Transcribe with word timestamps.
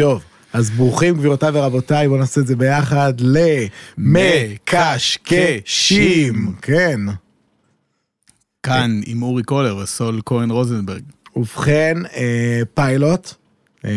טוב, 0.00 0.22
אז 0.52 0.70
ברוכים 0.70 1.14
גבירותיי 1.14 1.50
ורבותיי, 1.54 2.08
בואו 2.08 2.20
נעשה 2.20 2.40
את 2.40 2.46
זה 2.46 2.56
ביחד 2.56 3.12
למקשקשים. 3.98 5.34
כן. 6.62 7.00
כאן 8.62 9.00
עם 9.06 9.22
אורי 9.22 9.42
קולר 9.42 9.76
וסול 9.76 10.20
כהן 10.26 10.50
רוזנברג. 10.50 11.02
ובכן, 11.36 11.96
אה, 12.16 12.62
פיילוט, 12.74 13.34
אה, 13.84 13.90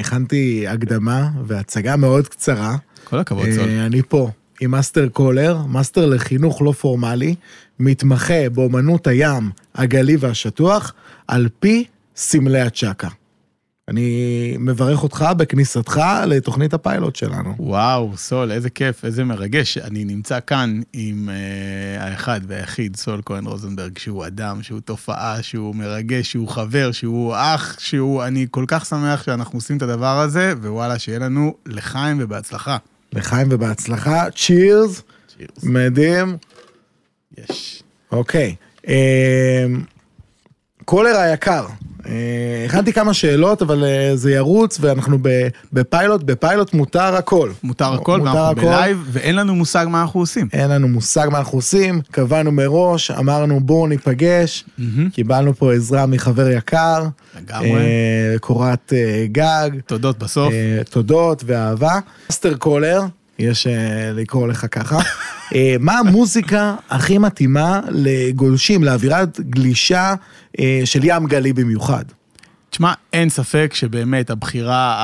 הכנתי 0.00 0.64
הקדמה 0.68 1.28
והצגה 1.46 1.96
מאוד 1.96 2.28
קצרה. 2.28 2.76
כל 3.04 3.18
הכבוד, 3.18 3.50
סול. 3.50 3.68
אה, 3.68 3.86
אני 3.86 4.02
פה 4.08 4.30
עם 4.60 4.70
מאסטר 4.70 5.08
קולר, 5.08 5.58
מאסטר 5.68 6.06
לחינוך 6.06 6.62
לא 6.62 6.72
פורמלי, 6.72 7.34
מתמחה 7.78 8.48
באומנות 8.48 9.06
הים, 9.06 9.50
הגלי 9.74 10.16
והשטוח, 10.20 10.94
על 11.28 11.48
פי 11.60 11.84
סמלי 12.16 12.60
הצ'קה. 12.60 13.08
אני 13.88 14.56
מברך 14.58 15.02
אותך 15.02 15.24
בכניסתך 15.36 16.00
לתוכנית 16.26 16.74
הפיילוט 16.74 17.16
שלנו. 17.16 17.54
וואו, 17.58 18.16
סול, 18.16 18.52
איזה 18.52 18.70
כיף, 18.70 19.04
איזה 19.04 19.24
מרגש. 19.24 19.78
אני 19.78 20.04
נמצא 20.04 20.38
כאן 20.46 20.80
עם 20.92 21.28
uh, 21.28 22.02
האחד 22.02 22.40
והיחיד, 22.46 22.96
סול 22.96 23.22
כהן 23.24 23.46
רוזנברג, 23.46 23.98
שהוא 23.98 24.26
אדם, 24.26 24.62
שהוא 24.62 24.80
תופעה, 24.80 25.42
שהוא 25.42 25.74
מרגש, 25.74 26.32
שהוא 26.32 26.48
חבר, 26.48 26.92
שהוא 26.92 27.34
אח, 27.36 27.76
שהוא... 27.78 28.24
אני 28.24 28.46
כל 28.50 28.64
כך 28.68 28.86
שמח 28.86 29.22
שאנחנו 29.22 29.56
עושים 29.56 29.76
את 29.76 29.82
הדבר 29.82 30.18
הזה, 30.20 30.54
ווואלה, 30.62 30.98
שיהיה 30.98 31.18
לנו 31.18 31.54
לחיים 31.66 32.16
ובהצלחה. 32.20 32.76
לחיים 33.12 33.48
ובהצלחה, 33.50 34.30
צ'ירס, 34.30 35.02
צ'ירס. 35.36 35.64
מדהים. 35.64 36.36
יש. 37.38 37.82
אוקיי, 38.12 38.54
אה, 38.88 39.66
קולר 40.86 41.16
היקר, 41.16 41.66
אה, 42.08 42.12
הכנתי 42.66 42.92
כמה 42.92 43.14
שאלות, 43.14 43.62
אבל 43.62 43.84
אה, 43.84 44.16
זה 44.16 44.32
ירוץ, 44.32 44.78
ואנחנו 44.80 45.18
בפיילוט, 45.72 46.22
בפיילוט 46.22 46.74
מותר 46.74 47.16
הכל. 47.16 47.50
מותר 47.62 47.94
הכל, 47.94 48.18
מותר 48.18 48.30
ואנחנו 48.36 48.50
הכל. 48.50 48.60
בלייב, 48.60 49.08
ואין 49.12 49.36
לנו 49.36 49.54
מושג 49.54 49.86
מה 49.88 50.02
אנחנו 50.02 50.20
עושים. 50.20 50.48
אין 50.52 50.70
לנו 50.70 50.88
מושג 50.88 51.28
מה 51.32 51.38
אנחנו 51.38 51.58
עושים, 51.58 52.00
קבענו 52.10 52.52
מראש, 52.52 53.10
אמרנו 53.10 53.60
בואו 53.60 53.86
ניפגש, 53.86 54.64
מהמם. 54.78 55.10
קיבלנו 55.10 55.54
פה 55.54 55.72
עזרה 55.72 56.06
מחבר 56.06 56.50
יקר, 56.50 57.06
לגמרי. 57.38 57.70
אה, 57.70 58.38
קורת 58.40 58.92
גג, 59.32 59.70
תודות 59.86 60.18
בסוף. 60.18 60.52
תודות 60.90 61.42
ואהבה. 61.46 61.98
מאסטר 62.26 62.56
קולר, 62.56 63.02
יש 63.38 63.66
אה, 63.66 64.12
לקרוא 64.14 64.48
לך 64.48 64.66
ככה, 64.70 64.98
אה, 65.54 65.76
מה 65.80 65.98
המוזיקה 65.98 66.76
הכי 66.90 67.18
מתאימה 67.18 67.80
לגולשים, 67.90 68.84
לאווירת 68.84 69.40
גלישה 69.40 70.14
אה, 70.60 70.80
של 70.84 71.00
ים 71.02 71.26
גלי 71.26 71.52
במיוחד? 71.52 72.04
תשמע, 72.70 72.92
אין 73.12 73.28
ספק 73.28 73.70
שבאמת 73.74 74.30
הבחירה 74.30 74.94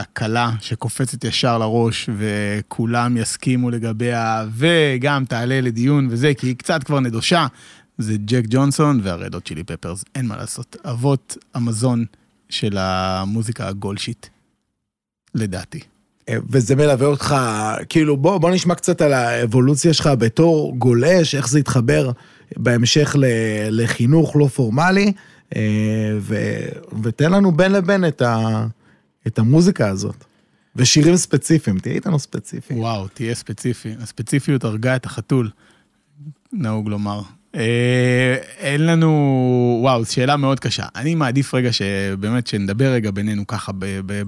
הקלה 0.00 0.50
שקופצת 0.60 1.24
ישר 1.24 1.58
לראש 1.58 2.10
וכולם 2.18 3.16
יסכימו 3.16 3.70
לגביה 3.70 4.44
וגם 4.56 5.24
תעלה 5.24 5.60
לדיון 5.60 6.08
וזה, 6.10 6.34
כי 6.34 6.46
היא 6.46 6.56
קצת 6.56 6.84
כבר 6.84 7.00
נדושה, 7.00 7.46
זה 7.98 8.14
ג'ק 8.24 8.44
ג'ונסון 8.48 9.00
והרדות 9.02 9.46
צ'ילי 9.46 9.64
פפרס, 9.64 10.04
אין 10.14 10.26
מה 10.26 10.36
לעשות. 10.36 10.76
אבות 10.84 11.36
המזון 11.54 12.04
של 12.48 12.78
המוזיקה 12.78 13.68
הגולשית, 13.68 14.30
לדעתי. 15.34 15.80
אה, 16.30 16.36
וזה 16.48 16.76
מלווה 16.76 17.06
אותך, 17.06 17.36
כאילו 17.88 18.16
בוא, 18.16 18.38
בוא 18.38 18.50
נשמע 18.50 18.74
קצת 18.74 19.00
על 19.00 19.12
האבולוציה 19.12 19.94
שלך 19.94 20.10
בתור 20.18 20.76
גולש, 20.78 21.34
איך 21.34 21.48
זה 21.48 21.58
התחבר 21.58 22.10
בהמשך 22.56 23.16
ל, 23.18 23.24
לחינוך 23.70 24.36
לא 24.36 24.46
פורמלי, 24.46 25.12
אה, 25.56 25.62
ו, 26.20 26.36
ותן 27.02 27.32
לנו 27.32 27.52
בין 27.52 27.72
לבין 27.72 28.08
את, 28.08 28.22
ה, 28.22 28.66
את 29.26 29.38
המוזיקה 29.38 29.88
הזאת. 29.88 30.24
ושירים 30.76 31.16
ספציפיים, 31.16 31.78
תהיה 31.78 31.94
איתנו 31.94 32.18
ספציפי. 32.18 32.74
וואו, 32.74 33.08
תהיה 33.08 33.34
ספציפי. 33.34 33.94
הספציפיות 34.00 34.64
הרגה 34.64 34.96
את 34.96 35.06
החתול, 35.06 35.50
נהוג 36.52 36.88
לומר. 36.88 37.20
אה, 37.54 38.36
אין 38.58 38.86
לנו, 38.86 39.78
וואו, 39.82 40.04
שאלה 40.04 40.36
מאוד 40.36 40.60
קשה. 40.60 40.84
אני 40.96 41.14
מעדיף 41.14 41.54
רגע 41.54 41.72
שבאמת 41.72 42.46
שנדבר 42.46 42.92
רגע 42.92 43.10
בינינו 43.10 43.46
ככה 43.46 43.72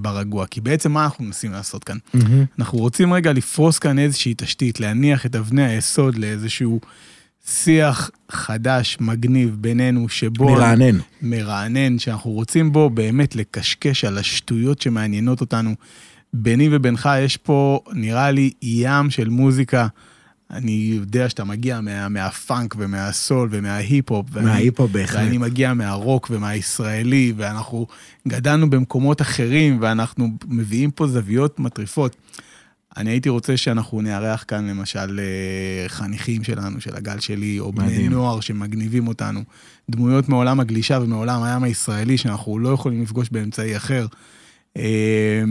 ברגוע, 0.01 0.47
כי 0.47 0.61
בעצם 0.61 0.93
מה 0.93 1.05
אנחנו 1.05 1.25
מנסים 1.25 1.53
לעשות 1.53 1.85
כאן? 1.85 1.97
מהמם. 2.15 2.45
אנחנו 2.59 2.79
רוצים 2.79 3.13
רגע 3.13 3.33
לפרוס 3.33 3.79
כאן 3.79 3.99
איזושהי 3.99 4.35
תשתית, 4.37 4.81
להניח 4.81 5.27
את 5.27 5.37
אבני 5.37 5.67
היסוד 5.67 6.19
לאיזשהו 6.19 6.81
שיח 7.47 8.11
חדש, 8.31 8.97
מגניב 9.01 9.57
בינינו, 9.61 10.09
שבו... 10.09 10.45
מרענן. 10.45 10.99
מרענן, 11.23 11.99
שאנחנו 11.99 12.31
רוצים 12.31 12.73
בו 12.73 12.91
באמת 12.91 13.37
לקשקש 13.37 14.05
על 14.05 14.19
השטויות 14.19 14.83
שמעניינות 14.83 15.41
אותנו. 15.41 15.75
ביני 16.33 16.69
ובינך 16.73 17.09
יש 17.19 17.37
פה, 17.37 17.81
נראה 17.93 18.31
לי, 18.31 18.51
ים 18.63 19.11
של 19.11 19.29
מוזיקה. 19.29 19.87
אני 20.53 20.91
יודע 20.93 21.29
שאתה 21.29 21.45
מגיע 21.45 21.81
מה, 21.81 22.09
מהפאנק 22.09 22.75
ומהסול 22.79 23.49
ומההיפ-הופ. 23.53 24.27
מההיפ-הופ 24.37 24.91
בהחלט. 24.91 25.21
ואני 25.21 25.39
מגיע 25.39 25.75
מהרוק 25.75 26.31
ומהישראלי, 26.31 27.33
ואנחנו 27.37 27.87
גדלנו 28.29 28.71
במקומות 28.71 29.21
אחרים, 29.23 29.79
ואנחנו 29.81 30.29
מביאים 30.47 30.91
פה 30.91 31.07
זוויות 31.07 31.59
מטריפות. 31.59 32.17
אני 32.97 33.11
הייתי 33.11 33.29
רוצה 33.29 33.57
שאנחנו 33.57 34.01
נארח 34.01 34.45
כאן 34.49 34.69
למשל 34.69 35.21
אה, 35.21 35.89
חניכים 35.89 36.45
שלנו, 36.45 36.81
של 36.81 36.97
הגל 36.97 37.19
שלי, 37.21 37.61
או 37.61 37.73
בני 37.73 37.87
מדהים. 37.87 38.13
נוער 38.13 38.41
שמגניבים 38.41 39.09
אותנו. 39.09 39.41
דמויות 39.91 40.29
מעולם 40.29 40.61
הגלישה 40.61 40.99
ומעולם 41.03 41.43
הים 41.43 41.63
הישראלי 41.63 42.19
שאנחנו 42.19 42.59
לא 42.59 42.69
יכולים 42.69 43.03
לפגוש 43.03 43.29
באמצעי 43.31 43.77
אחר. 43.77 44.07
אה, 44.77 45.43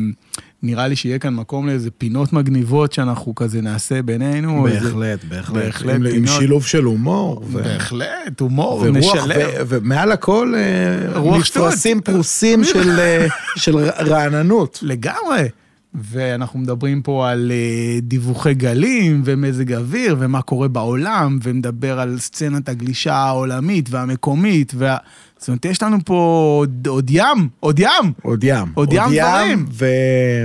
נראה 0.64 0.88
לי 0.88 0.96
שיהיה 0.96 1.20
כאן 1.20 1.34
מקום 1.34 1.68
לאיזה 1.68 1.92
פינות 1.92 2.34
מגניבות 2.34 2.94
שאנחנו 2.94 3.36
כזה 3.36 3.62
נעשה 3.62 4.02
בינינו. 4.02 4.68
איזה- 4.68 4.80
בהחלט, 4.80 5.24
בהחלט. 5.30 5.56
בהחלט, 5.64 5.96
עם, 5.96 6.06
עם 6.06 6.12
פינות. 6.12 6.30
שילוב 6.40 6.66
של 6.66 6.84
הומור. 6.84 7.44
ו... 7.48 7.64
בהחלט, 7.64 8.40
הומור, 8.40 8.74
ורוח, 8.86 8.98
נשלב. 8.98 9.48
ו- 9.60 9.62
ומעל 9.68 10.12
הכל, 10.12 10.54
אה. 10.58 11.38
מפרשים 11.40 12.02
פרוסים 12.02 12.64
של, 12.64 13.00
אה, 13.00 13.28
של 13.56 13.78
ר- 13.78 13.90
רעננות. 14.08 14.80
לגמרי. 14.82 15.48
ואנחנו 15.94 16.60
מדברים 16.60 17.02
פה 17.02 17.30
על 17.30 17.52
אה, 17.52 18.00
דיווחי 18.02 18.54
גלים 18.54 19.22
ומזג 19.26 19.74
אוויר 19.74 20.16
ומה 20.20 20.42
קורה 20.42 20.68
בעולם, 20.68 21.40
ונדבר 21.44 22.00
על 22.00 22.20
סצנת 22.20 22.70
הגלישה 22.70 23.14
העולמית 23.16 23.90
והמקומית, 23.90 24.74
וה... 24.78 24.98
זאת 25.42 25.48
אומרת, 25.48 25.66
יש 25.66 25.84
לנו 25.84 25.98
פה 26.06 26.56
עוד, 26.60 26.88
עוד 26.88 27.10
ים, 27.10 27.50
עוד 27.60 27.80
ים, 27.80 28.14
עוד 28.22 28.44
ים. 28.44 28.72
עוד 28.74 28.94
ים 28.94 29.04
דברים. 29.20 29.66
ו... 29.72 29.86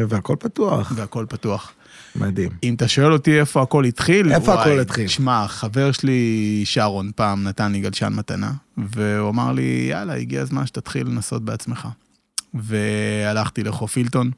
והכל 0.09 0.37
פתוח. 0.39 0.93
והכל 0.97 1.27
פתוח. 1.29 1.73
מדהים. 2.17 2.51
אם 2.63 2.75
אתה 2.75 2.89
שואל 2.89 3.13
אותי 3.13 3.41
איפה 3.41 3.63
הכל 3.63 3.85
התחיל, 3.85 4.33
איפה 4.33 4.53
וואי, 4.53 4.61
הכל 4.61 4.81
התחיל? 4.81 5.09
שמע, 5.09 5.49
חבר 5.49 5.93
שלי 5.93 6.63
שרון 6.65 7.11
פעם 7.17 7.45
נתן 7.45 7.73
לי 7.73 7.81
גלשן 7.81 8.13
מתנה, 8.13 8.53
והוא 8.79 9.29
אמר 9.29 9.53
לי, 9.53 9.87
יאללה, 9.91 10.15
הגיע 10.15 10.43
הזמן 10.43 10.67
שתתחיל 10.67 11.07
לנסות 11.07 11.45
בעצמך. 11.45 11.89
והלכתי 12.55 13.63
לחוף 13.63 13.97
הילטון, 13.97 14.31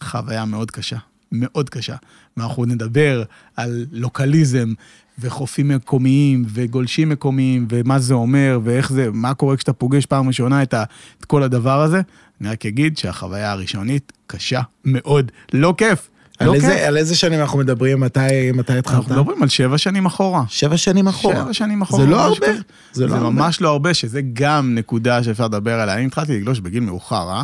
חוויה 0.00 0.44
מאוד 0.44 0.70
קשה, 0.70 0.98
מאוד 1.32 1.70
קשה. 1.70 1.96
ואנחנו 2.36 2.64
נדבר 2.64 3.22
על 3.56 3.86
לוקליזם 3.92 4.72
וחופים 5.18 5.68
מקומיים 5.68 6.44
וגולשים 6.48 7.08
מקומיים 7.08 7.66
ומה 7.70 7.98
זה 7.98 8.14
אומר 8.14 8.60
ואיך 8.64 8.92
זה, 8.92 9.08
מה 9.12 9.34
קורה 9.34 9.56
כשאתה 9.56 9.72
פוגש 9.72 10.06
פעם 10.06 10.28
ראשונה 10.28 10.62
את, 10.62 10.74
ה, 10.74 10.84
את 11.20 11.24
כל 11.24 11.42
הדבר 11.42 11.80
הזה. 11.80 12.00
אני 12.40 12.48
רק 12.48 12.66
אגיד 12.66 12.98
שהחוויה 12.98 13.52
הראשונית 13.52 14.12
קשה 14.26 14.60
מאוד, 14.84 15.32
לא 15.52 15.74
כיף. 15.78 16.08
על, 16.38 16.46
לא 16.46 16.52
כיף. 16.52 16.64
איזה, 16.64 16.88
על 16.88 16.96
איזה 16.96 17.16
שנים 17.16 17.40
אנחנו 17.40 17.58
מדברים? 17.58 18.00
מתי, 18.00 18.52
מתי 18.54 18.72
התחלת? 18.72 18.96
אנחנו 18.96 19.14
מדברים 19.14 19.42
על 19.42 19.48
שבע 19.48 19.78
שנים 19.78 20.06
אחורה. 20.06 20.44
שבע 20.48 20.76
שנים 20.76 21.08
אחורה. 21.08 21.34
שבע 21.34 21.52
שנים 21.52 21.82
אחורה. 21.82 22.04
זה 22.04 22.10
לא 22.10 22.20
הרבה. 22.20 22.46
כזה. 22.46 22.60
זה 22.92 23.04
לא 23.04 23.10
זה 23.10 23.16
הרבה. 23.16 23.30
ממש 23.30 23.60
לא 23.60 23.68
הרבה, 23.68 23.94
שזה 23.94 24.20
גם 24.32 24.74
נקודה 24.74 25.22
שאפשר 25.22 25.44
לדבר 25.44 25.80
עליה. 25.80 25.94
אני 25.94 26.06
התחלתי 26.06 26.36
לגלוש 26.40 26.60
בגיל 26.60 26.80
מאוחר, 26.80 27.30
אה? 27.30 27.42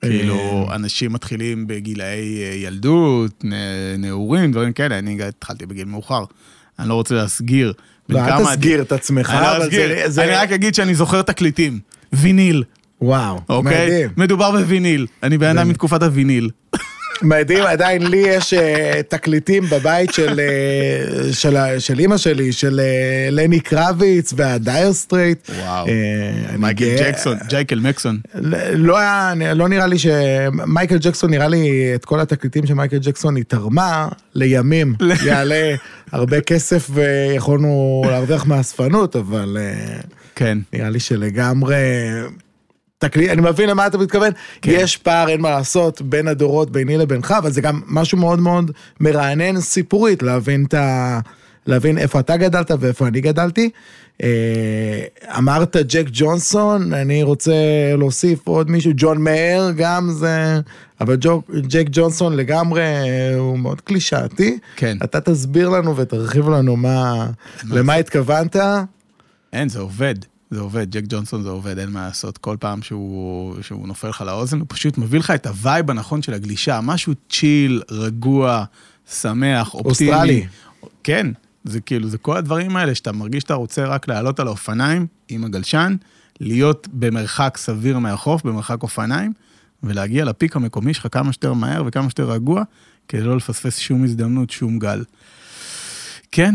כאילו, 0.00 0.68
אנשים 0.74 1.12
מתחילים 1.12 1.66
בגילאי 1.66 2.42
אה, 2.42 2.54
ילדות, 2.54 3.44
נעורים, 3.98 4.52
דברים 4.52 4.72
כאלה, 4.72 4.98
אני 4.98 5.18
התחלתי 5.22 5.66
בגיל 5.66 5.84
מאוחר. 5.84 6.24
אני 6.78 6.88
לא 6.88 6.94
רוצה 6.94 7.14
להסגיר. 7.14 7.72
לא, 8.08 8.18
אל 8.20 8.44
תסגיר 8.44 8.82
את 8.82 8.92
עצמך, 8.92 9.36
לא 9.40 9.56
אבל. 9.56 9.68
זה... 10.06 10.24
אני 10.24 10.32
רק 10.32 10.52
אגיד 10.52 10.74
שאני 10.74 10.94
זוכר 10.94 11.22
תקליטים. 11.22 11.78
ויניל, 12.12 12.64
וואו, 13.00 13.40
אוקיי? 13.48 13.86
מדהים. 13.86 14.10
מדובר 14.16 14.50
בוויניל. 14.50 15.06
אני 15.22 15.38
בן 15.38 15.58
אדם 15.58 15.68
מתקופת 15.68 16.02
הוויניל. 16.02 16.50
מדהים, 17.22 17.64
עדיין 17.66 18.06
לי 18.06 18.16
יש 18.16 18.54
אה, 18.54 19.00
תקליטים 19.08 19.64
בבית 19.70 20.14
של, 20.14 20.40
אה, 20.40 21.32
של, 21.32 21.56
של 21.78 21.98
אימא 21.98 22.16
שלי, 22.16 22.52
של 22.52 22.80
אה, 22.80 23.28
לני 23.30 23.60
קרביץ 23.60 24.32
וה 24.36 24.55
Dire 24.55 24.92
Straits. 24.92 25.50
וואו. 25.58 25.86
מייקל 26.58 26.96
ג'קסון, 26.98 27.36
ג'ייקל 27.48 27.80
מקסון. 27.80 28.18
לא 28.74 28.98
היה, 28.98 29.32
לא 29.54 29.68
נראה 29.68 29.86
לי 29.86 29.96
שמייקל 29.98 30.98
ג'קסון, 30.98 31.30
נראה 31.30 31.48
לי 31.48 31.92
את 31.94 32.04
כל 32.04 32.20
התקליטים 32.20 32.66
שמייקל 32.66 32.98
ג'קסון 32.98 33.36
היא 33.36 33.44
תרמה 33.48 34.08
לימים, 34.34 34.94
יעלה 35.24 35.74
הרבה 36.12 36.40
כסף 36.40 36.90
ויכולנו 36.90 38.02
להרוויח 38.10 38.46
מאספנות, 38.46 39.16
אבל 39.16 39.56
כן. 40.34 40.58
נראה 40.72 40.90
לי 40.90 41.00
שלגמרי 41.00 41.76
תקליט, 42.98 43.30
אני 43.30 43.40
מבין 43.40 43.68
למה 43.68 43.86
אתה 43.86 43.98
מתכוון, 43.98 44.32
כן. 44.62 44.72
יש 44.74 44.96
פער, 44.96 45.28
אין 45.28 45.40
מה 45.40 45.50
לעשות, 45.50 46.02
בין 46.02 46.28
הדורות, 46.28 46.70
ביני 46.70 46.96
לבינך, 46.96 47.34
אבל 47.38 47.50
זה 47.50 47.60
גם 47.60 47.80
משהו 47.86 48.18
מאוד 48.18 48.40
מאוד 48.40 48.70
מרענן 49.00 49.60
סיפורית, 49.60 50.22
להבין 50.22 50.64
את 50.64 50.74
ה... 50.74 51.20
להבין 51.66 51.98
איפה 51.98 52.20
אתה 52.20 52.36
גדלת 52.36 52.70
ואיפה 52.80 53.06
אני 53.06 53.20
גדלתי. 53.20 53.70
אה, 54.22 54.28
אמרת 55.38 55.76
ג'ק 55.76 56.06
ג'ונסון, 56.12 56.92
אני 56.92 57.22
רוצה 57.22 57.52
להוסיף 57.98 58.46
עוד 58.46 58.70
מישהו, 58.70 58.92
ג'ון 58.96 59.22
מאייר 59.22 59.70
גם 59.76 60.10
זה, 60.10 60.60
אבל 61.00 61.16
ג'וק, 61.20 61.50
ג'ק 61.68 61.86
ג'ונסון 61.90 62.36
לגמרי 62.36 62.82
אה, 62.82 63.36
הוא 63.38 63.58
מאוד 63.58 63.80
קלישאתי. 63.80 64.58
כן. 64.76 64.96
אתה 65.04 65.20
תסביר 65.20 65.68
לנו 65.68 65.96
ותרחיב 65.96 66.48
לנו 66.48 66.76
מה, 66.76 67.26
למה 67.70 67.94
התכוונת. 67.94 68.56
אין, 69.52 69.68
זה 69.68 69.80
עובד. 69.80 70.14
זה 70.50 70.60
עובד, 70.60 70.90
ג'ק 70.90 71.04
ג'ונסון 71.08 71.42
זה 71.42 71.48
עובד, 71.48 71.78
אין 71.78 71.90
מה 71.90 72.06
לעשות. 72.06 72.38
כל 72.38 72.56
פעם 72.60 72.82
שהוא, 72.82 73.62
שהוא 73.62 73.88
נופל 73.88 74.08
לך 74.08 74.20
לאוזן, 74.20 74.58
הוא 74.58 74.66
פשוט 74.68 74.98
מביא 74.98 75.18
לך 75.18 75.30
את 75.30 75.46
ה 75.46 75.55
vibe 75.55 75.90
הנכון 75.90 76.22
של 76.22 76.34
הגלישה. 76.34 76.80
משהו 76.82 77.12
chill, 77.30 77.82
רגוע, 77.90 78.64
שמח, 79.10 79.74
אופטימי. 79.74 80.10
אוסטרלי. 80.10 80.46
כן, 81.04 81.26
זה 81.64 81.80
כאילו, 81.80 82.08
זה 82.08 82.18
כל 82.18 82.36
הדברים 82.36 82.76
האלה 82.76 82.94
שאתה 82.94 83.12
מרגיש 83.12 83.42
שאתה 83.42 83.54
רוצה 83.54 83.84
רק 83.84 84.08
לעלות 84.08 84.40
על 84.40 84.46
האופניים 84.46 85.06
עם 85.28 85.44
הגלשן, 85.44 85.96
להיות 86.40 86.88
במרחק 86.92 87.56
סביר 87.56 87.98
מהחוף, 87.98 88.42
במרחק 88.42 88.82
אופניים, 88.82 89.32
ולהגיע 89.82 90.24
לפיק 90.24 90.56
המקומי 90.56 90.94
שלך 90.94 91.06
כמה 91.12 91.32
שיותר 91.32 91.52
מהר 91.52 91.82
וכמה 91.86 92.02
שיותר 92.02 92.30
רגוע, 92.30 92.62
כדי 93.08 93.22
לא 93.22 93.36
לפספס 93.36 93.78
שום 93.78 94.04
הזדמנות, 94.04 94.50
שום 94.50 94.78
גל. 94.78 95.04
כן, 96.32 96.54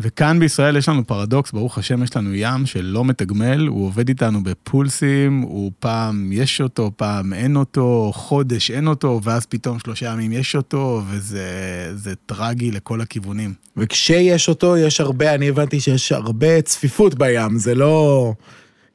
וכאן 0.00 0.38
בישראל 0.38 0.76
יש 0.76 0.88
לנו 0.88 1.06
פרדוקס, 1.06 1.52
ברוך 1.52 1.78
השם 1.78 2.02
יש 2.02 2.16
לנו 2.16 2.34
ים 2.34 2.66
שלא 2.66 3.04
מתגמל, 3.04 3.66
הוא 3.66 3.86
עובד 3.86 4.08
איתנו 4.08 4.44
בפולסים, 4.44 5.40
הוא 5.40 5.72
פעם 5.78 6.30
יש 6.32 6.60
אותו, 6.60 6.90
פעם 6.96 7.32
אין 7.32 7.56
אותו, 7.56 8.10
חודש 8.14 8.70
אין 8.70 8.86
אותו, 8.86 9.20
ואז 9.22 9.46
פתאום 9.46 9.78
שלושה 9.78 10.06
ימים 10.06 10.32
יש 10.32 10.56
אותו, 10.56 11.02
וזה 11.10 11.46
זה 11.94 12.14
טרגי 12.26 12.70
לכל 12.70 13.00
הכיוונים. 13.00 13.54
וכשיש 13.76 14.48
אותו, 14.48 14.76
יש 14.76 15.00
הרבה, 15.00 15.34
אני 15.34 15.48
הבנתי 15.48 15.80
שיש 15.80 16.12
הרבה 16.12 16.62
צפיפות 16.62 17.14
בים, 17.14 17.58
זה 17.58 17.74
לא... 17.74 18.32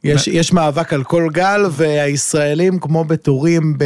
יש, 0.04 0.28
יש 0.28 0.54
מאבק 0.54 0.94
על 0.94 1.04
כל 1.04 1.28
גל, 1.34 1.62
והישראלים, 1.72 2.80
כמו 2.80 3.04
בתורים 3.04 3.78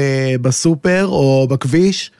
בסופר 0.41 1.05
או 1.05 1.47
בכביש, 1.49 2.11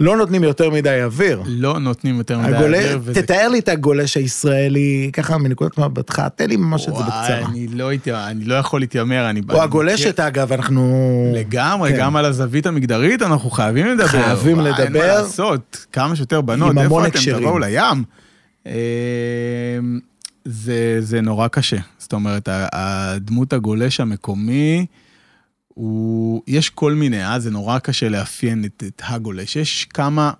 לא 0.00 0.16
נותנים 0.16 0.44
יותר 0.44 0.70
מדי 0.70 1.02
אוויר. 1.04 1.42
לא 1.46 1.78
נותנים 1.78 2.18
יותר 2.18 2.38
מדי 2.38 2.56
הגולש, 2.56 2.84
אוויר, 2.84 2.98
וזה- 3.02 3.22
תתאר 3.22 3.48
לי 3.48 3.58
את 3.58 3.68
הגולש 3.68 4.16
הישראלי, 4.16 5.10
ככה 5.12 5.38
מנקודת 5.38 5.78
מבטך, 5.78 6.22
תן 6.36 6.48
לי 6.48 6.56
ממש 6.56 6.82
את 6.82 6.94
זה 6.94 7.00
וואי, 7.00 7.04
בקצרה. 7.04 7.38
אני 7.50 7.66
לא, 7.68 7.92
התי- 7.92 8.12
אני 8.14 8.44
לא 8.44 8.54
יכול 8.54 8.80
להתיימר, 8.80 9.30
אני... 9.30 9.40
או 9.50 9.62
הגולשת, 9.62 10.20
אגב, 10.20 10.52
אנחנו... 10.52 11.32
לגמרי, 11.36 11.90
כן. 11.92 11.98
גם 11.98 12.16
על 12.16 12.24
הזווית 12.24 12.66
המגדרית 12.66 13.22
אנחנו 13.22 13.50
חייבים 13.50 13.86
לדבר. 13.86 14.06
חייבים 14.06 14.58
וואי, 14.58 14.66
אין 14.70 14.92
מה 14.92 14.98
לדבר. 14.98 15.20
לעשות, 15.22 15.86
כמה 15.92 16.16
שיותר 16.16 16.40
בנות, 16.40 16.78
איפה 16.78 17.06
אתם. 17.06 17.18
תבואו 17.38 17.58
לים? 17.58 18.04
אה, 18.66 18.72
זה, 20.44 20.96
זה 21.00 21.20
נורא 21.20 21.48
קשה. 21.48 21.76
זאת 21.98 22.12
אומרת, 22.12 22.48
הדמות 22.52 23.52
הגולש 23.52 24.00
המקומי, 24.00 24.86
הוא, 25.74 26.42
יש 26.46 26.70
כל 26.70 26.92
מיני, 26.94 27.24
אה? 27.24 27.38
זה 27.40 27.50
נורא 27.50 27.78
קשה 27.78 28.08
לאפיין 28.08 28.64
את, 28.64 28.82
את 28.86 29.02
הגולש. 29.04 29.56
יש 29.56 29.84
כמה 29.84 30.32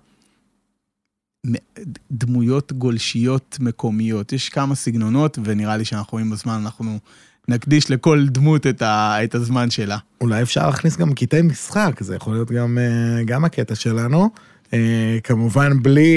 דמויות 2.11 2.73
גולשיות 2.73 3.57
מקומיות, 3.59 4.33
יש 4.33 4.49
כמה 4.49 4.75
סגנונות, 4.75 5.37
ונראה 5.43 5.77
לי 5.77 5.85
שאנחנו 5.85 6.17
עם 6.17 6.33
הזמן, 6.33 6.53
אנחנו 6.53 6.99
נקדיש 7.47 7.91
לכל 7.91 8.27
דמות 8.27 8.67
את, 8.67 8.81
ה, 8.81 9.23
את 9.23 9.35
הזמן 9.35 9.69
שלה. 9.69 9.97
אולי 10.21 10.41
אפשר 10.41 10.65
להכניס 10.65 10.97
גם 10.97 11.13
קטעי 11.13 11.41
משחק, 11.41 12.03
זה 12.03 12.15
יכול 12.15 12.33
להיות 12.33 12.51
גם, 12.51 12.77
אה, 12.77 13.23
גם 13.23 13.45
הקטע 13.45 13.75
שלנו. 13.75 14.29
אה, 14.75 15.19
כמובן 15.23 15.71
בלי, 15.81 16.13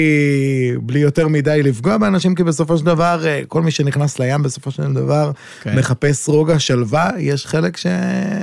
בלי 0.81 0.99
יותר 0.99 1.27
מדי 1.27 1.63
לפגוע 1.63 1.97
באנשים, 1.97 2.35
כי 2.35 2.43
בסופו 2.43 2.77
של 2.77 2.85
דבר, 2.85 3.27
אה, 3.27 3.41
כל 3.47 3.61
מי 3.61 3.71
שנכנס 3.71 4.19
לים 4.19 4.43
בסופו 4.43 4.71
של 4.71 4.93
דבר 4.93 5.31
כן. 5.61 5.79
מחפש 5.79 6.27
רוגע, 6.29 6.59
שלווה, 6.59 7.09
יש 7.17 7.45
חלק 7.45 7.77
ש... 7.77 7.85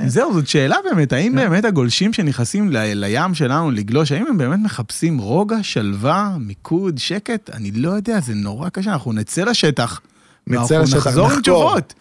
זהו, 0.07 0.33
זאת 0.33 0.47
שאלה 0.47 0.75
באמת, 0.89 1.13
האם 1.13 1.31
כן. 1.31 1.35
באמת 1.35 1.65
הגולשים 1.65 2.13
שנכנסים 2.13 2.71
ל- 2.71 2.93
לים 3.05 3.33
שלנו 3.33 3.71
לגלוש, 3.71 4.11
האם 4.11 4.25
הם 4.29 4.37
באמת 4.37 4.59
מחפשים 4.63 5.17
רוגע, 5.17 5.57
שלווה, 5.61 6.35
מיקוד, 6.39 6.97
שקט? 6.97 7.49
אני 7.53 7.71
לא 7.71 7.89
יודע, 7.89 8.19
זה 8.19 8.33
נורא 8.33 8.69
קשה, 8.69 8.93
אנחנו 8.93 9.13
נצא 9.13 9.43
לשטח. 9.43 10.01
נצא 10.47 10.79
לשטח, 10.79 10.97
נחזור 10.97 11.25
עם 11.25 11.31
נחקור. 11.31 11.41
תשובות. 11.41 11.93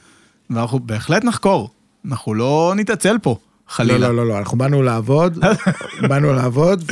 ואנחנו 0.51 0.79
בהחלט 0.81 1.25
נחקור. 1.25 1.71
אנחנו 2.09 2.35
לא 2.35 2.73
נתעצל 2.77 3.17
פה, 3.23 3.37
חלילה. 3.69 3.99
לא, 3.99 4.09
לא, 4.09 4.17
לא, 4.17 4.29
לא, 4.29 4.39
אנחנו 4.39 4.59
באנו 4.59 4.83
לעבוד, 4.83 5.39
באנו 6.09 6.33
לעבוד, 6.33 6.85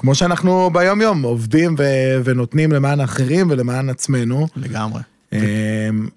וכמו 0.00 0.14
שאנחנו 0.14 0.70
ביום 0.72 1.00
יום 1.00 1.22
עובדים 1.22 1.74
ו... 1.78 1.84
ונותנים 2.24 2.72
למען 2.72 3.00
האחרים 3.00 3.50
ולמען 3.50 3.88
עצמנו. 3.88 4.46
לגמרי. 4.56 5.00
אה, 5.32 5.38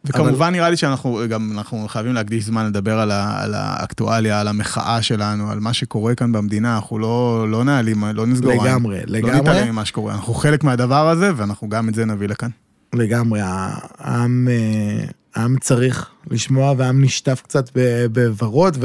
וכמובן 0.06 0.52
נראה 0.52 0.70
לי 0.70 0.78
שאנחנו 0.78 1.20
גם, 1.30 1.52
אנחנו 1.58 1.88
חייבים 1.88 2.14
להקדיש 2.14 2.46
זמן 2.46 2.66
לדבר 2.66 3.00
על, 3.00 3.12
ה, 3.12 3.44
על 3.44 3.54
האקטואליה, 3.54 4.40
על 4.40 4.48
המחאה 4.48 5.02
שלנו, 5.02 5.52
על 5.52 5.60
מה 5.60 5.74
שקורה 5.74 6.16
כאן 6.16 6.32
במדינה, 6.32 6.76
אנחנו 6.76 7.00
לא, 7.00 7.46
לא 7.50 7.64
נעלים, 7.64 8.04
לא 8.14 8.28
נסגור. 8.28 8.64
לגמרי, 8.64 9.00
לא 9.06 9.18
לגמרי. 9.18 9.42
נתעלם 9.42 9.72
ממה 9.72 9.86
שקורה, 9.86 10.14
אנחנו 10.14 10.34
חלק 10.34 10.64
מהדבר 10.64 11.10
הזה, 11.10 11.32
ואנחנו 11.36 11.70
גם 11.70 11.90
את 11.90 11.96
זה 11.96 12.06
נביא 12.06 12.28
לכאן. 12.28 12.50
לגמרי, 12.94 13.40
העם, 13.44 14.48
אה, 14.52 15.06
העם 15.36 15.56
צריך 15.62 16.10
לשמוע 16.32 16.74
והעם 16.78 17.04
נשטף 17.04 17.42
קצת 17.44 17.70
בוורוד, 18.12 18.78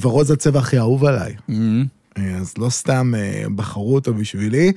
וורוד 0.00 0.26
זה 0.26 0.32
הצבע 0.32 0.58
הכי 0.58 0.78
אהוב 0.78 1.04
עליי. 1.04 1.34
Mm-hmm. 1.50 2.01
אה, 2.18 2.36
אז 2.40 2.54
לא 2.58 2.70
סתם 2.70 3.12
אה, 3.16 3.44
בחרו 3.54 3.94
אותו 3.94 4.14
בשבילי, 4.14 4.72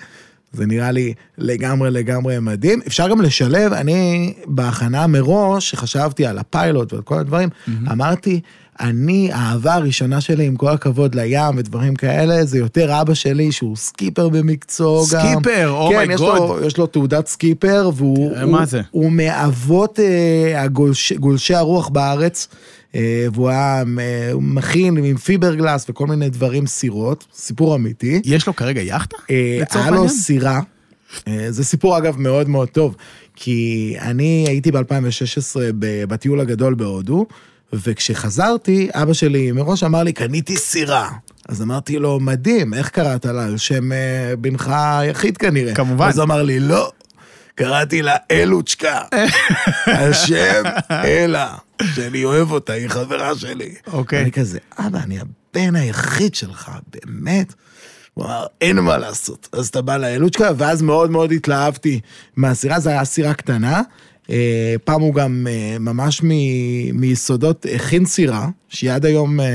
זה 0.53 0.65
נראה 0.65 0.91
לי 0.91 1.13
לגמרי 1.37 1.91
לגמרי 1.91 2.39
מדהים. 2.39 2.79
אפשר 2.87 3.09
גם 3.09 3.21
לשלב, 3.21 3.73
אני 3.73 4.33
בהכנה 4.45 5.07
מראש, 5.07 5.69
שחשבתי 5.71 6.25
על 6.25 6.37
הפיילוט 6.37 6.93
ועל 6.93 7.01
כל 7.01 7.19
הדברים, 7.19 7.49
אמרתי, 7.91 8.41
אני, 8.79 9.29
האהבה 9.33 9.73
הראשונה 9.73 10.21
שלי, 10.21 10.45
עם 10.45 10.55
כל 10.55 10.69
הכבוד 10.69 11.15
לים 11.15 11.57
ודברים 11.57 11.95
כאלה, 11.95 12.45
זה 12.45 12.57
יותר 12.57 13.01
אבא 13.01 13.13
שלי, 13.13 13.51
שהוא 13.51 13.75
סקיפר 13.75 14.29
במקצועו 14.29 15.05
גם. 15.13 15.21
סקיפר, 15.21 15.87
Oh 15.89 15.93
כן, 15.93 16.09
my 16.09 16.13
יש. 16.13 16.21
לו, 16.21 16.59
יש 16.65 16.77
לו 16.77 16.87
תעודת 16.87 17.27
סקיפר, 17.27 17.89
והוא 17.95 18.17
הוא. 18.17 18.37
הוא 18.91 19.11
מאבות 19.11 19.99
אה, 19.99 20.61
הגולש, 20.61 21.13
גולשי 21.13 21.55
הרוח 21.55 21.89
בארץ, 21.89 22.47
והוא 23.33 23.49
היה 23.49 23.83
אה, 23.99 24.31
מכין 24.39 24.97
עם 24.97 25.17
פיברגלס 25.17 25.85
וכל 25.89 26.07
מיני 26.07 26.29
דברים, 26.29 26.67
סירות, 26.67 27.25
סיפור 27.33 27.75
אמיתי. 27.75 28.21
יש 28.25 28.47
לו 28.47 28.55
כרגע 28.55 28.81
יאכטה? 28.81 29.17
אה, 29.29 29.63
היה 29.73 29.91
לו? 29.91 30.09
סירה, 30.09 30.59
אה, 31.27 31.47
זה 31.49 31.63
סיפור 31.63 31.97
אגב 31.97 32.19
מאוד 32.19 32.49
מאוד 32.49 32.69
טוב, 32.69 32.95
כי 33.35 33.95
אני 34.01 34.45
הייתי 34.47 34.71
ב-2016 34.71 35.55
בטיול 36.07 36.39
הגדול 36.39 36.73
בהודו, 36.73 37.25
וכשחזרתי, 37.73 38.89
אבא 38.93 39.13
שלי 39.13 39.51
מראש 39.51 39.83
אמר 39.83 40.03
לי, 40.03 40.13
קניתי 40.13 40.57
סירה. 40.57 41.09
אז 41.49 41.61
אמרתי 41.61 41.99
לו, 41.99 42.19
מדהים, 42.19 42.73
איך 42.73 42.89
קראת 42.89 43.25
לה? 43.25 43.45
על 43.45 43.57
שם 43.57 43.91
אה, 43.91 44.33
בנך 44.39 44.71
היחיד 44.73 45.37
כנראה. 45.37 45.75
כמובן. 45.75 46.07
אז 46.07 46.17
הוא 46.17 46.23
אמר 46.25 46.43
לי, 46.43 46.59
לא, 46.59 46.91
קראתי 47.55 48.01
לה 48.01 48.15
אלוצ'קה. 48.31 49.01
על 49.99 50.13
שם 50.13 50.63
אלה, 50.91 51.55
שאני 51.95 52.23
אוהב 52.23 52.51
אותה, 52.51 52.73
היא 52.73 52.87
חברה 52.87 53.35
שלי. 53.35 53.75
אוקיי. 53.87 54.21
אני 54.21 54.31
כזה, 54.31 54.59
אבא, 54.79 54.99
אני 55.03 55.17
הבן 55.19 55.75
היחיד 55.75 56.35
שלך, 56.35 56.71
באמת? 56.93 57.53
הוא 58.13 58.25
אמר, 58.25 58.45
אין 58.61 58.79
מה 58.79 58.97
לעשות. 58.97 59.49
אז 59.51 59.67
אתה 59.67 59.81
בא 59.81 59.97
לאלוצ'קה, 59.97 60.51
ואז 60.57 60.81
מאוד 60.81 61.11
מאוד 61.11 61.31
התלהבתי 61.31 61.99
מהסירה, 62.35 62.79
זו 62.79 62.89
הייתה 62.89 63.05
סירה 63.05 63.33
קטנה. 63.33 63.81
אה, 64.29 64.75
פעם 64.83 65.01
הוא 65.01 65.13
גם 65.13 65.47
אה, 65.49 65.77
ממש 65.79 66.21
מ- 66.23 66.99
מיסודות 67.01 67.65
הכין 67.75 68.05
סירה, 68.05 68.47
שהיא 68.69 68.91
עד 68.91 69.05
היום 69.05 69.39
אה, 69.39 69.45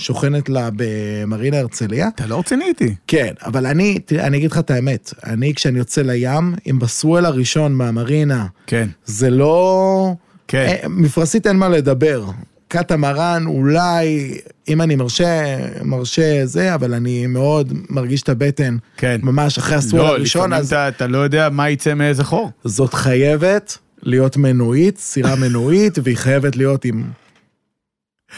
שוכנת 0.00 0.48
לה 0.48 0.68
במרינה 0.76 1.58
הרצליה. 1.58 2.08
אתה 2.14 2.26
לא 2.26 2.38
רציני 2.38 2.64
איתי. 2.64 2.94
כן, 3.06 3.32
אבל 3.44 3.66
אני, 3.66 3.98
תראה, 3.98 4.26
אני 4.26 4.36
אגיד 4.36 4.50
לך 4.50 4.58
את 4.58 4.70
האמת, 4.70 5.14
אני 5.24 5.54
כשאני 5.54 5.78
יוצא 5.78 6.02
לים, 6.02 6.54
אם 6.70 6.78
בסוול 6.78 7.26
הראשון 7.26 7.72
מהמרינה, 7.72 8.46
כן. 8.66 8.88
זה 9.04 9.30
לא... 9.30 10.14
כן. 10.48 10.66
אה, 10.82 10.88
מפרשית 10.88 11.46
אין 11.46 11.56
מה 11.56 11.68
לדבר. 11.68 12.24
קטמרן, 12.68 13.44
אולי, 13.46 14.34
אם 14.68 14.82
אני 14.82 14.96
מרשה, 14.96 15.56
מרשה 15.84 16.46
זה, 16.46 16.74
אבל 16.74 16.94
אני 16.94 17.26
מאוד 17.26 17.72
מרגיש 17.90 18.22
את 18.22 18.28
הבטן. 18.28 18.76
כן. 18.96 19.20
ממש 19.22 19.58
אחרי 19.58 19.76
ה 19.76 19.80
swell 19.80 20.00
לא, 20.00 20.08
הראשון, 20.08 20.42
לפעמים 20.42 20.60
אז 20.60 20.66
אתה, 20.66 20.88
אתה 20.88 21.06
לא 21.06 21.18
יודע 21.18 21.48
מה 21.48 21.70
יצא 21.70 21.94
מאיזה 21.94 22.24
חור. 22.24 22.50
זאת 22.64 22.94
חייבת 22.94 23.78
להיות 24.02 24.36
מנועית, 24.36 24.98
סירה 24.98 25.34
מנועית, 25.34 25.98
והיא 26.02 26.16
חייבת 26.16 26.56
להיות 26.56 26.84
עם, 26.84 27.02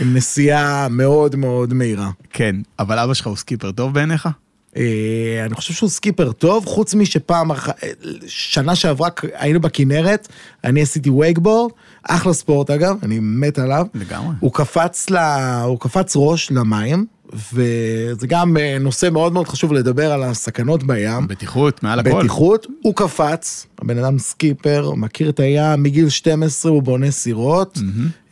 עם 0.01 0.15
נסיעה 0.17 0.89
מאוד 0.91 1.37
מאוד 1.37 1.75
מהירה. 1.75 2.11
כן, 2.31 2.57
אבל 2.79 2.99
אבא 2.99 3.15
שלך 3.15 3.27
הוא 3.27 3.37
סקיפר 3.37 3.73
טוב 3.73 3.95
בעיניך? 3.95 4.29
אה, 4.77 5.43
אני 5.47 5.55
חושב 5.55 5.75
שהוא 5.75 5.91
סקיפר 5.91 6.33
טוב, 6.33 6.67
חוץ 6.67 6.95
משפעם, 6.95 7.53
אה, 7.53 7.57
שנה 8.27 8.75
שעברה 8.75 9.09
היינו 9.35 9.61
בכנרת, 9.61 10.29
אני 10.65 10.83
עשיתי 10.83 11.11
וייגבורד, 11.11 11.73
אחלה 12.03 12.33
ספורט 12.33 12.71
אגב, 12.71 12.97
אני 13.03 13.19
מת 13.21 13.59
עליו. 13.59 13.87
לגמרי. 13.95 14.35
הוא 14.41 14.53
קפץ, 14.53 15.11
ל... 15.11 15.17
הוא 15.65 15.81
קפץ 15.81 16.13
ראש 16.17 16.51
למים, 16.51 17.07
וזה 17.33 18.27
גם 18.27 18.57
אה, 18.57 18.77
נושא 18.81 19.09
מאוד 19.13 19.33
מאוד 19.33 19.49
חשוב 19.49 19.73
לדבר 19.73 20.13
על 20.13 20.23
הסכנות 20.23 20.83
בים. 20.85 21.27
בטיחות, 21.29 21.83
מעל 21.83 21.99
הכל. 22.01 22.19
בטיחות, 22.19 22.67
הוא 22.83 22.95
קפץ, 22.95 23.67
הבן 23.83 23.99
אדם 23.99 24.19
סקיפר, 24.19 24.93
מכיר 24.97 25.29
את 25.29 25.41
הים, 25.41 25.83
מגיל 25.83 26.09
12 26.09 26.73
הוא 26.73 26.83
בונה 26.83 27.11
סירות, 27.11 27.79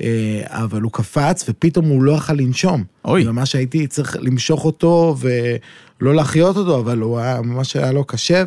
אה, 0.00 0.06
אבל 0.46 0.80
הוא 0.82 0.92
קפץ 0.92 1.44
ופתאום 1.48 1.86
הוא 1.86 2.02
לא 2.02 2.12
יכל 2.12 2.32
לנשום. 2.32 2.84
אוי. 3.04 3.24
ממש 3.24 3.54
הייתי 3.54 3.86
צריך 3.86 4.16
למשוך 4.20 4.64
אותו 4.64 5.16
ולא 5.20 6.14
להחיות 6.14 6.56
אותו, 6.56 6.78
אבל 6.78 6.98
הוא 6.98 7.18
היה, 7.18 7.40
ממש 7.40 7.76
היה 7.76 7.92
לו 7.92 8.04
קשה, 8.04 8.44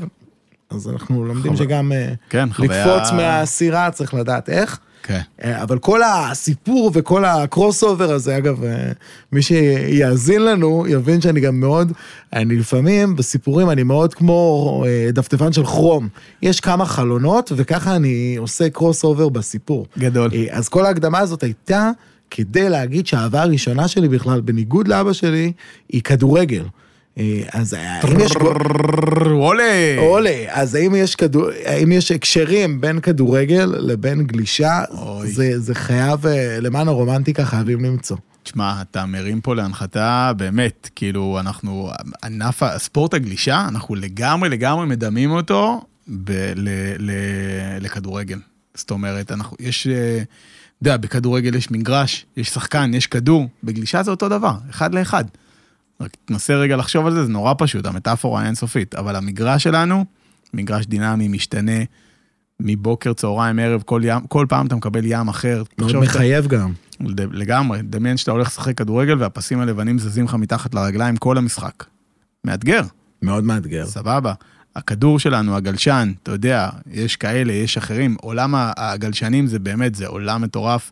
אז 0.69 0.89
אנחנו 0.89 1.25
לומדים 1.25 1.51
חוויה- 1.53 1.57
שגם 1.67 1.91
אה, 1.91 2.13
כן, 2.29 2.49
חוויה- 2.53 2.85
לקפוץ 2.85 3.11
מהסירה 3.11 3.91
צריך 3.91 4.13
לדעת 4.13 4.49
איך. 4.49 4.79
כן. 5.03 5.19
אה, 5.43 5.63
אבל 5.63 5.79
כל 5.79 6.01
הסיפור 6.03 6.91
וכל 6.93 7.25
ה 7.25 7.83
crossover 7.83 8.11
הזה, 8.11 8.37
אגב, 8.37 8.63
אה, 8.63 8.91
מי 9.31 9.41
שיאזין 9.41 10.41
לנו 10.45 10.85
יבין 10.87 11.21
שאני 11.21 11.39
גם 11.39 11.59
מאוד, 11.59 11.91
אני 12.33 12.55
לפעמים 12.55 13.15
בסיפורים 13.15 13.69
אני 13.69 13.83
מאוד 13.83 14.13
כמו 14.13 14.83
אה, 14.87 15.09
דפדפן 15.13 15.53
של 15.53 15.65
כרום. 15.65 16.07
יש 16.41 16.59
כמה 16.59 16.85
חלונות 16.85 17.51
וככה 17.55 17.95
אני 17.95 18.35
עושה 18.37 18.69
crossover 18.69 19.29
בסיפור. 19.29 19.87
גדול. 19.97 20.31
אז 20.51 20.69
כל 20.69 20.85
ההקדמה 20.85 21.19
הזאת 21.19 21.43
הייתה 21.43 21.89
כדי 22.29 22.69
להגיד 22.69 23.07
שהאהבה 23.07 23.41
הראשונה 23.41 23.87
שלי 23.87 24.07
בכלל, 24.07 24.41
בניגוד 24.41 24.87
לאבא 24.87 25.13
שלי, 25.13 25.51
היא 25.89 26.01
כדורגל. 26.01 26.63
אה, 27.17 27.41
אז 27.53 27.73
אה, 27.73 28.01
אם 28.01 28.19
יש... 28.19 28.31
וואלה. 29.31 29.95
עולה, 29.97 30.45
אז 30.49 30.75
האם 30.75 30.95
יש, 30.95 31.15
כדור, 31.15 31.49
האם 31.65 31.91
יש 31.91 32.11
הקשרים 32.11 32.81
בין 32.81 32.99
כדורגל 32.99 33.73
לבין 33.79 34.23
גלישה. 34.23 34.83
זה, 35.23 35.59
זה 35.59 35.75
חייב, 35.75 36.27
אה, 36.27 36.57
למען 36.61 36.87
הרומנטיקה 36.87 37.45
חייבים 37.45 37.85
למצוא. 37.85 38.17
תשמע, 38.43 38.81
אתה 38.81 39.05
מרים 39.05 39.41
פה 39.41 39.55
להנחתה, 39.55 40.31
באמת, 40.37 40.89
כאילו, 40.95 41.37
אנחנו, 41.39 41.91
ענף 42.23 42.63
הספורט 42.63 43.13
הגלישה, 43.13 43.65
אנחנו 43.67 43.95
לגמרי 43.95 44.49
לגמרי 44.49 44.85
מדמים 44.85 45.31
אותו 45.31 45.81
ב, 46.07 46.31
ל, 46.55 46.69
ל, 46.99 47.11
לכדורגל. 47.79 48.39
זאת 48.75 48.91
אומרת, 48.91 49.31
אנחנו, 49.31 49.57
יש, 49.59 49.87
אה, 49.87 50.17
אתה 50.17 50.25
יודע, 50.81 50.97
בכדורגל 50.97 51.55
יש 51.55 51.71
מגרש, 51.71 52.25
יש 52.37 52.49
שחקן, 52.49 52.93
יש 52.93 53.07
כדור, 53.07 53.47
בגלישה 53.63 54.03
זה 54.03 54.11
אותו 54.11 54.29
דבר, 54.29 54.53
אחד 54.69 54.93
לאחד. 54.93 55.23
רק 56.01 56.11
תנסה 56.25 56.55
רגע 56.55 56.75
לחשוב 56.75 57.05
על 57.05 57.13
זה, 57.13 57.25
זה 57.25 57.31
נורא 57.31 57.53
פשוט, 57.57 57.85
המטאפורה 57.85 58.45
אינסופית, 58.45 58.95
אבל 58.95 59.15
המגרש 59.15 59.63
שלנו, 59.63 60.05
מגרש 60.53 60.85
דינמי, 60.85 61.27
משתנה, 61.27 61.71
מבוקר, 62.59 63.13
צהריים, 63.13 63.59
ערב, 63.59 63.81
כל, 63.85 64.01
ים, 64.05 64.19
כל 64.27 64.45
פעם 64.49 64.67
אתה 64.67 64.75
מקבל 64.75 65.01
ים 65.05 65.27
אחר. 65.27 65.63
מאוד 65.77 65.89
שאתה- 65.89 65.99
מחייב 66.01 66.47
גם. 66.47 66.73
לד- 67.01 67.33
לגמרי, 67.33 67.79
דמיין 67.81 68.17
שאתה 68.17 68.31
הולך 68.31 68.47
לשחק 68.47 68.77
כדורגל 68.77 69.17
והפסים 69.19 69.59
הלבנים 69.59 69.99
זזים 69.99 70.25
לך 70.25 70.33
מתחת 70.35 70.73
לרגליים 70.75 71.17
כל 71.17 71.37
המשחק. 71.37 71.83
מאתגר, 72.45 72.81
מאוד 73.21 73.43
מאתגר. 73.43 73.85
סבבה. 73.85 74.33
הכדור 74.75 75.19
שלנו, 75.19 75.55
הגלשן, 75.55 76.11
אתה 76.23 76.31
יודע, 76.31 76.69
יש 76.91 77.15
כאלה, 77.15 77.53
יש 77.53 77.77
אחרים. 77.77 78.15
עולם 78.21 78.53
הגלשנים 78.57 79.47
זה 79.47 79.59
באמת, 79.59 79.95
זה 79.95 80.07
עולם 80.07 80.41
מטורף. 80.41 80.91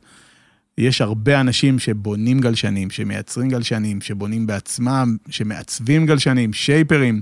יש 0.77 1.01
הרבה 1.01 1.39
אנשים 1.39 1.79
שבונים 1.79 2.39
גלשנים, 2.39 2.89
שמייצרים 2.89 3.49
גלשנים, 3.49 4.01
שבונים 4.01 4.47
בעצמם, 4.47 5.17
שמעצבים 5.29 6.05
גלשנים, 6.05 6.53
שייפרים. 6.53 7.21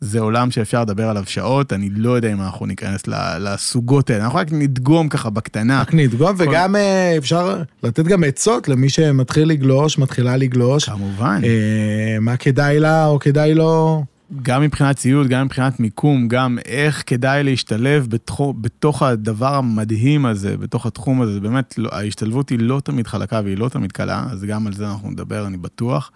זה 0.00 0.20
עולם 0.20 0.50
שאפשר 0.50 0.80
לדבר 0.80 1.08
עליו 1.08 1.24
שעות, 1.26 1.72
אני 1.72 1.90
לא 1.90 2.10
יודע 2.10 2.32
אם 2.32 2.40
אנחנו 2.40 2.66
ניכנס 2.66 3.02
לסוגות 3.40 4.10
האלה, 4.10 4.24
אנחנו 4.24 4.38
רק 4.38 4.52
נדגום 4.52 5.08
ככה 5.08 5.30
בקטנה. 5.30 5.80
רק 5.80 5.94
נדגום, 5.94 6.34
וגם 6.38 6.76
אה, 6.76 7.14
אפשר 7.18 7.62
לתת 7.82 8.04
גם 8.04 8.24
עצות 8.24 8.68
למי 8.68 8.88
שמתחיל 8.88 9.48
לגלוש, 9.48 9.98
מתחילה 9.98 10.36
לגלוש. 10.36 10.88
כמובן. 10.88 11.40
אה, 11.44 12.16
מה 12.20 12.36
כדאי 12.36 12.80
לה 12.80 13.06
או 13.06 13.18
כדאי 13.18 13.54
לו. 13.54 14.04
גם 14.42 14.62
מבחינת 14.62 14.96
ציוד, 14.96 15.26
גם 15.28 15.44
מבחינת 15.44 15.80
מיקום, 15.80 16.28
גם 16.28 16.58
איך 16.64 17.02
כדאי 17.06 17.42
להשתלב 17.42 18.06
בתוך, 18.08 18.54
בתוך 18.60 19.02
הדבר 19.02 19.54
המדהים 19.54 20.26
הזה, 20.26 20.56
בתוך 20.56 20.86
התחום 20.86 21.22
הזה, 21.22 21.32
זה 21.32 21.40
באמת, 21.40 21.74
לא, 21.78 21.88
ההשתלבות 21.92 22.48
היא 22.48 22.58
לא 22.58 22.80
תמיד 22.84 23.06
חלקה 23.06 23.40
והיא 23.44 23.58
לא 23.58 23.68
תמיד 23.68 23.92
קלה, 23.92 24.26
אז 24.30 24.44
גם 24.44 24.66
על 24.66 24.72
זה 24.72 24.90
אנחנו 24.90 25.10
נדבר, 25.10 25.46
אני 25.46 25.56
בטוח. 25.56 26.10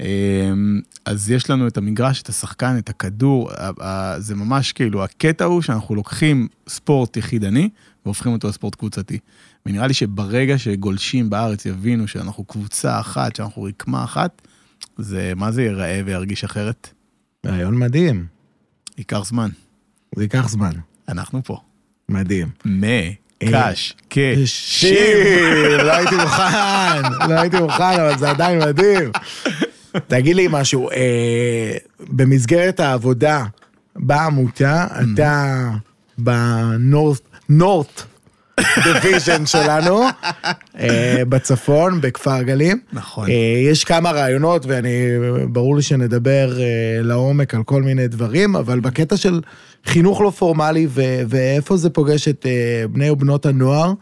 אמ, 0.00 0.80
אז 1.04 1.30
יש 1.30 1.50
לנו 1.50 1.66
את 1.66 1.76
המגרש, 1.76 2.22
את 2.22 2.28
השחקן, 2.28 2.78
את 2.78 2.88
הכדור, 2.88 3.50
זה 4.18 4.34
ממש 4.34 4.72
כאילו, 4.72 5.04
הקטע 5.04 5.44
הוא 5.44 5.62
שאנחנו 5.62 5.94
לוקחים 5.94 6.48
ספורט 6.68 7.16
יחידני 7.16 7.68
והופכים 8.04 8.32
אותו 8.32 8.48
לספורט 8.48 8.74
קבוצתי. 8.74 9.18
ונראה 9.66 9.86
לי 9.86 9.94
שברגע 9.94 10.58
שגולשים 10.58 11.30
בארץ 11.30 11.66
יבינו 11.66 12.08
שאנחנו 12.08 12.44
קבוצה 12.44 13.00
אחת, 13.00 13.36
שאנחנו 13.36 13.62
רקמה 13.62 14.04
אחת, 14.04 14.42
זה, 14.98 15.32
מה 15.36 15.52
זה 15.52 15.62
ייראה 15.62 16.00
וירגיש 16.04 16.44
אחרת? 16.44 16.93
רעיון 17.46 17.78
מדהים. 17.78 18.26
ייקח 18.98 19.24
זמן. 19.24 19.50
זה 20.16 20.22
ייקח 20.22 20.48
זמן. 20.48 20.72
אנחנו 21.08 21.44
פה. 21.44 21.58
מדהים. 22.08 22.48
מקש, 24.06 24.50
שיר, 24.50 25.82
לא 25.82 25.92
הייתי 25.92 26.14
מוכן, 26.16 27.02
לא 27.28 27.40
הייתי 27.40 27.60
מוכן, 27.60 28.00
אבל 28.00 28.18
זה 28.18 28.30
עדיין 28.30 28.58
מדהים. 28.58 29.10
תגיד 30.06 30.36
לי 30.36 30.46
משהו, 30.50 30.90
אה, 30.90 31.76
במסגרת 32.00 32.80
העבודה 32.80 33.44
בעמותה, 33.96 34.86
אתה 34.86 35.70
ב 36.18 36.33
North, 36.33 37.20
North 37.48 38.02
Division 38.84 39.46
שלנו, 39.46 40.02
אה, 40.78 41.22
בצפון, 41.28 42.00
בכפר 42.00 42.42
גלים. 42.42 42.80
נכון. 42.92 43.30
אה, 43.30 43.34
יש 43.70 43.84
כמה 43.84 44.10
רעיונות, 44.10 44.66
ואני, 44.66 44.98
ברור 45.48 45.76
לי 45.76 45.82
שנדבר 45.82 46.60
אה, 46.60 47.02
לעומק 47.02 47.54
על 47.54 47.62
כל 47.62 47.82
מיני 47.82 48.08
דברים, 48.08 48.56
אבל 48.56 48.80
בקטע 48.80 49.16
של 49.16 49.40
חינוך 49.84 50.20
לא 50.20 50.30
פורמלי, 50.30 50.86
ו- 50.90 51.22
ואיפה 51.28 51.76
זה 51.76 51.90
פוגש 51.90 52.28
את 52.28 52.46
בני 52.92 53.10
ובנות 53.10 53.46
הנוער, 53.46 53.92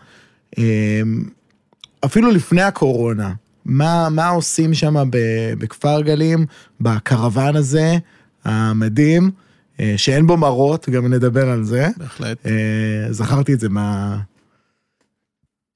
אפילו 2.04 2.30
לפני 2.30 2.62
הקורונה, 2.62 3.32
מה, 3.64 4.09
מה 4.09 4.28
עושים 4.28 4.75
שם 4.75 4.94
ב- 5.11 5.52
בכפר 5.59 6.00
גלים, 6.02 6.47
בקרוון 6.80 7.56
הזה, 7.56 7.97
המדהים, 8.44 9.30
שאין 9.97 10.26
בו 10.26 10.37
מראות, 10.37 10.88
גם 10.88 11.14
נדבר 11.14 11.50
על 11.50 11.64
זה. 11.64 11.88
בהחלט. 11.97 12.47
זכרתי 13.11 13.54
את 13.54 13.61
זה 13.61 13.68
מה... 13.68 14.18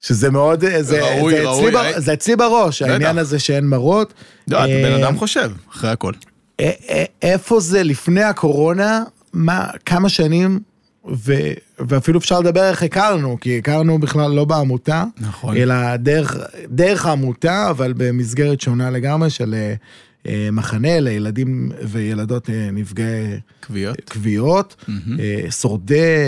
שזה 0.01 0.29
מאוד, 0.31 0.63
אה, 0.63 0.83
זה, 0.83 1.01
ראוי, 1.01 1.33
זה, 1.35 1.43
ראוי, 1.43 1.69
אצלי, 1.69 1.93
אה? 1.93 1.99
זה 1.99 2.13
אצלי 2.13 2.35
בראש, 2.35 2.81
בטח. 2.81 2.91
העניין 2.91 3.17
הזה 3.17 3.39
שאין 3.39 3.67
מראות. 3.67 4.13
לא, 4.47 4.57
אה, 4.57 4.65
בן 4.67 5.03
אדם 5.03 5.17
חושב, 5.17 5.51
אחרי 5.71 5.89
הכל. 5.89 6.13
א- 6.61 6.63
א- 6.63 7.03
איפה 7.21 7.59
זה 7.59 7.83
לפני 7.83 8.23
הקורונה, 8.23 9.03
מה, 9.33 9.67
כמה 9.85 10.09
שנים, 10.09 10.59
ו, 11.25 11.33
ואפילו 11.79 12.19
אפשר 12.19 12.39
לדבר 12.39 12.69
איך 12.69 12.83
הכרנו, 12.83 13.37
כי 13.41 13.57
הכרנו 13.57 13.99
בכלל 13.99 14.31
לא 14.31 14.45
בעמותה, 14.45 15.03
נכון. 15.17 15.57
אלא 15.57 15.95
דרך, 15.95 16.37
דרך 16.69 17.05
העמותה, 17.05 17.69
אבל 17.69 17.93
במסגרת 17.97 18.61
שונה 18.61 18.89
לגמרי 18.89 19.29
של 19.29 19.53
אה, 19.53 19.73
אה, 20.27 20.49
מחנה 20.51 20.99
לילדים 20.99 21.71
וילדות 21.81 22.49
אה, 22.49 22.69
נפגעי 22.73 23.39
כוויות. 23.67 24.09
כוויות, 24.09 24.75
מהמם. 24.87 25.19
אה, 25.19 25.51
שורדי, 25.51 26.25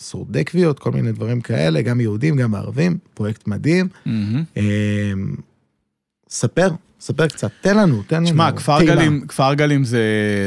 שורדי 0.00 0.44
כוויות, 0.44 0.78
כל 0.78 0.92
מיני 0.92 1.12
דברים 1.12 1.40
כאלה, 1.40 1.82
גם 1.82 2.00
יהודים, 2.00 2.36
גם 2.36 2.54
ערבים, 2.54 2.98
פרויקט 3.14 3.48
מדהים. 3.48 3.88
אה, 4.56 4.62
ספר, 6.28 6.70
ספר 7.00 7.26
קצת, 7.26 7.50
תן 7.60 7.76
לנו, 7.76 8.02
תן 8.06 8.16
לנו. 8.16 8.26
שמע, 8.26 8.52
כפר. 8.52 8.82
גלים, 8.82 9.26
כפר 9.28 9.54
גלים 9.54 9.84
זה, 9.84 10.02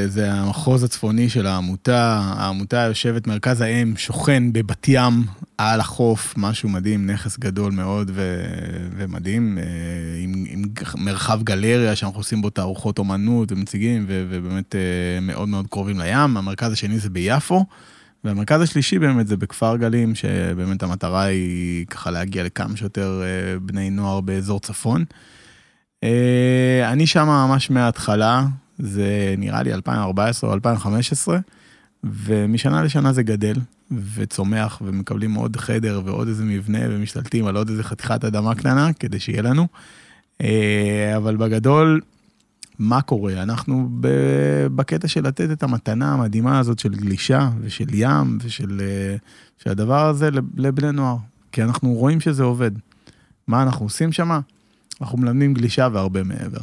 זה 0.08 0.32
המחוז 0.32 0.84
הצפוני 0.84 1.30
של 1.30 1.46
העמותה, 1.46 2.22
העמותה 2.38 2.78
יושבת, 2.78 3.28
מרכז 3.28 3.62
האם 3.62 3.94
שוכן 3.98 4.54
בבת 4.54 4.86
ים, 4.88 5.24
על 5.58 5.80
החוף, 5.80 6.34
משהו 6.38 6.70
מדהים, 6.70 7.10
נכס 7.10 7.38
גדול 7.38 7.72
מאוד 7.72 8.12
ו, 8.14 8.44
ומדהים, 8.98 9.58
אה, 9.58 9.64
עם, 10.24 10.46
עם 10.50 10.64
מרחב 10.98 11.44
גלריה 11.44 11.96
שאנחנו 11.96 12.20
עושים 12.20 12.42
בו 12.42 12.50
תערוכות 12.50 13.00
אומנות 13.00 13.52
ומציגים, 13.52 14.06
ו, 14.08 14.26
ובאמת 14.30 14.76
אה, 14.76 15.20
מאוד 15.22 15.50
מאוד 15.50 15.68
קרובים 15.68 16.00
לים. 16.00 16.38
המרכז 16.38 16.72
השני 16.72 17.00
זה 17.00 17.10
ביפו, 17.10 17.66
והמרכז 18.24 18.62
השלישי 18.62 19.00
באמת 19.00 19.28
זה 19.28 19.38
בכפר 19.38 19.76
גלים, 19.76 20.16
שבאמת 20.16 20.84
המטרה 20.84 21.24
היא 21.24 21.86
ככה 21.86 22.12
להגיע 22.12 22.44
לכמה 22.44 22.78
שיותר 22.78 23.22
אה, 23.24 23.60
בני 23.60 23.90
נוער 23.90 24.22
באזור 24.22 24.60
צפון. 24.60 25.06
אה, 26.04 26.90
אני 26.92 27.08
שם 27.08 27.26
ממש 27.26 27.70
מההתחלה, 27.70 28.46
זה 28.80 29.36
נראה 29.38 29.64
לי 29.64 29.74
2014 29.74 30.50
או 30.50 30.56
2015, 30.56 31.40
ומשנה 32.04 32.84
לשנה 32.84 33.14
זה 33.14 33.24
גדל 33.24 33.56
וצומח 34.16 34.82
ומקבלים 34.86 35.34
עוד 35.34 35.58
חדר 35.58 36.02
ועוד 36.06 36.28
איזה 36.28 36.44
מבנה 36.44 36.80
ומשתלטים 36.90 37.46
על 37.46 37.56
עוד 37.56 37.70
איזה 37.70 37.84
חתיכת 37.84 38.26
אדמה 38.26 38.56
קטנה 38.56 38.94
כדי 38.94 39.20
שיהיה 39.20 39.42
לנו. 39.42 39.68
אה, 40.42 41.14
אבל 41.18 41.36
בגדול, 41.36 42.02
מה 42.80 43.02
קורה? 43.02 43.34
אנחנו 43.34 43.90
בקטע 44.76 45.08
של 45.08 45.28
לתת 45.28 45.52
את 45.52 45.64
המתנה 45.64 46.14
המדהימה 46.14 46.60
הזאת 46.60 46.80
של 46.80 46.90
גלישה 46.90 47.50
ושל 47.62 47.88
ים 47.94 48.38
ושל 48.44 48.82
אה, 49.66 49.72
הדבר 49.72 50.06
הזה 50.06 50.32
לב- 50.32 50.60
לבני 50.60 50.92
נוער, 50.92 51.18
כי 51.52 51.64
אנחנו 51.64 51.94
רואים 51.94 52.20
שזה 52.20 52.44
עובד. 52.44 52.72
מה 53.48 53.64
אנחנו 53.64 53.86
עושים 53.86 54.12
שם? 54.12 54.40
אנחנו 55.02 55.18
מלמדים 55.18 55.54
גלישה 55.54 55.88
והרבה 55.94 56.24
מעבר. 56.24 56.62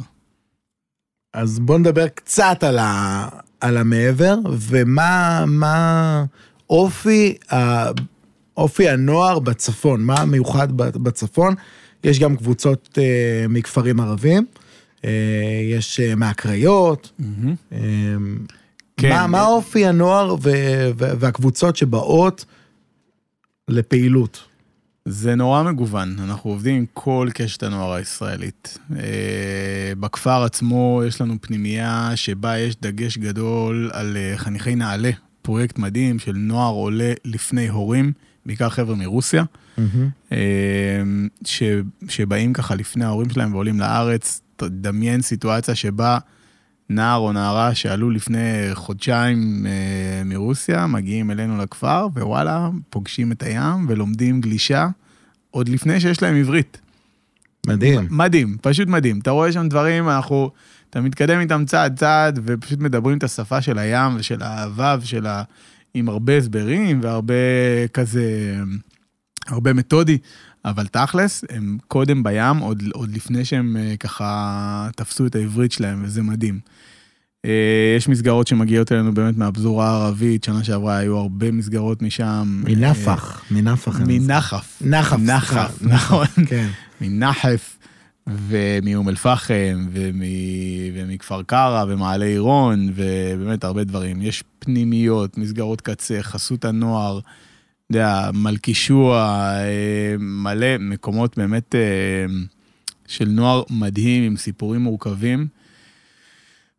אז 1.33 1.59
בוא 1.59 1.77
נדבר 1.77 2.07
קצת 2.07 2.63
על, 2.63 2.79
ה, 2.79 3.27
על 3.61 3.77
המעבר, 3.77 4.35
ומה 4.59 5.43
מה 5.47 6.23
אופי, 6.69 7.35
ה, 7.51 7.85
אופי 8.57 8.89
הנוער 8.89 9.39
בצפון, 9.39 10.03
מה 10.03 10.25
מיוחד 10.25 10.67
בצפון. 10.77 11.55
יש 12.03 12.19
גם 12.19 12.35
קבוצות 12.37 12.97
אה, 13.01 13.45
מכפרים 13.49 13.99
ערבים, 13.99 14.45
יש 15.71 15.99
אה, 15.99 16.15
מהקריות. 16.15 17.11
אה, 17.71 17.77
כן. 18.97 19.09
מה, 19.09 19.27
מה 19.27 19.45
אופי 19.45 19.85
הנוער 19.85 20.35
ו, 20.41 20.49
ו, 20.97 21.19
והקבוצות 21.19 21.75
שבאות 21.75 22.45
לפעילות? 23.67 24.43
זה 25.09 25.35
נורא 25.35 25.63
מגוון, 25.63 26.15
אנחנו 26.19 26.49
עובדים 26.49 26.75
עם 26.75 26.85
כל 26.93 27.29
קשת 27.33 27.63
הנוער 27.63 27.93
הישראלית. 27.93 28.77
אה, 28.95 29.93
בכפר 29.99 30.43
עצמו 30.43 31.01
יש 31.07 31.21
לנו 31.21 31.35
פנימייה 31.41 32.11
שבה 32.15 32.57
יש 32.57 32.75
דגש 32.81 33.17
גדול 33.17 33.89
על 33.93 34.17
אה, 34.17 34.37
חניכי 34.37 34.75
נעלה, 34.75 35.09
פרויקט 35.41 35.77
מדהים 35.77 36.19
של 36.19 36.33
נוער 36.35 36.73
עולה 36.73 37.13
לפני 37.25 37.67
הורים, 37.67 38.11
בעיקר 38.45 38.69
חבר'ה 38.69 38.95
מרוסיה, 38.95 39.43
אה, 40.31 40.37
ש, 41.45 41.63
שבאים 42.09 42.53
ככה 42.53 42.75
לפני 42.75 43.05
ההורים 43.05 43.29
שלהם 43.29 43.53
ועולים 43.53 43.79
לארץ. 43.79 44.41
תדמיין 44.57 45.21
סיטואציה 45.21 45.75
שבה 45.75 46.17
נער 46.89 47.17
או 47.17 47.31
נערה 47.31 47.75
שעלו 47.75 48.09
לפני 48.09 48.69
חודשיים 48.73 49.65
אה, 49.69 50.23
מרוסיה, 50.25 50.87
מגיעים 50.87 51.31
אלינו 51.31 51.57
לכפר, 51.57 52.07
ווואלה, 52.13 52.69
פוגשים 52.89 53.31
את 53.31 53.43
הים 53.43 53.85
ולומדים 53.89 54.41
גלישה 54.41 54.87
עוד 55.51 55.69
לפני 55.69 55.99
שיש 55.99 56.21
להם 56.21 56.35
עברית. 56.35 56.77
מדהים. 57.67 58.07
מדהים, 58.11 58.57
פשוט 58.61 58.87
מדהים. 58.87 59.19
אתה 59.19 59.31
רואה 59.31 59.51
שם 59.51 59.69
דברים, 59.69 60.09
אנחנו, 60.09 60.51
אתה 60.89 61.01
מתקדם 61.01 61.39
איתם 61.39 61.65
צעד 61.65 61.99
צעד, 61.99 62.39
ופשוט 62.43 62.79
מדברים 62.79 63.17
את 63.17 63.23
השפה 63.23 63.61
של 63.61 63.77
הים 63.77 64.15
ושל 64.15 64.43
האהבה 64.43 64.97
ושל 65.01 65.27
ה... 65.27 65.43
עם 65.93 66.09
הרבה 66.09 66.37
הסברים 66.37 66.99
והרבה 67.03 67.33
כזה, 67.93 68.55
הרבה 69.47 69.73
מתודי, 69.73 70.17
אבל 70.69 70.87
תכלס, 70.87 71.43
הם 71.49 71.77
קודם 71.87 72.23
בים, 72.23 72.57
עוד, 72.57 72.83
עוד 72.93 73.11
לפני 73.11 73.45
שהם 73.45 73.77
אה, 73.77 73.97
ככה 73.99 74.89
תפסו 74.95 75.25
את 75.25 75.35
העברית 75.35 75.71
שלהם, 75.71 76.03
וזה 76.03 76.23
מדהים. 76.23 76.59
אה, 77.45 77.95
יש 77.97 78.07
מסגרות 78.07 78.47
שמגיעות 78.47 78.91
אלינו 78.91 79.13
באמת 79.13 79.37
מהפזורה 79.37 79.89
הערבית, 79.89 80.43
שנה 80.43 80.63
שעברה 80.63 80.97
היו 80.97 81.17
הרבה 81.17 81.51
מסגרות 81.51 82.01
משם. 82.01 82.63
מנפח, 82.67 83.41
מנחף. 83.51 83.87
אה, 83.87 84.05
מנחף. 84.05 84.77
נחף. 84.81 85.17
נחף, 85.19 85.81
נכון. 85.81 86.27
כן. 86.47 86.67
מנחף 87.01 87.77
ומאום 88.27 89.09
אל-פחם 89.09 89.87
ומ... 89.91 90.21
ומכפר 90.93 91.43
קרא 91.43 91.85
ומעלה 91.87 92.25
עירון 92.25 92.89
ובאמת 92.95 93.63
הרבה 93.63 93.83
דברים. 93.83 94.21
יש 94.21 94.43
פנימיות, 94.59 95.37
מסגרות 95.37 95.81
קצה, 95.81 96.17
חסות 96.21 96.65
הנוער, 96.65 97.19
יודע, 97.91 98.29
מלכישוע, 98.33 99.15
אה, 99.59 100.15
מלא 100.19 100.77
מקומות 100.79 101.37
באמת 101.37 101.75
אה, 101.75 102.25
של 103.07 103.27
נוער 103.29 103.63
מדהים 103.69 104.23
עם 104.23 104.37
סיפורים 104.37 104.81
מורכבים. 104.81 105.47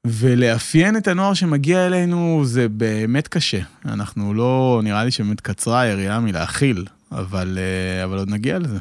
ולאפיין 0.06 0.96
את 0.96 1.08
הנוער 1.08 1.34
שמגיע 1.34 1.86
אלינו 1.86 2.42
זה 2.44 2.68
באמת 2.68 3.28
קשה. 3.28 3.60
אנחנו 3.84 4.34
לא, 4.34 4.80
נראה 4.84 5.04
לי 5.04 5.10
שבאמת 5.10 5.40
קצרה 5.40 5.80
היריעה 5.80 6.20
מלהכיל, 6.20 6.84
אבל, 7.12 7.58
אה, 7.60 8.04
אבל 8.04 8.18
עוד 8.18 8.30
נגיע 8.30 8.58
לזה. 8.58 8.78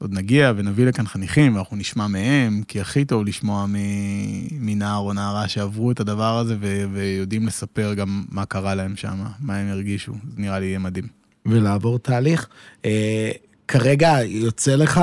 עוד 0.00 0.12
נגיע 0.12 0.52
ונביא 0.56 0.86
לכאן 0.86 1.06
חניכים 1.06 1.56
ואנחנו 1.56 1.76
נשמע 1.76 2.06
מהם, 2.06 2.62
כי 2.68 2.80
הכי 2.80 3.04
טוב 3.04 3.24
לשמוע 3.24 3.66
מנער 4.60 4.98
או 4.98 5.12
נערה 5.12 5.48
שעברו 5.48 5.90
את 5.90 6.00
הדבר 6.00 6.38
הזה 6.38 6.56
ו- 6.60 6.84
ויודעים 6.92 7.46
לספר 7.46 7.94
גם 7.94 8.24
מה 8.28 8.44
קרה 8.44 8.74
להם 8.74 8.96
שם, 8.96 9.24
מה 9.40 9.56
הם 9.56 9.68
הרגישו. 9.68 10.12
זה 10.12 10.42
נראה 10.42 10.58
לי 10.58 10.66
יהיה 10.66 10.78
מדהים. 10.78 11.25
ולעבור 11.50 11.98
תהליך. 11.98 12.46
אה, 12.84 13.30
כרגע 13.68 14.16
יוצא 14.24 14.74
לך 14.74 15.00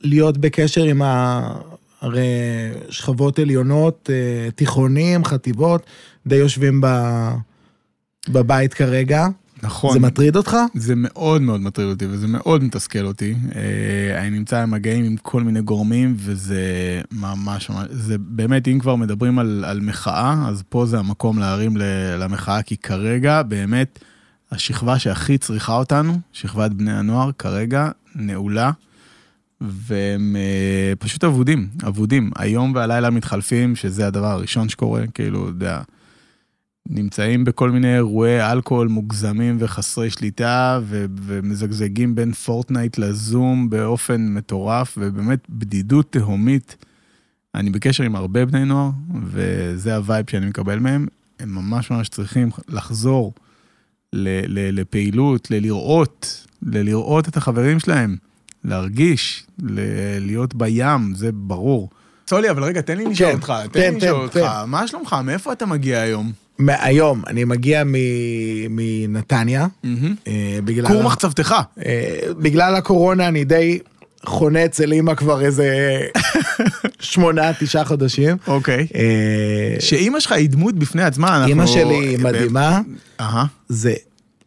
להיות 0.00 0.38
בקשר 0.38 0.82
עם 0.82 1.02
ה... 1.02 1.40
הרי 2.00 2.26
שכבות 2.90 3.38
עליונות, 3.38 4.10
אה, 4.12 4.50
תיכונים, 4.50 5.24
חטיבות, 5.24 5.82
די 6.26 6.36
יושבים 6.36 6.80
ב... 6.80 6.86
בבית 8.28 8.74
כרגע. 8.74 9.26
נכון. 9.62 9.92
זה 9.92 10.00
מטריד 10.00 10.36
אותך? 10.36 10.56
זה 10.74 10.94
מאוד 10.96 11.42
מאוד 11.42 11.60
מטריד 11.60 11.88
אותי 11.88 12.06
וזה 12.06 12.26
מאוד 12.26 12.64
מתסכל 12.64 13.06
אותי. 13.06 13.34
אה, 13.54 14.20
אני 14.20 14.30
נמצא 14.30 14.62
במגעים 14.62 15.04
עם 15.04 15.16
כל 15.16 15.42
מיני 15.42 15.62
גורמים 15.62 16.14
וזה 16.18 16.62
ממש 17.12 17.70
ממש, 17.70 17.86
זה 17.90 18.16
באמת, 18.18 18.68
אם 18.68 18.78
כבר 18.78 18.96
מדברים 18.96 19.38
על, 19.38 19.64
על 19.66 19.80
מחאה, 19.80 20.44
אז 20.48 20.62
פה 20.68 20.86
זה 20.86 20.98
המקום 20.98 21.38
להרים 21.38 21.76
ל- 21.76 22.16
למחאה, 22.18 22.62
כי 22.62 22.76
כרגע 22.76 23.42
באמת 23.42 23.98
השכבה 24.54 24.98
שהכי 24.98 25.38
צריכה 25.38 25.76
אותנו, 25.76 26.20
שכבת 26.32 26.70
בני 26.70 26.92
הנוער, 26.92 27.30
כרגע 27.38 27.90
נעולה. 28.14 28.70
והם 29.60 30.36
אה, 30.36 30.92
פשוט 30.98 31.24
אבודים, 31.24 31.68
אבודים. 31.86 32.30
היום 32.36 32.74
והלילה 32.74 33.10
מתחלפים, 33.10 33.76
שזה 33.76 34.06
הדבר 34.06 34.26
הראשון 34.26 34.68
שקורה, 34.68 35.04
כאילו, 35.14 35.46
יודע, 35.46 35.82
נמצאים 36.88 37.44
בכל 37.44 37.70
מיני 37.70 37.94
אירועי 37.94 38.52
אלכוהול 38.52 38.88
מוגזמים 38.88 39.56
וחסרי 39.60 40.10
שליטה, 40.10 40.80
ו- 40.82 41.04
ומזגזגים 41.16 42.14
בין 42.14 42.32
פורטנייט 42.32 42.98
לזום 42.98 43.70
באופן 43.70 44.26
מטורף, 44.28 44.98
ובאמת 45.00 45.46
בדידות 45.48 46.12
תהומית. 46.12 46.84
אני 47.54 47.70
בקשר 47.70 48.04
עם 48.04 48.16
הרבה 48.16 48.46
בני 48.46 48.64
נוער, 48.64 48.90
וזה 49.22 49.96
ה 49.96 50.03
vibe 50.03 50.30
שאני 50.30 50.46
מקבל 50.46 50.78
מהם. 50.78 51.06
הם 51.40 51.54
ממש 51.54 51.90
ממש 51.90 52.08
צריכים 52.08 52.50
לחזור 52.68 53.34
לפעילות, 54.72 55.50
ללראות, 55.50 56.44
ללראות 56.62 57.28
את 57.28 57.36
החברים 57.36 57.80
שלהם, 57.80 58.16
להרגיש, 58.64 59.44
ל- 59.62 59.78
להיות 60.20 60.54
בים, 60.54 61.14
זה 61.14 61.30
ברור. 61.32 61.90
סולי, 62.28 62.50
אבל 62.50 62.64
רגע, 62.64 62.80
תן 62.80 62.96
לי 62.98 63.04
לשאול 63.04 63.30
כן, 63.30 63.36
אותך, 63.36 63.52
תן, 63.62 63.68
תן 63.72 63.94
לי 63.94 64.00
תן, 64.00 64.06
לשאול 64.06 64.22
אותך, 64.22 64.36
תן. 64.36 64.70
מה 64.70 64.86
שלומך? 64.88 65.16
מאיפה 65.24 65.52
אתה 65.52 65.66
מגיע 65.66 66.00
היום? 66.00 66.32
היום, 66.68 67.22
אני 67.26 67.44
מגיע 67.44 67.82
מנתניה, 68.70 69.66
אה, 69.84 69.90
בגלל... 70.64 70.88
כור 70.88 71.00
ה- 71.00 71.04
מחצבתך. 71.04 71.54
אה, 71.86 72.18
בגלל 72.38 72.74
הקורונה 72.76 73.28
אני 73.28 73.44
די 73.44 73.78
חונה 74.26 74.64
אצל 74.64 74.92
אימא 74.92 75.14
כבר 75.14 75.44
איזה 75.44 76.00
שמונה, 77.00 77.50
תשעה 77.60 77.84
חודשים. 77.84 78.36
אוקיי. 78.46 78.86
אה, 78.94 79.76
שאימא 79.80 80.20
שלך 80.20 80.32
היא 80.32 80.48
דמות 80.48 80.74
בפני 80.74 81.02
עצמה, 81.02 81.36
אנחנו... 81.36 81.48
אימא 81.48 81.66
שלי 81.66 82.16
מדהימה, 82.16 82.80
אהה. 83.20 83.44
זה, 83.68 83.94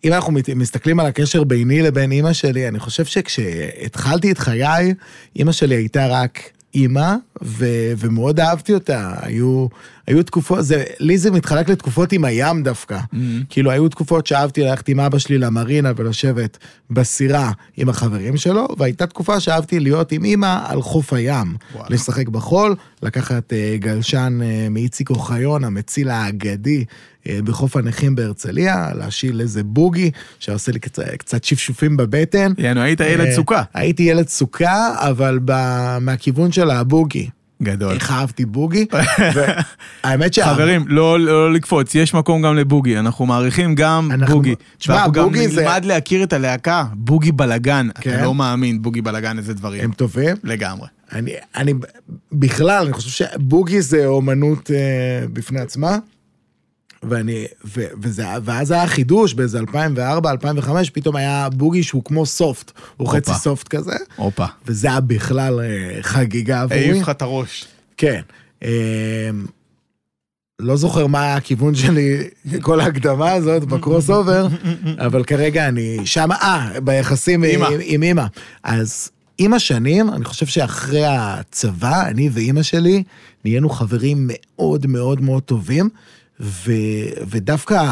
אם 0.05 0.13
אנחנו 0.13 0.33
מסתכלים 0.55 0.99
על 0.99 1.05
הקשר 1.05 1.43
ביני 1.43 1.81
לבין 1.81 2.11
אימא 2.11 2.33
שלי, 2.33 2.67
אני 2.67 2.79
חושב 2.79 3.05
שכשהתחלתי 3.05 4.31
את 4.31 4.37
חיי, 4.37 4.93
אימא 5.35 5.51
שלי 5.51 5.75
הייתה 5.75 6.07
רק 6.07 6.39
אימא, 6.75 7.15
ו- 7.43 7.93
ומאוד 7.97 8.39
אהבתי 8.39 8.73
אותה. 8.73 9.13
היו, 9.21 9.67
היו 10.07 10.23
תקופות, 10.23 10.65
זה, 10.65 10.83
לי 10.99 11.17
זה 11.17 11.31
מתחלק 11.31 11.69
לתקופות 11.69 12.11
עם 12.11 12.25
הים 12.25 12.63
דווקא. 12.63 12.99
כאילו, 13.49 13.71
היו 13.71 13.89
תקופות 13.89 14.27
שאהבתי 14.27 14.61
ללכת 14.63 14.89
עם 14.89 14.99
אבא 14.99 15.17
שלי 15.17 15.37
למרינה 15.37 15.91
ולשבת 15.95 16.57
בסירה 16.89 17.51
עם 17.77 17.89
החברים 17.89 18.37
שלו, 18.37 18.67
והייתה 18.77 19.07
תקופה 19.07 19.39
שאהבתי 19.39 19.79
להיות 19.79 20.11
עם 20.11 20.23
אימא 20.23 20.59
על 20.65 20.81
חוף 20.81 21.13
הים. 21.13 21.55
וואלה. 21.73 21.87
לשחק 21.89 22.27
בחול, 22.27 22.75
לקחת 23.03 23.53
אה, 23.53 23.75
גלשן 23.79 24.39
אה, 24.43 24.67
מאיציק 24.69 25.09
אוחיון, 25.09 25.63
המציל 25.63 26.09
האגדי 26.09 26.85
אה, 27.27 27.39
בחוף 27.43 27.77
הנכים 27.77 28.15
בהרצליה, 28.15 28.89
להשיל 28.95 29.41
איזה 29.41 29.63
בוגי 29.63 30.11
שעושה 30.39 30.71
לי 30.71 30.79
קצת, 30.79 31.03
קצת 31.03 31.43
שפשופים 31.43 31.97
בבטן. 31.97 32.53
יענו, 32.57 32.81
היית 32.81 32.99
ילד 32.99 33.25
אה, 33.27 33.35
סוכה. 33.35 33.63
הייתי 33.73 34.03
ילד 34.03 34.27
סוכה, 34.27 34.95
אבל 34.97 35.39
ב- 35.45 35.97
מהכיוון 36.01 36.51
של 36.51 36.69
הבוגי. 36.71 37.29
גדול. 37.63 37.93
איך 37.93 38.11
אהבתי 38.11 38.45
בוגי, 38.45 38.85
והאמת 40.03 40.33
שה... 40.33 40.45
חברים, 40.53 40.85
לא, 40.87 41.19
לא 41.19 41.53
לקפוץ, 41.53 41.95
יש 41.95 42.13
מקום 42.13 42.41
גם 42.41 42.55
לבוגי, 42.55 42.99
אנחנו 42.99 43.25
מעריכים 43.25 43.75
גם 43.75 44.09
אנחנו- 44.11 44.35
בוגי. 44.35 44.55
תשמע, 44.77 44.95
ואנחנו 44.95 45.11
גם 45.11 45.23
בוגי 45.23 45.47
זה- 45.47 45.61
נלמד 45.61 45.85
להכיר 45.85 46.23
את 46.23 46.33
הלהקה, 46.33 46.83
בוגי 46.93 47.31
בלאגן. 47.31 47.87
כן. 48.01 48.13
אתה 48.15 48.23
לא 48.23 48.35
מאמין, 48.35 48.81
בוגי 48.81 49.01
בלאגן, 49.01 49.37
איזה 49.37 49.53
דברים. 49.53 49.83
הם 49.83 49.91
טובים. 49.91 50.35
לגמרי. 50.43 50.87
אני, 51.13 51.31
אני 51.55 51.73
בכלל, 52.31 52.83
אני 52.85 52.93
חושב 52.93 53.09
שבוגי 53.09 53.81
זה 53.81 54.05
אומנות 54.05 54.71
אה, 54.71 54.77
בפני 55.33 55.59
עצמה. 55.59 55.97
ואני, 57.09 57.45
ו, 57.65 57.83
וזה, 58.01 58.25
ואז 58.43 58.71
היה 58.71 58.87
חידוש 58.87 59.33
באיזה 59.33 59.59
2004, 59.59 60.31
2005, 60.31 60.89
פתאום 60.89 61.15
היה 61.15 61.49
בוגי 61.53 61.83
שהוא 61.83 62.03
כמו 62.03 62.25
soft, 62.25 62.71
הוא. 62.97 63.07
חצי 63.07 63.33
סופט 63.33 63.67
כזה, 63.67 63.95
הופה. 64.15 64.45
וזה 64.65 64.87
היה 64.87 64.99
בכלל 64.99 65.59
אה, 65.59 65.97
חגיגה 66.01 66.61
עבורי. 66.61 66.79
העיף 66.79 67.01
לך 67.01 67.09
את 67.09 67.21
הראש. 67.21 67.65
כן. 67.97 68.21
אה, 68.63 69.29
לא 70.59 70.75
זוכר 70.75 71.07
מה 71.07 71.35
הכיוון 71.35 71.75
שלי, 71.75 72.29
כל 72.61 72.79
ההקדמה 72.79 73.31
הזאת 73.31 73.63
ב 73.63 74.09
crossover, 74.09 74.47
אבל 75.05 75.23
כרגע 75.23 75.67
אני 75.67 75.97
שם, 76.05 76.31
אה, 76.31 76.79
ביחסים 76.83 77.43
אמא. 77.43 77.65
עם, 77.65 77.79
עם 77.83 78.03
אימא. 78.03 78.25
אז 78.63 79.11
עם 79.37 79.53
השנים, 79.53 80.09
אני 80.09 80.25
חושב 80.25 80.45
שאחרי 80.45 81.05
הצבא, 81.05 82.07
אני 82.07 82.29
ואימא 82.33 82.63
שלי, 82.63 83.03
נהיינו 83.45 83.69
חברים 83.69 84.17
מאוד 84.29 84.87
מאוד 84.87 85.21
מאוד 85.21 85.43
טובים, 85.43 85.89
ו, 86.39 86.71
ודווקא 87.27 87.83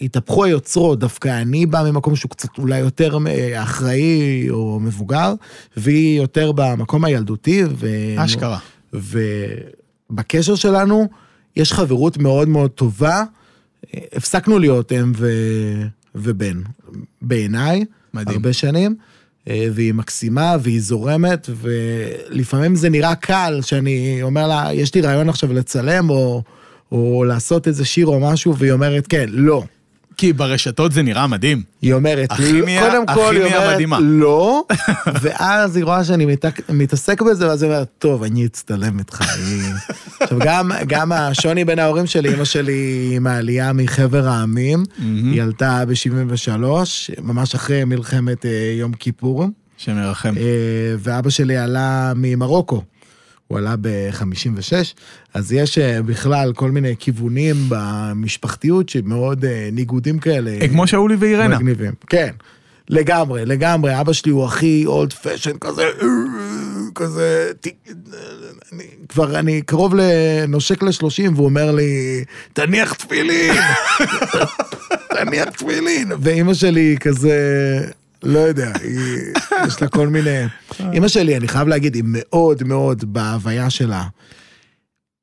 התהפכו 0.00 0.44
היוצרות, 0.44 0.98
דווקא 0.98 1.28
אני 1.28 1.66
בא 1.66 1.82
ממקום 1.90 2.16
שהוא 2.16 2.30
קצת 2.30 2.58
אולי 2.58 2.78
יותר 2.78 3.18
אה, 3.26 3.62
אחראי 3.62 4.46
או 4.50 4.80
מבוגר, 4.80 5.34
והיא 5.76 6.20
יותר 6.20 6.52
במקום 6.52 7.04
הילדותי. 7.04 7.64
ו... 7.76 7.86
אשכרה. 8.16 8.58
ובקשר 8.92 10.54
שלנו 10.54 11.08
יש 11.56 11.72
חברות 11.72 12.18
מאוד 12.18 12.48
מאוד 12.48 12.70
טובה. 12.70 13.24
הפסקנו 14.12 14.58
להיות 14.58 14.92
אם 14.92 15.12
ו... 15.16 15.30
ובן, 16.14 16.60
בעיניי. 17.22 17.84
הרבה 18.14 18.52
שנים, 18.52 18.96
אה, 19.48 19.68
והיא 19.72 19.94
מקסימה 19.94 20.56
והיא 20.60 20.80
זורמת, 20.80 21.48
ולפעמים 21.56 22.74
זה 22.74 22.90
נראה 22.90 23.14
קל 23.14 23.60
שאני 23.62 24.18
אומר 24.22 24.48
לה, 24.48 24.68
יש 24.72 24.94
לי 24.94 25.00
רעיון 25.00 25.28
עכשיו 25.28 25.52
לצלם 25.52 26.10
או, 26.10 26.42
או 26.92 27.24
לעשות 27.24 27.66
איזה 27.68 27.84
שיר 27.84 28.06
או 28.06 28.20
משהו, 28.20 28.56
והיא 28.56 28.72
אומרת, 28.72 29.06
כן, 29.06 29.26
לא. 29.30 29.62
כי 30.16 30.32
ברשתות 30.32 30.92
זה 30.92 31.02
נראה 31.02 31.26
מדהים. 31.26 31.62
היא 31.82 31.92
אומרת, 31.94 32.32
הכימיה- 32.32 32.80
קודם 32.80 33.04
כל 33.14 33.36
היא 33.36 33.44
אומרת, 33.44 33.72
מדהימה. 33.74 33.98
לא, 34.02 34.62
ואז 35.22 35.76
היא 35.76 35.84
רואה 35.84 36.04
שאני 36.04 36.26
מת- 36.26 36.44
מתעסק 36.68 37.22
בזה, 37.22 37.48
ואז 37.48 37.62
היא 37.62 37.70
אומרת, 37.70 37.88
טוב, 37.98 38.22
אני 38.22 38.46
אצטלם 38.46 38.98
איתך. 38.98 39.20
עכשיו, 40.20 40.38
גם, 40.44 40.70
גם 40.86 41.12
השוני 41.12 41.64
בין 41.64 41.78
ההורים 41.78 42.06
שלי, 42.06 42.34
אמא 42.34 42.44
שלי 42.44 42.72
היא 43.10 43.18
מהעלייה 43.18 43.72
מחבר 43.72 44.28
העמים, 44.28 44.82
היא 45.32 45.42
עלתה 45.42 45.82
ב-73, 45.88 46.62
ממש 47.22 47.54
אחרי 47.54 47.84
מלחמת 47.84 48.46
אה, 48.46 48.50
יום 48.78 48.92
כיפור, 48.92 49.44
שמרחם. 49.76 50.34
אה, 50.36 50.42
ואבא 50.98 51.30
שלי 51.30 51.56
עלה 51.56 52.12
ממרוקו. 52.16 52.82
הוא 53.48 53.58
עלה 53.58 53.74
ב-56, 53.80 54.72
אז 55.34 55.52
יש 55.52 55.78
אה, 55.78 56.02
בכלל 56.02 56.52
כל 56.52 56.70
מיני 56.70 56.94
כיוונים 56.98 57.56
במשפחתיות 57.68 58.88
שמאוד 58.88 59.44
אה, 59.44 59.68
ניגודים 59.72 60.18
כאלה. 60.18 60.50
אה, 60.50 60.68
כמו 60.68 60.86
שאולי 60.86 61.16
ואירנה. 61.18 61.56
מגניבים. 61.58 61.92
כן, 62.06 62.30
לגמרי, 62.88 63.44
לגמרי. 63.44 64.00
אבא 64.00 64.12
שלי 64.12 64.32
הוא 64.32 64.44
הכי 64.44 64.82
אולד 64.86 65.12
פשן 65.12 65.58
כזה, 65.60 65.84
כזה, 66.94 67.52
אני, 68.72 68.84
כבר 69.08 69.38
אני 69.38 69.62
קרוב 69.62 69.94
לנושק 69.94 70.82
לשלושים, 70.82 71.34
והוא 71.34 71.46
אומר 71.46 71.72
לי, 71.72 72.24
תניח 72.52 72.92
תפילין, 72.92 73.54
תניח 75.16 75.48
תפילין. 75.48 76.12
ואימא 76.20 76.54
שלי 76.54 76.96
כזה, 77.00 77.38
לא 78.22 78.38
יודע, 78.38 78.72
היא, 78.82 79.18
יש 79.66 79.82
לה 79.82 79.88
כל 79.88 80.08
מיני... 80.08 80.44
אימא 80.92 81.08
שלי, 81.08 81.36
אני 81.36 81.48
חייב 81.48 81.68
להגיד, 81.68 81.94
היא 81.94 82.04
מאוד 82.06 82.62
מאוד 82.62 83.12
בהוויה 83.12 83.70
שלה. 83.70 84.04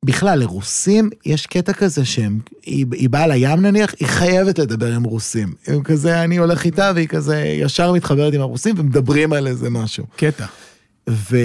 בכלל, 0.05 0.39
לרוסים 0.39 1.09
יש 1.25 1.45
קטע 1.45 1.73
כזה 1.73 2.05
שהם, 2.05 2.39
היא, 2.63 2.85
היא 2.91 3.09
באה 3.09 3.27
לים 3.27 3.61
נניח, 3.61 3.93
היא 3.99 4.07
חייבת 4.07 4.59
לדבר 4.59 4.93
עם 4.93 5.03
רוסים. 5.03 5.53
הם 5.67 5.83
כזה, 5.83 6.23
אני 6.23 6.37
הולך 6.37 6.65
איתה 6.65 6.91
והיא 6.95 7.07
כזה 7.07 7.37
ישר 7.37 7.91
מתחברת 7.91 8.33
עם 8.33 8.41
הרוסים 8.41 8.75
ומדברים 8.77 9.33
על 9.33 9.47
איזה 9.47 9.69
משהו. 9.69 10.05
קטע. 10.15 10.45
ו... 11.09 11.37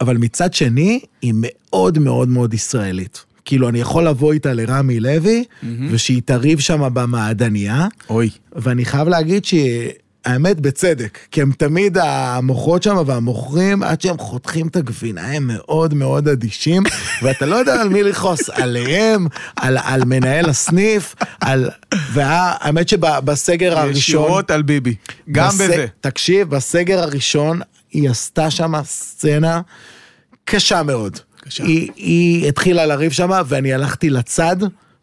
אבל 0.00 0.16
מצד 0.16 0.54
שני, 0.54 1.00
היא 1.22 1.34
מאוד 1.36 1.98
מאוד 1.98 2.28
מאוד 2.28 2.54
ישראלית. 2.54 3.24
כאילו, 3.46 3.68
אני 3.68 3.80
יכול 3.80 4.06
לבוא 4.06 4.32
איתה 4.32 4.52
לרמי 4.52 5.00
לוי, 5.00 5.44
ושהיא 5.90 6.22
תריב 6.24 6.58
שם 6.60 6.88
במעדניה, 6.94 7.86
אוי. 8.10 8.30
ואני 8.52 8.84
חייב 8.84 9.08
להגיד 9.08 9.44
שהאמת 9.44 10.60
בצדק, 10.60 11.18
כי 11.30 11.42
הם 11.42 11.52
תמיד 11.58 11.98
המוכרות 11.98 12.82
שם 12.82 12.96
והמוכרים, 13.06 13.82
עד 13.82 14.00
שהם 14.00 14.18
חותכים 14.18 14.66
את 14.68 14.76
הגבינה, 14.76 15.26
הם 15.32 15.46
מאוד 15.46 15.94
מאוד 15.94 16.28
אדישים, 16.28 16.82
ואתה 17.22 17.46
לא 17.46 17.56
יודע 17.56 17.80
על 17.80 17.88
מי 17.88 18.02
לכעוס, 18.02 18.50
עליהם, 18.50 19.26
על, 19.56 19.78
על 19.84 20.04
מנהל 20.04 20.48
הסניף, 20.50 21.14
על... 21.40 21.70
והאמת 22.12 22.88
שבסגר 22.88 23.78
הראשון... 23.78 23.90
ישירות 23.96 24.50
על 24.50 24.62
ביבי. 24.62 24.94
גם 25.32 25.48
בס- 25.48 25.54
בזה. 25.54 25.86
תקשיב, 26.00 26.50
בסגר 26.50 26.98
הראשון 27.02 27.60
היא 27.92 28.10
עשתה 28.10 28.50
שם 28.50 28.72
סצנה 28.84 29.60
קשה 30.44 30.82
מאוד. 30.82 31.18
קשה. 31.46 31.64
היא, 31.64 31.90
היא 31.96 32.48
התחילה 32.48 32.86
לריב 32.86 33.12
שם, 33.12 33.30
ואני 33.46 33.72
הלכתי 33.72 34.10
לצד, 34.10 34.56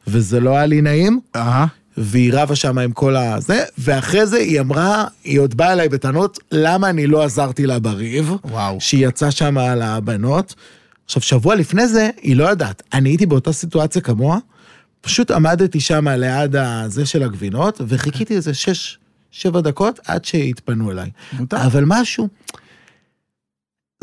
וזה 0.08 0.40
לא 0.40 0.56
היה 0.56 0.66
לי 0.66 0.82
נעים. 0.82 1.20
אהה. 1.36 1.66
והיא 1.98 2.34
רבה 2.34 2.56
שם 2.56 2.78
עם 2.78 2.92
כל 2.92 3.16
הזה, 3.16 3.64
ואחרי 3.78 4.26
זה 4.26 4.38
היא 4.38 4.60
אמרה, 4.60 5.06
היא 5.24 5.40
עוד 5.40 5.58
באה 5.58 5.74
אליי 5.74 5.90
בטענות, 5.90 6.40
למה 6.52 6.90
אני 6.90 7.08
לא 7.08 7.24
עזרתי 7.24 7.66
לה 7.66 7.80
בריב, 7.80 8.32
וואו. 8.44 8.78
שהיא 8.80 9.08
יצאה 9.08 9.32
שם 9.32 9.58
על 9.58 9.82
הבנות. 9.82 10.56
עכשיו, 11.06 11.22
שבוע 11.22 11.56
לפני 11.56 11.88
זה, 11.88 12.10
היא 12.22 12.36
לא 12.36 12.44
יודעת, 12.44 12.84
אני 12.94 13.10
הייתי 13.10 13.26
באותה 13.26 13.54
סיטואציה 13.54 14.02
כמוה, 14.02 14.38
פשוט 15.02 15.32
עמדתי 15.32 15.80
שם 15.80 16.08
ליד 16.08 16.56
הזה 16.56 17.06
של 17.06 17.24
הגבינות, 17.24 17.82
וחיכיתי 17.88 18.36
איזה 18.36 18.54
שש, 18.54 18.98
שבע 19.32 19.62
דקות 19.62 20.00
עד 20.08 20.26
שהתפנו 20.26 20.92
אליי. 20.92 21.10
מותר. 21.34 21.58
אבל 21.66 21.84
משהו, 21.88 22.28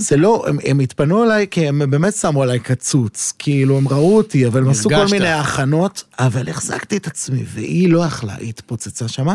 זה 0.01 0.17
לא, 0.17 0.45
הם, 0.49 0.59
הם 0.65 0.81
התפנו 0.81 1.25
אליי 1.25 1.47
כי 1.51 1.69
הם 1.69 1.91
באמת 1.91 2.15
שמו 2.15 2.43
עליי 2.43 2.59
קצוץ, 2.59 3.33
כאילו 3.39 3.79
הם 3.79 3.89
ראו 3.89 4.17
אותי, 4.17 4.47
אבל 4.47 4.61
הם 4.61 4.69
עשו 4.69 4.89
כל. 4.89 5.07
מיני 5.11 5.29
הכנות, 5.29 6.05
אבל 6.19 6.49
החזקתי 6.49 6.97
את 6.97 7.07
עצמי, 7.07 7.45
והיא 7.47 7.89
לא 7.89 8.05
יכלה, 8.05 8.35
היא 8.35 8.49
התפוצצה 8.49 9.09
שמה, 9.09 9.35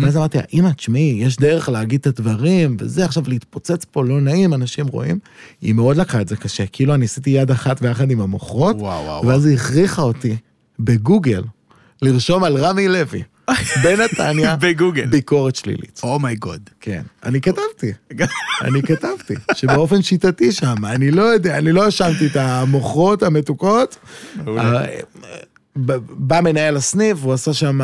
ואז 0.00 0.16
אמרתי 0.16 0.38
לה, 0.38 0.44
אמא, 0.54 0.70
תשמעי, 0.70 1.18
יש 1.20 1.36
דרך 1.36 1.68
להגיד 1.68 2.00
את 2.00 2.06
הדברים, 2.06 2.76
וזה 2.80 3.04
עכשיו 3.04 3.22
להתפוצץ 3.26 3.84
פה 3.90 4.04
לא 4.04 4.20
נעים, 4.20 4.54
אנשים 4.54 4.86
רואים. 4.86 5.18
היא 5.60 5.74
מאוד 5.74 5.96
לקחה 5.96 6.20
את 6.20 6.28
זה 6.28 6.36
קשה, 6.36 6.66
כאילו 6.66 6.94
אני 6.94 7.04
עשיתי 7.04 7.30
יד 7.30 7.50
אחת 7.50 7.82
ביחד 7.82 8.10
עם 8.10 8.20
וואו, 8.80 9.04
וואו, 9.04 9.26
ואז 9.26 9.46
היא 9.46 9.54
הכריחה 9.54 10.02
אותי 10.02 10.36
בגוגל 10.78 11.42
לרשום 12.02 12.44
על 12.44 12.56
רמי 12.56 12.88
לוי, 12.88 13.22
בנתניה, 13.82 14.56
בגוגל. 14.56 15.06
ביקורת 15.06 15.56
שלילית. 15.56 16.00
אומייגוד. 16.02 16.70
כן, 16.80 17.02
אני 17.24 17.40
כתבתי, 17.40 17.92
אני 18.62 18.82
כתבתי, 18.82 19.34
שבאופן 19.54 20.02
שיטתי 20.02 20.52
שם, 20.52 20.84
אני 20.84 21.10
לא 21.10 21.22
יודע, 21.22 21.58
אני 21.58 21.72
לא 21.72 21.84
האשמתי 21.84 22.26
את 22.26 22.36
המוכרות 22.36 23.22
המתוקות. 23.22 23.96
אה, 24.48 24.84
בא 26.08 26.40
מנהל 26.40 26.76
הסניף, 26.76 27.18
הוא 27.22 27.32
עשה 27.32 27.52
שם, 27.52 27.80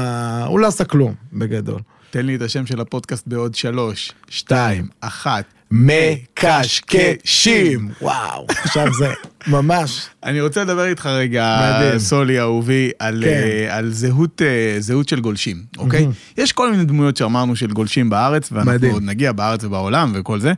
הוא 0.47 0.61
לא 0.61 0.67
עשה 0.67 0.85
כלום, 0.85 1.15
בגדול. 1.33 1.81
תן 2.11 2.27
לי 2.27 2.35
את 2.35 2.43
השם 2.43 2.67
של 2.67 2.81
הפודקאסט 2.81 3.27
בעוד 3.27 3.55
שלוש, 3.55 4.13
שתיים, 4.29 4.89
אחת. 5.01 5.45
מקשקשים. 5.75 7.89
וואו, 8.03 8.47
עכשיו 8.49 8.87
זה 8.99 9.09
ממש, 9.47 10.09
אני 10.23 10.41
רוצה 10.41 10.65
לדבר 10.65 10.87
איתך 10.87 11.07
רגע, 11.07 11.77
מדהים. 11.79 11.99
סולי 11.99 12.41
אהובי, 12.41 12.91
על, 12.99 13.23
כן. 13.25 13.31
אה, 13.31 13.77
על 13.77 13.93
זהות, 13.93 14.43
אה, 14.43 14.77
זהות 14.79 15.09
של 15.09 15.21
גולשים, 15.21 15.63
אוקיי? 15.79 16.07
יש 16.37 16.53
כל 16.53 16.71
מיני 16.71 16.85
דמויות 16.85 17.17
שאמרנו 17.17 17.57
של 17.57 17.73
גולשים 17.73 18.11
בארץ, 18.11 18.53
ואנחנו 18.53 18.73
מדהים. 18.73 18.93
עוד 18.93 19.03
נגיע 19.03 19.33
בארץ 19.33 19.65
ובעולם 19.65 20.13
וכל 20.15 20.41
זה. 20.41 20.53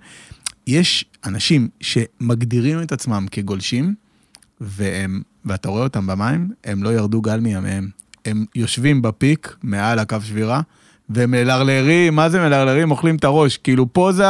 יש 0.66 1.04
אנשים 1.26 1.68
שמגדירים 1.80 2.82
את 2.82 2.92
עצמם 2.92 3.26
כגולשים, 3.30 3.94
והם, 4.60 5.22
ואתה 5.44 5.68
רואה 5.68 5.82
אותם 5.82 6.06
במים, 6.06 6.48
הם 6.64 6.82
לא 6.82 6.94
ירדו 6.94 7.20
גל 7.20 7.40
מימיהם. 7.40 7.88
הם 8.24 8.44
יושבים 8.54 9.02
בפיק, 9.02 9.56
מעל 9.62 9.98
הקו 9.98 10.16
שבירה, 10.24 10.60
ומלרלרים, 11.10 12.14
מה 12.14 12.28
זה 12.28 12.40
מלרלרים? 12.40 12.90
אוכלים 12.90 13.16
את 13.16 13.24
הראש, 13.24 13.56
כאילו 13.56 13.92
פוזה 13.92 14.24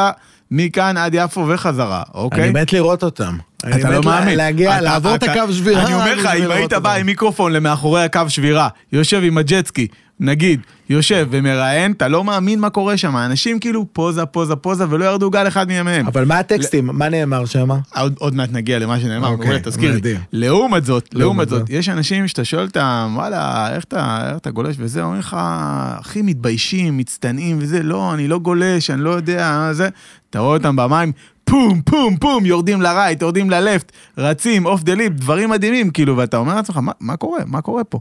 מכאן 0.51 0.97
עד 0.97 1.15
יפו 1.15 1.49
וחזרה, 1.49 2.03
אוקיי? 2.15 2.45
אני 2.45 2.63
מת 2.63 2.73
לראות 2.73 3.03
אותם. 3.03 3.37
אתה 3.59 3.91
לא 3.91 4.01
מאמין. 4.03 4.37
להגיע, 4.37 4.81
לעבור 4.81 5.15
את 5.15 5.23
הקו 5.23 5.53
שבירה. 5.53 5.83
אני 5.87 5.95
אומר 5.95 6.15
לך, 6.15 6.27
אם 6.27 6.51
היית 6.51 6.73
בא. 6.73 6.95
עם 6.95 7.07
מיקרופון 7.07 7.53
למאחורי 7.53 8.05
הקו 8.05 8.21
שבירה, 8.29 8.69
יושב 8.93 9.21
עם 9.25 9.39
הג'טסקי, 9.39 9.87
נגיד, 10.20 10.61
יושב 10.88 11.29
ומראיין, 11.31 11.92
אתה 11.92 12.09
לא 12.09 12.24
מאמין 12.24 12.61
מה 12.61 12.70
קורה 12.70 12.96
שם. 12.96 13.16
אנשים 13.16 13.59
כאילו 13.59 13.87
פוזה, 13.92 14.26
פוזה, 14.26 14.57
פוזה, 14.57 14.85
ולא 14.90 15.05
ירדו 15.05 15.31
גל 15.31 15.48
אחד 15.48 15.68
מימיהם. 15.68 16.07
אבל 16.07 16.24
מה 16.24 16.38
הטקסטים, 16.38 16.87
מה 16.92 17.09
נאמר 17.09 17.44
שם? 17.44 17.68
עוד, 17.94 18.14
עוד 18.18 18.35
מעט 18.35 18.52
נגיע 18.52 18.79
למה 18.79 19.00
שנאמר, 19.00 19.29
אוקיי, 19.29 19.46
מעולה, 19.46 19.61
תזכיר 19.62 19.98
לי. 20.02 20.14
לעומת 20.33 20.85
זאת, 20.85 21.09
לעומת 21.12 21.48
זאת. 21.48 21.62
יש 21.68 21.88
אנשים 21.88 22.29
שאתה 22.29 22.44
שואל 22.44 22.64
אותם, 22.64 23.12
וואלה, 23.16 23.74
איך 23.74 23.85
אתה, 23.85 24.29
איך 24.29 24.38
אתה 24.38 24.50
גולש 24.50 24.76
וזה, 24.79 25.02
אומרים 25.02 25.20
לך, 25.20 25.37
הכי 25.38 26.22
מתביישים, 26.22 26.96
מצטנעים 26.96 27.57
וזה, 27.61 27.83
לא, 27.83 28.14
אני 28.14 28.29
לא 28.29 28.38
גולש, 28.38 28.90
אני 28.90 29.00
לא 29.00 29.11
יודע, 29.11 29.57
מה 29.59 29.74
זה, 29.74 29.88
אתה 30.31 30.38
רואה 30.38 30.57
אותם 30.57 30.76
במים, 30.76 31.12
פום, 31.44 31.81
פום, 31.83 32.16
פום, 32.16 32.46
יורדים 32.46 32.83
ל 32.83 32.88
right, 32.88 33.23
יורדים 33.22 33.50
ל 33.51 33.58
left, 33.58 33.92
רצים, 34.18 34.66
off 34.66 34.83
the 34.83 34.95
lip, 34.95 35.12
דברים 35.12 35.50
מדהימים, 35.50 35.90
כאילו, 35.90 36.16
ואתה 36.16 36.37
אומר 36.37 36.55
לעצמך, 36.55 36.76
מה, 36.76 36.92
מה 37.00 37.16
קורה, 37.16 37.40
מה 37.46 37.61
קורה 37.61 37.85
פה? 37.85 37.98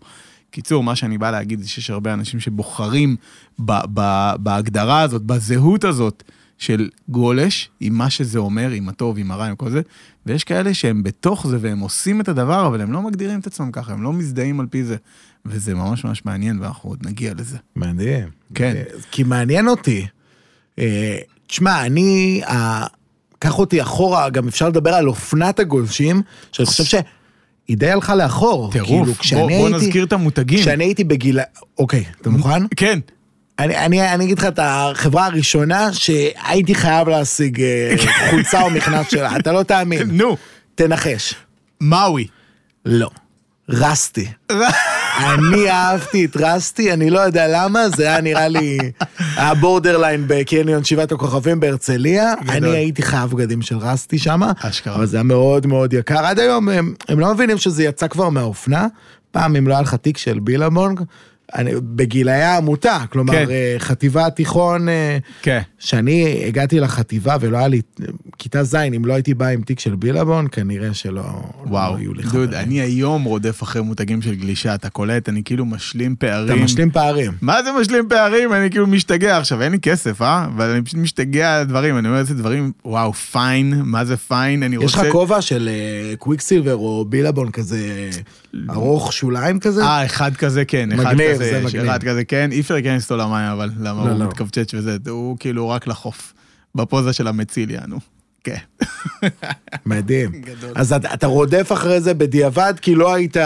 קיצור, 0.56 0.84
מה 0.84 0.96
שאני 0.96 1.18
בא 1.18 1.32
להגיד 1.32 1.62
זה 1.62 1.70
שיש 1.70 1.90
הרבה 1.90 2.14
אנשים 2.14 2.40
שבוחרים 2.40 3.16
ב, 3.60 3.72
ב, 3.94 4.32
בהגדרה 4.40 5.02
הזאת, 5.02 5.22
בזהות 5.22 5.84
הזאת 5.84 6.24
של 6.58 6.90
גולש, 7.10 7.70
עם 7.80 7.94
מה 7.94 8.10
שזה 8.10 8.40
אומר, 8.40 8.70
עם 8.70 8.90
הטוב, 8.90 9.18
עם 9.18 9.32
הרע, 9.32 9.46
עם 9.46 9.56
כל 9.56 9.70
זה, 9.70 9.82
ויש 10.26 10.44
כאלה 10.44 10.74
שהם 10.74 11.04
בתוך 11.04 11.48
זה 11.48 11.58
והם 11.62 11.80
עושים 11.80 12.22
את 12.22 12.28
הדבר, 12.28 12.68
אבל 12.68 12.82
הם 12.82 12.92
לא 12.92 13.02
מגדירים 13.02 13.40
את 13.40 13.48
עצמם 13.48 13.72
ככה, 13.72 13.94
הם 13.94 14.04
לא 14.04 14.14
מזדהים 14.14 14.60
על 14.60 14.68
פי 14.70 14.84
זה. 14.84 14.96
וזה 15.46 15.76
ממש 15.76 16.06
ממש 16.06 16.26
מעניין, 16.26 16.60
ואנחנו 16.62 16.90
עוד 16.90 17.00
נגיע 17.06 17.34
לזה. 17.38 17.58
מדהים. 17.76 18.30
כן. 18.54 18.74
אה, 18.76 18.84
כי 19.12 19.24
מעניין 19.24 19.68
אותי. 19.68 20.08
אה, 20.80 21.18
תשמע, 21.48 21.86
אני, 21.86 22.42
קח 23.40 23.60
אותי 23.60 23.82
אחורה, 23.82 24.30
גם 24.30 24.48
אפשר 24.48 24.70
לדבר 24.70 24.94
על 24.94 25.08
אופנת 25.08 25.60
הגולשים, 25.60 26.22
שאני 26.52 26.66
חושב 26.66 26.84
שהיא 27.66 27.78
די 27.78 27.92
הלכה 27.92 28.16
לאחור. 28.16 28.72
טירוף, 28.72 28.90
כאילו, 28.90 29.42
בוא, 29.42 29.50
בוא 29.50 29.68
הייתי- 29.68 29.86
נזכיר 29.86 30.04
את 30.06 30.14
המותגים. 30.14 30.60
כשאני 30.60 30.84
הייתי 30.84 31.04
בגיל... 31.04 31.40
אוקיי, 31.78 32.04
אתה 32.22 32.30
מוכן? 32.30 32.64
כן, 32.76 33.00
אני, 33.60 33.78
אני, 33.78 34.14
אני 34.14 34.26
אגיד 34.26 34.40
לך 34.40 34.46
את 34.46 34.60
החברה 34.62 35.26
הראשונה 35.26 35.94
שהייתי 35.94 36.76
חייב 36.76 37.10
להשיג 37.10 37.62
אה, 37.62 37.96
חולצה 38.30 38.62
או 38.62 38.70
מכנס 38.70 39.12
שלה, 39.12 39.38
אתה 39.38 39.52
לא 39.52 39.64
תאמין. 39.64 40.02
נו, 40.12 40.38
תנחש. 40.76 41.34
מאוי. 41.82 42.28
לא. 42.86 43.10
רסטי. 43.70 44.28
אני 45.20 45.70
אהבתי 45.70 46.26
את 46.26 46.38
רסטי, 46.38 46.94
אני 46.94 47.10
לא 47.10 47.20
יודע 47.20 47.46
למה, 47.50 47.90
זה 47.90 48.04
היה 48.04 48.22
נראה 48.22 48.48
לי 48.48 48.78
הבורדרליין 49.36 50.24
בקניון 50.28 50.84
שבעת 50.84 51.12
הכוכבים 51.12 51.60
בהרצליה. 51.60 52.34
אני 52.50 52.70
הייתי 52.70 53.02
חייב 53.02 53.30
בגדים 53.30 53.62
של 53.62 53.78
רסטי 53.78 54.18
שם. 54.18 54.42
אבל 54.96 55.06
זה 55.06 55.18
היה 55.18 55.24
מאוד 55.24 55.68
מאוד 55.68 55.94
יקר. 55.94 56.26
עד 56.26 56.40
היום 56.40 56.70
הם, 56.70 56.94
הם 57.10 57.20
לא 57.20 57.34
מבינים 57.34 57.58
שזה 57.58 57.84
יצא 57.84 58.08
כבר 58.08 58.30
מהאופנה. 58.30 58.88
פעם 59.32 59.56
אם 59.56 59.68
לא 59.68 59.74
היה 59.74 59.82
לך 59.82 59.96
תיק 59.96 60.18
של 60.18 60.40
בילבונג, 60.40 61.02
אני, 61.56 61.72
בגילאי 61.82 62.42
העמותה, 62.42 62.98
כלומר 63.10 63.34
כן. 63.34 63.50
אה, 63.50 63.76
חטיבה 63.80 64.30
תיכון, 64.30 64.90
אה, 64.90 65.18
כן. 65.42 65.62
כשאני 65.80 66.44
הגעתי 66.48 66.80
לחטיבה 66.80 67.36
ולא 67.40 67.58
היה 67.58 67.68
לי, 67.68 67.82
כיתה 68.38 68.64
ז', 68.64 68.76
אם 68.76 69.06
לא 69.06 69.14
הייתי 69.14 69.34
בא 69.34 69.48
עם 69.48 69.62
תיק 69.62 69.80
של 69.80 69.96
בילבון, 69.96 70.48
כנראה 70.52 70.94
שלא 70.94 71.22
וואו, 71.66 71.94
לא 71.94 71.98
היו 71.98 72.14
לי 72.14 72.24
דוד, 72.24 72.32
חברים. 72.32 72.54
אני 72.54 72.82
היום 72.82 73.24
רודף 73.24 73.64
אחרי 73.64 73.82
מותגים 73.82 74.22
של 74.22 74.36
גלישה, 74.36 74.76
אתה 74.76 74.90
קולט, 74.90 75.30
אני 75.30 75.44
כאילו 75.44 75.66
משלים 75.66 76.14
אתה 76.14 76.28
פערים. 76.28 76.64
משלים 76.64 76.92
פערים. 76.92 77.32
מה 77.42 77.64
זה 77.64 77.70
משלים 77.82 78.10
פערים? 78.10 78.54
אני 78.54 78.70
כאילו 78.70 78.88
משתגע 78.88 79.38
עכשיו, 79.38 79.62
אין 79.62 79.72
לי 79.72 79.80
כסף, 79.80 80.22
אה? 80.22 80.46
אבל 80.46 80.70
אני 80.70 80.82
פשוט 80.82 81.00
משתגע 81.00 81.58
על 81.58 81.64
דברים, 81.64 81.98
אני 81.98 82.08
אומר 82.08 82.20
איזה 82.20 82.34
דברים, 82.34 82.72
וואו, 82.86 83.14
פיין, 83.14 83.82
מה 83.86 84.06
זה 84.06 84.18
פיין, 84.18 84.64
אני 84.64 84.78
רוצה... 84.78 84.88
יש 84.88 85.08
לך 85.08 85.12
כובע 85.12 85.42
של 85.42 85.70
קוויקסילבר 86.20 86.76
או 86.76 87.06
בילבון 87.10 87.52
כזה 87.52 88.10
ארוך 88.70 89.14
שוליים 89.14 89.60
כזה? 89.60 89.84
אה, 89.84 90.06
אחד 90.06 90.36
כזה 90.36 90.66
כן, 90.66 90.92
אחד 90.92 91.14
מגניב, 91.14 91.32
כזה, 91.34 91.46
זה 91.46 91.62
מגניב. 91.66 91.86
אחד 91.86 92.04
כזה 92.04 92.26
כן, 92.26 92.52
אי 92.52 92.60
אפשר 92.60 92.74
להיכנס 92.74 93.04
איתו 93.04 93.18
למים 93.18 93.52
אבל, 93.52 93.72
למה 93.80 94.06
לא, 94.06 94.10
הוא 94.10 94.20
לא. 94.20 94.26
מתכווצ'ץ' 94.26 94.74
וזה, 94.74 94.98
הוא 95.10 95.38
כאילו 95.40 95.70
רק 95.70 95.88
לחוף, 95.88 96.34
בפוזה 96.76 97.14
של 97.14 97.28
המציל 97.28 97.72
יענו. 97.72 98.00
כן. 98.46 98.58
מדהים. 99.86 100.32
גדול. 100.42 100.72
אז 100.76 100.94
אתה 100.94 101.14
אתה 101.14 101.28
רודף 101.28 101.72
אחרי 101.74 102.02
זה 102.02 102.14
בדיעבד 102.14 102.74
כי 102.82 102.96
לא 102.96 103.14
היית... 103.14 103.38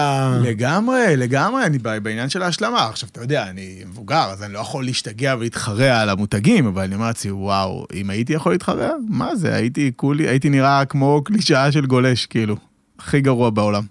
לגמרי, 0.41 1.15
לגמרי, 1.17 1.65
אני 1.65 1.77
בעניין 1.77 2.29
של 2.29 2.41
ההשלמה. 2.41 2.87
עכשיו, 2.87 3.09
אתה 3.11 3.21
יודע, 3.21 3.49
אני 3.49 3.83
מבוגר, 3.87 4.29
אז 4.31 4.43
אני 4.43 4.53
לא 4.53 4.59
יכול 4.59 4.85
להשתגע 4.85 5.35
ולהתחרע 5.39 6.01
על 6.01 6.09
המותגים, 6.09 6.67
אבל 6.67 6.81
אני 6.83 6.95
אומר 6.95 7.07
לעצמי, 7.07 7.31
וואו, 7.31 7.85
אם 7.93 8.09
הייתי 8.09 8.33
יכול 8.33 8.51
להתחרע, 8.51 8.89
מה 9.07 9.35
זה, 9.35 9.55
הייתי 9.55 9.91
כולי, 9.95 10.27
הייתי 10.27 10.49
נראה 10.49 10.85
כמו 10.85 11.21
קלישאה 11.25 11.71
של 11.71 11.85
גולש, 11.85 12.25
כאילו. 12.25 12.55
הכי 12.99 13.21
גרוע 13.21 13.49
בעולם. 13.49 13.83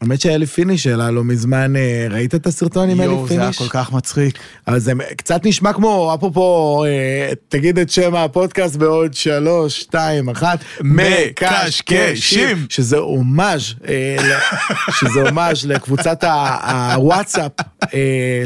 האמת 0.00 0.20
שאלי 0.20 0.46
פיניש 0.46 0.86
העלה 0.86 1.10
לא 1.10 1.24
מזמן, 1.24 1.76
אה, 1.76 2.06
ראית 2.10 2.34
את 2.34 2.46
הסרטון 2.46 2.90
עם 2.90 3.00
אלי 3.00 3.10
יואו, 3.10 3.28
זה 3.28 3.34
היה 3.34 3.52
פיניש? 3.52 3.58
כל 3.58 3.78
כך 3.78 3.92
מצחיק. 3.92 4.38
אבל 4.68 4.78
זה 4.78 4.92
קצת 5.16 5.46
נשמע 5.46 5.72
כמו, 5.72 6.14
אפרופו, 6.14 6.84
אה, 6.84 7.32
תגיד 7.48 7.78
את 7.78 7.90
שם 7.90 8.14
הפודקאסט 8.14 8.76
בעוד 8.76 9.14
שלוש, 9.14 9.80
שתיים, 9.80 10.28
אחת, 10.28 10.58
מקשקשים. 10.80 12.66
שזה 12.68 12.96
הומאז', 12.96 13.62
אה, 13.88 14.16
שזה 15.00 15.20
הומאז' 15.20 15.66
לקבוצת 15.66 16.24
הוואטסאפ 16.24 17.52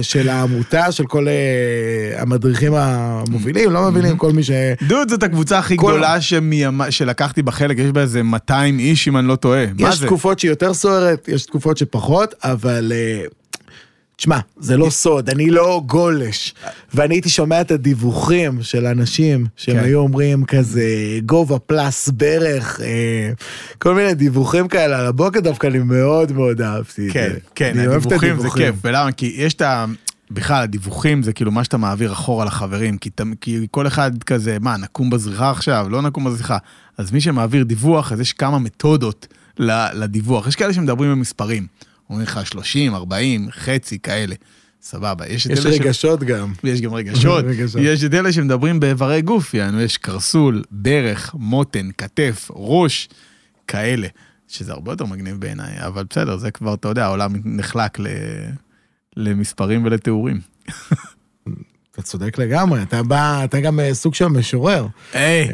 של 0.03 0.29
העמותה, 0.29 0.93
של 0.93 1.07
כל 1.07 1.27
המדריכים 2.17 2.73
המובילים, 2.75 3.71
לא 3.71 3.83
מובילים, 3.83 4.17
כל 4.17 4.33
מי 4.33 4.43
ש... 4.43 4.51
דוד, 4.89 5.09
זאת 5.09 5.23
הקבוצה 5.23 5.59
הכי 5.59 5.77
גדולה 5.77 6.17
שלקחתי 6.91 7.43
בה 7.43 7.53
חלק, 7.53 7.79
יש 7.79 7.91
בה 7.91 8.01
איזה 8.01 8.23
200 8.23 8.79
איש 8.79 9.09
אם 9.09 9.17
אני 9.17 9.29
לא 9.29 9.37
טועה. 9.37 9.65
יש? 9.79 9.99
תקופות 9.99 10.39
שהיא 10.39 10.51
יותר 10.51 10.75
סוערת, 10.75 11.29
יש 11.41 11.47
תקופות 11.47 11.79
שפחות, 11.79 12.35
אבל... 12.45 12.93
אה, 12.95 13.25
תשמע, 14.17 14.39
זה 14.59 14.77
לא 14.77 14.91
סוד, 14.91 15.31
אני 15.31 15.51
לא 15.51 15.83
גולש. 15.87 16.55
ואני 16.95 17.15
הייתי 17.15 17.29
שומע 17.29 17.61
את 17.61 17.71
הדיווחים 17.71 18.63
של 18.63 18.87
אנשים 18.87 19.47
שהם 19.57 19.77
כן. 19.77 19.85
היו 19.85 19.99
אומרים 19.99 20.45
כזה 20.45 20.85
גובה 21.27 21.59
פלאס 21.59 22.09
ברך, 22.09 22.81
אה, 22.81 23.31
כל 23.79 23.95
מיני 23.95 24.15
דיווחים 24.15 24.69
כאלה 24.69 24.99
על 24.99 25.07
הבוקר, 25.07 25.41
דווקא 25.41 25.67
אני 25.67 25.79
מאוד 25.79 26.33
מאוד 26.33 26.61
אהבתי 26.61 27.09
את 27.09 27.13
כן, 27.13 27.29
זה. 27.33 27.39
כן, 27.55 27.87
אוהב 27.87 28.07
את 28.07 28.07
הדיווחים 28.07 28.41
זה 28.41 28.49
כיף, 28.51 28.75
ולמה? 28.85 29.13
כי 29.13 29.35
יש 29.37 29.55
את 29.55 29.63
ה... 29.63 29.85
בכלל, 30.31 30.63
הדיווחים 30.63 31.23
זה 31.23 31.33
כאילו 31.33 31.51
מה 31.51 31.65
שאתה 31.65 31.77
מעביר 31.77 32.13
אחורה 32.13 32.45
לחברים, 32.45 32.99
כי, 32.99 33.11
ת- 33.11 33.21
כי 33.41 33.67
כל 33.71 33.87
אחד 33.87 34.25
כזה, 34.25 34.57
מה, 34.61 34.77
נקום 34.77 35.11
בזריחה 35.11 35.51
עכשיו? 35.51 35.87
לא 35.91 36.03
נקום 36.03 36.25
בזריחה. 36.25 36.59
אז 36.99 37.13
מי 37.13 37.21
שמעביר 37.21 37.65
דיווח, 37.65 38.13
אז 38.13 38.21
יש 38.21 38.33
כמה 38.33 38.59
מתודות 38.59 39.27
לדיווח. 39.95 40.47
יש 40.47 40.57
כאלה 40.57 40.73
שמדברים 40.73 41.11
במספרים. 41.11 41.67
אומרים 42.11 42.27
לך 42.27 42.47
30, 42.47 42.95
40, 42.95 43.49
חצי, 43.51 43.99
כאלה. 43.99 44.35
סבבה. 44.83 45.27
יש 45.27 45.47
את 45.47 45.51
יש 45.53 45.67
אלה 45.67 45.75
ש- 45.75 45.81
רגשות 45.81 46.21
גם. 46.25 46.53
ויש 46.65 46.81
גם 46.81 46.95
רגשות, 46.95 47.45
רגשות. 47.51 47.81
יש 47.85 48.05
את 48.05 48.15
אלה 48.15 48.33
שמדברים 48.33 48.81
באיברי 48.81 49.23
גוף, 49.23 49.55
יענו, 49.55 49.81
יש 49.81 49.97
קרסול, 49.97 50.63
ברך, 50.71 51.35
מותן, 51.39 51.89
כתף, 51.99 52.49
ראש, 52.55 53.09
כאלה, 53.67 54.09
שזה 54.49 54.73
הרבה 54.73 54.93
יותר 54.93 55.05
מגניב 55.07 55.41
בעיניי, 55.41 55.87
אבל 55.87 56.05
בסדר, 56.11 56.37
זה 56.37 56.51
כבר, 56.51 56.75
אתה 56.75 56.89
יודע, 56.89 57.05
העולם 57.05 57.33
נחלק 57.45 57.99
ל... 57.99 58.07
למספרים 59.17 59.85
ולתיאורים. 59.85 60.41
אתה 61.93 62.03
צודק 62.03 62.39
לגמרי, 62.39 62.83
אתה 62.83 63.03
בא, 63.03 63.45
אתה 63.45 63.61
גם 63.61 63.81
אה, 63.81 63.95
סוג 63.95 64.15
של 64.15 64.27
משורר. 64.27 64.87
היי, 65.13 65.49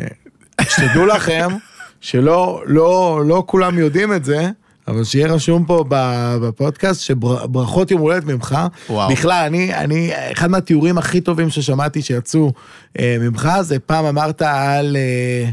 שתדעו 0.62 1.06
לכם 1.06 1.48
שלא 2.00 2.62
לא, 2.66 3.22
לא 3.26 3.42
כולם 3.46 3.78
יודעים 3.78 4.12
את 4.12 4.24
זה, 4.24 4.50
אבל 4.88 5.04
שיהיה 5.04 5.32
רשום 5.32 5.64
פה 5.64 5.84
בפודקאסט 5.88 7.00
שברכות 7.00 7.90
יום 7.90 8.00
הולדת 8.00 8.24
ממך. 8.24 8.58
וואו. 8.90 9.10
בכלל, 9.10 9.44
אני, 9.46 9.74
אני, 9.74 10.10
אחד 10.32 10.50
מהתיאורים 10.50 10.98
הכי 10.98 11.20
טובים 11.20 11.50
ששמעתי 11.50 12.02
שיצאו 12.02 12.52
אה, 12.98 13.16
ממך, 13.20 13.48
זה 13.60 13.78
פעם 13.78 14.04
אמרת 14.04 14.42
על 14.42 14.96
אה, 14.96 15.50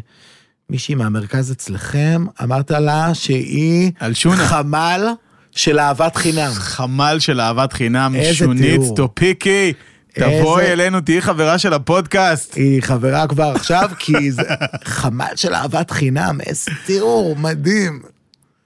מישהי 0.69 0.95
מהמרכז 0.95 1.51
אצלכם, 1.51 2.25
אמרת 2.43 2.71
לה 2.71 3.13
שהיא 3.13 3.91
על 3.99 4.13
שונה. 4.13 4.47
חמ"ל 4.47 5.08
של 5.51 5.79
אהבת 5.79 6.15
חינם. 6.15 6.51
חמ"ל 6.53 7.17
של 7.19 7.41
אהבת 7.41 7.73
חינם, 7.73 8.15
איזה 8.15 8.34
שונית 8.34 8.82
תיאור. 8.82 8.95
טופיקי, 8.95 9.73
תבואי 10.13 10.65
אלינו, 10.65 11.02
תהיי 11.02 11.21
חברה 11.21 11.58
של 11.58 11.73
הפודקאסט. 11.73 12.56
היא 12.56 12.82
חברה 12.82 13.28
כבר 13.28 13.52
עכשיו, 13.56 13.89
כי 13.99 14.32
זה 14.32 14.43
חמ"ל 14.84 15.36
של 15.36 15.54
אהבת 15.54 15.91
חינם, 15.91 16.38
איזה 16.41 16.71
תיאור, 16.86 17.36
מדהים. 17.36 18.02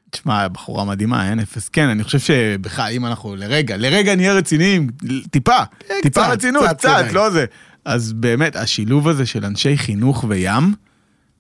תשמע, 0.10 0.48
בחורה 0.48 0.86
מדהימה, 0.86 1.30
אין 1.30 1.40
אפס. 1.40 1.70
כן, 1.70 1.88
אני 1.88 2.04
חושב 2.04 2.20
שבכלל, 2.20 2.92
אם 2.92 3.06
אנחנו 3.06 3.36
לרגע, 3.36 3.78
לרגע 3.78 4.16
נהיה 4.16 4.34
רציניים, 4.34 4.90
טיפה, 5.32 5.58
טיפה 6.02 6.22
קצת, 6.22 6.30
רצינות, 6.32 6.70
קצת. 6.78 7.06
לא 7.12 7.30
זה. 7.30 7.46
אז 7.86 8.14
באמת, 8.14 8.56
השילוב 8.56 9.08
הזה 9.08 9.26
של 9.26 9.46
אנשי 9.46 9.78
חינוך 9.78 10.26
וים, 10.28 10.74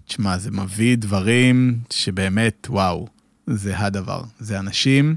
תשמע, 0.07 0.37
זה 0.37 0.51
מביא 0.51 0.97
דברים 0.97 1.79
שבאמת, 1.89 2.67
וואו, 2.69 3.07
זה 3.47 3.73
הדבר. 3.77 4.21
זה 4.39 4.59
אנשים 4.59 5.15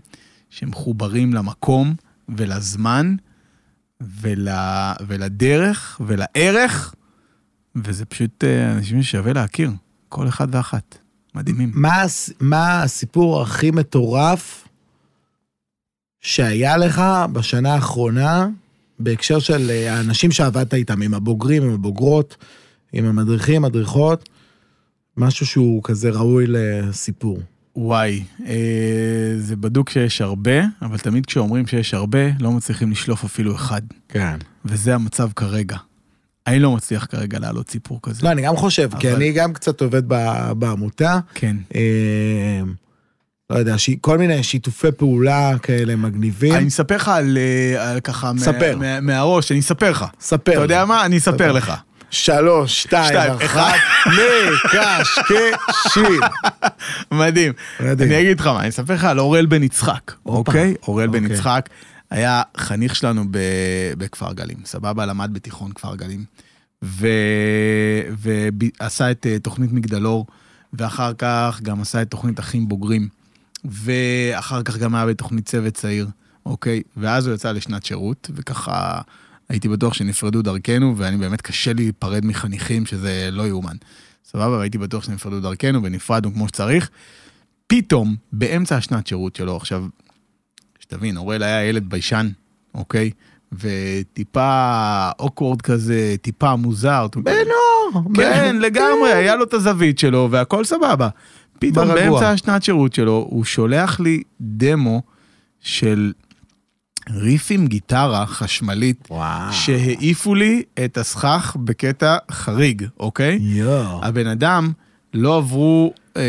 שמחוברים 0.50 1.34
למקום 1.34 1.94
ולזמן 2.28 3.14
ול, 4.00 4.48
ולדרך 5.06 6.00
ולערך, 6.06 6.94
וזה 7.76 8.04
פשוט 8.04 8.44
אה, 8.44 8.72
אנשים 8.72 9.02
ששווה 9.02 9.32
להכיר, 9.32 9.70
כל 10.08 10.28
אחד 10.28 10.54
ואחת. 10.54 10.98
מדהימים. 11.34 11.70
מה, 11.74 12.04
מה 12.40 12.82
הסיפור 12.82 13.42
הכי 13.42 13.70
מטורף 13.70 14.68
שהיה 16.20 16.76
לך 16.76 17.02
בשנה 17.32 17.74
האחרונה 17.74 18.48
בהקשר 18.98 19.38
של 19.38 19.70
אה, 19.70 19.96
האנשים 19.96 20.32
שעבדת 20.32 20.74
איתם, 20.74 21.02
עם 21.02 21.14
הבוגרים, 21.14 21.62
עם 21.62 21.74
הבוגרות, 21.74 22.36
עם 22.92 23.04
המדריכים, 23.04 23.62
מדריכות, 23.62 24.28
משהו 25.16 25.46
שהוא 25.46 25.82
כזה 25.84 26.10
ראוי 26.10 26.44
לסיפור. 26.48 27.38
וואי, 27.76 28.22
אה, 28.46 28.54
זה 29.38 29.56
בדוק 29.56 29.90
שיש 29.90 30.20
הרבה, 30.20 30.52
אבל 30.82 30.98
תמיד 30.98 31.26
כשאומרים 31.26 31.66
שיש 31.66 31.94
הרבה, 31.94 32.18
לא 32.40 32.52
מצליחים 32.52 32.90
לשלוף 32.90 33.24
אפילו 33.24 33.54
אחד. 33.54 33.82
כן. 34.08 34.36
וזה 34.64 34.94
המצב 34.94 35.28
כרגע. 35.36 35.76
אני 36.46 36.58
לא 36.58 36.70
מצליח 36.76 37.06
כרגע 37.10 37.38
להעלות 37.38 37.70
סיפור 37.70 37.98
כזה. 38.02 38.20
לא, 38.22 38.30
אני 38.30 38.42
גם 38.42 38.56
חושב, 38.56 38.90
כי 38.98 39.08
אבל- 39.08 39.16
אני 39.16 39.32
גם 39.32 39.52
קצת 39.52 39.80
עובד 39.80 40.02
ב- 40.08 40.52
בעמותה. 40.52 41.18
כן. 41.34 41.56
אה, 41.74 42.60
לא 43.50 43.56
יודע, 43.58 43.78
ש- 43.78 43.90
כל 44.00 44.18
מיני 44.18 44.42
שיתופי 44.42 44.92
פעולה 44.96 45.58
כאלה 45.62 45.96
מגניבים. 45.96 46.54
אני 46.54 46.68
אספר 46.68 46.96
לך 46.96 47.08
על, 47.08 47.38
אה, 47.38 47.90
על 47.92 48.00
ככה, 48.00 48.32
מה- 48.32 48.40
ספר. 48.40 48.76
מה- 48.78 49.00
מהראש, 49.00 49.52
אני 49.52 49.60
אספר 49.60 49.90
לך. 49.90 50.04
ספר. 50.20 50.52
אתה 50.52 50.60
יודע 50.60 50.84
מה? 50.84 51.04
אני 51.06 51.18
אספר 51.18 51.34
ספר. 51.34 51.52
לך. 51.52 51.72
שלוש, 52.10 52.82
שתיים, 52.82 53.32
אחת, 53.44 53.78
מקשקשים. 54.64 56.20
מדהים. 57.20 57.52
אני 57.80 58.20
אגיד 58.20 58.40
לך 58.40 58.46
מה, 58.46 58.60
אני 58.60 58.68
אספר 58.68 58.94
לך 58.94 59.04
על 59.04 59.20
אורל 59.20 59.46
בן 59.46 59.62
יצחק. 59.62 60.12
אוקיי? 60.26 60.74
אורל 60.88 61.06
בן 61.06 61.22
אוקיי. 61.22 61.36
יצחק 61.36 61.68
היה 62.10 62.42
חניך 62.56 62.96
שלנו 62.96 63.24
בכפר 63.98 64.32
גלים, 64.32 64.56
סבבה? 64.64 65.06
למד 65.06 65.30
בתיכון 65.32 65.72
כפר 65.72 65.94
גלים. 65.94 66.24
ו- 66.84 68.02
ועשה 68.18 69.10
את 69.10 69.26
אה, 69.26 69.38
תוכנית 69.38 69.72
מגדלור, 69.72 70.26
ואחר 70.72 71.12
כך 71.18 71.60
גם 71.62 71.80
עשה 71.80 72.02
את 72.02 72.10
תוכנית 72.10 72.40
אחים 72.40 72.68
בוגרים. 72.68 73.08
ואחר 73.64 74.62
כך 74.62 74.76
גם 74.76 74.94
היה 74.94 75.06
בתוכנית 75.06 75.46
צוות 75.46 75.74
צעיר, 75.74 76.08
אוקיי? 76.46 76.82
ואז 76.96 77.26
הוא 77.26 77.34
יצא 77.34 77.52
לשנת 77.52 77.84
שירות, 77.84 78.30
וככה 78.34 79.00
הייתי 79.50 79.68
בטוח 79.68 79.94
שנפרדו 79.94 80.42
דרכנו, 80.42 80.94
ואני 80.96 81.16
באמת 81.16 81.40
קשה 81.40 81.72
לי 81.72 81.82
להיפרד 81.82 82.24
מחניכים, 82.24 82.86
שזה 82.86 83.28
לא 83.32 83.48
יאומן. 83.48 83.76
סבבה, 84.24 84.56
והייתי 84.56 84.78
בטוח 84.78 85.04
שנפרדו 85.04 85.40
דרכנו 85.40 85.82
ונפרדנו 85.82 86.34
כמו 86.34 86.48
שצריך. 86.48 86.90
פתאום, 87.66 88.16
באמצע 88.32 88.76
השנת 88.76 89.06
שירות 89.06 89.36
שלו, 89.36 89.56
עכשיו, 89.56 89.84
שתבין, 90.80 91.16
אוראל 91.16 91.42
היה 91.42 91.64
ילד 91.64 91.90
ביישן, 91.90 92.28
אוקיי? 92.74 93.10
וטיפה 93.52 95.10
אוקוורד 95.18 95.62
כזה, 95.62 96.14
טיפה 96.22 96.56
מוזר. 96.56 97.06
בנוער. 97.16 98.06
כן, 98.14 98.56
לגמרי, 98.56 99.12
היה 99.12 99.36
לו 99.36 99.44
את 99.44 99.54
הזווית 99.54 99.98
שלו 99.98 100.28
והכל 100.30 100.64
סבבה. 100.64 101.08
פתאום. 101.58 101.88
באמצע 101.88 102.30
השנת 102.30 102.62
שירות 102.62 102.92
שלו, 102.92 103.26
הוא 103.30 103.44
שולח 103.44 104.00
לי 104.00 104.22
דמו 104.40 105.02
של 105.60 106.12
ריף 107.14 107.46
עם 107.50 107.66
גיטרה 107.66 108.26
חשמלית, 108.26 109.08
וואו. 109.10 109.52
שהעיפו 109.52 110.34
לי 110.34 110.62
את 110.84 110.98
הסכך 110.98 111.56
בקטע 111.64 112.16
חריג, 112.30 112.84
אוקיי? 113.00 113.38
יואו. 113.42 114.04
הבן 114.04 114.26
אדם, 114.26 114.72
לא 115.14 115.36
עברו 115.36 115.92
אה, 116.16 116.22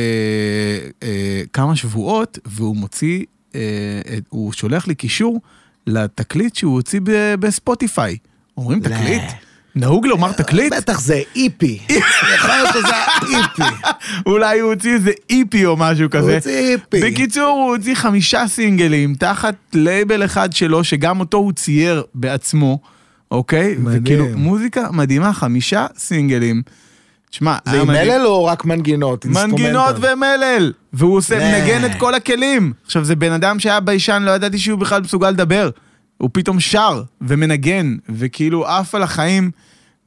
אה, 1.03 1.41
כמה 1.53 1.75
שבועות, 1.75 2.39
והוא 2.45 2.75
מוציא, 2.77 3.23
אה, 3.55 3.59
את- 4.17 4.23
הוא 4.29 4.53
שולח 4.53 4.87
לי 4.87 4.95
קישור 4.95 5.41
לתקליט 5.87 6.55
שהוא 6.55 6.73
הוציא 6.73 6.99
ב- 7.03 7.35
בספוטיפיי. 7.39 8.17
אומרים 8.57 8.79
לא. 8.79 8.87
תקליט? 8.89 9.21
נהוג 9.75 10.05
לומר 10.05 10.31
תקליט? 10.31 10.73
בטח 10.73 10.99
זה 10.99 11.21
EP. 11.35 11.79
יכול 12.35 12.49
להיות 12.49 12.69
שזה 12.73 12.93
EP. 13.37 13.75
אולי 14.25 14.59
הוא 14.59 14.73
הוציא 14.73 14.93
איזה 14.93 15.11
EP 15.29 15.65
או 15.65 15.77
משהו 15.77 16.03
הוא 16.03 16.11
כזה. 16.11 16.35
הוציא 16.35 16.57
EP. 16.57 17.01
בקיצור, 17.01 17.47
הוא 17.47 17.75
הוציא 17.75 17.95
חמישה 17.95 18.47
סינגלים 18.47 19.15
תחת 19.15 19.55
לייבל 19.73 20.25
אחד 20.25 20.53
שלו, 20.53 20.83
שגם 20.83 21.19
אותו 21.19 21.37
הוא 21.37 21.53
צייר 21.53 22.03
בעצמו, 22.15 22.79
אוקיי? 23.31 23.75
מדהים. 23.79 24.01
וכאילו, 24.03 24.25
מוזיקה 24.35 24.91
מדהימה, 24.91 25.33
חמישה 25.33 25.85
סינגלים. 25.97 26.61
תשמע, 27.29 27.57
זה 27.65 27.71
היה 27.71 27.81
עם 27.81 27.87
מדהים. 27.87 28.07
מלל 28.07 28.25
או 28.25 28.45
רק 28.45 28.65
מנגינות? 28.65 29.25
מנגינות? 29.25 29.95
ומלל, 29.97 30.73
והוא 30.93 31.17
עושה. 31.17 31.39
מנגן 31.39 31.85
את 31.85 31.91
כל 31.97 32.15
הכלים. 32.15 32.73
עכשיו, 32.85 33.05
זה 33.05 33.15
בן 33.15 33.31
אדם 33.31 33.59
שהיה 33.59 33.79
ביישן, 33.79 34.23
לא 34.25 34.31
ידעתי 34.31 34.57
שהוא 34.57 34.79
בכלל 34.79 35.01
מסוגל 35.01 35.29
לדבר. 35.29 35.69
הוא 36.21 36.29
פתאום 36.33 36.59
שר 36.59 37.03
ומנגן, 37.21 37.95
וכאילו 38.09 38.67
עף 38.67 38.95
על 38.95 39.03
החיים 39.03 39.51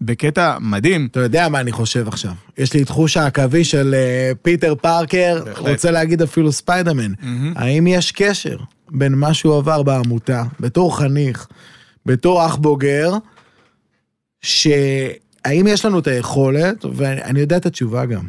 בקטע 0.01 0.57
מדהים. 0.61 1.09
אתה 1.11 1.21
יודע 1.21 1.49
מה 1.49 1.61
אני 1.61 1.73
חושב 1.73 2.09
עכשיו. 2.09 2.33
יש 2.59 2.73
לי 2.73 2.85
תחושת 2.85 3.17
עכביש 3.17 3.65
של 3.65 3.95
אה, 3.95 4.33
פיטר 4.43 4.75
פארקר, 4.75 5.43
בהחלט. 5.45 5.69
רוצה 5.69 5.91
להגיד 5.91 6.23
אפילו 6.23 6.53
ספיידרמן. 6.53 7.13
האם 7.57 7.87
יש 7.87 8.13
קשר 8.13 8.57
בין 8.91 9.13
מה 9.13 9.35
שהוא 9.35 9.57
עבר 9.57 9.83
בעמותה, 9.83 10.43
בתור 10.61 10.99
חניך, 10.99 11.47
בתור 12.07 12.47
אח 12.47 12.57
בוגר, 12.57 13.13
שהאם 14.43 15.67
יש 15.67 15.85
לנו 15.85 15.99
את 15.99 16.07
היכולת, 16.07 16.85
ואני 16.95 17.41
יודע 17.41 17.57
את 17.57 17.67
התשובה 17.67 18.07
גם. 18.07 18.29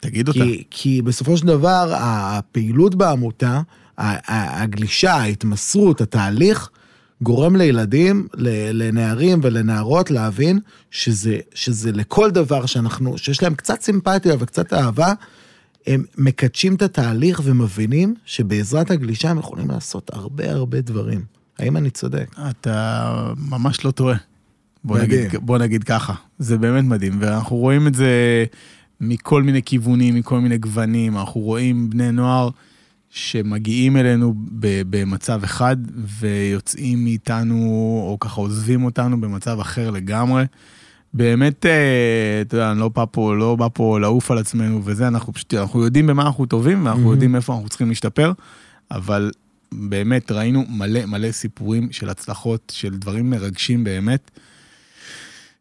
תגיד 0.00 0.28
אותה. 0.28 0.40
כי, 0.40 0.64
כי 0.70 1.02
בסופו 1.02 1.36
של 1.36 1.46
דבר, 1.46 1.92
הפעילות 1.96 2.94
בעמותה, 2.94 3.60
הגלישה, 3.98 5.14
ההתמסרות, 5.14 6.00
התהליך, 6.00 6.70
גורם 7.22 7.56
לילדים, 7.56 8.28
לנערים 8.72 9.40
ולנערות 9.42 10.10
להבין 10.10 10.58
שזה, 10.90 11.38
שזה 11.54 11.92
לכל 11.92 12.30
דבר 12.30 12.66
שאנחנו, 12.66 13.18
שיש 13.18 13.42
להם 13.42 13.54
קצת 13.54 13.80
סימפתיה 13.80 14.34
וקצת 14.38 14.72
אהבה, 14.72 15.12
הם 15.86 16.04
מקדשים 16.18 16.74
את 16.74 16.82
התהליך 16.82 17.40
ומבינים 17.44 18.14
שבעזרת 18.24 18.90
הגלישה 18.90 19.30
הם 19.30 19.38
יכולים 19.38 19.70
לעשות 19.70 20.10
הרבה 20.12 20.50
הרבה 20.50 20.80
דברים. 20.80 21.24
האם 21.58 21.76
אני 21.76 21.90
צודק? 21.90 22.34
אתה 22.50 23.32
ממש 23.36 23.84
לא 23.84 23.90
טועה. 23.90 24.16
בוא 24.84 24.96
מדהים. 24.96 25.26
נגיד, 25.26 25.40
בוא 25.42 25.58
נגיד 25.58 25.84
ככה, 25.84 26.14
זה 26.38 26.58
באמת 26.58 26.84
מדהים, 26.84 27.18
ואנחנו 27.20 27.56
רואים 27.56 27.86
את 27.86 27.94
זה 27.94 28.44
מכל 29.00 29.42
מיני 29.42 29.62
כיוונים, 29.62 30.14
מכל 30.14 30.40
מיני 30.40 30.58
גוונים, 30.58 31.18
אנחנו 31.18 31.40
רואים 31.40 31.90
בני 31.90 32.12
נוער 32.12 32.48
שמגיעים 33.14 33.96
אלינו 33.96 34.34
במצב 34.90 35.44
אחד 35.44 35.76
ויוצאים 36.18 37.04
מאיתנו, 37.04 37.56
או 38.08 38.16
ככה 38.20 38.40
עוזבים 38.40 38.84
אותנו 38.84 39.20
במצב 39.20 39.60
אחר 39.60 39.90
לגמרי. 39.90 40.44
באמת, 41.14 41.66
אה, 41.66 42.40
אתה 42.40 42.54
יודע, 42.54 42.70
אני 42.70 42.80
לא 42.80 42.88
בא 42.88 43.04
פה, 43.10 43.36
לא 43.36 43.56
בא 43.56 43.68
פה 43.72 44.00
לעוף 44.00 44.30
על 44.30 44.38
עצמנו 44.38 44.80
וזה, 44.84 45.08
אנחנו 45.08 45.32
פשוט, 45.32 45.54
אנחנו 45.54 45.84
יודעים 45.84 46.06
במה 46.06 46.22
אנחנו 46.22 46.46
טובים, 46.46 46.84
ואנחנו 46.84 47.00
מהמם. 47.00 47.12
יודעים 47.12 47.36
איפה 47.36 47.54
אנחנו 47.54 47.68
צריכים 47.68 47.88
להשתפר, 47.88 48.32
אבל 48.90 49.30
באמת 49.72 50.32
ראינו 50.32 50.64
מלא 50.68 51.06
מלא 51.06 51.32
סיפורים 51.32 51.92
של 51.92 52.10
הצלחות, 52.10 52.72
של 52.74 52.90
דברים 52.98 53.30
מרגשים 53.30 53.84
באמת, 53.84 54.30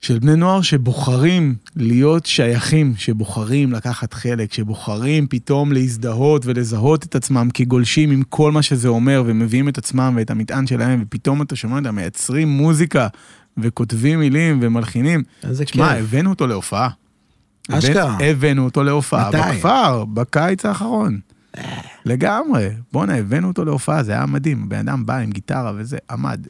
של 0.02 0.20
בני 0.20 0.36
נוער 0.36 0.62
שבוחרים 0.62 1.56
להיות 1.76 2.26
שייכים, 2.26 2.94
שבוחרים 2.98 3.72
לקחת 3.72 4.14
חלק, 4.14 4.54
שבוחרים 4.54 5.28
פתאום 5.28 5.72
להזדהות 5.72 6.46
ולזהות 6.46 7.04
את 7.04 7.16
עצמם 7.16 7.50
כגולשים 7.54 8.12
עם 8.12 8.24
כל 8.30 8.52
מה 8.52 8.62
שזה 8.62 8.88
אומר, 8.88 9.24
ומביאים 9.26 9.70
את 9.70 9.78
עצמם 9.78 10.14
ואת 10.18 10.32
המטען 10.32 10.68
שלהם, 10.68 11.04
ופתאום 11.04 11.42
אתה 11.42 11.56
שומע 11.56 11.78
אותם 11.80 11.96
מייצרים 11.96 12.48
מוזיקה, 12.48 13.08
וכותבים 13.58 14.20
מילים 14.20 14.60
ומלחינים. 14.62 15.24
איזה 15.44 15.66
כיף. 15.66 15.72
תשמע, 15.74 15.92
הבאנו 15.92 16.30
אותו 16.30 16.48
להופעה. 16.48 16.90
אשכרה. 17.72 18.04
הבאנו- 18.14 18.24
הבאנו 18.24 18.66
אותו 18.66 18.84
להופעה 18.84 19.30
מתי? 19.30 19.38
בכפר, 19.38 20.06
בקיץ 20.06 20.66
האחרון. 20.66 21.20
לגמרי. 22.06 22.70
בואנה, 22.94 23.16
הבאנו 23.16 23.48
אותו 23.48 23.66
להופעה, 23.66 24.04
זה 24.04 24.12
היה 24.12 24.26
מדהים. 24.26 24.70
בן 24.70 24.78
אדם 24.90 25.06
בא 25.06 25.18
עם 25.18 25.30
גיטרה 25.32 25.72
וזה, 25.78 25.98
עמד. 26.12 26.46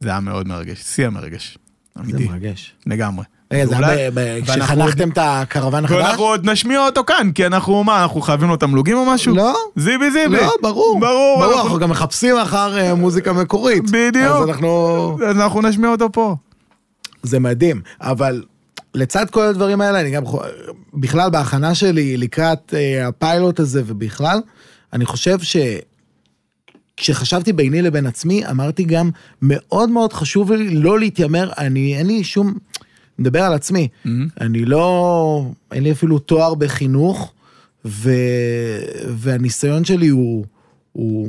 זה 0.00 0.08
היה 0.08 0.20
מאוד 0.20 0.48
מרגש, 0.48 0.78
שיא 0.82 1.06
המרגש. 1.06 1.58
זה 1.94 2.02
אמיתי, 2.02 2.28
מרגש. 2.28 2.74
לגמרי. 2.86 3.24
רגע, 3.52 3.66
זה 3.66 3.76
היה 3.86 4.42
כשחנכתם 4.42 5.08
את 5.10 5.18
הקרוון 5.20 5.84
החדש? 5.84 5.98
ואנחנו 5.98 6.24
עוד 6.24 6.50
נשמיע 6.50 6.86
אותו 6.86 7.04
כאן, 7.04 7.32
כי 7.34 7.46
אנחנו, 7.46 7.84
מה, 7.84 8.02
אנחנו 8.02 8.20
חייבים 8.20 8.48
לו 8.48 8.56
תמלוגים 8.56 8.96
או 8.96 9.06
משהו? 9.06 9.34
לא. 9.34 9.54
זיבי 9.76 10.10
זיבי. 10.10 10.36
לא, 10.36 10.52
ברור. 10.62 11.00
ברור. 11.00 11.38
ברור, 11.40 11.62
אנחנו- 11.62 11.78
גם 11.78 11.90
מחפשים 11.90 12.36
אחר 12.36 12.78
אה, 12.78 12.94
מוזיקה 12.94 13.32
מקורית. 13.32 13.82
בדיוק. 13.90 14.16
אז 14.42 14.48
אנחנו... 14.48 15.18
אז 15.28 15.36
אנחנו 15.36 15.62
נשמיע 15.62 15.90
אותו 15.90 16.12
פה. 16.12 16.36
זה 17.22 17.38
מדהים, 17.40 17.80
אבל 18.00 18.42
לצד 18.94 19.30
כל 19.30 19.42
הדברים 19.42 19.80
האלה, 19.80 20.00
אני 20.00 20.10
גם... 20.10 20.22
בכלל, 20.94 21.30
בהכנה 21.30 21.74
שלי 21.74 22.16
לקראת 22.16 22.74
אה, 22.76 23.08
הפיילוט 23.08 23.60
הזה 23.60 23.82
ובכלל, 23.86 24.40
אני 24.92 25.04
חושב 25.04 25.38
ש... 25.40 25.56
כשחשבתי 27.02 27.52
ביני 27.52 27.82
לבין 27.82 28.06
עצמי, 28.06 28.46
אמרתי 28.46 28.84
גם, 28.84 29.10
מאוד 29.42 29.90
מאוד 29.90 30.12
חשוב 30.12 30.52
לי 30.52 30.74
לא 30.74 30.98
להתיימר, 30.98 31.50
אני, 31.58 31.96
אין 31.98 32.06
לי 32.06 32.24
שום... 32.24 32.54
מדבר 33.18 33.42
על 33.42 33.54
עצמי. 33.54 33.88
אני 34.40 34.64
לא... 34.64 35.46
אין 35.72 35.82
לי 35.82 35.92
אפילו 35.92 36.18
תואר 36.18 36.54
בחינוך, 36.54 37.32
ו... 37.84 38.12
והניסיון 39.08 39.84
שלי 39.84 40.08
הוא... 40.08 40.44
הוא 40.92 41.28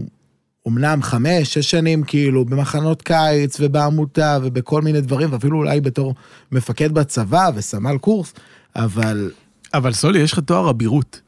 אמנם 0.67 1.01
חמש, 1.01 1.53
שש 1.53 1.71
שנים 1.71 2.03
כאילו 2.03 2.45
במחנות 2.45 3.01
קיץ 3.01 3.57
ובעמותה 3.59 4.37
ובכל 4.43 4.81
מיני 4.81 5.01
דברים, 5.01 5.33
ואפילו 5.33 5.57
אולי 5.57 5.81
בתור 5.81 6.15
מפקד 6.51 6.91
בצבא 6.91 7.49
וסמל 7.55 7.97
קורס, 7.97 8.33
אבל 8.75 9.31
אבל 9.73 9.93
סולי, 9.93 10.19
יש 10.19 10.33
לך 10.33 10.39
תואר 10.39 10.69
אבירות. 10.69 11.21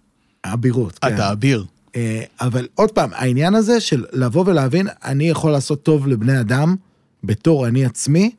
אבירות. 0.46 1.00
כן. 1.00 1.16
אתה 1.16 1.32
אביר. 1.32 1.66
אה, 1.96 2.24
אבל 2.42 2.68
עוד 2.76 2.92
פעם, 2.92 3.10
העניין 3.14 3.56
הזה 3.56 3.80
של 3.80 4.06
לבוא 4.14 4.44
ולהבין, 4.48 4.88
אני 5.04 5.30
יכול 5.30 5.52
לעשות 5.52 5.84
טוב 5.84 6.08
לבני 6.08 6.40
אדם 6.40 6.76
בתור 7.24 7.68
אני 7.68 7.86
עצמי, 7.86 8.32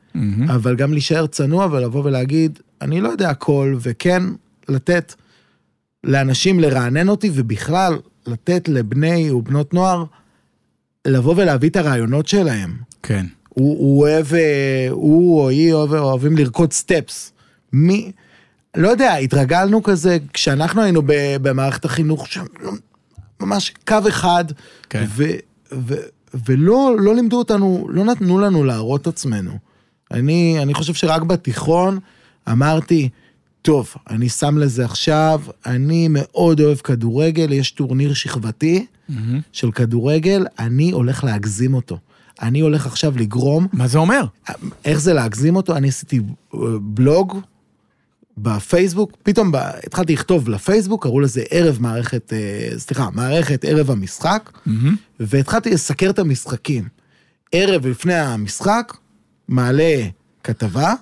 אבל 0.47 0.75
גם 0.75 0.91
להישאר 0.93 1.27
צנוע 1.27 1.67
ולבוא 1.71 2.03
ולהגיד, 2.03 2.59
אני 2.81 3.01
לא 3.01 3.09
יודע 3.09 3.29
הכל, 3.29 3.75
וכן 3.79 4.23
לתת 4.69 5.13
לאנשים 6.03 6.59
לרענן 6.59 7.09
אותי, 7.09 7.29
ובכלל 7.33 7.97
לתת 8.27 8.69
לבני 8.69 9.31
ובנות 9.31 9.73
נוער 9.73 10.03
לבוא 11.07 11.33
ולהביא 11.37 11.69
את 11.69 11.75
הרעיונות 11.75 12.27
שלהם. 12.27 12.77
כן. 13.03 13.25
הוא, 13.49 13.77
הוא 13.79 14.01
אוהב, 14.01 14.33
אה, 14.33 14.87
הוא 14.89 15.41
או 15.41 15.49
היא 15.49 15.73
אוהב, 15.73 15.93
אוהבים 15.93 16.37
לרקוד 16.37 16.73
סטפס. 16.73 17.31
מי, 17.73 18.11
לא 18.77 18.89
יודע, 18.89 19.15
התרגלנו 19.15 19.83
כזה, 19.83 20.17
כשאנחנו 20.33 20.81
היינו 20.81 21.01
ב, 21.05 21.13
במערכת 21.41 21.85
החינוך, 21.85 22.27
שם, 22.27 22.45
לא- 22.61 22.71
ממש 23.41 23.73
קו 23.87 23.97
אחד, 24.07 24.45
כן. 24.89 25.05
ו, 25.09 25.23
ו, 25.71 25.95
ולא 26.45 26.95
לא 26.99 27.15
לימדו 27.15 27.37
אותנו, 27.37 27.87
לא 27.89 28.05
נתנו 28.05 28.39
לנו 28.39 28.63
להראות 28.63 29.07
עצמנו. 29.07 29.51
אני, 30.11 30.59
אני 30.61 30.73
חושב 30.73 30.93
שרק 30.93 31.21
בתיכון 31.21 31.99
אמרתי, 32.51 33.09
טוב, 33.61 33.93
אני 34.09 34.29
שם 34.29 34.57
לזה 34.57 34.85
עכשיו, 34.85 35.41
אני 35.65 36.07
מאוד 36.09 36.61
אוהב 36.61 36.77
כדורגל, 36.77 37.51
יש 37.51 37.71
טורניר 37.71 38.13
שכבתי 38.13 38.85
של 39.51 39.71
כדורגל, 39.71 40.45
אני 40.59 40.91
הולך 40.91 41.23
להגזים 41.23 41.73
אותו. 41.73 41.97
אני 42.41 42.59
הולך 42.59 42.85
עכשיו 42.85 43.13
לגרום, 43.17 43.67
מה 43.73 43.87
זה 43.87 43.97
אומר? 43.97 44.25
איך 44.85 44.99
זה 44.99 45.13
להגזים 45.13 45.55
אותו? 45.55 45.75
אני 45.75 45.87
עשיתי 45.87 46.19
אה, 46.53 46.59
בלוג 46.81 47.39
בפייסבוק, 48.37 49.11
פתאום 49.23 49.51
ב- 49.51 49.71
התחלתי 49.85 50.13
לכתוב 50.13 50.49
לפייסבוק, 50.49 51.03
קראו 51.03 51.19
לזה 51.19 51.43
ערב 51.49 51.77
מערכת, 51.79 52.33
אה, 52.33 52.79
סליחה, 52.79 53.09
מערכת 53.13 53.65
ערב 53.65 53.91
המשחק, 53.91 54.51
והתחלתי 55.19 55.69
לסקר 55.69 56.09
את 56.09 56.19
המשחקים. 56.19 56.87
ערב 57.51 57.87
לפני 57.87 58.13
המשחק, 58.13 58.93
מעלה 59.47 60.07
כתבה, 60.43 60.93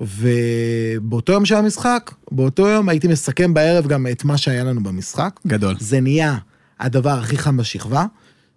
ובאותו 0.00 1.32
יום 1.32 1.44
של 1.44 1.54
המשחק, 1.54 2.10
באותו 2.30 2.68
יום 2.68 2.88
הייתי 2.88 3.08
מסכם 3.08 3.54
בערב 3.54 3.86
גם 3.86 4.06
את 4.12 4.24
מה 4.24 4.38
שהיה 4.38 4.64
לנו 4.64 4.82
במשחק. 4.82 5.40
גדול. 5.46 5.76
זה 5.80 6.00
נהיה 6.00 6.38
הדבר 6.80 7.18
הכי 7.18 7.38
חם 7.38 7.56
בשכבה, 7.56 8.06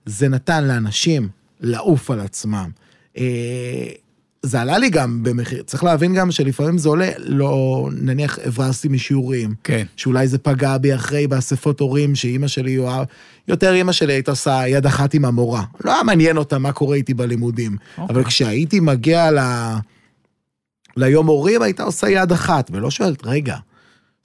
זה 0.05 0.27
נתן 0.29 0.63
לאנשים 0.63 1.29
לעוף 1.59 2.11
על 2.11 2.19
עצמם. 2.19 2.69
זה 4.45 4.61
עלה 4.61 4.77
לי 4.77 4.89
גם 4.89 5.23
במחיר, 5.23 5.63
צריך 5.63 5.83
להבין 5.83 6.13
גם 6.13 6.31
שלפעמים 6.31 6.77
זה 6.77 6.89
עולה, 6.89 7.09
לא, 7.17 7.89
נניח 8.01 8.39
הברזתי 8.45 8.87
משיעורים, 8.87 9.53
כן. 9.63 9.85
שאולי 9.95 10.27
זה 10.27 10.37
פגע 10.37 10.77
בי 10.77 10.95
אחרי 10.95 11.27
באספות 11.27 11.79
הורים, 11.79 12.15
שאימא 12.15 12.47
שלי, 12.47 12.77
יותר 13.47 13.73
אימא 13.73 13.91
שלי 13.91 14.13
הייתה 14.13 14.31
עושה 14.31 14.67
יד 14.67 14.85
אחת 14.85 15.13
עם 15.13 15.25
המורה. 15.25 15.63
לא 15.85 15.93
היה 15.93 16.03
מעניין 16.03 16.37
אותה 16.37 16.57
מה 16.57 16.71
קורה 16.71 16.95
איתי 16.95 17.13
בלימודים. 17.13 17.77
אוקיי. 17.97 18.15
אבל 18.15 18.23
כשהייתי 18.23 18.79
מגיע 18.79 19.31
ל... 19.31 19.39
ליום 20.97 21.27
הורים, 21.27 21.61
הייתה 21.61 21.83
עושה 21.83 22.09
יד 22.09 22.31
אחת, 22.31 22.71
ולא 22.73 22.91
שואלת, 22.91 23.25
רגע, 23.25 23.55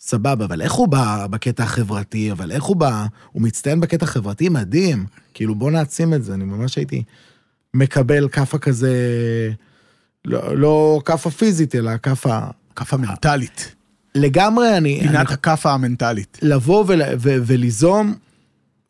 סבבה, 0.00 0.44
אבל 0.44 0.62
איך 0.62 0.72
הוא 0.72 0.88
בא 0.88 1.26
בקטע 1.30 1.62
החברתי, 1.62 2.32
אבל 2.32 2.52
איך 2.52 2.64
הוא 2.64 2.76
בא, 2.76 3.06
הוא 3.32 3.42
מצטיין 3.42 3.80
בקטע 3.80 4.04
החברתי, 4.04 4.48
מדהים. 4.48 5.04
כאילו, 5.34 5.54
בוא 5.54 5.70
נעצים 5.70 6.14
את 6.14 6.24
זה, 6.24 6.34
אני 6.34 6.44
ממש 6.44 6.76
הייתי 6.76 7.02
מקבל 7.74 8.28
כאפה 8.28 8.58
כזה, 8.58 8.94
לא, 10.24 10.56
לא 10.56 11.00
כאפה 11.04 11.30
פיזית, 11.30 11.74
אלא 11.74 11.90
כאפה... 12.02 12.38
כאפה 12.76 12.96
מנטלית. 12.96 13.74
לגמרי, 14.14 14.76
אני... 14.76 15.00
פינת 15.00 15.30
הכאפה 15.30 15.72
המנטלית. 15.72 16.38
לבוא 16.42 16.84
ול, 16.88 17.02
ו, 17.18 17.36
וליזום, 17.46 18.14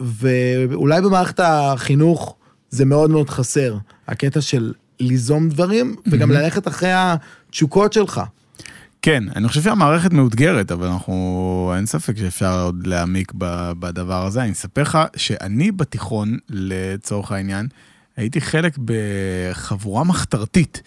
ואולי 0.00 1.00
במערכת 1.00 1.40
החינוך 1.42 2.36
זה 2.70 2.84
מאוד 2.84 3.10
מאוד 3.10 3.30
חסר, 3.30 3.76
הקטע 4.08 4.40
של 4.40 4.72
ליזום 5.00 5.48
דברים, 5.48 5.96
וגם 6.06 6.30
ללכת 6.30 6.68
אחרי 6.68 6.90
התשוקות 6.92 7.92
שלך. 7.92 8.20
כן, 9.02 9.24
אני 9.36 9.48
חושב 9.48 9.62
שהמערכת 9.62 10.12
מאותגרת, 10.12 10.72
אבל 10.72 10.86
אנחנו, 10.86 11.72
אין 11.76 11.86
ספק 11.86 12.16
שאפשר 12.16 12.62
עוד 12.62 12.86
להעמיק 12.86 13.32
בדבר 13.78 14.26
הזה. 14.26 14.42
אני 14.42 14.52
אספר 14.52 14.82
לך 14.82 14.98
שאני 15.16 15.72
בתיכון, 15.72 16.38
לצורך 16.48 17.32
העניין, 17.32 17.66
הייתי 18.16 18.40
חלק 18.40 18.78
בחבורה 18.84 20.04
מחתרתית. 20.04 20.82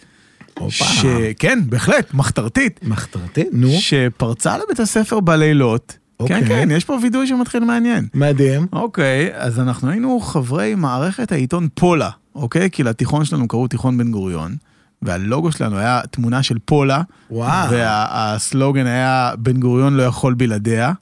ש... 0.68 1.04
כן, 1.38 1.58
בהחלט, 1.66 2.14
מחתרתית. 2.14 2.80
מחתרתי? 2.82 3.44
נו, 3.52 3.68
שפרצה 3.70 4.58
לבית 4.58 4.80
הספר 4.80 5.20
בלילות. 5.20 5.98
אוקיי. 6.20 6.40
כן, 6.40 6.48
כן, 6.48 6.68
יש 6.70 6.84
פה 6.84 6.98
וידוי 7.02 7.26
שמתחיל 7.26 7.64
מעניין. 7.64 8.06
מדהים. 8.14 8.66
אוקיי, 8.72 9.30
אז 9.34 9.60
אנחנו 9.60 9.90
היינו 9.90 10.20
חברי 10.20 10.74
מערכת 10.74 11.32
העיתון 11.32 11.68
פולה, 11.74 12.10
אוקיי? 12.34 12.70
כי 12.70 12.82
לתיכון 12.82 13.24
שלנו 13.24 13.48
קראו 13.48 13.68
תיכון 13.68 13.98
בן 13.98 14.10
גוריון, 14.10 14.56
והלוגו 15.02 15.52
שלנו 15.52 15.78
היה 15.78 16.00
תמונה 16.10 16.42
של 16.42 16.56
פולה, 16.64 17.02
וואו. 17.30 17.70
והסלוגן 17.70 18.86
היה 18.86 19.32
בן 19.38 19.60
גוריון 19.60 19.94
לא 19.94 20.02
יכול 20.02 20.34
בלעדיה. 20.34 20.92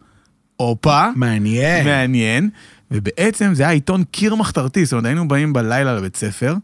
הופה, 0.57 1.07
מעניין. 1.17 1.87
מעניין. 1.87 2.51
ובעצם 2.91 3.55
זה 3.55 3.63
היה 3.63 3.73
עיתון 3.73 4.05
קיר 4.05 4.35
מחתרתי, 4.35 4.85
זאת 4.85 4.93
אומרת 4.93 5.05
היינו 5.05 5.29
באים 5.29 5.53
בלילה 5.53 5.95
לבית 5.95 6.17
ספר, 6.17 6.55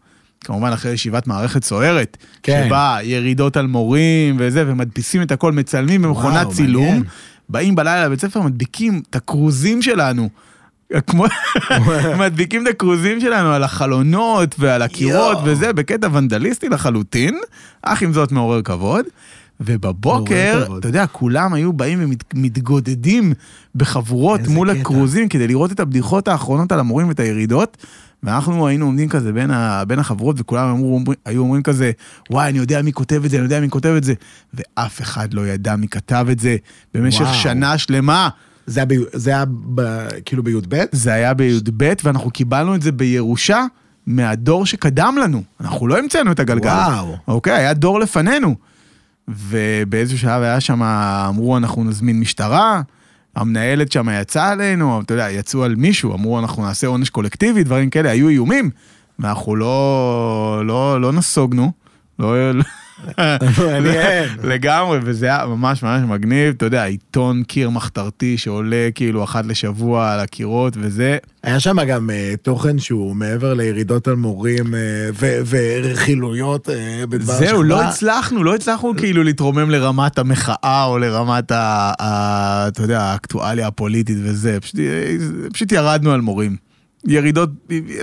כמובן 0.45 0.73
אחרי 0.73 0.93
ישיבת 0.93 1.27
מערכת 1.27 1.65
סוערת, 1.65 2.17
כן. 2.43 2.65
שבה 2.67 2.99
ירידות 3.03 3.57
על 3.57 3.67
מורים 3.67 4.37
וזה, 4.39 4.65
ומדפיסים 4.67 5.23
את 5.23 5.33
הכל, 5.33 5.53
מצלמים 5.53 6.03
במכונת 6.03 6.45
וואו, 6.45 6.55
צילום, 6.55 6.85
מעניין. 6.85 7.05
באים 7.49 7.75
בלילה 7.75 8.05
לבית 8.05 8.21
ספר, 8.21 8.43
מדביקים 8.43 9.03
את 9.11 9.17
הכרוזים 9.17 9.83
שלנו. 9.83 10.29
כמו, 11.07 11.25
מדביקים 12.21 12.63
את 12.63 12.73
הכרוזים 12.73 13.21
שלנו 13.21 13.53
על 13.53 13.65
החלונות 13.65 14.55
ועל 14.59 14.83
הקירות. 14.83 15.39
וזה, 15.45 15.73
בקטע 15.73 16.09
ונדליסטי 16.13 16.69
לחלוטין, 16.69 17.39
אך 17.83 18.03
עם 18.03 18.13
זאת 18.13 18.33
מעורר 18.33 18.63
כבוד. 18.63 19.05
ובבוקר. 19.61 20.67
אתה 20.79 20.89
יודע, 20.89 21.07
כולם 21.07 21.55
היו 21.55 21.73
באים 21.73 22.13
ומתגודדים 22.35 23.33
בחבורות 23.75 24.41
מול 24.49 24.71
קטע. 24.71 24.81
הכרוזים 24.81 25.29
כדי 25.29 25.49
לראות 25.49 25.73
את 25.73 25.81
הבדיחות 25.81 26.29
האחרונות 26.29 26.73
על 26.73 26.81
המורים 26.81 27.09
ואת 27.09 27.21
הירידות. 27.21 27.77
ואנחנו 28.23 28.67
היינו 28.67 28.87
עומדים 28.87 29.09
כזה 29.09 29.33
בין, 29.33 29.51
ה, 29.51 29.85
בין 29.85 29.99
החברות 29.99 30.37
וכולם 30.39 30.69
אמרו, 30.69 31.01
היו 31.25 31.41
אומרים 31.41 31.63
כזה, 31.63 31.91
וואי, 32.31 32.49
אני 32.51 32.59
יודע 32.59 32.83
מי 32.83 32.93
כותב 32.93 33.25
את 33.25 33.31
זה, 33.31 33.37
אני 33.37 33.45
יודע 33.45 33.61
מי 33.61 33.69
כותב 33.71 33.95
את 33.97 34.05
זה. 34.05 34.15
ואף 34.55 35.01
אחד 35.01 35.35
לא 35.35 35.47
ידע 35.47 35.77
מי 35.77 35.89
כתב 35.89 36.27
את 36.33 36.39
זה 36.39 36.57
במשך 36.95 37.21
וואו. 37.21 37.35
שנה 37.35 37.79
שלמה. 37.79 38.29
זה 38.67 38.81
היה, 38.81 38.87
ב, 38.87 38.95
זה 39.13 39.31
היה 39.31 39.45
ב, 39.75 40.09
כאילו 40.25 40.43
בי"ב? 40.43 40.85
זה 40.93 41.13
היה 41.13 41.35
בי"ב, 41.35 41.93
ואנחנו 42.05 42.31
קיבלנו 42.31 42.75
את 42.75 42.83
זה 42.83 42.93
בירושה 42.93 43.65
מהדור 44.07 44.67
שקדם 44.67 45.15
לנו. 45.23 45.43
אנחנו 45.61 45.87
לא 45.87 45.99
המצאנו 45.99 46.33
את 46.33 46.41
הגלגל. 46.41 46.69
וואו. 46.69 47.17
אוקיי, 47.29 47.53
היה 47.53 47.75
דור 47.75 48.01
לפנינו. 48.01 48.55
ובאיזשהו 49.29 50.19
שלב 50.19 50.43
היה 50.43 50.61
שם, 50.61 50.83
אמרו, 50.83 51.57
אנחנו 51.57 51.85
נזמין 51.85 52.21
משטרה, 52.21 52.83
המנהלת 53.39 53.93
שם 53.93 54.09
יצאה 54.21 54.51
עלינו, 54.51 55.01
אתה 55.01 55.15
יודע, 55.15 55.31
יצאו 55.31 55.65
על 55.65 55.75
מישהו, 55.75 56.15
אמרו, 56.15 56.39
אנחנו 56.39 56.67
נעשה 56.67 56.87
עונש 56.87 57.11
קולקטיבי, 57.11 57.65
דברים 57.65 57.91
כאלה, 57.91 58.11
היו 58.11 58.29
איומים. 58.29 58.71
ואנחנו 59.19 59.57
לא, 59.57 60.63
לא, 60.65 61.01
לא 61.01 61.13
נסוגנו. 61.13 61.73
לא. 62.19 62.35
לגמרי, 64.43 64.99
וזה 65.03 65.27
היה 65.27 65.47
ממש 65.47 65.83
ממש 65.83 66.03
מגניב, 66.09 66.55
אתה 66.57 66.67
יודע, 66.67 66.85
עיתון 66.85 67.43
קיר 67.43 67.71
מחתרתי 67.71 68.39
שעולה 68.39 68.89
כאילו 68.95 69.25
אחת 69.25 69.47
לשבוע 69.47 70.13
על 70.13 70.21
הקירות 70.21 70.75
וזה, 70.77 71.19
היה 71.43 71.61
שם 71.61 71.85
גם 71.85 72.11
אה, 72.11 72.35
תוכן 72.43 72.79
שהוא 72.79 73.17
מעבר 73.17 73.55
לירידות 73.55 74.09
על 74.09 74.15
מורים 74.15 74.75
אה, 74.75 74.81
ו- 75.15 75.39
ורכילויות 75.49 76.69
אה, 76.69 77.05
בדבר 77.09 77.33
השכבה. 77.33 77.49
זהו, 77.49 77.63
לא 77.63 77.83
הצלחנו, 77.83 78.45
לא 78.45 78.55
הצלחנו 78.55 78.97
כאילו 78.97 79.23
להתרומם 79.23 79.71
לרמת 79.71 80.19
המחאה 80.19 80.85
או 80.85 80.99
לרמת 80.99 81.51
ה... 81.51 81.93
ה 82.01 82.69
אתה 82.69 82.83
יודע, 82.83 83.03
האקטואליה 83.03 83.67
הפוליטית 83.67 84.19
וזה, 84.23 84.61
פשוט, 84.61 84.81
פשוט 85.53 85.73
ירדנו 85.73 86.13
על 86.13 86.21
מורים. 86.21 86.57
ירידות, 87.07 87.51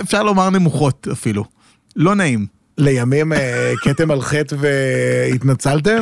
אפשר 0.00 0.22
לומר 0.22 0.50
נמוכות 0.50 1.08
אפילו. 1.12 1.44
לא 1.96 2.14
נעים. 2.14 2.55
לימים 2.78 3.32
אה, 3.32 3.72
כתם 3.82 4.10
על 4.10 4.20
חטא 4.20 4.56
והתנצלתם? 4.58 5.98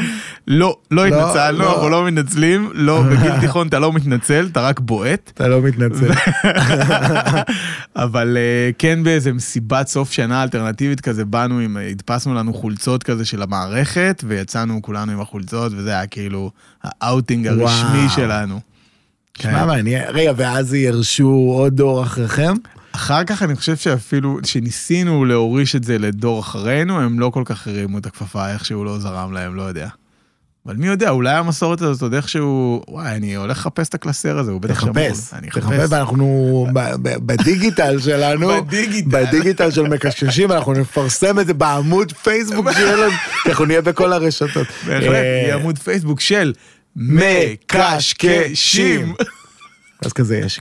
לא, 0.47 0.77
לא 0.91 1.09
לא, 1.09 1.17
התנצלנו, 1.17 1.59
לא. 1.59 1.73
אנחנו 1.73 1.89
לא 1.89 2.07
מתנצלים, 2.07 2.71
לא, 2.75 3.03
בגיל 3.11 3.41
תיכון 3.41 3.69
אתה 3.69 3.79
לא 3.79 3.93
מתנצל, 3.93 4.49
אתה 4.53 4.61
רק 4.61 4.81
בועט. 4.81 5.31
אתה 5.35 5.49
לא 5.49 5.63
מתנצל. 5.63 6.11
אבל 8.05 8.37
אה, 8.37 8.71
כן 8.79 9.05
באיזה 9.05 9.33
מסיבת 9.33 9.89
סוף 9.89 10.13
שנה 10.13 10.43
אלטרנטיבית 10.43 11.01
כזה, 11.01 11.25
באנו 11.25 11.59
עם, 11.59 11.77
הדפסנו 11.91 12.35
לנו 12.35 12.55
חולצות 12.55 13.03
כזה 13.03 13.25
של 13.25 13.43
המערכת, 13.43 14.25
ויצאנו 14.27 14.83
כולנו 14.83 15.13
עם 15.13 15.21
החולצות, 15.21 15.73
וזה 15.77 15.91
היה 15.91 16.07
כאילו 16.07 16.51
האאוטינג 16.85 17.47
הרשמי. 17.47 18.09
שלנו. 18.15 18.61
שמע, 19.39 19.61
כן. 19.61 19.67
מעניין. 19.67 20.05
רגע, 20.09 20.33
ואז 20.37 20.75
ירשו 20.75 21.53
עוד 21.57 21.77
דור 21.77 22.03
אחריכם? 22.03 22.55
אחר 22.95 23.25
כך 23.25 23.43
אני 23.43 23.57
חושב 23.57 23.77
שאפילו, 23.77 24.39
שניסינו 24.45 25.25
להוריש 25.25 25.77
את 25.77 25.85
זה 25.85 25.99
לדור 25.99 26.41
אחרינו, 26.41 27.01
הם 27.01 27.21
לא 27.21 27.31
כל 27.31 27.43
כך 27.45 27.67
הרימו 27.67 27.99
את 27.99 28.07
הכפפה, 28.07 28.53
איכשהו 28.53 28.85
לא 28.85 28.99
זרם 28.99 29.33
להם, 29.33 29.55
לא 29.55 29.63
יודע. 29.63 29.89
אבל 30.67 30.77
מי 30.77 30.87
יודע, 30.87 31.11
אולי 31.11 31.35
המסורת 31.35 31.83
הזאת 31.83 32.03
עוד 32.03 32.15
איכשהו, 32.15 32.83
וואי, 32.89 33.17
אני 33.17 33.35
הולך 33.35 33.59
לחפש 33.59 33.89
את 33.89 33.95
הקלסר 33.95 34.39
הזה, 34.39 34.51
הוא 34.51 34.61
בטח 34.61 34.81
שמור. 34.81 34.93
תחפש, 34.93 35.35
תחפש. 35.51 35.87
ואנחנו 35.91 36.67
בדיגיטל 36.99 38.01
שלנו, 38.01 38.65
בדיגיטל. 38.65 39.09
בדיגיטל 39.09 39.71
של 39.71 39.83
מקשקשים, 39.83 40.53
אנחנו 40.53 40.73
נפרסם 40.73 41.39
את 41.39 41.47
זה 41.47 41.55
בעמוד 41.55 42.13
פייסבוק 42.13 42.73
שלנו, 42.73 43.11
כי 43.43 43.49
אנחנו 43.51 43.65
נהיה 43.65 43.83
בכל 43.83 44.13
הרשתות. 44.13 44.67
בהחלט, 44.87 45.09
אה, 45.09 45.43
יהיה 45.45 45.55
עמוד 45.55 45.79
פייסבוק 45.79 46.21
של 46.21 46.53
מקשקשים. 46.97 49.15
אז 50.05 50.13
כזה 50.13 50.37
יש... 50.37 50.61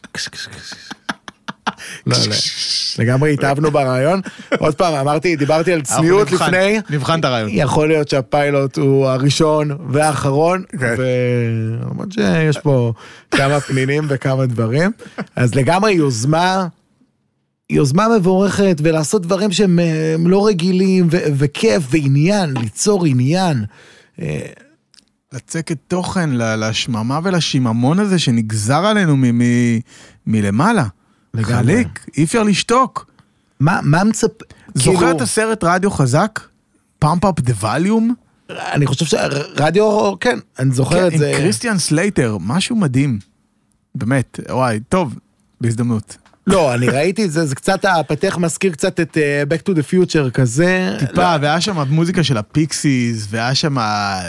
לא, 2.07 2.17
לא. 2.27 2.35
לגמרי 3.03 3.33
התאהבנו 3.33 3.71
ברעיון. 3.71 4.21
עוד 4.59 4.75
פעם, 4.75 4.93
אמרתי, 4.93 5.35
דיברתי 5.35 5.73
על 5.73 5.81
צניעות 5.81 6.31
לפני. 6.31 6.79
נבחן 6.89 7.19
את 7.19 7.25
הרעיון. 7.25 7.49
יכול 7.53 7.87
להיות 7.87 8.09
שהפיילוט 8.09 8.77
הוא 8.77 9.07
הראשון 9.07 9.77
והאחרון, 9.89 10.63
כן. 10.79 10.95
ולמרות 10.97 12.11
שיש 12.11 12.57
פה 12.57 12.93
כמה 13.31 13.59
פנינים 13.59 14.03
וכמה 14.09 14.45
דברים, 14.45 14.91
אז 15.35 15.55
לגמרי 15.55 15.91
יוזמה, 15.91 16.67
יוזמה 17.69 18.07
מבורכת, 18.17 18.75
ולעשות 18.83 19.21
דברים 19.21 19.51
שהם 19.51 19.79
הם 20.15 20.27
לא 20.27 20.47
רגילים, 20.47 21.07
ו- 21.11 21.17
וכיף 21.37 21.83
ועניין, 21.89 22.53
ליצור 22.61 23.05
עניין. 23.05 23.65
אה, 24.21 24.39
לצקת 25.33 25.77
תוכן 25.87 26.29
לשממה 26.35 27.19
ולשיממון 27.23 27.99
הזה 27.99 28.19
שנגזר 28.19 28.85
עלינו 28.85 29.17
מ- 29.17 29.37
מ- 29.41 29.79
מלמעלה. 30.27 30.85
לגמרי. 31.33 31.55
חליק, 31.55 32.05
אי 32.17 32.23
אפשר 32.23 32.43
לשתוק. 32.43 33.11
מה, 33.59 33.79
מה 33.83 34.03
מצפ... 34.03 34.31
זוכר 34.75 34.97
כאילו, 34.97 35.11
את 35.11 35.21
הסרט 35.21 35.63
רדיו 35.63 35.91
חזק? 35.91 36.39
פאמפ 36.99 37.25
אפ 37.25 37.39
דה 37.39 37.53
ווליום? 37.53 38.15
אני 38.49 38.85
חושב 38.87 39.05
שרדיו, 39.05 40.19
כן, 40.19 40.39
אני 40.59 40.71
זוכר 40.71 41.07
את 41.07 41.11
עם 41.11 41.17
זה. 41.17 41.31
קריסטיאן 41.35 41.77
סלייטר, 41.77 42.37
משהו 42.39 42.75
מדהים. 42.75 43.19
באמת, 43.95 44.39
וואי, 44.49 44.79
טוב, 44.89 45.15
בהזדמנות. 45.61 46.17
לא, 46.47 46.73
אני 46.73 46.87
ראיתי 46.87 47.25
את 47.25 47.31
זה, 47.31 47.45
זה 47.45 47.55
קצת, 47.55 47.85
הפתח 47.85 48.37
מזכיר 48.37 48.71
קצת 48.71 48.99
את 48.99 49.17
אה, 49.17 49.43
Back 49.49 49.71
to 49.71 49.75
the 49.75 49.81
Future 49.93 50.31
כזה. 50.31 50.95
טיפה, 50.99 51.35
והיה 51.41 51.61
שם 51.61 51.75
מוזיקה 51.89 52.23
של 52.23 52.37
הפיקסיס, 52.37 53.27
והיה 53.29 53.55
שם 53.55 53.75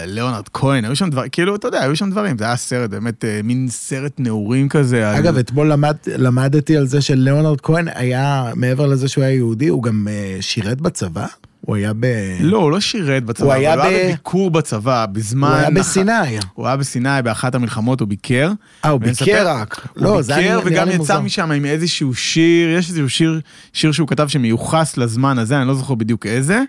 ליאונרד 0.06 0.48
כהן, 0.52 0.84
היו 0.84 0.96
שם 0.96 1.10
דברים, 1.10 1.30
כאילו, 1.30 1.54
אתה 1.56 1.68
יודע, 1.68 1.80
היו 1.82 1.96
שם 1.96 2.10
דברים, 2.10 2.38
זה 2.38 2.44
היה 2.44 2.56
סרט, 2.56 2.90
באמת, 2.90 3.24
אה, 3.24 3.40
מין 3.44 3.66
סרט 3.70 4.12
נעורים 4.18 4.68
כזה. 4.68 5.10
על- 5.10 5.16
אגב, 5.16 5.38
אתמול 5.38 5.72
למד, 5.72 5.96
למדתי 6.06 6.76
על 6.76 6.86
זה 6.86 7.00
שלאונרד 7.00 7.60
כהן 7.60 7.88
היה, 7.94 8.50
מעבר 8.54 8.86
לזה 8.86 9.08
שהוא 9.08 9.24
היה 9.24 9.34
יהודי, 9.34 9.68
הוא 9.68 9.82
גם 9.82 10.08
אה, 10.10 10.36
שירת 10.40 10.80
בצבא? 10.80 11.26
הוא 11.66 11.76
היה 11.76 11.92
ב... 12.00 12.06
לא, 12.40 12.58
הוא 12.58 12.70
לא 12.70 12.80
שירת 12.80 13.24
בצבא, 13.24 13.46
הוא 13.46 13.52
היה 13.52 13.74
הוא 13.74 13.82
היה 13.82 14.04
ב- 14.04 14.08
בביקור 14.08 14.50
בצבא, 14.50 15.06
בזמן... 15.06 15.48
הוא 15.48 15.56
היה 15.56 15.70
בסיני. 15.70 16.38
הוא 16.54 16.66
היה 16.66 16.76
בסיני 16.76 17.22
באחת 17.24 17.54
המלחמות, 17.54 18.00
הוא 18.00 18.08
ביקר. 18.08 18.52
אה, 18.84 18.90
הוא 18.90 19.00
ביקר 19.00 19.48
רק. 19.48 19.88
הוא 19.96 20.04
לא, 20.04 20.22
זה 20.22 20.34
היה 20.34 20.58
ביקר 20.58 20.70
נראה 20.70 20.82
וגם 20.82 20.88
לי 20.88 20.94
יצא 20.94 20.98
מוזר. 20.98 21.20
משם 21.20 21.50
עם 21.50 21.64
איזשהו 21.64 22.14
שיר, 22.14 22.70
יש 22.70 22.88
איזשהו 22.88 23.08
שיר, 23.08 23.40
שיר 23.72 23.92
שהוא 23.92 24.08
כתב 24.08 24.28
שמיוחס 24.28 24.96
לזמן 24.96 25.38
הזה, 25.38 25.58
אני 25.58 25.68
לא 25.68 25.74
זוכר 25.74 25.94
בדיוק 25.94 26.26
איזה, 26.26 26.62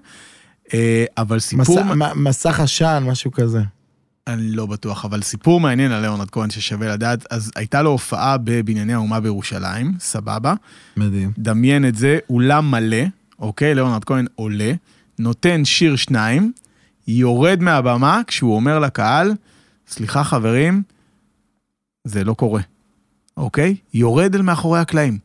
אה, 0.74 1.06
אבל 1.18 1.40
סיפור, 1.40 1.80
מסך 2.16 2.60
עשן, 2.60 3.04
משהו 3.08 3.32
כזה. 3.32 3.62
אני 4.28 4.52
לא 4.52 4.66
בטוח, 4.66 5.06
אבל 5.06 5.22
סיפור 5.22 5.60
מעניין 5.60 5.92
על 5.92 6.02
ליאונרד 6.02 6.30
כהן 6.30 6.50
ששווה 6.50 6.88
לדעת, 6.94 7.26
אז 7.30 7.52
הייתה 7.56 7.82
לו 7.82 7.90
הופעה 7.90 8.38
בבנייני 8.44 8.94
האומה 8.94 9.20
בירושלים, 9.20 9.92
סבבה, 10.00 10.54
מדהים. 10.98 11.32
דמיין 11.38 11.88
את 11.88 11.96
זה, 11.96 12.18
אולם 12.30 12.72
מלא, 12.72 12.98
אוקיי, 13.40 13.76
ליאונרד 13.76 14.04
כהן 14.06 14.26
עולה, 14.36 14.72
נותן 15.20 15.66
שיר 15.66 15.96
שניים, 15.96 16.52
יורד 17.08 17.58
מהבמה 17.62 18.22
כשהוא 18.28 18.56
אומר 18.56 18.80
לקהל, 18.80 19.34
סליחה 19.88 20.24
חברים, 20.24 20.84
זה 22.04 22.24
לא 22.24 22.34
קורה, 22.34 22.62
אוקיי? 23.38 23.76
יורד 23.94 24.36
אל 24.36 24.42
מאחורי 24.42 24.80
הקלעים. 24.80 25.18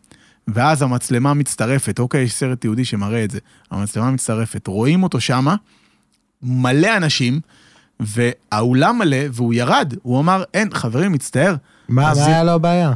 ואז 0.48 0.82
המצלמה 0.82 1.34
מצטרפת, 1.34 1.98
אוקיי, 1.98 2.22
יש 2.22 2.34
סרט 2.34 2.64
יהודי 2.64 2.84
שמראה 2.84 3.24
את 3.24 3.30
זה, 3.30 3.38
המצלמה 3.70 4.10
מצטרפת, 4.10 4.66
רואים 4.66 5.02
אותו 5.02 5.20
שמה, 5.20 5.56
מלא 6.42 6.96
אנשים, 6.96 7.40
והאולם 8.00 8.98
מלא, 8.98 9.16
והוא 9.32 9.54
ירד, 9.54 9.94
הוא 10.02 10.20
אמר, 10.20 10.42
אין, 10.54 10.68
חברים, 10.74 11.12
מצטער, 11.12 11.54
מה 11.88 12.14
זה- 12.14 12.26
היה 12.26 12.44
לו 12.44 12.52
הבעיה? 12.52 12.92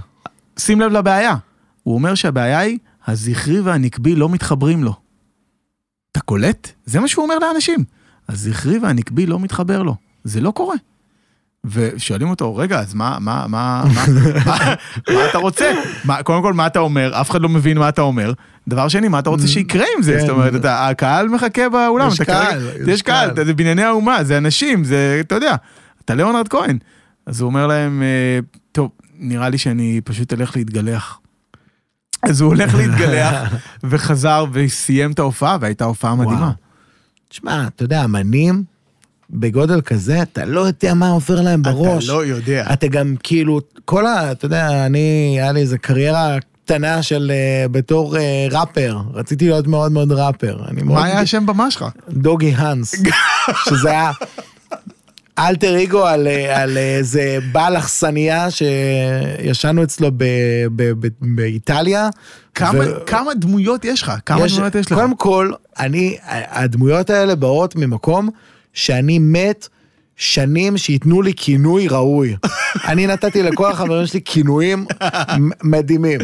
שים 0.58 0.80
לב 0.80 0.92
לבעיה. 0.92 1.34
הוא 1.82 1.94
אומר 1.94 2.14
שהבעיה 2.14 2.58
היא, 2.58 2.78
הזכרי 3.06 3.60
והנקבי 3.60 4.14
לא 4.14 4.28
מתחברים 4.28 4.84
לו. 4.84 4.96
אתה 6.14 6.22
קולט? 6.22 6.70
זה 6.86 7.00
מה 7.00 7.08
שהוא 7.08 7.22
אומר 7.22 7.38
לאנשים. 7.38 7.84
הזכרי 8.28 8.78
והנקבי 8.78 9.26
לא 9.26 9.40
מתחבר 9.40 9.82
לו. 9.82 9.94
זה 10.24 10.40
לא 10.40 10.50
קורה. 10.50 10.74
ושואלים 11.64 12.28
אותו, 12.30 12.56
רגע, 12.56 12.80
אז 12.80 12.94
מה, 12.94 13.16
מה, 13.20 13.44
מה, 13.48 13.84
מה, 13.94 14.04
מה, 14.46 14.74
מה 15.14 15.26
אתה 15.30 15.38
רוצה? 15.38 15.72
מה, 16.04 16.22
קודם 16.22 16.42
כל, 16.42 16.52
מה 16.52 16.66
אתה 16.66 16.78
אומר? 16.78 17.20
אף 17.20 17.30
אחד 17.30 17.40
לא 17.40 17.48
מבין 17.48 17.78
מה 17.78 17.88
אתה 17.88 18.02
אומר. 18.02 18.32
דבר 18.68 18.88
שני, 18.88 19.08
מה 19.08 19.18
אתה 19.18 19.30
רוצה 19.30 19.46
שיקרה 19.48 19.84
עם 19.96 20.02
זה? 20.02 20.12
כן. 20.12 20.20
זאת 20.20 20.28
אומרת, 20.28 20.54
אתה, 20.54 20.88
הקהל 20.88 21.28
מחכה 21.28 21.68
באולם. 21.68 22.08
יש 22.08 22.20
קהל, 22.20 22.60
כרגע- 22.60 22.92
יש 22.92 23.02
קהל. 23.02 23.30
זה 23.44 23.54
בנייני 23.54 23.82
האומה, 23.82 24.24
זה 24.24 24.38
אנשים, 24.38 24.84
זה, 24.84 25.16
אתה 25.20 25.34
יודע, 25.34 25.54
אתה 26.04 26.14
ליאונרד 26.14 26.48
כהן. 26.48 26.78
אז 27.26 27.40
הוא 27.40 27.46
אומר 27.46 27.66
להם, 27.66 28.02
אה, 28.02 28.38
טוב, 28.72 28.90
נראה 29.18 29.48
לי 29.48 29.58
שאני 29.58 30.00
פשוט 30.04 30.32
אלך 30.32 30.56
להתגלח. 30.56 31.18
אז 32.30 32.40
הוא 32.40 32.48
הולך 32.48 32.74
להתגלח, 32.74 33.54
וחזר 33.90 34.44
וסיים 34.52 35.12
את 35.12 35.18
ההופעה, 35.18 35.56
והייתה 35.60 35.84
הופעה 35.84 36.14
מדהימה. 36.14 36.52
תשמע, 37.28 37.66
אתה 37.66 37.84
יודע, 37.84 38.04
אמנים 38.04 38.64
בגודל 39.30 39.80
כזה, 39.80 40.22
אתה 40.22 40.44
לא 40.44 40.60
יודע 40.60 40.94
מה 40.94 41.10
עובר 41.10 41.40
להם 41.40 41.62
בראש. 41.62 42.04
אתה 42.04 42.12
לא 42.12 42.24
יודע. 42.26 42.66
אתה 42.72 42.86
גם 42.86 43.14
כאילו, 43.22 43.60
כל 43.84 44.06
ה... 44.06 44.32
אתה 44.32 44.46
יודע, 44.46 44.86
אני, 44.86 45.36
היה 45.40 45.52
לי 45.52 45.60
איזה 45.60 45.78
קריירה 45.78 46.36
קטנה 46.64 47.02
של 47.02 47.32
אה, 47.34 47.68
בתור 47.68 48.16
אה, 48.16 48.46
ראפר. 48.50 48.98
רציתי 49.14 49.48
להיות 49.48 49.66
מאוד 49.66 49.92
מאוד 49.92 50.12
ראפר. 50.12 50.58
אני 50.68 50.82
מאוד... 50.82 50.98
מה 50.98 51.04
היה 51.04 51.20
השם 51.20 51.46
במה 51.46 51.70
שלך? 51.70 51.84
דוגי 52.08 52.54
האנס. 52.56 52.94
שזה 53.68 53.90
היה 53.90 54.10
אלטר 55.38 55.82
אגו 55.82 56.06
על, 56.06 56.26
אה, 56.26 56.62
על 56.62 56.76
איזה 56.78 57.38
בעל 57.52 57.76
אכסניה 57.76 58.48
שישנו 58.50 59.82
אצלו 59.82 60.10
ב, 60.16 60.24
ב, 60.76 60.92
ב, 61.00 61.08
באיטליה. 61.20 62.08
כמה, 62.54 62.78
ו- 62.78 63.06
כמה 63.06 63.34
דמויות 63.34 63.84
יש 63.84 64.02
לך? 64.02 64.12
כמה 64.26 64.46
דמויות 64.48 64.74
יש 64.74 64.92
לך? 64.92 64.98
קודם 64.98 65.16
כל, 65.16 65.52
אני, 65.78 66.16
הדמויות 66.50 67.10
האלה 67.10 67.34
באות 67.34 67.76
ממקום 67.76 68.28
שאני 68.72 69.18
מת 69.18 69.68
שנים 70.16 70.76
שייתנו 70.78 71.22
לי 71.22 71.32
כינוי 71.36 71.88
ראוי. 71.88 72.36
אני 72.88 73.06
נתתי 73.06 73.42
לכל 73.42 73.70
החברים 73.70 74.06
שלי 74.06 74.20
כינויים 74.24 74.86
מדהימים. 75.62 76.20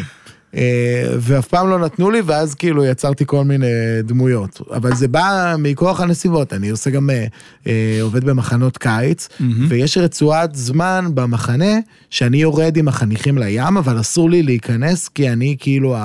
אה, 0.56 1.14
ואף 1.18 1.48
פעם 1.48 1.70
לא 1.70 1.78
נתנו 1.78 2.10
לי, 2.10 2.20
ואז 2.20 2.54
כאילו 2.54 2.84
יצרתי 2.84 3.24
כל 3.26 3.44
מיני 3.44 3.66
דמויות. 4.04 4.60
אבל 4.72 4.94
זה 4.94 5.08
בא 5.08 5.54
מכוח 5.58 6.00
הנסיבות, 6.00 6.52
אני 6.52 6.68
עושה 6.70 6.90
גם, 6.90 7.10
אה, 7.10 7.26
אה, 7.66 7.98
עובד 8.02 8.24
במחנות 8.24 8.78
קיץ, 8.78 9.28
ויש 9.68 9.98
רצועת 9.98 10.54
זמן 10.54 11.06
במחנה 11.14 11.78
שאני 12.10 12.36
יורד 12.36 12.76
עם 12.76 12.88
החניכים 12.88 13.38
לים, 13.38 13.76
אבל 13.76 14.00
אסור 14.00 14.30
לי 14.30 14.42
להיכנס, 14.42 15.08
כי 15.08 15.30
אני 15.30 15.56
כאילו 15.60 15.96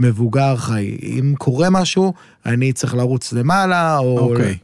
המבוגר 0.00 0.56
חי. 0.56 0.96
אם 1.02 1.34
קורה 1.38 1.70
משהו, 1.70 2.12
אני 2.46 2.72
צריך 2.72 2.94
לרוץ 2.94 3.32
למעלה, 3.32 3.98
או... 3.98 4.18
אוקיי. 4.18 4.56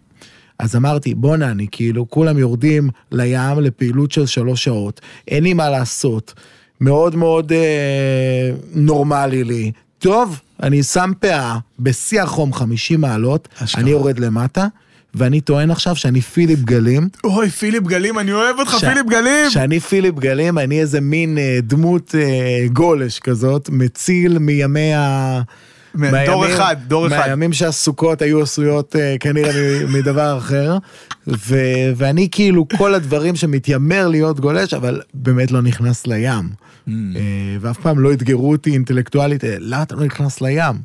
אז 0.59 0.77
אמרתי, 0.77 1.14
בואנה, 1.14 1.51
אני 1.51 1.66
כאילו, 1.70 2.11
כולם 2.11 2.39
יורדים 2.39 2.89
לים 3.12 3.61
לפעילות 3.61 4.12
של 4.12 4.27
שלוש 4.27 4.64
שעות, 4.64 5.01
אין 5.29 5.43
לי 5.43 5.55
מה 5.55 5.70
לעשות, 5.70 6.35
מאוד 6.81 7.16
מאוד 7.16 7.53
אה, 7.53 7.59
נורמלי 8.74 9.45
לי. 9.45 9.72
טוב, 9.99 10.41
אני 10.62 10.83
שם 10.83 11.12
פאה 11.20 11.57
בשיא 11.79 12.22
החום 12.22 12.53
50 12.53 13.01
מעלות, 13.01 13.49
אשכרה. 13.59 13.83
אני 13.83 13.91
יורד 13.91 14.18
למטה, 14.18 14.66
ואני 15.14 15.41
טוען 15.41 15.70
עכשיו 15.70 15.97
שאני 15.97 16.20
פיליפ 16.20 16.59
גלים. 16.59 17.09
אוי, 17.24 17.51
פיליפ 17.51 17.83
גלים, 17.83 18.18
אני 18.18 18.33
אוהב 18.33 18.59
אותך, 18.59 18.74
ש- 18.79 18.85
פיליפ 18.85 19.07
גלים! 19.07 19.51
שאני 19.51 19.81
פיליפ 19.81 20.14
גלים, 20.18 20.59
אני 20.59 20.81
איזה 20.81 21.01
מין 21.01 21.39
אה, 21.39 21.59
דמות 21.62 22.14
אה, 22.14 22.66
גולש 22.72 23.18
כזאת, 23.18 23.68
מציל 23.72 24.39
מימי 24.39 24.95
ה... 24.95 25.41
דור 26.27 26.47
אחד, 26.47 26.77
דור 26.89 27.07
אחד. 27.07 27.17
מהימים 27.17 27.53
שהסוכות 27.53 28.23
היו 28.23 28.43
עשויות 28.43 28.97
אה, 28.97 29.17
כנראה 29.21 29.81
מדבר 29.89 30.39
אחר. 30.39 30.79
ו, 31.27 31.57
ואני 31.97 32.29
כאילו 32.31 32.67
כל 32.77 32.95
הדברים 32.95 33.37
שמתיימר 33.37 34.09
להיות 34.09 34.41
גולש, 34.41 34.75
אבל 34.75 35.01
באמת 35.15 35.53
לא 35.53 35.63
נכנס 35.63 36.07
לים. 36.07 36.49
Mm. 36.89 36.91
אה, 36.91 37.23
ואף 37.61 37.79
פעם 37.79 37.99
לא 37.99 38.13
אתגרו 38.13 38.53
אותי 38.53 38.73
אינטלקטואלית, 38.73 39.45
אה, 39.45 39.57
למה 39.59 39.83
אתה 39.83 39.95
לא 39.95 40.05
נכנס 40.05 40.41
לים? 40.41 40.77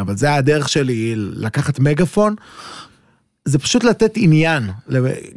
אבל 0.00 0.16
זה 0.16 0.34
הדרך 0.34 0.68
שלי, 0.68 1.14
לקחת 1.16 1.80
מגפון. 1.80 2.34
זה 3.44 3.58
פשוט 3.58 3.84
לתת 3.84 4.12
עניין, 4.16 4.70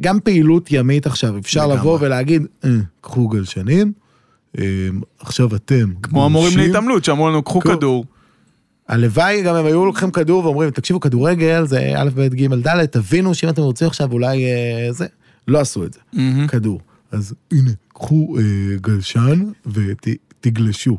גם 0.00 0.20
פעילות 0.20 0.68
ימית 0.72 1.06
עכשיו, 1.06 1.38
אפשר 1.38 1.60
לגמרי. 1.66 1.76
לבוא 1.78 1.98
ולהגיד, 2.00 2.46
"אה, 2.64 2.70
קחו 3.00 3.28
גלשנים, 3.28 3.92
עכשיו 5.20 5.54
אתם. 5.54 5.92
כמו 6.02 6.24
המורים 6.24 6.52
גולשים." 6.52 6.72
להתעמלות 6.72 7.04
שאמרו 7.04 7.28
לנו, 7.28 7.42
קחו. 7.42 7.60
כדור. 7.60 8.04
הלוואי 8.90 9.42
גם 9.42 9.54
הם 9.54 9.66
היו 9.66 9.86
לוקחים 9.86 10.10
כדור 10.10 10.44
ואומרים, 10.44 10.70
תקשיבו, 10.70 11.00
כדורגל 11.00 11.66
זה 11.66 11.92
א', 11.96 12.08
ב', 12.14 12.34
ג', 12.34 12.54
ד', 12.54 12.84
תבינו 12.84 13.34
שאם 13.34 13.48
אתם 13.48 13.62
רוצים 13.62 13.86
עכשיו 13.86 14.12
אולי 14.12 14.44
אה, 14.44 14.92
זה, 14.92 15.06
לא 15.48 15.60
עשו 15.60 15.84
את 15.84 15.92
זה, 15.92 16.00
מהמם. 16.12 16.46
כדור. 16.46 16.80
אז 17.12 17.34
הנה, 17.52 17.70
קחו 17.88 18.36
אה, 18.38 18.42
גלשן 18.80 19.44
ותגלשו. 19.66 20.98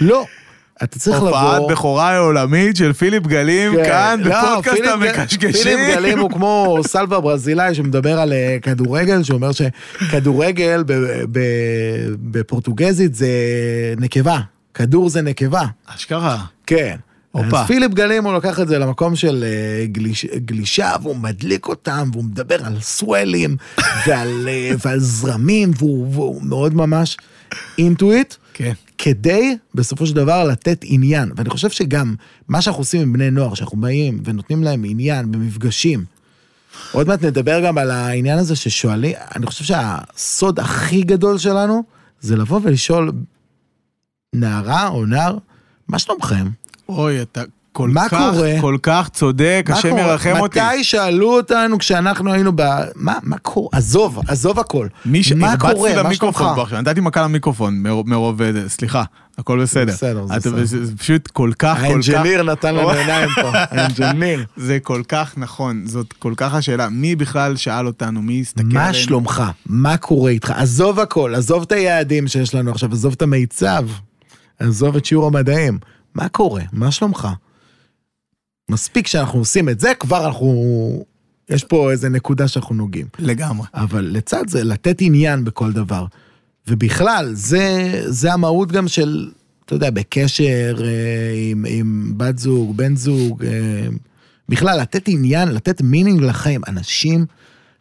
לא, 0.00 0.24
אתה 0.82 0.98
צריך 0.98 1.16
לבוא... 1.16 1.28
הופעת 1.28 1.62
בכורה 1.70 2.18
עולמית 2.18 2.76
של 2.76 2.92
פיליפ 2.92 3.26
גלים 3.26 3.72
כן, 3.72 3.84
כאן 3.84 4.20
לא, 4.24 4.52
בפודקאסט 4.52 4.84
המקשקשים. 4.86 5.62
פיליפ 5.62 5.96
גלים 5.96 6.18
הוא 6.18 6.30
כמו 6.30 6.78
סלווה 6.86 7.20
ברזילאי 7.20 7.74
שמדבר 7.74 8.20
על 8.20 8.32
אה, 8.32 8.56
כדורגל, 8.62 9.22
שאומר 9.22 9.50
שכדורגל 9.52 10.84
בפורטוגזית 12.20 13.14
זה 13.14 13.28
נקבה, 13.98 14.40
כדור 14.74 15.08
זה 15.08 15.22
נקבה. 15.22 15.64
אשכרה. 15.86 16.44
כן. 16.66 16.96
הופה. 17.34 17.60
אז 17.60 17.66
פיליפ 17.66 17.92
גלים 17.92 18.24
הוא 18.24 18.34
לקח 18.34 18.60
את 18.60 18.68
זה 18.68 18.78
למקום 18.78 19.16
של 19.16 19.44
אה, 19.46 19.86
גליש, 19.86 20.26
גלישה 20.26 20.96
והוא 21.02 21.16
מדליק 21.16 21.68
אותם 21.68 22.10
והוא 22.12 22.24
מדבר 22.24 22.64
על 22.64 22.80
סוולים 22.80 23.56
ועל, 24.06 24.48
אה, 24.48 24.70
ועל 24.84 25.00
זרמים 25.00 25.70
והוא, 25.78 26.08
והוא 26.12 26.42
מאוד 26.42 26.74
ממש 26.74 27.16
אינטואיט. 27.78 28.34
כן. 28.54 28.72
כדי 28.98 29.56
בסופו 29.74 30.06
של 30.06 30.14
דבר 30.14 30.44
לתת 30.44 30.80
עניין 30.82 31.32
ואני 31.36 31.50
חושב 31.50 31.70
שגם 31.70 32.14
מה 32.48 32.62
שאנחנו 32.62 32.80
עושים 32.80 33.00
עם 33.00 33.12
בני 33.12 33.30
נוער 33.30 33.54
שאנחנו 33.54 33.80
באים 33.80 34.22
ונותנים 34.24 34.64
להם 34.64 34.82
עניין 34.86 35.32
במפגשים 35.32 36.04
עוד 36.92 37.08
מעט 37.08 37.24
נדבר 37.24 37.64
גם 37.64 37.78
על 37.78 37.90
העניין 37.90 38.38
הזה 38.38 38.56
ששואלים, 38.56 39.12
אני 39.36 39.46
חושב 39.46 39.64
שהסוד 39.64 40.60
הכי 40.60 41.02
גדול 41.02 41.38
שלנו 41.38 41.82
זה 42.20 42.36
לבוא 42.36 42.60
ולשאול 42.62 43.12
נערה 44.34 44.88
או 44.88 45.06
נער, 45.06 45.38
מה 45.88 45.98
שלומכם? 45.98 46.48
אוי, 46.88 47.22
אתה 47.22 47.42
כל 47.72 47.88
מה 47.88 48.08
כך, 48.08 48.18
קורה? 48.34 48.52
כל 48.60 48.76
כך 48.82 49.08
צודק, 49.12 49.68
השם 49.72 49.90
קורה? 49.90 50.02
ירחם 50.02 50.34
אותי. 50.40 50.60
מתי 50.60 50.84
שאלו 50.84 51.36
אותנו 51.36 51.78
כשאנחנו 51.78 52.32
היינו 52.32 52.52
ב... 52.56 52.62
מה, 52.94 53.18
מה 53.22 53.38
קורה? 53.38 53.68
עזוב, 53.72 54.18
עזוב 54.28 54.60
הכל. 54.60 54.86
מי 55.06 55.22
ש... 55.22 55.32
מה 55.32 55.56
קורה? 55.56 55.94
מה 55.94 56.02
למיקרופון 56.02 56.42
שלומך? 56.46 56.58
עכשיו, 56.58 56.80
נתתי 56.80 57.00
מכה 57.00 57.22
למיקרופון 57.22 57.74
מרוב- 57.82 58.08
מרוב... 58.08 58.40
סליחה, 58.68 59.02
הכל 59.38 59.62
בסדר. 59.62 59.92
בסדר, 59.92 60.26
זה 60.26 60.34
בסדר. 60.36 60.64
זה 60.64 60.84
זה 60.84 60.96
פשוט 60.96 61.28
כל 61.28 61.50
כך, 61.58 61.76
כל 61.76 61.82
כך... 61.84 61.90
האנג'יניר 61.90 62.42
נתן 62.42 62.74
לנו. 62.74 62.90
עיניים 62.90 63.28
פה, 63.42 63.50
האנג'יניר. 63.70 64.44
זה 64.56 64.78
כל 64.82 65.02
כך 65.08 65.34
נכון, 65.38 65.82
זאת 65.86 66.12
כל 66.12 66.32
כך 66.36 66.54
השאלה. 66.54 66.88
מי 66.88 67.16
בכלל 67.16 67.56
שאל 67.56 67.86
אותנו, 67.86 68.22
מי 68.22 68.40
הסתכל 68.40 68.60
עלינו? 68.62 68.80
מה 68.80 68.92
שלומך? 68.94 69.42
מה 69.66 69.96
קורה 69.96 70.30
איתך? 70.30 70.50
עזוב 70.56 71.00
הכל, 71.00 71.34
עזוב 71.34 71.62
את 71.62 71.72
היעדים 71.72 72.28
שיש 72.28 72.54
לנו 72.54 72.70
עכשיו, 72.70 72.92
עזוב 72.92 73.12
את 73.16 73.22
המיצב, 73.22 73.84
עזוב 74.58 74.96
את 74.96 75.04
שיעור 75.04 75.26
המדעים. 75.26 75.78
מה 76.14 76.28
קורה? 76.28 76.62
מה 76.72 76.90
שלומך? 76.90 77.28
מספיק 78.70 79.06
שאנחנו 79.06 79.38
עושים 79.38 79.68
את 79.68 79.80
זה, 79.80 79.92
כבר 79.94 80.26
אנחנו... 80.26 81.04
יש 81.50 81.64
פה 81.64 81.90
איזה 81.92 82.08
נקודה 82.08 82.48
שאנחנו 82.48 82.74
נוגעים. 82.74 83.06
לגמרי. 83.18 83.66
אבל 83.74 84.04
לצד 84.04 84.48
זה, 84.48 84.64
לתת 84.64 84.96
עניין 85.00 85.44
בכל 85.44 85.72
דבר. 85.72 86.06
ובכלל, 86.68 87.30
זה, 87.32 87.90
זה 88.06 88.32
המהות 88.32 88.72
גם 88.72 88.88
של, 88.88 89.30
אתה 89.64 89.74
יודע, 89.74 89.90
בקשר 89.90 90.76
אה, 90.80 91.50
עם, 91.50 91.64
עם 91.68 92.12
בת 92.16 92.38
זוג, 92.38 92.76
בן 92.76 92.96
זוג, 92.96 93.44
אה, 93.44 93.86
בכלל, 94.48 94.80
לתת 94.80 95.08
עניין, 95.08 95.48
לתת 95.48 95.82
meaning 95.82 96.22
לחיים. 96.22 96.60
אנשים, 96.68 97.26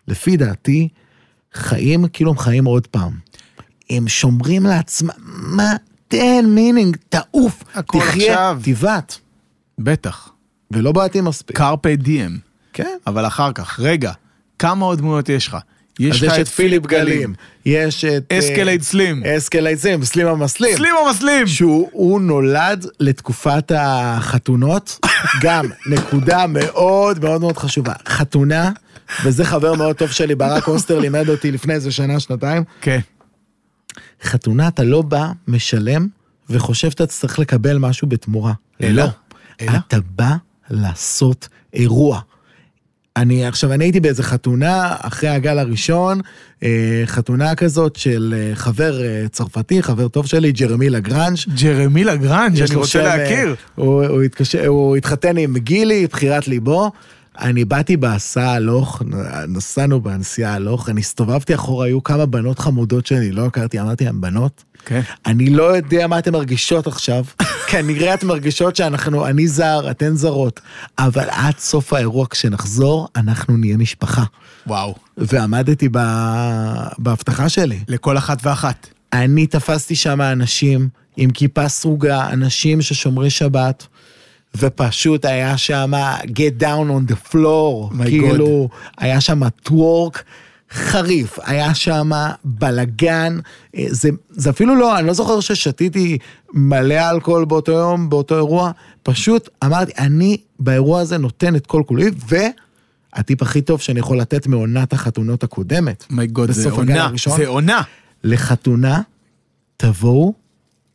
לפי 0.08 0.38
דעתי, 0.38 0.88
חיים 1.54 2.08
כאילו 2.08 2.32
הם 2.32 2.38
חיים 2.38 2.66
עוד 2.66 2.88
פעם. 2.88 3.12
הם 3.90 4.08
שומרים 4.08 4.64
לעצמם, 4.64 5.10
מה, 5.26 5.76
תן 6.18 6.46
meaning, 6.48 6.98
תעוף, 7.10 7.64
הכל 7.74 8.00
תחיה, 8.00 8.34
עכשיו. 8.34 8.60
תבעט. 8.64 9.16
בטח. 9.80 10.30
ולא 10.72 10.92
בעטים 10.92 11.26
מספיק. 11.26 11.58
carpe 11.58 11.96
diem. 11.96 12.38
כן. 12.74 12.98
אבל 13.08 13.28
אחר 13.28 13.52
כך, 13.52 13.80
רגע, 13.80 14.12
כמה 14.60 14.86
עוד 14.86 14.98
דמויות 14.98 15.30
יש 15.30 15.48
לך? 15.48 15.58
יש 16.00 16.16
אז 16.16 16.24
לך 16.24 16.34
יש 16.34 16.40
את 16.40 16.48
פיליפ 16.48 16.86
גלים, 16.86 17.34
יש 17.66 18.06
את... 18.06 18.24
אה, 18.32 18.40
אסקלייד 18.40 18.82
סלים. 18.82 19.24
אסקלייד 19.24 19.78
סלים, 19.78 20.04
סלים 20.04 20.28
המסלים. 20.28 20.78
סלים 20.78 20.96
המסלים! 21.06 21.48
שהוא 21.48 21.90
הוא 21.92 22.22
נולד 22.22 22.86
לתקופת 23.00 23.72
החתונות, 23.76 25.00
גם 25.44 25.66
נקודה 25.86 26.48
מאוד 26.48 27.24
מאוד 27.24 27.42
מאוד 27.42 27.58
חשובה. 27.58 27.94
חתונה, 28.08 28.72
וזה 29.24 29.46
חבר 29.46 29.74
מאוד 29.74 29.96
טוב 29.96 30.12
שלי, 30.12 30.36
ברק 30.36 30.68
אוסטר 30.68 31.00
לימד 31.00 31.30
אותי 31.30 31.52
לפני 31.52 31.74
איזה 31.74 31.92
שנה, 31.92 32.20
שנתיים. 32.20 32.64
כן. 32.82 33.00
חתונה 34.24 34.68
אתה 34.68 34.84
לא 34.84 35.02
בא, 35.02 35.32
משלם, 35.48 36.08
וחושב 36.50 36.90
שאתה 36.90 37.06
תצטרך 37.06 37.40
לקבל 37.40 37.78
משהו 37.78 38.08
בתמורה. 38.08 38.54
אלא? 38.82 39.04
לא. 39.04 39.10
אלא? 39.62 39.72
אתה 39.88 39.98
בא 40.16 40.36
לעשות 40.70 41.48
אירוע. 41.74 42.20
אני 43.16 43.46
עכשיו, 43.46 43.74
אני 43.74 43.86
הייתי 43.86 44.00
באיזה 44.00 44.24
חתונה 44.24 44.96
אחרי 45.00 45.30
הגל 45.30 45.60
הראשון, 45.60 46.22
אה, 46.64 47.04
חתונה 47.06 47.56
כזאת 47.56 47.96
של 47.96 48.36
אה, 48.38 48.56
חבר 48.56 49.04
אה, 49.04 49.26
צרפתי, 49.32 49.84
חבר 49.84 50.08
טוב 50.08 50.26
שלי, 50.26 50.52
ג'רמי 50.52 50.90
לגרנג'. 50.90 51.38
ג'רמי 51.62 52.04
לגרנג', 52.04 52.62
אני 52.62 52.76
רוצה 52.76 52.88
שם, 52.88 53.00
להכיר. 53.00 53.56
הוא, 53.76 54.06
הוא, 54.06 54.22
התקשר, 54.22 54.68
הוא 54.68 54.96
התחתן 54.98 55.38
עם 55.38 55.58
גילי, 55.58 56.08
בחירת 56.08 56.48
ליבו. 56.48 56.92
אני 57.40 57.66
באתי 57.66 57.98
בהסעה 57.98 58.54
הלוך, 58.54 59.02
נסענו 59.48 60.02
בנסיעה 60.02 60.54
הלוך, 60.54 60.90
אני 60.90 61.02
הסתובבתי 61.02 61.56
אחורה, 61.56 61.86
היו 61.86 62.04
כמה 62.04 62.26
בנות 62.26 62.60
חמודות 62.60 63.06
שאני 63.06 63.32
לא 63.32 63.46
הכרתי, 63.46 63.80
אמרתי 63.80 64.06
להם, 64.06 64.22
בנות, 64.22 64.64
כן. 64.86 65.02
אני 65.26 65.50
לא 65.50 65.76
יודע 65.76 66.08
מה 66.08 66.20
אתן 66.20 66.32
מרגישות 66.32 66.88
עכשיו, 66.88 67.26
כנראה 67.72 68.14
אתן 68.14 68.28
מרגישות 68.28 68.76
שאנחנו, 68.76 69.26
אני 69.26 69.48
זר, 69.48 69.92
אתן 69.92 70.16
זרות, 70.16 70.62
אבל 71.00 71.30
עד 71.30 71.58
סוף 71.58 71.94
האירוע 71.94 72.26
כשנחזור, 72.30 73.08
אנחנו 73.16 73.58
נהיה 73.58 73.78
משפחה. 73.78 74.24
וואו. 74.68 74.96
ועמדתי 75.18 75.90
ב... 75.92 75.98
בהבטחה 76.98 77.50
שלי. 77.50 77.80
לכל 77.88 78.18
אחת 78.18 78.46
ואחת. 78.46 78.88
אני 79.14 79.48
תפסתי 79.48 79.96
שם 79.96 80.22
אנשים 80.22 80.90
עם 81.18 81.30
כיפה 81.30 81.70
סרוגה, 81.70 82.30
אנשים 82.30 82.82
ששומרי 82.82 83.30
שבת, 83.30 83.88
ופשוט 84.58 85.26
היה 85.26 85.58
שם 85.58 85.92
get 86.26 86.62
down 86.62 86.90
on 86.90 87.12
the 87.12 87.32
floor, 87.32 87.94
My 87.94 88.04
כאילו, 88.04 88.70
היה 88.98 89.22
שם 89.22 89.50
טוורק 89.50 90.24
חריף, 90.74 91.40
היה 91.44 91.76
שם 91.76 92.10
בלגן, 92.44 93.40
אה, 93.76 93.86
זה, 93.90 94.10
זה 94.30 94.50
אפילו 94.50 94.76
לא, 94.76 95.00
אני 95.00 95.08
לא 95.08 95.14
זוכר 95.14 95.40
ששתיתי 95.40 96.18
מלא 96.54 97.10
אלכוהול 97.10 97.46
באותו 97.46 97.72
יום, 97.72 98.10
באותו 98.10 98.36
אירוע, 98.36 98.72
פשוט 99.04 99.50
אמרתי, 99.64 99.92
אני 99.98 100.38
באירוע 100.60 101.00
הזה 101.00 101.18
נותן 101.18 101.56
את 101.56 101.68
כל 101.68 101.84
כולי, 101.86 102.06
והטיפ 102.28 103.42
הכי 103.42 103.62
טוב 103.62 103.82
שאני 103.82 104.00
יכול 104.00 104.20
לתת 104.20 104.48
מעונת 104.48 104.94
החתונות 104.94 105.44
הקודמת, 105.44 106.06
מייגוד, 106.10 106.52
זה 106.52 106.62
בסוף 106.62 106.80
הגל 106.80 106.92
עונה. 106.92 107.06
הראשון. 107.06 107.38
זה 107.38 107.48
עונה. 107.48 107.82
לחתונה, 108.24 109.02
תבואו 109.78 110.43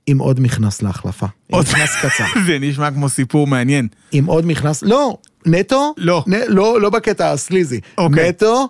עם 0.09 0.19
עוד 0.19 0.41
מכנס 0.41 0.83
להחלפה. 0.83 1.27
עם 1.27 1.55
עוד- 1.55 1.67
מכנס 1.69 1.91
קצר. 2.03 2.25
זה 2.47 2.59
נשמע 2.61 2.91
כמו 2.91 3.09
סיפור 3.09 3.47
מעניין. 3.47 3.89
עם 4.13 4.27
עוד 4.27 4.47
מכנס, 4.47 4.83
לא, 4.83 5.17
נטו, 5.47 5.95
לא. 5.97 6.25
נ, 6.27 6.33
לא, 6.49 6.81
לא 6.81 6.91
בקטע 6.91 7.33
הסליזי. 7.33 7.81
אוקיי. 7.99 8.29
נטו, 8.29 8.69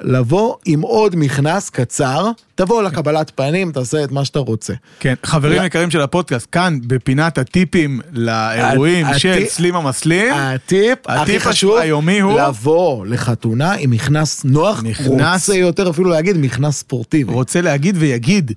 לבוא 0.00 0.54
עם 0.64 0.80
עוד 0.80 1.16
מכנס 1.16 1.70
קצר, 1.70 2.30
תבוא 2.54 2.82
לקבלת 2.82 3.30
פנים, 3.34 3.72
תעשה 3.72 4.04
את 4.04 4.12
מה 4.12 4.24
שאתה 4.24 4.38
רוצה. 4.38 4.72
כן, 5.00 5.14
חברים 5.22 5.60
לא. 5.60 5.66
יקרים 5.66 5.90
של 5.90 6.00
הפודקאסט, 6.00 6.46
כאן 6.52 6.78
בפינת 6.86 7.38
הטיפים 7.38 8.00
לאירועים 8.12 9.06
של 9.16 9.32
הטי- 9.32 9.46
סלים 9.48 9.76
המסלים. 9.76 10.34
הטיפ 10.34 10.98
הכי 11.06 11.40
חשוב, 11.40 11.76
היומי 11.76 12.20
הוא? 12.20 12.40
לבוא 12.40 13.06
לחתונה 13.06 13.72
עם 13.72 13.90
מכנס 13.90 14.44
נוח, 14.44 14.82
מכנס- 14.82 15.06
רוצה 15.08 15.54
יותר 15.56 15.90
אפילו 15.90 16.10
להגיד 16.10 16.36
מכנס 16.38 16.76
ספורטיבי. 16.78 17.32
רוצה 17.32 17.60
להגיד 17.60 17.96
ויגיד. 17.98 18.52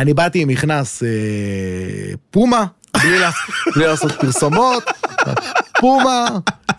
אני 0.00 0.14
באתי 0.14 0.42
עם 0.42 0.48
מכנס 0.48 1.02
אה, 1.02 1.08
פומה, 2.30 2.64
בלי, 3.02 3.18
לעש, 3.18 3.34
בלי 3.74 3.86
לעשות 3.86 4.12
פרסומות, 4.12 4.84
פומה, 5.80 6.26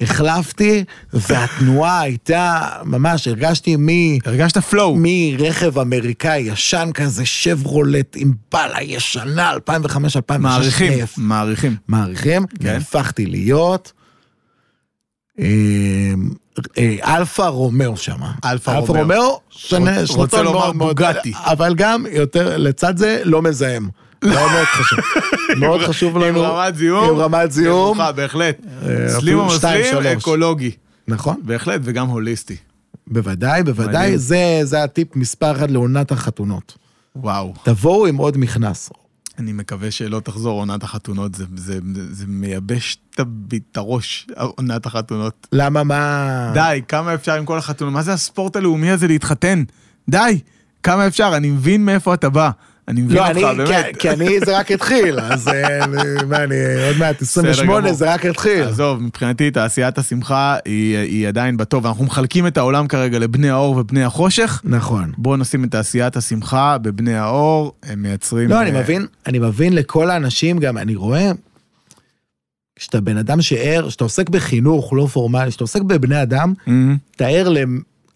החלפתי, 0.01 0.83
והתנועה 1.13 2.01
הייתה, 2.01 2.61
ממש, 2.83 3.27
הרגשתי 3.27 3.75
מ... 3.75 3.87
הרגשת 4.25 4.57
flow. 4.57 4.95
מרכב 4.99 5.79
אמריקאי 5.79 6.39
ישן 6.39 6.89
כזה, 6.93 7.25
שברולט 7.25 8.15
עם 8.15 8.33
בלה 8.53 8.81
ישנה, 8.81 9.53
2005-2006. 9.53 10.37
מעריכים, 10.39 10.93
מעריכים. 11.17 11.75
מעריכים, 11.87 12.45
כן. 12.47 12.67
והפכתי 12.67 13.25
להיות 13.25 13.91
אה, 15.39 16.13
אלפה 17.03 17.47
רומאו 17.47 17.97
שמה. 17.97 18.31
אלפה 18.45 18.77
אלפה 18.77 18.87
רומאו. 18.87 19.01
רומאו, 19.01 19.39
שנה, 19.49 19.91
רוצה 20.09 20.41
לומר 20.41 20.71
בוגטי. 20.71 21.33
אבל 21.35 21.75
גם 21.75 22.05
יותר, 22.11 22.57
לצד 22.57 22.97
זה, 22.97 23.21
לא 23.25 23.41
מזהם. 23.41 23.89
מאוד 24.23 24.51
מאוד 24.51 24.65
חשוב. 24.65 24.99
מאוד 25.61 25.81
חשוב 25.81 26.17
לנו. 26.17 26.45
עם 26.45 26.51
רמת 26.51 26.75
זיהום. 26.75 27.09
עם 27.09 27.15
רמת 27.15 27.51
זיהום. 27.51 27.97
נמוכה, 27.97 28.11
בהחלט. 28.11 28.57
אה, 28.87 29.09
סלים 29.09 29.39
שלוש. 29.83 30.05
אקולוגי. 30.05 30.71
נכון, 31.07 31.35
בהחלט, 31.43 31.81
וגם 31.83 32.07
הוליסטי. 32.07 32.55
בוודאי, 33.07 33.63
בוודאי, 33.63 34.17
זה 34.63 34.83
הטיפ 34.83 35.15
מספר 35.15 35.51
אחת 35.51 35.71
לעונת 35.71 36.11
החתונות. 36.11 36.77
וואו. 37.15 37.53
תבואו 37.63 38.07
עם 38.07 38.17
עוד 38.17 38.37
מכנס. 38.37 38.89
אני 39.41 39.53
מקווה 39.53 39.91
שלא 39.91 40.19
תחזור 40.19 40.59
עונת 40.59 40.83
החתונות, 40.83 41.35
זה, 41.35 41.45
זה, 41.55 41.79
זה 42.11 42.25
מייבש 42.27 42.97
את 43.15 43.77
הראש, 43.77 44.27
עונת 44.37 44.85
החתונות. 44.85 45.47
למה, 45.51 45.83
מה... 45.83 46.51
די, 46.53 46.81
כמה 46.87 47.13
אפשר 47.13 47.33
עם 47.33 47.45
כל 47.45 47.57
החתונות? 47.57 47.93
מה 47.93 48.01
זה 48.01 48.13
הספורט 48.13 48.55
הלאומי 48.55 48.91
הזה 48.91 49.07
להתחתן? 49.07 49.63
די, 50.09 50.39
כמה 50.83 51.07
אפשר? 51.07 51.33
אני 51.37 51.49
מבין 51.49 51.85
מאיפה 51.85 52.13
אתה 52.13 52.29
בא. 52.29 52.51
אני 52.87 53.01
מבין 53.01 53.17
לא, 53.17 53.27
אותך, 53.27 53.37
אני, 53.37 53.57
באמת. 53.57 53.85
כי, 53.85 53.99
כי 53.99 54.09
אני, 54.09 54.39
זה 54.39 54.57
רק 54.57 54.71
התחיל, 54.71 55.19
אז 55.19 55.47
אה, 55.47 55.87
מה, 56.27 56.43
אני 56.43 56.55
עוד 56.87 56.97
מעט 56.99 57.21
28, 57.21 57.79
גמור. 57.81 57.93
זה 57.93 58.13
רק 58.13 58.25
התחיל. 58.25 58.63
עזוב, 58.63 59.01
מבחינתי 59.01 59.51
תעשיית 59.51 59.97
השמחה 59.97 60.57
היא, 60.65 60.97
היא 60.97 61.27
עדיין 61.27 61.57
בטוב. 61.57 61.87
אנחנו 61.87 62.05
מחלקים 62.05 62.47
את 62.47 62.57
העולם 62.57 62.87
כרגע 62.87 63.19
לבני 63.19 63.49
האור 63.49 63.77
ובני 63.77 64.03
החושך. 64.03 64.61
נכון. 64.63 65.11
בואו 65.17 65.37
נשים 65.37 65.63
את 65.63 65.71
תעשיית 65.71 66.17
השמחה 66.17 66.77
בבני 66.77 67.15
האור, 67.15 67.73
הם 67.83 68.01
מייצרים... 68.01 68.49
לא, 68.49 68.61
אני 68.61 68.71
אה, 68.71 68.81
מבין, 68.81 69.05
אני 69.27 69.39
מבין 69.39 69.73
לכל 69.73 70.09
האנשים 70.09 70.59
גם, 70.59 70.77
אני 70.77 70.95
רואה, 70.95 71.31
כשאתה 72.75 73.01
בן 73.01 73.17
אדם 73.17 73.41
שער, 73.41 73.87
כשאתה 73.87 74.03
עוסק 74.03 74.29
בחינוך 74.29 74.93
לא 74.93 75.07
פורמלי, 75.07 75.49
כשאתה 75.49 75.63
עוסק 75.63 75.81
בבני 75.81 76.21
אדם, 76.21 76.53
אתה 77.15 77.27
ער, 77.27 77.53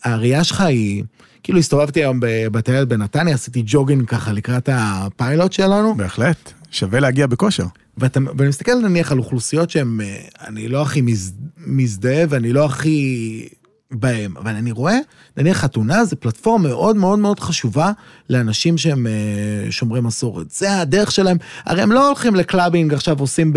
הראייה 0.03 0.43
שלך 0.43 0.61
היא, 0.61 1.03
כאילו 1.46 1.60
הסתובבתי 1.60 2.00
היום 2.00 2.20
בבתי 2.22 2.72
ילד 2.72 2.89
בנתניה, 2.89 3.34
עשיתי 3.34 3.64
ג'וגינג 3.66 4.08
ככה 4.08 4.34
לקראת 4.34 4.70
הפיילוט 4.74 5.54
שלנו, 5.54 5.96
בהחלט, 5.96 6.54
שווה 6.72 7.00
להגיע 7.00 7.28
בכושר. 7.28 7.66
ואתה, 7.98 8.20
ואני 8.38 8.50
מסתכל 8.50 8.76
נניח 8.76 9.12
על 9.12 9.18
אוכלוסיות 9.18 9.70
שהן, 9.70 10.02
אה, 10.02 10.18
אני 10.48 10.68
לא 10.68 10.82
הכי 10.82 11.02
מז, 11.02 11.34
מזדהה 11.58 12.26
ואני 12.30 12.54
לא 12.54 12.66
הכי 12.66 13.48
בהם. 13.91 14.38
אבל 14.38 14.51
אני 14.55 14.71
רואה, 14.71 14.97
נניח 15.38 15.57
חתונה 15.57 16.05
זה 16.05 16.15
פלטפורמה 16.15 16.69
מאוד 16.69 16.95
מאוד 16.95 17.19
מאוד 17.19 17.39
חשובה 17.39 17.91
לאנשים 18.29 18.77
שהם 18.77 19.07
אה, 19.07 19.71
שומרי 19.71 20.01
מסורת. 20.01 20.51
זה 20.51 20.79
הדרך 20.81 21.11
שלהם. 21.11 21.38
הרי 21.65 21.81
הם 21.81 21.91
לא 21.91 22.07
הולכים 22.07 22.36
ל 22.36 22.42
clubbing 22.42 22.93
עכשיו, 22.93 23.19
עושים 23.19 23.51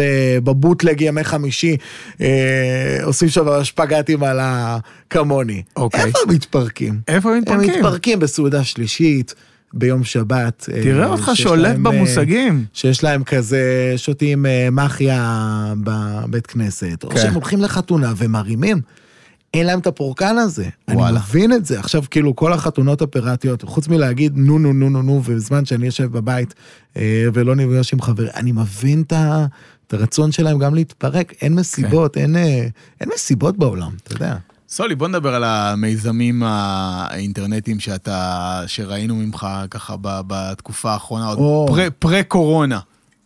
בבוטלג 0.44 1.00
ימי 1.00 1.24
חמישי, 1.24 1.76
אה, 2.20 2.98
עושים 3.02 3.28
שם 3.28 3.64
שפגטים 3.64 4.22
על 4.22 4.38
הכמוני. 4.42 5.62
אוקיי. 5.76 6.04
איפה 6.04 6.18
הם 6.26 6.34
מתפרקים? 6.34 7.00
איפה 7.08 7.28
הם 7.28 7.34
הם 7.34 7.40
מתפרקים? 7.40 7.74
מתפרקים 7.74 8.18
בסעודה 8.18 8.64
שלישית, 8.64 9.34
ביום 9.72 10.04
שבת. 10.04 10.68
אה, 10.74 10.82
תראה 10.82 11.06
אותך 11.06 11.30
שיש 11.34 11.40
שולט 11.42 11.62
להם, 11.62 11.86
אה, 11.86 11.92
במושגים. 11.92 12.64
שיש 12.72 13.04
להם 13.04 13.24
כזה, 13.24 13.94
שותים 13.96 14.46
אה, 14.46 14.68
מחיה 14.72 15.74
בבית 15.84 16.46
כנסת, 16.46 17.04
או 17.04 17.08
כן. 17.08 17.16
שהם 17.16 17.34
הולכים 17.34 17.60
לחתונה 17.60 18.12
ומרימים. 18.16 18.80
אין 19.54 19.66
להם 19.66 19.78
את 19.78 19.86
הפורקן 19.86 20.38
הזה. 20.38 20.68
אני 20.88 20.96
וואלה. 20.96 21.20
מבין 21.20 21.52
את 21.52 21.66
זה. 21.66 21.80
עכשיו, 21.80 22.02
כאילו, 22.10 22.36
כל 22.36 22.52
החתונות 22.52 23.02
הפיראטיות, 23.02 23.62
חוץ 23.62 23.88
מלהגיד 23.88 24.32
נו 24.36 24.58
נו 24.58 24.72
נו 24.72 24.90
נו 24.90 25.02
נו, 25.02 25.12
ובזמן 25.24 25.64
שאני 25.64 25.86
יושב 25.86 26.04
בבית 26.12 26.54
אה, 26.96 27.02
ולא 27.34 27.56
נפגש 27.56 27.92
עם 27.92 28.00
חברים, 28.00 28.28
אני 28.34 28.52
מבין 28.52 29.02
את 29.06 29.12
ה- 29.12 29.46
את 29.86 29.94
הרצון 29.94 30.32
שלהם 30.32 30.58
גם 30.58 30.74
להתפרק. 30.74 31.32
אין 31.42 31.54
מסיבות, 31.54 32.16
אין, 32.16 32.36
אה, 32.36 32.66
אין 33.00 33.08
מסיבות 33.14 33.56
בעולם, 33.58 33.90
אתה 34.02 34.12
יודע. 34.14 34.36
סולי, 34.68 34.94
בוא 34.94 35.08
נדבר 35.08 35.34
על 35.34 35.44
המיזמים 35.44 36.42
האינטרנטיים 36.46 37.80
שאתה, 37.80 38.38
שראינו 38.66 39.14
ממך 39.16 39.46
ככה 39.70 39.96
ב- 40.00 40.20
בתקופה 40.26 40.92
האחרונה, 40.92 41.26
עוד 41.28 41.38
או. 41.38 41.66
פרה- 41.68 41.90
פרה-קורונה. 41.98 42.78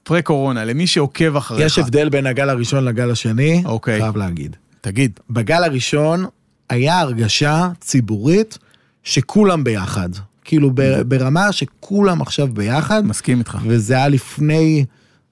פרה-קורונה, 0.02 0.64
למי 0.64 0.86
שעוקב 0.86 1.36
אחריך. 1.36 1.66
יש 1.66 1.78
הבדל 1.78 2.08
בין 2.08 2.26
הגל 2.26 2.48
הראשון 2.50 2.84
לגל 2.84 3.10
השני, 3.10 3.62
אוקיי. 3.66 4.00
חייב 4.00 4.16
להגיד. 4.16 4.56
תגיד, 4.82 5.20
בגל 5.30 5.64
הראשון 5.64 6.24
היה 6.70 7.00
הרגשה 7.00 7.68
ציבורית 7.80 8.58
שכולם 9.02 9.64
ביחד. 9.64 10.08
כאילו 10.44 10.70
ברמה 11.06 11.52
שכולם 11.52 12.22
עכשיו 12.22 12.46
ביחד, 12.46 13.06
מסכים 13.06 13.38
איתך. 13.38 13.58
וזה 13.66 13.94
היה 13.94 14.08
לפני, 14.08 14.84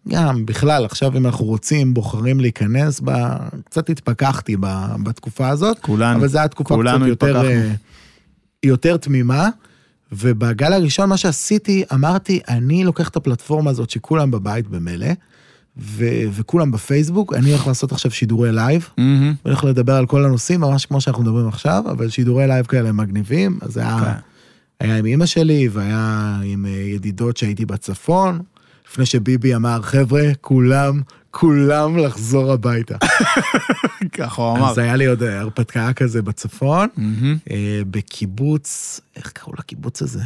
גם 0.09 0.47
בכלל, 0.47 0.85
עכשיו 0.85 1.17
אם 1.17 1.27
אנחנו 1.27 1.45
רוצים, 1.45 1.95
בוחרים 1.95 2.41
להיכנס, 2.41 3.01
ב... 3.05 3.11
קצת 3.65 3.91
התפכחתי 3.91 4.57
ב... 4.61 4.67
בתקופה 5.03 5.49
הזאת, 5.49 5.79
כולנו, 5.79 6.19
אבל 6.19 6.29
זו 6.29 6.39
הייתה 6.39 6.55
תקופה 6.55 6.77
קצת 6.83 7.07
יותר. 7.07 7.45
אה, 7.45 7.73
יותר 8.63 8.97
תמימה. 8.97 9.49
ובגל 10.13 10.73
הראשון 10.73 11.09
מה 11.09 11.17
שעשיתי, 11.17 11.85
אמרתי, 11.95 12.41
אני 12.49 12.85
לוקח 12.85 13.09
את 13.09 13.17
הפלטפורמה 13.17 13.71
הזאת 13.71 13.91
שכולם 13.91 14.31
בבית 14.31 14.69
במילא, 14.69 15.07
ו- 15.77 16.29
וכולם 16.33 16.71
בפייסבוק, 16.71 17.35
אני 17.35 17.51
הולך 17.51 17.67
לעשות 17.67 17.93
עכשיו 17.93 18.11
שידורי 18.11 18.53
לייב. 18.53 18.89
אני 18.99 19.35
הולך 19.43 19.65
לדבר 19.65 19.95
על 19.95 20.07
כל 20.07 20.25
הנושאים, 20.25 20.61
ממש 20.61 20.87
כמו 20.87 21.01
שאנחנו 21.01 21.23
מדברים 21.23 21.49
עכשיו, 21.49 21.85
אבל 21.91 22.09
שידורי 22.09 22.47
לייב 22.47 22.67
כאלה 22.67 22.93
מגניבים, 22.93 23.59
אז 23.63 23.73
זה 23.73 23.81
כן. 23.81 23.87
היה, 23.87 24.15
היה 24.81 24.97
עם 24.97 25.07
אימא 25.07 25.27
שלי, 25.27 25.69
והיה 25.73 26.39
עם 26.45 26.67
אה, 26.67 26.71
ידידות 26.71 27.37
שהייתי 27.37 27.67
בצפון, 27.67 28.41
לפני 28.91 29.07
שביבי 29.07 29.55
אמר, 29.55 29.83
חבר'ה, 29.83 30.23
כולם, 30.41 31.01
כולם 31.31 31.99
לחזור 31.99 32.53
הביתה. 32.53 32.97
ככה 34.19 34.43
הוא 34.43 34.59
אמר. 34.59 34.71
אז 34.71 34.79
היה 34.79 34.97
לי 34.97 35.07
עוד 35.07 35.23
אה, 35.23 35.41
הרפתקה 35.41 35.93
כזה 35.93 36.23
בצפון. 36.23 36.89
אה, 37.51 37.81
בקיבוץ, 37.91 39.01
איך 39.17 39.33
קראו 39.33 39.53
לקיבוץ 39.59 40.03
הזה? 40.03 40.23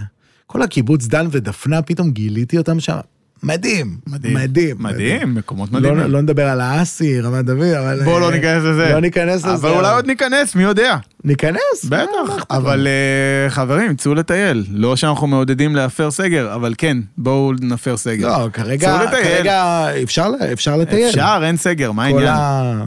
כל 0.47 0.62
הקיבוץ 0.62 1.07
דן 1.07 1.26
ודפנה, 1.30 1.82
פתאום 1.82 2.11
גיליתי 2.11 2.59
אותם 2.59 2.80
שם. 2.80 2.99
מדהים, 3.45 3.97
מדהים. 4.07 4.34
מדהים. 4.34 4.76
מדהים, 4.78 5.34
מקומות 5.34 5.72
לא, 5.72 5.78
מדהימים. 5.78 6.11
לא 6.11 6.20
נדבר 6.22 6.49
על 6.49 6.61
האסי, 6.61 7.20
רמת 7.20 7.45
דוד, 7.45 7.62
אבל... 7.62 8.01
בוא 8.05 8.20
לא 8.20 8.26
אה, 8.26 8.30
ניכנס 8.30 8.62
לזה. 8.64 8.88
לא 8.92 9.01
ניכנס 9.01 9.45
לזה. 9.45 9.55
אבל 9.55 9.70
אולי 9.70 9.95
עוד 9.95 10.07
ניכנס, 10.07 10.55
מי 10.55 10.62
יודע. 10.62 10.97
ניכנס. 11.24 11.84
בטח, 11.84 12.45
אבל? 12.51 12.86
אה, 12.86 13.51
חברים, 13.51 13.97
צאו 13.97 14.14
לטייל. 14.14 14.64
לא 14.70 14.97
שאנחנו 14.97 15.26
מעודדים 15.26 15.76
להפר 15.76 16.11
סגר, 16.11 16.55
אבל 16.55 16.74
כן, 16.78 16.99
בואו 17.18 17.53
נפר 17.61 17.97
סגר. 17.97 18.28
לא, 18.28 18.49
כרגע, 18.53 18.88
צאו 18.88 19.07
לטייל. 19.07 19.24
כרגע 19.24 19.86
אפשר, 20.03 20.30
אפשר 20.53 20.76
לטייל. 20.76 21.09
אפשר, 21.09 21.40
אין 21.42 21.57
סגר, 21.57 21.92
מה 21.92 22.05
העניין? 22.05 22.34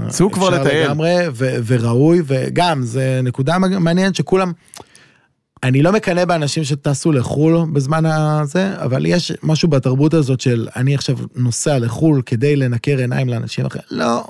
צאו 0.09 0.31
כבר 0.31 0.49
אפשר 0.49 0.61
לטייל. 0.61 0.85
לגמרי, 0.85 1.15
ו- 1.33 1.55
וראוי, 1.65 2.21
וגם, 2.25 2.83
זה 2.83 3.19
נקודה 3.23 3.57
מעניינת 3.57 4.15
שכולם... 4.15 4.51
אני 5.63 5.81
לא 5.81 5.91
מקנא 5.91 6.25
באנשים 6.25 6.63
שטסו 6.63 7.11
לחו"ל 7.11 7.65
בזמן 7.73 8.05
הזה, 8.05 8.73
אבל 8.77 9.05
יש 9.05 9.31
משהו 9.43 9.69
בתרבות 9.69 10.13
הזאת 10.13 10.41
של 10.41 10.67
אני 10.75 10.95
עכשיו 10.95 11.17
נוסע 11.35 11.79
לחו"ל 11.79 12.21
כדי 12.25 12.55
לנקר 12.55 12.97
עיניים 12.97 13.29
לאנשים 13.29 13.65
אחרים. 13.65 13.83
לא. 13.91 14.25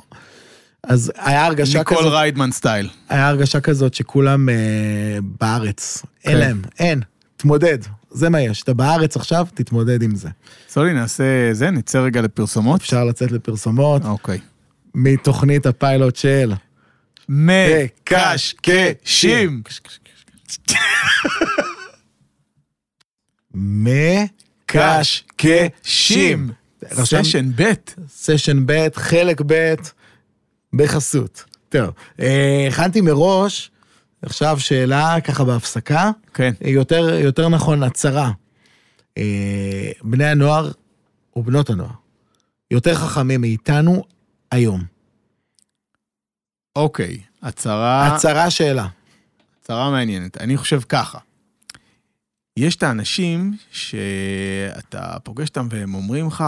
אז 0.83 1.11
היה 1.17 1.45
הרגשה 1.45 1.79
ניקול 1.79 1.97
כזאת, 1.97 2.11
ריידמן 2.11 2.51
סטייל. 2.51 2.89
היה 3.09 3.27
הרגשה 3.27 3.59
כזאת 3.59 3.93
שכולם 3.93 4.49
אה, 4.49 4.55
בארץ. 5.41 6.03
אין 6.25 6.33
כן. 6.33 6.39
להם, 6.39 6.61
אין. 6.79 7.01
תמודד, 7.37 7.77
זה 8.11 8.29
מה 8.29 8.41
יש. 8.41 8.63
אתה 8.63 8.73
בארץ 8.73 9.15
עכשיו, 9.15 9.47
תתמודד 9.53 10.01
עם 10.01 10.15
זה. 10.15 10.29
סולי, 10.69 10.93
נעשה 10.93 11.23
זה, 11.51 11.71
נצא 11.71 11.99
רגע 11.99 12.21
לפרסומות. 12.21 12.81
אפשר 12.81 13.03
לצאת 13.03 13.31
לפרסומות 13.31 14.05
אוקיי. 14.05 14.39
מתוכנית 14.95 15.65
הפיילוט 15.65 16.15
של... 16.15 16.53
מקשקשים. 17.29 18.97
מקשקשים. 24.65 26.51
סשן 26.93 27.51
ב'. 27.55 27.73
סשן 28.09 28.65
ב', 28.65 28.87
חלק 28.95 29.41
ב', 29.45 29.73
בחסות. 30.73 31.43
טוב, 31.69 31.89
אה, 32.19 32.67
הכנתי 32.69 33.01
מראש, 33.01 33.71
עכשיו 34.21 34.59
שאלה 34.59 35.15
ככה 35.23 35.43
בהפסקה, 35.43 36.11
כן. 36.33 36.53
יותר, 36.61 37.09
יותר 37.09 37.49
נכון 37.49 37.83
הצהרה. 37.83 38.31
אה, 39.17 39.91
בני 40.03 40.25
הנוער 40.25 40.71
ובנות 41.35 41.69
הנוער 41.69 41.91
יותר 42.71 42.95
חכמים 42.95 43.41
מאיתנו 43.41 44.03
היום. 44.51 44.83
אוקיי. 46.75 47.17
הצהרה, 47.41 48.07
הצהרה 48.07 48.49
שאלה. 48.49 48.87
הצהרה 49.67 49.91
מעניינת. 49.91 50.37
אני 50.37 50.57
חושב 50.57 50.79
ככה. 50.89 51.17
יש 52.57 52.75
את 52.75 52.83
האנשים 52.83 53.53
שאתה 53.71 55.17
פוגש 55.23 55.49
אותם 55.49 55.67
והם 55.71 55.95
אומרים 55.95 56.27
לך, 56.27 56.43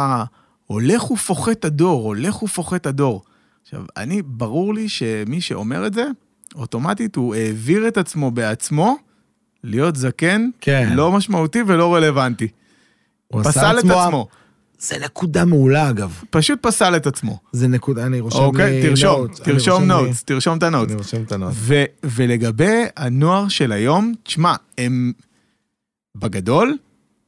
הולך 0.66 1.12
ופוחת 1.12 1.66
הדור, 1.66 2.04
הולך 2.04 2.44
ופוחת 2.44 2.86
הדור. 2.86 3.24
עכשיו, 3.64 3.84
אני, 3.98 4.22
ברור 4.22 4.74
לי 4.74 4.90
שמי 4.90 5.42
שאומר 5.42 5.88
את 5.88 5.94
זה, 5.94 6.08
אוטומטית 6.56 7.16
הוא 7.16 7.36
העביר 7.36 7.88
את 7.88 7.98
עצמו 7.98 8.32
בעצמו 8.32 8.96
להיות 9.64 9.96
זקן, 9.96 10.50
כן. 10.62 10.90
לא 10.92 11.12
משמעותי 11.12 11.60
ולא 11.68 11.96
רלוונטי. 11.96 12.48
הוא 13.28 13.44
פסל 13.44 13.80
את 13.80 13.86
עצמו. 13.86 14.28
זה 14.80 14.98
נקודה 15.00 15.46
מעולה 15.46 15.90
אגב. 15.90 16.22
פשוט 16.30 16.60
פסל 16.62 16.96
את 16.96 17.08
עצמו. 17.08 17.40
זה 17.52 17.68
נקודה, 17.68 18.06
אני 18.06 18.20
רושם 18.20 18.40
לי 18.40 18.46
אוקיי, 18.46 18.82
תרשום, 18.90 19.26
אני 19.26 19.36
תרשום 19.44 19.74
רושם 19.84 19.98
לי- 19.98 20.08
נוטס, 20.08 20.24
תרשום 20.24 20.58
את 20.58 20.64
הנוטס. 20.64 20.92
אני 20.92 20.98
רושם 20.98 21.24
את 21.24 21.32
ה 21.32 21.35
notes. 21.35 21.56
ו- 21.58 21.84
ולגבי 22.04 22.84
הנוער 22.98 23.48
של 23.48 23.72
היום, 23.72 24.14
תשמע, 24.24 24.54
הם 24.78 25.12
בגדול, 26.18 26.78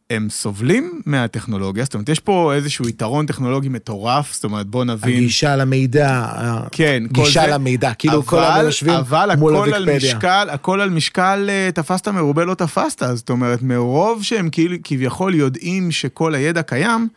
הם 0.10 0.28
סובלים 0.30 1.02
מהטכנולוגיה, 1.06 1.84
זאת 1.84 1.94
אומרת, 1.94 2.10
יש 2.10 2.20
פה 2.20 2.54
איזשהו 2.56 2.88
יתרון 2.90 3.26
טכנולוגי 3.26 3.70
מטורף, 3.70 4.34
זאת 4.34 4.44
אומרת, 4.44 4.68
בוא 4.68 4.84
נבין. 4.86 5.16
הגישה 5.16 5.56
למידע, 5.56 6.26
כן, 6.72 7.04
כל 7.16 7.22
גישה 7.24 7.42
זה. 7.42 7.48
למידע, 7.48 7.94
כאילו 7.94 8.26
כל 8.26 8.40
אבל- 8.40 8.54
היום 8.54 8.66
יושבים 8.66 8.94
אבל 8.94 9.30
מול 9.38 9.56
הכל 9.56 9.74
על. 9.74 9.96
משקל, 9.98 10.48
הכל 10.52 10.82
על 10.82 10.90
משקל 10.90 11.46
אה, 11.50 11.70
תפסת 11.74 12.08
מרובה 12.08 12.46
לא 12.46 12.54
תפסת, 12.54 13.04
זאת 13.14 13.30
אומרת, 13.30 13.62
מרוב 13.62 14.24
שהם 14.24 14.50
כאילו 14.50 14.76
כביכול 14.84 15.36
יודעים 15.36 15.92
שכל 15.92 16.36
הידע 16.36 16.62
קיים, 16.62 17.08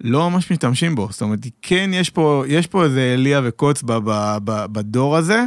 לא 0.00 0.30
ממש 0.30 0.50
משתמשים 0.52 0.94
בו. 0.94 1.08
זאת 1.10 1.22
אומרת, 1.22 1.38
כן, 1.62 1.90
יש 1.92 2.10
פה, 2.10 2.44
יש 2.48 2.66
פה 2.66 2.84
איזה 2.84 3.14
אליה 3.14 3.40
וקוץ 3.44 3.82
ב, 3.82 3.92
ב, 3.92 4.36
ב, 4.44 4.66
בדור 4.72 5.16
הזה, 5.16 5.44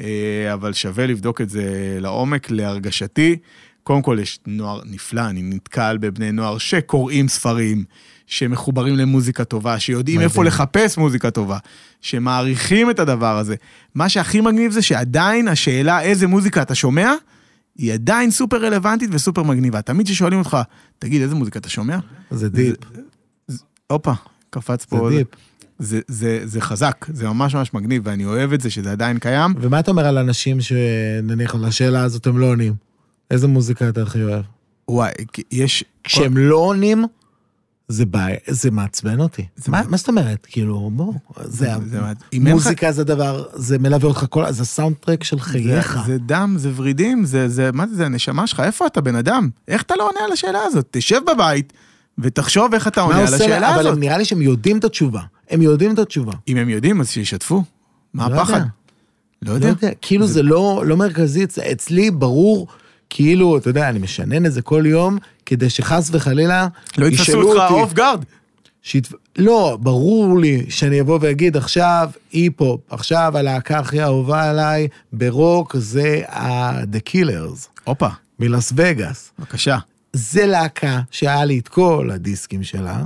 אה, 0.00 0.54
אבל 0.54 0.72
שווה 0.72 1.06
לבדוק 1.06 1.40
את 1.40 1.50
זה 1.50 1.98
לעומק, 2.00 2.50
להרגשתי. 2.50 3.36
קודם 3.82 4.02
כל, 4.02 4.18
יש 4.22 4.38
נוער 4.46 4.80
נפלא, 4.86 5.20
אני 5.20 5.42
נתקל 5.42 5.98
בבני 6.00 6.32
נוער 6.32 6.58
שקוראים 6.58 7.28
ספרים, 7.28 7.84
שמחוברים 8.26 8.96
למוזיקה 8.96 9.44
טובה, 9.44 9.78
שיודעים. 9.78 10.20
איפה 10.20 10.44
לחפש 10.44 10.98
מוזיקה 10.98 11.30
טובה, 11.30 11.58
שמעריכים 12.00 12.90
את 12.90 12.98
הדבר 12.98 13.38
הזה. 13.38 13.54
מה 13.94 14.08
שהכי 14.08 14.40
מגניב 14.40 14.72
זה 14.72 14.82
שעדיין 14.82 15.48
השאלה 15.48 16.02
איזה 16.02 16.26
מוזיקה 16.26 16.62
אתה 16.62 16.74
שומע, 16.74 17.12
היא 17.78 17.92
עדיין 17.92 18.30
סופר 18.30 18.64
רלוונטית 18.64 19.10
וסופר 19.12 19.42
מגניבה. 19.42 19.82
תמיד 19.82 20.06
כששואלים 20.06 20.38
אותך, 20.38 20.56
תגיד, 20.98 21.22
איזה 21.22 21.34
מוזיקה 21.34 21.58
אתה 21.58 21.68
שומע? 21.68 21.98
זה 22.30 22.48
deep, 22.48 22.76
הופה, 23.92 24.12
קפץ 24.50 24.80
זה 24.80 24.86
פה. 24.86 25.10
deep. 25.10 25.26
זה, 25.78 26.00
זה, 26.08 26.40
זה 26.44 26.60
חזק, 26.60 27.06
זה 27.12 27.26
ממש 27.28 27.54
ממש 27.54 27.74
מגניב, 27.74 28.02
ואני 28.04 28.24
אוהב 28.24 28.52
את 28.52 28.60
זה 28.60 28.70
שזה 28.70 28.92
עדיין 28.92 29.18
קיים. 29.18 29.54
ומה 29.60 29.80
אתה 29.80 29.90
אומר 29.90 30.06
על 30.06 30.18
אנשים 30.18 30.60
שנניח 30.60 31.54
על 31.54 31.64
השאלה 31.64 32.02
הזאת 32.02 32.26
הם 32.26 32.38
לא 32.38 32.46
עונים? 32.46 32.74
איזה 33.30 33.46
מוזיקה 33.46 33.88
אתה 33.88 34.02
הכי 34.02 34.22
אוהב? 34.22 34.44
וואי, 34.88 35.10
יש... 35.52 35.84
כשהם 36.04 36.36
לא 36.36 36.56
עונים, 36.56 37.04
זה 37.88 38.06
בעיה, 38.06 38.36
זה 38.48 38.70
מעצבן 38.70 39.20
אותי. 39.20 39.46
זה 39.56 39.72
מה 39.72 39.82
מה- 39.88 39.96
זאת 39.96 40.08
אומרת? 40.08 40.46
כאילו, 40.50 40.90
בוא, 40.94 41.12
זה... 41.44 41.70
זה 41.86 42.00
מוזיקה 42.32 42.92
זה 42.92 43.04
דבר, 43.04 43.44
זה 43.54 43.78
מלווה 43.78 44.08
אותך 44.08 44.26
כל... 44.30 44.52
זה 44.52 44.62
הסאונד 44.62 44.96
טרק 44.96 45.24
של 45.24 45.40
חייך. 45.40 45.94
זה, 46.06 46.12
זה 46.12 46.18
דם, 46.18 46.54
זה 46.58 46.70
ורידים, 46.76 47.24
זה, 47.24 47.48
זה, 47.48 47.70
מה 47.72 47.86
זה, 47.86 47.94
זה 47.96 48.06
הנשמה 48.06 48.46
שלך, 48.46 48.60
איפה 48.60 48.86
אתה 48.86 49.00
בן 49.00 49.14
אדם? 49.16 49.48
איך 49.68 49.82
אתה 49.82 49.94
לא 49.98 50.08
עונה 50.08 50.20
על 50.26 50.32
השאלה 50.32 50.60
הזאת? 50.66 50.88
תשב 50.90 51.20
בבית 51.34 51.72
ותחשוב 52.18 52.74
איך 52.74 52.88
אתה 52.88 53.00
עונה 53.00 53.18
על 53.18 53.34
השאלה 53.34 53.58
לה- 53.60 53.70
אבל 53.74 53.80
הזאת. 53.80 53.92
הם- 53.92 54.00
נראה 54.00 54.18
לי 54.18 54.24
שהם 54.24 54.42
יודעים 54.42 54.78
את 54.78 54.84
התשובה. 54.84 55.20
הם 55.50 55.62
יודעים 55.62 55.94
את 55.94 55.98
התשובה. 55.98 56.32
אם 56.48 56.56
הם 56.56 56.68
יודעים, 56.68 57.00
אז 57.00 57.10
שישתפו. 57.10 57.62
מה 58.14 58.28
לא 58.28 58.34
הפחד? 58.40 58.60
לא 59.42 59.58
לא 59.58 59.66
יודע. 59.66 59.88
כאילו 60.02 60.26
זה 60.26 60.42
לא 60.42 60.82
לא 60.86 60.96
מרכזי, 60.96 61.44
אצ- 61.44 61.58
אצלי 61.58 62.10
ברור, 62.10 62.66
כאילו, 63.10 63.56
אתה 63.58 63.70
יודע, 63.70 63.88
אני 63.88 63.98
משנן 63.98 64.46
את 64.46 64.52
זה 64.52 64.62
כל 64.62 64.82
יום, 64.86 65.18
כדי 65.46 65.70
שחס 65.70 66.08
וחלילה 66.12 66.68
לא 66.98 67.06
יתפסו 67.06 67.42
אותך. 67.42 67.70
off 67.70 67.92
guard. 67.92 68.24
שיתפ... 68.82 69.12
לא, 69.38 69.78
ברור 69.80 70.38
לי 70.38 70.66
שאני 70.68 71.00
אבוא 71.00 71.18
ואגיד 71.22 71.56
עכשיו 71.56 72.10
אי-פופ, 72.34 72.80
עכשיו 72.90 73.32
הלהקה 73.38 73.78
הכי 73.78 74.02
אהובה 74.02 74.50
עליי 74.50 74.88
ברוק 75.12 75.76
זה 75.76 76.22
ה-The 76.28 76.98
Killers 77.10 77.68
הופה, 77.84 78.08
מלאס 78.38 78.72
וגאס. 78.76 79.30
בבקשה. 79.38 79.78
זה 80.12 80.46
להקה 80.46 81.00
שהיה 81.10 81.44
לי 81.44 81.58
את 81.58 81.68
כל 81.68 82.10
הדיסקים 82.12 82.62
שלה, 82.62 83.04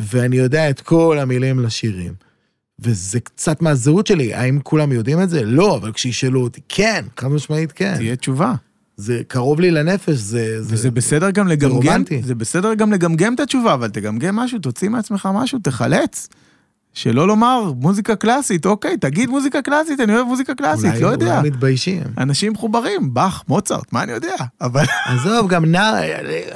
ואני 0.00 0.36
יודע 0.36 0.70
את 0.70 0.80
כל 0.80 1.18
המילים 1.18 1.60
לשירים. 1.60 2.12
וזה 2.78 3.20
קצת 3.20 3.62
מהזהות 3.62 4.06
שלי, 4.06 4.34
האם 4.34 4.60
כולם 4.62 4.92
יודעים 4.92 5.22
את 5.22 5.30
זה? 5.30 5.44
לא, 5.44 5.76
אבל 5.76 5.92
כשישאלו 5.92 6.42
אותי, 6.42 6.60
כן, 6.68 7.04
חד 7.16 7.28
משמעית 7.28 7.72
כן. 7.72 7.96
תהיה 7.96 8.16
תשובה. 8.16 8.54
זה 8.96 9.22
קרוב 9.28 9.60
לי 9.60 9.70
לנפש, 9.70 10.14
זה... 10.14 10.58
וזה 10.60 10.90
בסדר 10.90 11.30
גם 11.30 11.48
לגמגם, 11.48 11.76
רומנטי. 11.76 12.22
זה 12.22 12.34
בסדר 12.34 12.74
גם 12.74 12.92
לגמגם 12.92 13.34
את 13.34 13.40
התשובה, 13.40 13.74
אבל 13.74 13.88
תגמגם 13.88 14.36
משהו, 14.36 14.58
תוציא 14.58 14.88
מעצמך 14.88 15.28
משהו, 15.34 15.58
תחלץ. 15.58 16.28
שלא 16.94 17.28
לומר 17.28 17.72
מוזיקה 17.76 18.16
קלאסית, 18.16 18.66
אוקיי, 18.66 18.96
תגיד 18.96 19.28
מוזיקה 19.30 19.62
קלאסית, 19.62 20.00
אני 20.00 20.14
אוהב 20.16 20.26
מוזיקה 20.26 20.54
קלאסית, 20.54 20.90
אולי, 20.90 21.00
לא 21.00 21.06
יודע. 21.08 21.36
אולי 21.38 21.50
מתביישים. 21.50 22.02
אנשים 22.18 22.52
מחוברים, 22.52 23.14
באך, 23.14 23.42
מוצרט, 23.48 23.92
מה 23.92 24.02
אני 24.02 24.12
יודע? 24.12 24.34
אבל 24.60 24.84
עזוב, 25.06 25.48
גם 25.48 25.64
נע... 25.64 25.92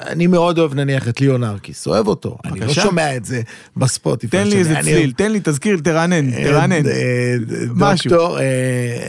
אני 0.06 0.26
מאוד 0.26 0.58
אוהב 0.58 0.74
נניח 0.74 1.08
את 1.08 1.20
ליאון 1.20 1.44
ארקיס, 1.44 1.86
אוהב 1.86 2.06
אותו. 2.08 2.38
אני 2.44 2.60
לא. 2.60 2.72
שומע 2.72 3.16
את 3.16 3.24
זה 3.24 3.42
בספוטיפיי. 3.76 4.40
תן 4.44 4.50
לי. 4.50 4.56
איזה 4.56 4.72
אני- 4.78 4.82
צליל, 4.82 5.12
תן 5.12 5.32
לי, 5.32 5.40
תזכיר, 5.44 5.80
תרענן, 5.84 6.32
אה, 6.32 6.44
תרענן. 6.44 6.86
אה, 6.86 7.34
משהו. 7.74 8.10
דוקטור, 8.10 8.38
אה, 8.40 9.08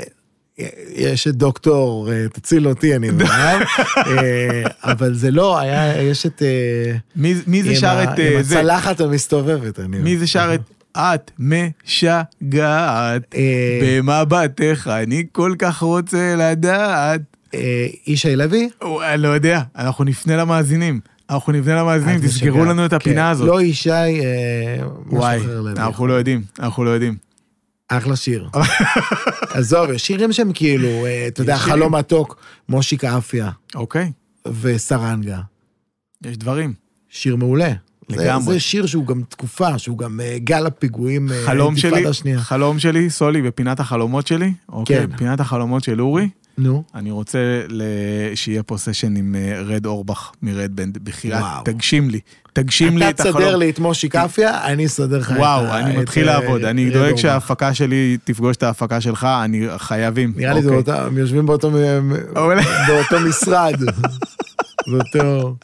יש 0.96 1.28
את 1.28 1.36
דוקטור, 1.36 2.10
תציל 2.34 2.68
אותי, 2.68 2.96
אני 2.96 3.10
מאוהב, 3.12 3.62
אה, 3.98 4.64
אבל 4.84 5.14
זה 5.14 5.32
לא, 5.32 5.60
היה, 5.60 6.02
יש 6.02 6.26
את... 6.26 6.42
מי 7.16 7.36
מי 7.48 7.64
זה 7.64 7.76
שר 7.76 8.04
את 8.04 8.20
עם? 8.20 8.40
הצלחת 8.40 9.02
המסתובבת, 9.02 9.80
אני... 9.80 9.98
מי 9.98 10.18
זה 10.18 10.28
שר 10.28 10.52
את 10.54 10.62
את 10.96 11.32
משגעת 11.40 12.56
אה, 13.36 13.80
במבטך, 13.84 14.88
אני 14.88 15.24
כל 15.32 15.56
כך 15.60 15.82
רוצה 15.82 16.36
לדעת. 16.38 17.22
אה, 17.54 17.88
ישי 18.08 18.36
לוי? 18.36 18.70
אני 19.14 19.22
לא 19.22 19.28
יודע, 19.28 19.62
אנחנו 19.76 20.04
נפנה 20.04 20.38
למאזינים. 20.38 21.00
אנחנו 21.30 21.54
נפנה 21.54 21.76
למאזינים, 21.76 22.20
משגעת. 22.26 22.56
לנו 22.56 22.86
את 22.86 22.90
כן, 22.90 22.96
הפינה 22.96 23.30
הזאת. 23.30 23.48
לא 23.48 23.62
ישי, 23.62 23.90
אה, 23.90 24.78
וואי. 25.06 25.40
אנחנו 25.78 26.08
לא 26.08 26.14
יודעים, 26.14 26.42
אנחנו 26.60 26.84
לא 26.84 26.90
יודעים. 26.90 27.18
אחלה 27.88 28.16
שיר. 28.16 28.50
עזוב, 29.56 29.92
יש 29.92 30.06
שירים 30.06 30.34
שהם 30.34 30.52
כאילו, 30.54 30.90
אתה 31.28 31.42
יודע. 31.42 31.58
חלום 31.58 31.96
מתוק, 31.96 32.38
מושיק 32.70 33.04
אפיה 33.04 33.50
אוקיי, 33.76 34.12
וסרנגה. 34.62 35.40
יש 36.26 36.38
דברים. 36.38 36.74
שיר 37.10 37.36
מעולה. 37.36 37.72
זה- 38.10 38.24
לגמרי. 38.26 38.54
זה 38.54 38.60
שיר 38.60 38.86
שהוא 38.86 39.06
גם 39.08 39.22
תקופה, 39.30 39.78
שהוא 39.80 39.98
גם 39.98 40.20
אה, 40.24 40.38
גל 40.40 40.66
הפיגועים, 40.66 41.32
אה, 41.32 41.42
חלום 41.46 41.78
שלי, 41.78 42.08
השנייה. 42.08 42.40
חלום 42.40 42.80
שלי, 42.80 43.10
סולי, 43.10 43.42
בפינת 43.42 43.80
החלומות 43.80 44.28
שלי, 44.28 44.54
אוקיי, 44.70 45.08
כן. 45.08 45.18
פינת 45.18 45.40
החלומות 45.40 45.84
של 45.84 46.02
אורי, 46.02 46.30
נו. 46.58 46.84
אני 46.96 47.12
רוצה 47.12 47.40
שיהיה 48.36 48.64
פה 48.64 48.78
סשן 48.78 49.16
עם 49.16 49.36
אה, 49.36 49.62
רד 49.62 49.86
אורבך 49.86 50.32
מרד 50.42 50.76
בנד, 50.76 50.98
בחייאת. 51.04 51.44
תגשים 51.66 52.10
לי, 52.10 52.20
תגשים 52.54 52.98
לי 52.98 53.10
את 53.10 53.16
אתה 53.16 53.24
החלום. 53.30 53.42
תסדר 53.42 53.56
לי 53.56 53.70
את 53.70 53.80
מושיק 53.80 54.16
אפיה, 54.16 54.66
אני 54.66 54.86
אסדר 54.86 55.18
לך 55.18 55.32
את. 55.32 55.38
וואו, 55.38 55.66
אני 55.78 55.98
מתחיל 55.98 56.26
לעבוד, 56.26 56.64
אני 56.64 56.90
דואג. 56.90 57.16
שההפקה 57.16 57.74
שלי 57.74 58.18
תפגוש 58.24 58.56
את 58.58 58.64
ההפקה 58.64 59.02
שלך, 59.02 59.28
אני 59.44 59.68
חייבים. 59.78 60.34
נראה 60.36 60.54
לי 60.54 60.62
זה 60.62 60.70
אוקיי. 60.70 60.94
הם 60.94 61.18
יושבים 61.18 61.46
באותו 61.46 61.72
משרד. 63.30 63.76
זה 64.90 64.96
אותו... 64.98 65.56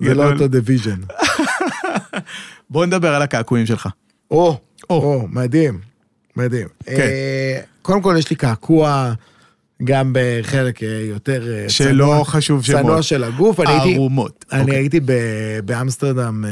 זה 0.00 0.14
לא. 0.14 0.32
אותו 0.32 0.48
division. 0.48 1.00
בוא 2.70 2.86
נדבר 2.86 3.14
על 3.14 3.22
הקעקועים 3.22 3.66
שלך. 3.66 3.88
או, 4.30 4.60
או. 4.90 4.96
או, 4.96 5.28
מדהים, 5.28 5.80
מדהים. 6.36 6.68
כן. 6.86 6.92
אה, 7.00 7.60
קודם 7.82 8.02
כל 8.02 8.14
יש 8.18 8.30
לי 8.30 8.36
קעקוע, 8.36 9.12
גם 9.84 10.12
בחלק 10.14 10.82
אה, 10.82 10.88
יותר 10.88 11.52
אה, 11.52 11.68
שלא 11.68 12.04
צנוע- 12.04 12.24
חשוב 12.24 12.62
שמות. 12.64 12.80
צנוע 12.80 13.02
של 13.02 13.24
הגוף. 13.24 13.60
אני 13.60 13.70
הייתי- 13.72 13.94
ערומות. 13.94 14.44
אני 14.52 14.60
אוקיי. 14.60 14.76
הייתי 14.76 15.00
ב- 15.00 15.12
באמסטרדם 15.64 16.44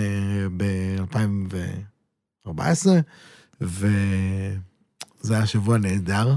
ב-2014, 0.57 2.87
וזה 3.61 5.35
היה 5.35 5.47
שבוע 5.47 5.79
נהדר. 5.79 6.35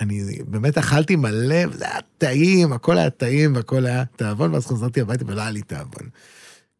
אני 0.00 0.20
באמת 0.48 0.78
אכלתי 0.78 1.16
מלא, 1.16 1.66
זה 1.72 1.84
היה 1.84 1.98
טעים, 2.18 2.72
הכל 2.72 2.98
היה 2.98 3.10
טעים 3.10 3.54
והכל 3.56 3.86
היה 3.86 4.04
תיאבון, 4.16 4.54
ואז 4.54 4.66
חזרתי 4.66 5.00
הביתה 5.00 5.24
ולא 5.26 5.40
היה 5.40 5.50
לי 5.50 5.62
תיאבון. 5.62 6.08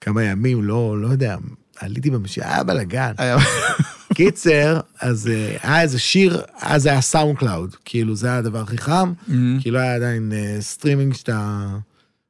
כמה 0.01 0.22
ימים, 0.22 0.62
לא, 0.62 1.01
לא 1.01 1.09
יודע, 1.09 1.36
עליתי 1.78 2.11
במשיכה, 2.11 2.55
היה 2.55 2.64
בלאגן. 2.64 3.12
קיצר, 4.14 4.80
אז 5.01 5.28
אה, 5.28 5.57
היה 5.62 5.82
איזה 5.82 5.98
שיר, 5.98 6.42
אז 6.61 6.86
היה 6.86 7.01
SoundCloud, 7.01 7.76
כאילו 7.84 8.16
זה 8.16 8.26
היה 8.26 8.38
הדבר 8.38 8.61
הכי 8.61 8.78
חם, 8.78 9.12
כי 9.61 9.70
לא 9.70 9.78
היה 9.78 9.94
עדיין 9.94 10.32
אה, 10.32 10.57
סטרימינג 10.61 11.14
שאתה 11.14 11.66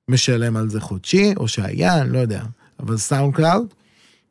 משלם 0.09 0.57
על 0.57 0.69
זה 0.69 0.81
חודשי, 0.81 1.33
או 1.37 1.49
שהיה, 1.49 2.01
אני 2.01 2.13
לא 2.13 2.19
יודע, 2.19 2.43
אבל 2.81 2.97
SoundCloud, 2.97 3.67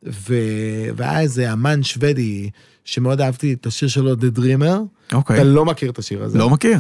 והיה 0.04 1.20
איזה 1.20 1.54
אמן 1.54 1.84
שוודי 1.84 2.50
שמאוד 2.86 3.22
אהבתי 3.22 3.54
את 3.54 3.66
השיר 3.66 3.88
שלו, 3.88 4.14
The 4.14 4.38
Dreamer, 4.38 5.14
אוקיי. 5.14 5.36
אתה 5.36 5.44
לא 5.44 5.66
מכיר 5.66 5.92
את 5.92 6.00
השיר 6.00 6.24
הזה, 6.24 6.38
לא 6.38 6.50
מכיר. 6.50 6.80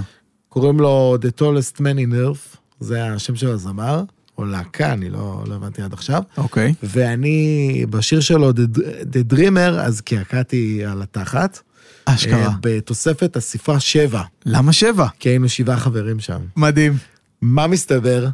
קוראים 0.49 0.79
לו 0.79 1.17
The 1.21 1.41
Tallest 1.41 1.77
Man 1.77 1.97
in 2.09 2.13
Earth, 2.13 2.57
זה 2.79 3.05
השם 3.05 3.35
של 3.35 3.49
הזמר, 3.49 4.03
או 4.39 4.45
להקה, 4.45 4.93
אני 4.93 5.09
לא, 5.09 5.43
לא 5.47 5.55
הבנתי 5.55 5.81
עד 5.81 5.93
עכשיו. 5.93 6.23
אוקיי. 6.37 6.73
ואני, 6.83 7.85
בשיר 7.89 8.19
שלו, 8.19 8.51
The, 8.51 8.79
The 9.13 9.33
Dreamer, 9.33 9.79
אז 9.79 10.01
קעקעתי 10.01 10.85
על 10.85 11.01
התחת. 11.01 11.59
אשכרה. 12.05 12.45
אה, 12.45 12.49
בתוספת 12.61 13.35
הספרה 13.35 13.79
7, 13.79 14.23
למה 14.45 14.73
שבע? 14.73 15.07
כי 15.19 15.29
היינו 15.29 15.49
שבעה 15.49 15.77
חברים 15.77 16.19
שם. 16.19 16.41
מדהים. 16.55 16.97
מה 17.41 17.67
מסתבר? 17.67 18.27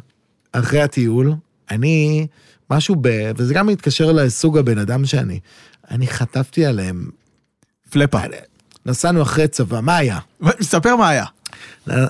אחרי 0.52 0.82
הטיול, 0.82 1.32
אני, 1.70 2.26
משהו 2.70 2.96
ב... 3.00 3.08
וזה 3.36 3.54
גם 3.54 3.66
מתקשר 3.66 4.12
לסוג 4.12 4.58
הבן 4.58 4.78
אדם 4.78 5.04
שאני. 5.04 5.40
אני 5.90 6.06
חטפתי 6.06 6.66
עליהם. 6.66 7.10
פלפה. 7.90 8.18
נסענו 8.86 9.22
אחרי 9.22 9.48
צבא, 9.48 9.80
מה 9.80 9.96
היה? 9.96 10.18
ספר 10.60 10.96
מה 10.96 11.08
היה. 11.08 11.24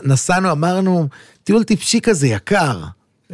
נסענו, 0.05 0.53
אמרנו, 0.53 1.09
טיול 1.45 1.63
טיפשי 1.63 2.01
כזה 2.01 2.27
יקר. 2.27 2.85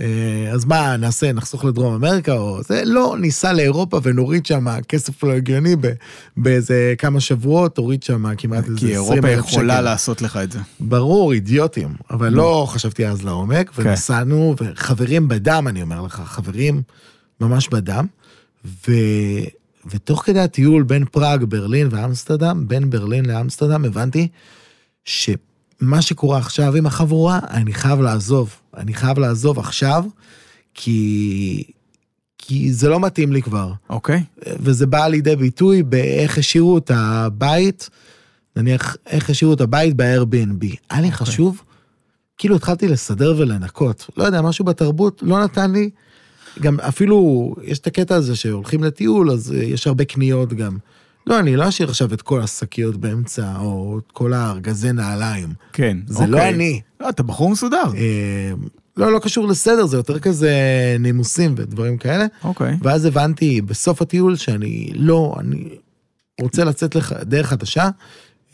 אה, 0.00 0.50
אז 0.52 0.64
מה, 0.64 0.96
נעשה, 0.96 1.32
נחסוך 1.32 1.64
לדרום 1.64 1.94
אמריקה 1.94 2.32
או 2.32 2.62
זה? 2.62 2.82
לא, 2.84 3.16
ניסע 3.20 3.52
לאירופה 3.52 4.00
ונוריד 4.02 4.46
שם 4.46 4.66
כסף 4.88 5.22
לא 5.22 5.32
הגיוני 5.32 5.76
באיזה 6.36 6.94
כמה 6.98 7.20
שבועות, 7.20 7.78
הוריד 7.78 8.02
שם 8.02 8.34
כמעט 8.38 8.64
איזה 8.64 8.76
20 8.76 8.78
כי 8.78 8.96
אלף 8.96 9.24
אירופה 9.24 9.48
שקל. 9.48 9.48
יכולה 9.48 9.80
לעשות 9.80 10.22
לך 10.22 10.36
את 10.36 10.52
זה. 10.52 10.58
ברור, 10.80 11.32
אידיוטים, 11.32 11.94
אבל 12.10 12.28
לא 12.28 12.66
חשבתי 12.68 13.06
אז 13.06 13.24
לעומק, 13.24 13.70
כן. 13.70 13.82
ונסענו, 13.88 14.54
וחברים 14.58 15.28
בדם, 15.28 15.64
אני 15.68 15.82
אומר 15.82 16.02
לך, 16.02 16.22
חברים 16.24 16.82
ממש 17.40 17.68
בדם, 17.68 18.06
ו... 18.64 18.92
ותוך 19.90 20.22
כדי 20.24 20.40
הטיול 20.40 20.82
בין 20.82 21.04
פראג, 21.04 21.44
ברלין 21.44 21.88
ואמסטרדם, 21.90 22.64
בין 22.68 22.90
ברלין 22.90 23.26
לאמסטרדם, 23.26 23.84
הבנתי 23.84 24.28
שמה 25.82 26.02
שקורה 26.02 26.38
עכשיו 26.38 26.76
עם 26.76 26.86
החבורה, 26.86 27.40
אני 27.50 27.74
חייב 27.74 28.00
לעזוב. 28.00 28.56
אני 28.76 28.94
חייב 28.94 29.18
לעזוב 29.18 29.58
עכשיו, 29.58 30.04
כי... 30.74 31.64
כי 32.38 32.72
זה 32.72 32.88
לא 32.88 33.00
מתאים 33.00 33.32
לי 33.32 33.42
כבר. 33.42 33.72
אוקיי. 33.90 34.22
וזה 34.46 34.86
בא 34.86 35.06
לידי 35.06 35.36
ביטוי 35.36 35.82
באיך 35.82 36.38
השאירו 36.38 36.78
את 36.78 36.90
הבית, 36.94 37.90
נניח, 38.56 38.96
איך 39.06 39.30
השאירו 39.30 39.54
את 39.54 39.60
הבית 39.60 39.96
ב-Airbnb. 39.96 40.76
היה 40.90 41.00
לי 41.00 41.12
חשוב, 41.12 41.62
כאילו 42.38 42.56
התחלתי 42.56 42.88
לסדר 42.88 43.34
ולנקות. 43.38 44.10
לא 44.16 44.24
יודע, 44.24 44.42
משהו 44.42 44.64
בתרבות 44.64 45.22
לא 45.22 45.44
נתן 45.44 45.72
לי, 45.72 45.90
גם 46.60 46.80
אפילו, 46.80 47.54
יש 47.62 47.78
את 47.78 47.86
הקטע 47.86 48.14
הזה 48.14 48.36
שהולכים 48.36 48.84
לטיול, 48.84 49.30
אז 49.30 49.52
אה, 49.52 49.62
יש 49.62 49.86
הרבה 49.86 50.04
קניות 50.04 50.52
גם. 50.52 50.76
לא, 51.26 51.38
אני 51.38 51.56
לא 51.56 51.68
אשאיר 51.68 51.88
עכשיו 51.88 52.14
את 52.14 52.22
כל 52.22 52.40
השקיות 52.40 52.96
באמצע, 52.96 53.56
או 53.58 53.98
את 53.98 54.12
כל 54.12 54.32
הארגזי 54.32 54.92
נעליים. 54.92 55.48
כן. 55.72 55.98
זה 56.06 56.26
לא 56.26 56.36
אוקיי. 56.36 56.54
אני. 56.54 56.80
לא, 57.00 57.08
אתה 57.08 57.22
בחור 57.22 57.50
מסודר. 57.50 57.84
אה, 57.96 58.52
לא, 58.96 59.12
לא 59.12 59.18
קשור 59.18 59.48
לסדר, 59.48 59.86
זה 59.86 59.96
יותר 59.96 60.18
כזה 60.18 60.52
נימוסים 61.00 61.54
ודברים 61.56 61.98
כאלה. 61.98 62.26
אוקיי. 62.44 62.76
ואז 62.82 63.04
הבנתי 63.04 63.60
בסוף 63.60 64.02
הטיול 64.02 64.36
שאני 64.36 64.90
לא, 64.94 65.34
אני 65.38 65.68
רוצה 66.40 66.64
לצאת 66.64 66.94
לך 66.94 67.14
דרך 67.22 67.46
חדשה, 67.46 67.88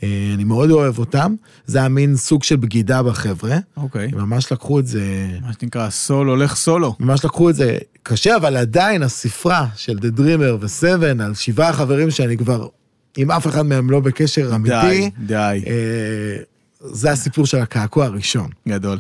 אני 0.03 0.45
מאוד 0.45 0.71
אוהב 0.71 0.99
אותם, 0.99 1.35
זה 1.67 1.79
היה 1.79 1.89
מין 1.89 2.17
סוג 2.17 2.43
של 2.43 2.57
בגידה 2.57 3.03
בחבר'ה, 3.03 3.57
אוקיי. 3.77 4.09
הם 4.13 4.19
ממש 4.19 4.53
לקחו 4.53 4.81
את 4.81 4.87
זה, 4.87 5.27
מה 5.43 5.53
שנקרא, 5.61 5.91
סול 5.91 6.29
הולך 6.29 6.57
סולו. 6.57 6.97
ממש 7.01 7.25
לקחו 7.25 7.51
את 7.51 7.55
זה 7.55 7.79
קשה, 8.03 8.37
אבל 8.37 8.57
עדיין 8.57 9.03
הספרה 9.03 9.67
של 9.77 9.99
The 9.99 10.19
Dreamer 10.19 10.57
ו-7 10.61 11.23
על 11.23 11.35
שבעה 11.35 11.73
חברים 11.73 12.11
שאני 12.11 12.37
כבר, 12.37 12.69
עם 13.17 13.31
אף 13.31 13.47
אחד 13.47 13.63
מהם 13.63 13.91
לא 13.91 14.01
בקשר 14.01 14.55
אמיתי, 14.55 15.11
די, 15.11 15.11
די. 15.27 15.63
אה, 15.67 16.43
זה 16.81 17.11
הסיפור 17.11 17.47
של 17.47 17.59
הקעקוע 17.59 18.05
הראשון. 18.05 18.51
גדול. 18.69 18.99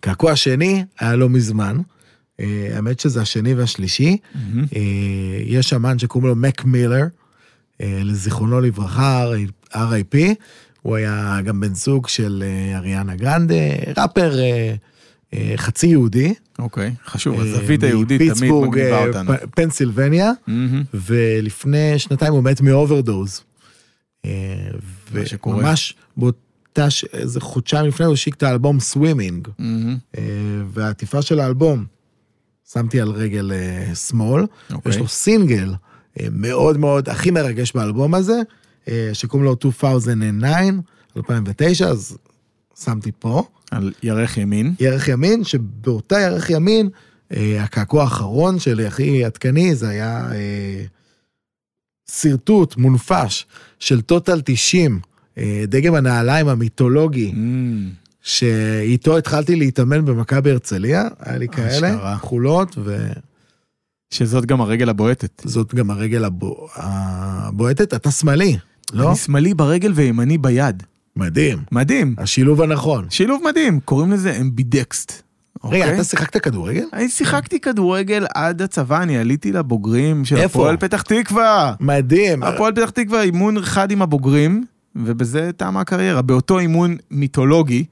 קעקוע 0.00 0.36
שני 0.36 0.84
היה 1.00 1.16
לא 1.16 1.28
מזמן, 1.28 1.78
אה, 2.40 2.70
האמת 2.74 3.00
שזה 3.00 3.22
השני 3.22 3.54
והשלישי, 3.54 4.16
מהמם. 4.34 4.64
אה, 4.76 4.80
יש 5.44 5.72
אמן 5.72 5.98
שקוראים 5.98 6.28
לו 6.28 6.36
מק 6.36 6.64
מילר, 6.64 7.02
אה, 7.02 7.08
לזיכרונו 7.80 8.60
לברכה, 8.60 9.24
R.I.P. 9.72 10.16
הוא 10.82 10.96
היה 10.96 11.38
גם 11.44 11.60
בן 11.60 11.74
זוג 11.74 12.08
של 12.08 12.44
אה, 12.46 12.78
אריאנה 12.78 13.16
גרנדה, 13.16 13.54
ראפר 13.96 14.38
אה, 14.38 14.74
אה, 15.34 15.52
חצי 15.56 15.86
יהודי. 15.86 16.34
אוקיי, 16.58 16.94
חשוב, 17.06 17.40
אה, 17.40 17.40
הזווית 17.40 17.82
היהודית 17.82 18.22
תמיד 18.38 18.52
מגניבה 18.52 18.98
אה, 18.98 19.06
אותנו. 19.06 19.32
פנסילבניה, 19.54 20.32
מהמם. 20.46 20.82
ולפני 20.94 21.98
שנתיים 21.98 22.32
הוא 22.32 22.42
מת 22.42 22.60
מ 22.60 22.68
overdose. 22.68 23.40
אה. 24.24 24.30
וממש 25.12 25.94
באותה, 26.16 26.86
איזה 27.12 27.40
חודשיים 27.40 27.86
לפני 27.86 28.06
הוא 28.06 28.14
השיק 28.14 28.34
את 28.34 28.42
האלבום 28.42 28.80
סווימינג. 28.80 29.48
אה, 30.18 30.22
והעטיפה 30.72 31.22
של 31.22 31.40
האלבום, 31.40 31.84
שמתי 32.72 33.00
על 33.00 33.08
רגל 33.10 33.52
אה, 33.52 33.94
שמאל, 33.94 34.46
אוקיי. 34.72 34.90
יש 34.90 34.96
לו 34.98 35.08
סינגל 35.08 35.70
אה, 35.70 35.87
מאוד 36.32 36.78
מאוד, 36.78 37.08
הכי 37.08 37.30
מרגש 37.30 37.72
באלבום 37.72 38.14
הזה, 38.14 38.40
אה, 38.88 39.10
שקוראים 39.12 39.44
לו 39.44 39.56
2009, 39.64 40.80
2009, 41.16 41.88
אז 41.88 42.18
שמתי 42.84 43.10
פה. 43.18 43.42
על 43.70 43.92
ירך 44.02 44.36
ימין. 44.36 44.74
ירך 44.80 45.08
ימין, 45.08 45.44
שבאותה 45.44 46.20
ירך 46.20 46.50
ימין, 46.50 46.88
אה, 47.36 47.62
הקעקוע 47.62 48.02
האחרון 48.02 48.58
שלי, 48.58 48.86
הכי 48.86 49.24
עדכני, 49.24 49.74
זה 49.74 49.88
היה 49.88 50.28
אה, 50.32 50.84
שרטוט 52.10 52.76
מונפש 52.76 53.46
של 53.78 54.00
טוטל 54.00 54.40
90, 54.44 55.00
אה, 55.38 55.64
דגם 55.68 55.94
הנעליים 55.94 56.48
המיתולוגי. 56.48 57.32
מהמם. 57.32 57.90
שאיתו 58.22 59.18
התחלתי 59.18 59.56
להתאמן 59.56 60.04
במכבי 60.04 60.50
הרצליה, 60.50 61.08
היה 61.20 61.38
לי 61.38 61.48
כאלה, 61.48 61.94
אשכרה. 61.94 62.18
כחולות, 62.18 62.78
שזאת 64.10 64.46
גם 64.46 64.60
הרגל 64.60 64.88
הבועטת. 64.88 65.42
וזאת 65.46 65.74
גם 65.74 65.90
הרגל 65.90 66.24
הבו... 66.24 66.68
הבועטת. 66.76 67.94
אתה 67.94 68.10
שמאלי, 68.10 68.56
לא? 68.92 69.08
אני 69.08 69.16
שמאלי 69.16 69.54
ברגל 69.54 69.92
וימני 69.94 70.38
ביד. 70.38 70.82
מדהים. 71.16 71.58
מדהים. 71.72 72.14
השילוב 72.18 72.62
הנכון. 72.62 73.06
שילוב 73.10 73.42
מדהים, 73.48 73.80
קוראים 73.80 74.12
לזה 74.12 74.36
אמבידקסט. 74.40 75.22
רגע, 75.64 75.84
אוקיי? 75.84 75.94
אתה 75.94 76.04
שיחקת 76.04 76.42
כדורגל? 76.42 76.84
אני 76.92 77.08
שיחקתי 77.08 77.60
כדורגל 77.60 78.26
עד 78.34 78.62
הצבא, 78.62 79.02
אני 79.02 79.18
עליתי 79.18 79.52
לבוגרים 79.52 80.24
של 80.24 80.36
איפה? 80.36 80.44
הפועל 80.60 80.76
פתח 80.76 81.02
תקווה. 81.02 81.74
מדהים. 81.80 82.42
הפועל 82.42 82.72
פתח 82.72 82.90
תקווה, 82.90 83.22
אימון 83.22 83.62
חד 83.62 83.90
עם 83.90 84.02
הבוגרים, 84.02 84.64
ובזה 84.96 85.50
תמה 85.56 85.80
הקריירה. 85.80 86.22
באותו 86.22 86.58
אימון 86.58 86.96
מיתולוגי, 87.10 87.84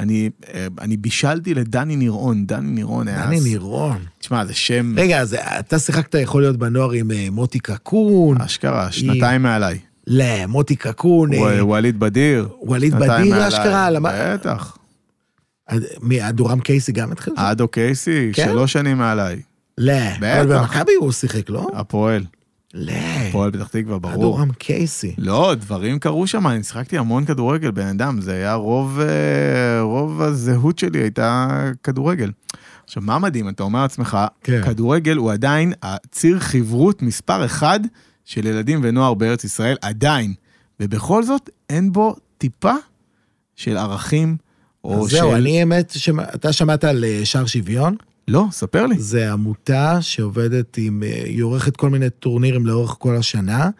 אני, 0.00 0.30
אה, 0.54 0.66
אני 0.80 0.96
בישלתי 0.96 1.54
לדני 1.54 1.96
נירון, 1.96 2.46
דני 2.46 2.70
נירון 2.70 3.08
היה... 3.08 3.26
דני 3.26 3.40
נירון. 3.40 3.98
תשמע, 4.18 4.44
זה 4.46 4.54
שם 4.54 4.94
רגע, 4.96 5.20
אז 5.20 5.36
אתה 5.58 5.78
שיחקת 5.78 6.14
יכול 6.14 6.42
להיות 6.42 6.56
בנוער 6.56 6.90
עם 6.90 7.10
אה, 7.10 7.28
מוטי 7.32 7.58
קקון? 7.58 8.40
אשכרה, 8.40 8.92
שנתיים 8.92 9.42
מעליי. 9.42 9.78
לא, 10.06 10.46
מוטי 10.48 10.76
קקון, 10.76 11.32
אה, 11.32 11.38
ו- 11.42 11.66
ווליד 11.66 12.00
בדיר. 12.00 12.48
ווליד 12.60 12.94
בדיר. 12.94 13.48
אשכרה, 13.48 13.90
למה- 13.90 14.10
בטח. 14.34 14.76
אדורם 16.20 16.60
קייסי 16.60 16.92
גם 16.92 17.12
התחיל? 17.12 17.32
אדו 17.36 17.68
קייסי, 17.68 18.30
כן? 18.32 18.44
שלוש 18.44 18.72
שנים 18.72 18.98
מעליי. 18.98 19.40
לא, 19.78 19.92
אבל. 20.20 20.58
במכבי 20.58 20.92
הוא 21.00 21.12
שיחק, 21.12 21.50
לא? 21.50 21.68
הפועל, 21.74 22.24
לא, 22.74 22.92
הפועל 23.28 23.50
פתח 23.50 23.68
תקווה, 23.68 23.98
ברור. 23.98 24.14
אדורם 24.14 24.52
קייסי. 24.52 25.14
לא, 25.18 25.54
דברים 25.54 25.98
קרו 25.98 26.26
שם, 26.26 26.46
אני 26.46 26.62
שיחקתי 26.62 26.98
המון 26.98 27.24
כדורגל, 27.24 27.70
בן 27.70 27.86
אדם, 27.86 28.20
זה 28.20 28.32
היה 28.32 28.54
רוב, 28.54 29.00
אה, 29.00 29.82
רוב 29.82 30.22
הזהות 30.22 30.78
שלי 30.78 30.98
הייתה 30.98 31.48
כדורגל. 31.82 32.30
עכשיו, 32.84 33.02
מה 33.02 33.18
מדהים, 33.18 33.48
אתה 33.48 33.62
אומר 33.62 33.82
לעצמך, 33.82 34.18
כן. 34.44 34.62
כדורגל 34.64 35.16
הוא 35.16 35.32
עדיין 35.32 35.72
הציר 35.82 36.38
חברות 36.38 37.02
מספר 37.02 37.44
אחד 37.44 37.80
של 38.24 38.46
ילדים 38.46 38.80
ונוער 38.82 39.14
בארץ 39.14 39.44
ישראל, 39.44 39.76
עדיין. 39.82 40.34
ובכל 40.80 41.22
זאת, 41.22 41.50
אין 41.70 41.92
בו 41.92 42.16
טיפה 42.38 42.74
של 43.56 43.76
ערכים, 43.76 44.36
או 44.84 45.04
אז 45.04 45.10
של... 45.10 45.16
זהו, 45.16 45.34
אני 45.34 45.60
האמת, 45.60 45.90
שמע- 45.96 46.24
אתה 46.34 46.52
שמעת 46.52 46.84
על 46.84 47.04
אה, 47.04 47.20
שער 47.24 47.46
שוויון? 47.46 47.96
לא, 48.28 48.46
ספר 48.50 48.86
לי. 48.86 48.98
זה 48.98 49.32
עמותה 49.32 50.02
שעובדת 50.02 50.76
עם, 50.78 51.02
אה, 51.02 51.22
היא 51.24 51.42
עורכת 51.42 51.76
כל 51.76 51.90
מיני 51.90 52.10
טורנירים 52.10 52.66
לאורך 52.66 52.96
כל 52.98 53.16
השנה, 53.16 53.70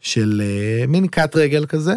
של 0.00 0.42
אה, 0.44 0.86
מין 0.86 1.06
קאט 1.06 1.36
רגל 1.36 1.66
כזה, 1.66 1.94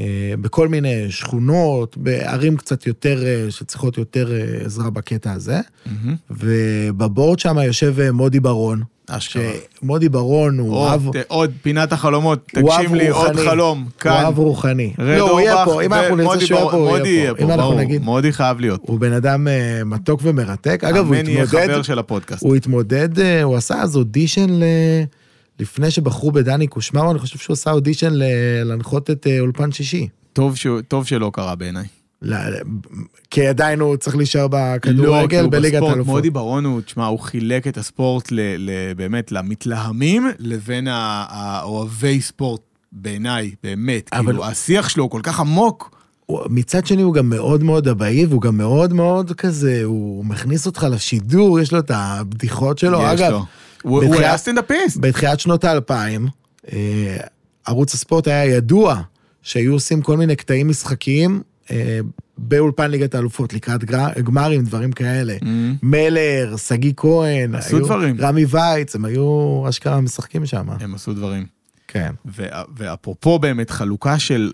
אה, 0.00 0.34
בכל 0.40 0.68
מיני 0.68 1.10
שכונות, 1.10 1.96
בערים 1.96 2.56
קצת 2.56 2.86
יותר, 2.86 3.24
שצריכות 3.50 3.98
יותר 3.98 4.32
עזרה 4.64 4.90
בקטע 4.90 5.32
הזה, 5.32 5.60
מהמם. 5.86 6.16
ובבורד 6.30 7.38
שם 7.38 7.58
יושב 7.58 8.10
מודי 8.10 8.40
ברון. 8.40 8.82
שמודי 9.18 10.08
ברון 10.08 10.58
הוא 10.58 10.88
אב, 10.94 11.06
עוד, 11.06 11.16
עוד 11.28 11.52
פינת 11.62 11.92
החלומות, 11.92 12.46
הוא 12.56 12.70
תגשים 12.70 12.86
אב 12.90 12.94
לי 12.94 13.08
עוד. 13.08 13.36
חלום, 13.36 13.78
הוא 13.82 13.90
כאן. 14.00 14.24
אב 14.26 14.38
רוחני. 14.38 14.92
לא, 14.98 15.30
הוא 15.30 15.40
יהיה 15.40 15.64
פה, 15.64 15.82
אם 15.82 15.92
אנחנו 15.92 16.16
נרצה 16.16 16.40
שהוא 16.46 16.58
יהיה 16.58 16.70
פה. 16.70 16.76
הוא 16.76 16.98
מודי 16.98 17.08
יהיה 17.08 17.34
פה. 17.34 17.42
אם 17.42 17.50
אנחנו 17.50 17.62
ברור. 17.62 17.74
נגיד, 17.80 18.02
מודי 18.02 18.32
חייב 18.32 18.60
להיות. 18.60 18.80
הוא 18.86 19.00
בן 19.00 19.12
אדם 19.12 19.48
אה, 19.48 19.84
מתוק 19.86 20.20
ומרתק. 20.24 20.84
אגב, 20.84 21.06
הוא 21.06 21.16
אמן 21.16 21.28
יהיה 21.28 21.42
התמודד, 21.42 21.66
חבר 21.66 21.82
של 21.82 21.98
הפודקאסט. 21.98 22.42
הוא 22.42 22.56
התמודד, 22.56 23.18
אה, 23.20 23.42
הוא 23.42 23.56
עשה 23.56 23.82
אז 23.82 23.96
אודישן 23.96 24.50
ל... 24.50 24.64
לפני 25.60 25.90
שבחרו 25.90 26.32
בדני 26.32 26.66
קושמרו, 26.66 27.10
אני 27.10 27.18
חושב 27.18 27.38
שהוא 27.38 27.54
עשה 27.54 27.70
אודישן 27.70 28.12
להנחות 28.64 29.10
את 29.10 29.26
אה, 29.26 29.40
אולפן 29.40 29.72
שישי. 29.72 30.08
טוב 30.32 30.56
שהוא- 30.56 30.80
טוב 30.88 31.06
שלא 31.06 31.30
קרה 31.34 31.54
בעיניי. 31.54 31.84
ל- 32.22 32.34
כי 33.30 33.46
עדיין 33.46 33.80
הוא 33.80 33.96
צריך 33.96 34.16
להישאר 34.16 34.40
לא, 34.42 34.48
בכדורגל 34.52 35.28
כאילו 35.36 35.50
בליגת 35.50 35.82
האלופות. 35.82 36.06
מודי 36.06 36.30
ברון 36.30 36.64
הוא, 36.64 36.80
תשמע, 36.80 37.06
הוא 37.06 37.18
חילק 37.20 37.66
את 37.68 37.76
הספורט 37.76 38.32
ל, 38.32 38.40
ל, 38.58 38.70
באמת 38.96 39.32
למתלהמים 39.32 40.26
לבין 40.38 40.86
האוהבי 40.90 42.20
ספורט 42.20 42.60
בעיניי, 42.92 43.50
באמת. 43.62 44.10
אבל- 44.12 44.24
כאילו, 44.26 44.44
השיח 44.46 44.88
שלו 44.88 45.02
הוא 45.04 45.10
כל 45.10 45.20
כך 45.22 45.40
עמוק. 45.40 45.90
הוא- 46.26 46.40
מצד 46.50 46.86
שני 46.86 47.02
הוא 47.02 47.14
גם 47.14 47.28
מאוד 47.30 47.62
מאוד 47.62 47.88
אבאי, 47.88 48.26
והוא 48.26 48.40
גם 48.42 48.56
מאוד 48.56 48.92
מאוד 48.92 49.32
כזה, 49.32 49.80
הוא 49.84 50.24
מכניס 50.24 50.66
אותך 50.66 50.86
לשידור, 50.90 51.60
יש 51.60 51.72
לו 51.72 51.78
את 51.78 51.90
הבדיחות 51.94 52.78
שלו. 52.78 52.98
יש 53.02 53.20
אגב, 53.20 53.30
לו. 53.32 53.38
הוא 53.38 53.46
הוא 53.92 54.00
בתחילת- 54.00 54.18
היה 54.24 54.36
סטנדאפיסט. 54.36 54.96
בתחילת 55.00 55.40
שנות 55.40 55.64
האלפיים, 55.64 56.28
אה, 56.72 57.16
ערוץ 57.66 57.94
הספורט 57.94 58.28
היה 58.28 58.44
ידוע 58.44 59.00
שהיו 59.42 59.72
עושים 59.72 60.02
כל 60.02 60.16
מיני 60.16 60.36
קטעים 60.36 60.68
משחקיים 60.68 61.42
באולפן 62.38 62.90
ליגת 62.90 63.14
האלופות, 63.14 63.52
לקראת 63.54 63.84
גמרים, 64.24 64.64
דברים 64.64 64.92
כאלה. 64.92 65.36
מהמם. 65.42 65.76
מלר, 65.82 66.54
שגיא 66.56 66.92
כהן, 66.96 67.54
עשו 67.54 67.76
היו- 67.76 67.84
דברים. 67.86 68.16
רמי 68.20 68.44
וייץ, 68.48 68.94
הם 68.94 69.04
היו 69.04 69.64
אשכרה 69.68 70.00
משחקים 70.00 70.46
שם. 70.46 70.66
הם 70.80 70.94
עשו 70.94 71.12
דברים. 71.14 71.46
כן. 71.88 72.12
ואפרופו 72.76 73.38
באמת 73.38 73.70
חלוקה 73.70 74.18
של 74.18 74.50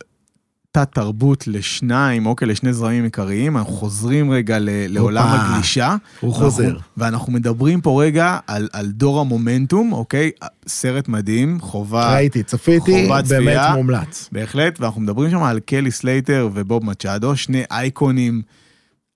תת 0.73 0.89
תרבות 0.93 1.47
לשניים, 1.47 2.27
אוקיי, 2.27 2.49
לשני 2.49 2.73
זרמים 2.73 3.05
עיקריים, 3.05 3.57
אנחנו 3.57 3.73
חוזרים 3.73 4.31
רגע 4.31 4.59
ל- 4.59 4.69
לעולם. 4.89 5.27
הגלישה. 5.29 5.97
הוא 6.21 6.31
ואנחנו- 6.31 6.45
חוזר. 6.45 6.77
ואנחנו 6.97 7.33
מדברים 7.33 7.81
פה 7.81 8.03
רגע 8.05 8.39
על, 8.47 8.69
על 8.73 8.87
דור 8.87 9.21
המומנטום, 9.21 9.93
אוקיי? 9.93 10.31
סרט 10.67 11.09
מדהים, 11.09 11.61
חובה, 11.61 12.15
ראיתי, 12.15 12.43
צפיתי, 12.43 13.07
באמת 13.09 13.25
צפייה. 13.25 13.75
מומלץ. 13.75 14.29
בהחלט, 14.33 14.81
ואנחנו 14.81 15.01
מדברים 15.01 15.31
שם 15.31 15.43
על 15.43 15.61
קלי 15.61 15.91
סלייטר 15.91 16.49
ורוב 16.55 16.85
מצ'אדו, 16.85 17.37
שני 17.37 17.63
אייקונים 17.71 18.43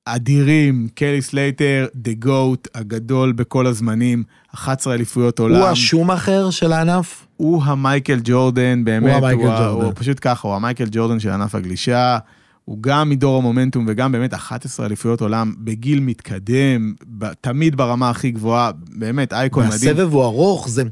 אדירים, 0.07 0.89
קלי 0.95 1.23
סלייטר, 1.23 1.87
The 2.05 2.25
GOAT, 2.27 2.69
הגדול 2.75 3.33
בכל 3.33 3.67
הזמנים, 3.67 4.23
11 4.55 4.95
אליפויות 4.95 5.39
עולם. 5.39 5.57
הוא 5.61 5.67
השום 5.69 6.11
אחר 6.11 6.51
של 6.51 6.73
הענף? 6.73 7.27
הוא 7.43 7.63
המייקל 7.65 8.21
ג'ורדן, 8.25 8.85
באמת, 8.85 9.09
הוא 9.11 9.27
המייקל 9.27 9.51
ה- 9.51 9.59
ג'ורדן. 9.71 9.85
הוא 9.85 9.93
פשוט 9.97 10.19
ככה, 10.21 10.49
הוא 10.49 10.57
המייקל 10.57 10.85
ג'ורדן 10.93 11.21
של 11.21 11.31
ענף 11.31 11.55
הגלישה, 11.55 12.19
הוא 12.65 12.79
גם 12.81 13.09
מדור 13.11 13.39
המומנטום 13.39 13.85
וגם 13.89 14.13
באמת 14.13 14.35
11 14.35 14.87
אליפויות 14.87 15.21
עולם 15.21 15.55
בגיל 15.59 16.01
מתקדם, 16.01 16.95
ב- 17.19 17.33
תמיד 17.41 17.77
ברמה 17.77 18.11
הכי 18.11 18.31
גבוהה, 18.31 18.71
באמת 18.97 19.33
אייקון 19.33 19.67
מדהים. 19.67 19.97
והסבב 19.97 20.13
הוא 20.13 20.25
ארוך, 20.25 20.69
זה, 20.69 20.83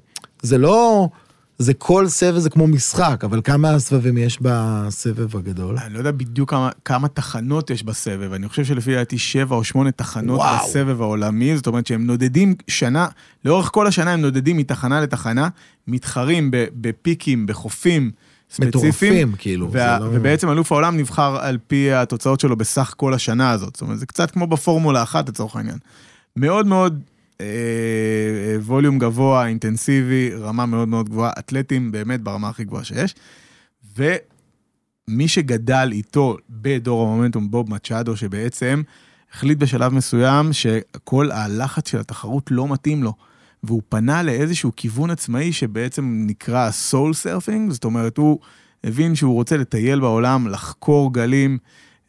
זה 0.42 0.58
לא... 0.58 1.08
זה 1.60 1.74
כל 1.74 2.08
סבב 2.08 2.38
זה 2.38 2.50
כמו 2.50 2.66
משחק, 2.66 3.24
אבל 3.24 3.40
כמה 3.44 3.78
סבבים 3.78 4.18
יש 4.18 4.38
בסבב 4.42 5.36
הגדול? 5.36 5.78
אני 5.78 5.94
לא 5.94 5.98
יודע 5.98 6.10
בדיוק 6.10 6.50
כמה, 6.50 6.70
כמה 6.84 7.08
תחנות 7.08 7.70
יש 7.70 7.82
בסבב, 7.82 8.32
אני 8.32 8.48
חושב 8.48 8.64
שלפי 8.64 8.94
דעתי 8.94 9.18
שבע 9.18 9.56
או 9.56 9.64
שמונה 9.64 9.90
תחנות 9.90 10.38
וואו. 10.38 10.66
בסבב 10.68 11.00
העולמי, 11.00 11.56
זאת 11.56 11.66
אומרת 11.66 11.86
שהם 11.86 12.06
נודדים 12.06 12.54
שנה, 12.68 13.06
לאורך 13.44 13.70
כל 13.72 13.86
השנה 13.86 14.12
הם 14.12 14.20
נודדים 14.20 14.56
מתחנה 14.56 15.00
לתחנה, 15.00 15.48
מתחרים 15.88 16.50
בפיקים, 16.74 17.46
בחופים 17.46 18.10
ספציפיים. 18.50 18.68
מטורפים, 18.68 19.32
כאילו. 19.38 19.72
וה, 19.72 19.98
לא... 19.98 20.06
ובעצם 20.12 20.50
אלוף 20.50 20.72
העולם 20.72 20.96
נבחר 20.96 21.36
על 21.40 21.58
פי 21.66 21.92
התוצאות 21.92 22.40
שלו 22.40 22.56
בסך 22.56 22.94
כל 22.96 23.14
השנה 23.14 23.50
הזאת. 23.50 23.76
זאת 23.76 23.82
אומרת, 23.82 23.98
זה 23.98 24.06
קצת 24.06 24.30
כמו 24.30 24.46
בפורמולה 24.46 25.02
אחת 25.02 25.28
לצורך 25.28 25.56
העניין. 25.56 25.78
מאוד 26.36 26.66
מאוד 26.66 27.00
ווליום 28.60 28.98
גבוה, 28.98 29.46
אינטנסיבי, 29.46 30.30
רמה 30.34 30.66
מאוד 30.66 30.88
מאוד 30.88 31.08
גבוהה, 31.08 31.32
אתלטים 31.38 31.92
באמת 31.92 32.20
ברמה 32.20 32.48
הכי 32.48 32.64
גבוהה 32.64 32.84
שיש. 32.84 33.14
ומי 33.96 35.28
שגדל 35.28 35.88
איתו 35.92 36.36
בדור 36.50 37.02
המומנטום, 37.02 37.50
בוב 37.50 37.70
מצ'אדו, 37.70 38.16
שבעצם 38.16 38.82
החליט 39.32 39.58
בשלב 39.58 39.92
מסוים 39.92 40.52
שכל 40.52 41.30
הלחץ 41.30 41.88
של 41.90 41.98
התחרות 41.98 42.50
לא 42.50 42.68
מתאים 42.68 43.02
לו. 43.02 43.12
והוא 43.62 43.82
פנה 43.88 44.22
לאיזשהו 44.22 44.72
כיוון 44.76 45.10
עצמאי 45.10 45.52
שבעצם 45.52 46.24
נקרא 46.26 46.70
soul 46.70 47.14
surfing, 47.14 47.72
זאת 47.72 47.84
אומרת, 47.84 48.16
הוא 48.16 48.38
הבין 48.84 49.14
שהוא 49.14 49.34
רוצה 49.34 49.56
לטייל 49.56 50.00
בעולם, 50.00 50.48
לחקור 50.48 51.14
גלים, 51.14 51.58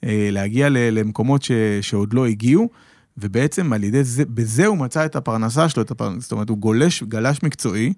אה, 0.03 0.29
להגיע 0.31 0.69
למקומות 0.69 1.43
ש, 1.43 1.51
שעוד 1.81 2.13
לא 2.13 2.27
הגיעו, 2.27 2.69
ובעצם 3.17 3.73
על 3.73 3.83
ידי 3.83 4.03
זה, 4.03 4.25
בזה 4.25 4.65
הוא 4.65 4.77
מצא 4.77 5.05
את 5.05 5.15
הפרנסה 5.15 5.69
שלו, 5.69 5.83
את 5.83 5.91
הפרנס, 5.91 6.23
זאת 6.23 6.31
אומרת, 6.31 6.49
הוא 6.49 6.57
גולש, 6.57 7.03
גלש 7.03 7.43
מקצועי, 7.43 7.93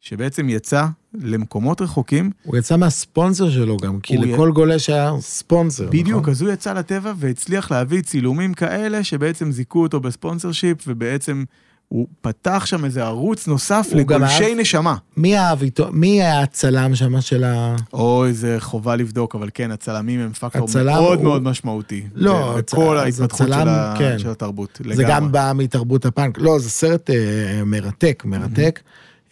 שבעצם 0.00 0.48
יצא 0.48 0.86
למקומות 1.14 1.80
רחוקים, 1.80 2.30
הוא 2.42 2.56
יצא 2.56 2.76
מהספונסר 2.76 3.50
שלו 3.50 3.76
גם, 3.76 4.00
כי 4.00 4.16
לכל 4.16 4.52
גולש 4.52 4.90
היה 4.90 5.12
ספונסר, 5.20 5.86
בדיוק, 5.86 6.20
נכון? 6.20 6.30
אז 6.30 6.42
הוא 6.42 6.50
יצא 6.50 6.72
לטבע 6.72 7.12
והצליח 7.16 7.70
להביא 7.70 8.02
צילומים 8.02 8.54
כאלה 8.54 9.04
שבעצם 9.04 9.52
זיכו 9.52 9.82
אותו 9.82 10.00
ב 10.00 10.52
sponsorship, 10.52 10.78
ובעצם 10.86 11.44
הוא 11.88 12.06
פתח 12.20 12.62
שם 12.66 12.84
איזה 12.84 13.04
ערוץ 13.04 13.46
נוסף 13.46 13.88
לגולשי 13.94 14.44
אהב- 14.44 14.60
נשמה. 14.60 14.94
מי 15.16 15.38
אהב 15.38 15.62
איתו, 15.62 15.88
מי 15.92 16.22
היה 16.22 16.40
הצלם 16.42 16.94
שם 16.94 17.20
של 17.20 17.44
ה... 17.44 17.76
אוי, 17.92 18.32
זה 18.32 18.56
חובה 18.60 18.96
לבדוק, 18.96 19.34
אבל 19.34 19.48
כן, 19.54 19.70
הצלמים 19.70 20.20
הם 20.20 20.32
פקטור 20.32 20.64
הצלם 20.64 20.86
מאוד 20.94 21.18
הוא- 21.18 21.24
מאוד 21.24 21.42
משמעותי. 21.42 22.02
לא, 22.14 22.58
הצ- 22.58 22.62
בכל 22.72 22.98
ההתפתחות 22.98 23.40
הצלם, 23.40 23.60
של 23.62 23.68
ה- 23.68 23.94
כן. 23.98 24.18
של 24.18 24.30
התרבות. 24.30 24.80
זה 24.84 24.88
לגמרי. 24.90 25.04
גם 25.10 25.32
בא 25.32 25.52
מתרבות 25.54 26.06
הפאנק. 26.06 26.38
לא, 26.38 26.58
זה 26.58 26.70
סרט 26.70 27.10
אה, 27.10 27.16
מרתק, 27.66 28.22
מרתק. 28.26 28.80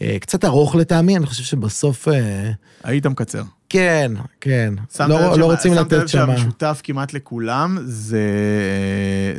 אה, 0.02 0.16
קצת 0.20 0.44
ארוך 0.44 0.74
לטעמי, 0.74 1.16
אני 1.16 1.26
חושב 1.26 1.42
שבסוף... 1.44 2.08
אה, 2.08 2.50
היית 2.84 3.06
מקצר. 3.06 3.42
כן, 3.72 4.12
כן. 4.40 4.74
שמת 4.96 5.08
לא, 5.08 5.16
לב 5.20 5.26
לא 5.30 5.34
שמה- 5.34 5.44
רוצים 5.44 5.74
שמת 5.74 5.80
לתת 5.86 5.92
לב. 6.02 6.06
שהמשותף 6.06 6.80
כמעט 6.84 7.12
לכולם 7.14 7.78
זה, 7.84 8.20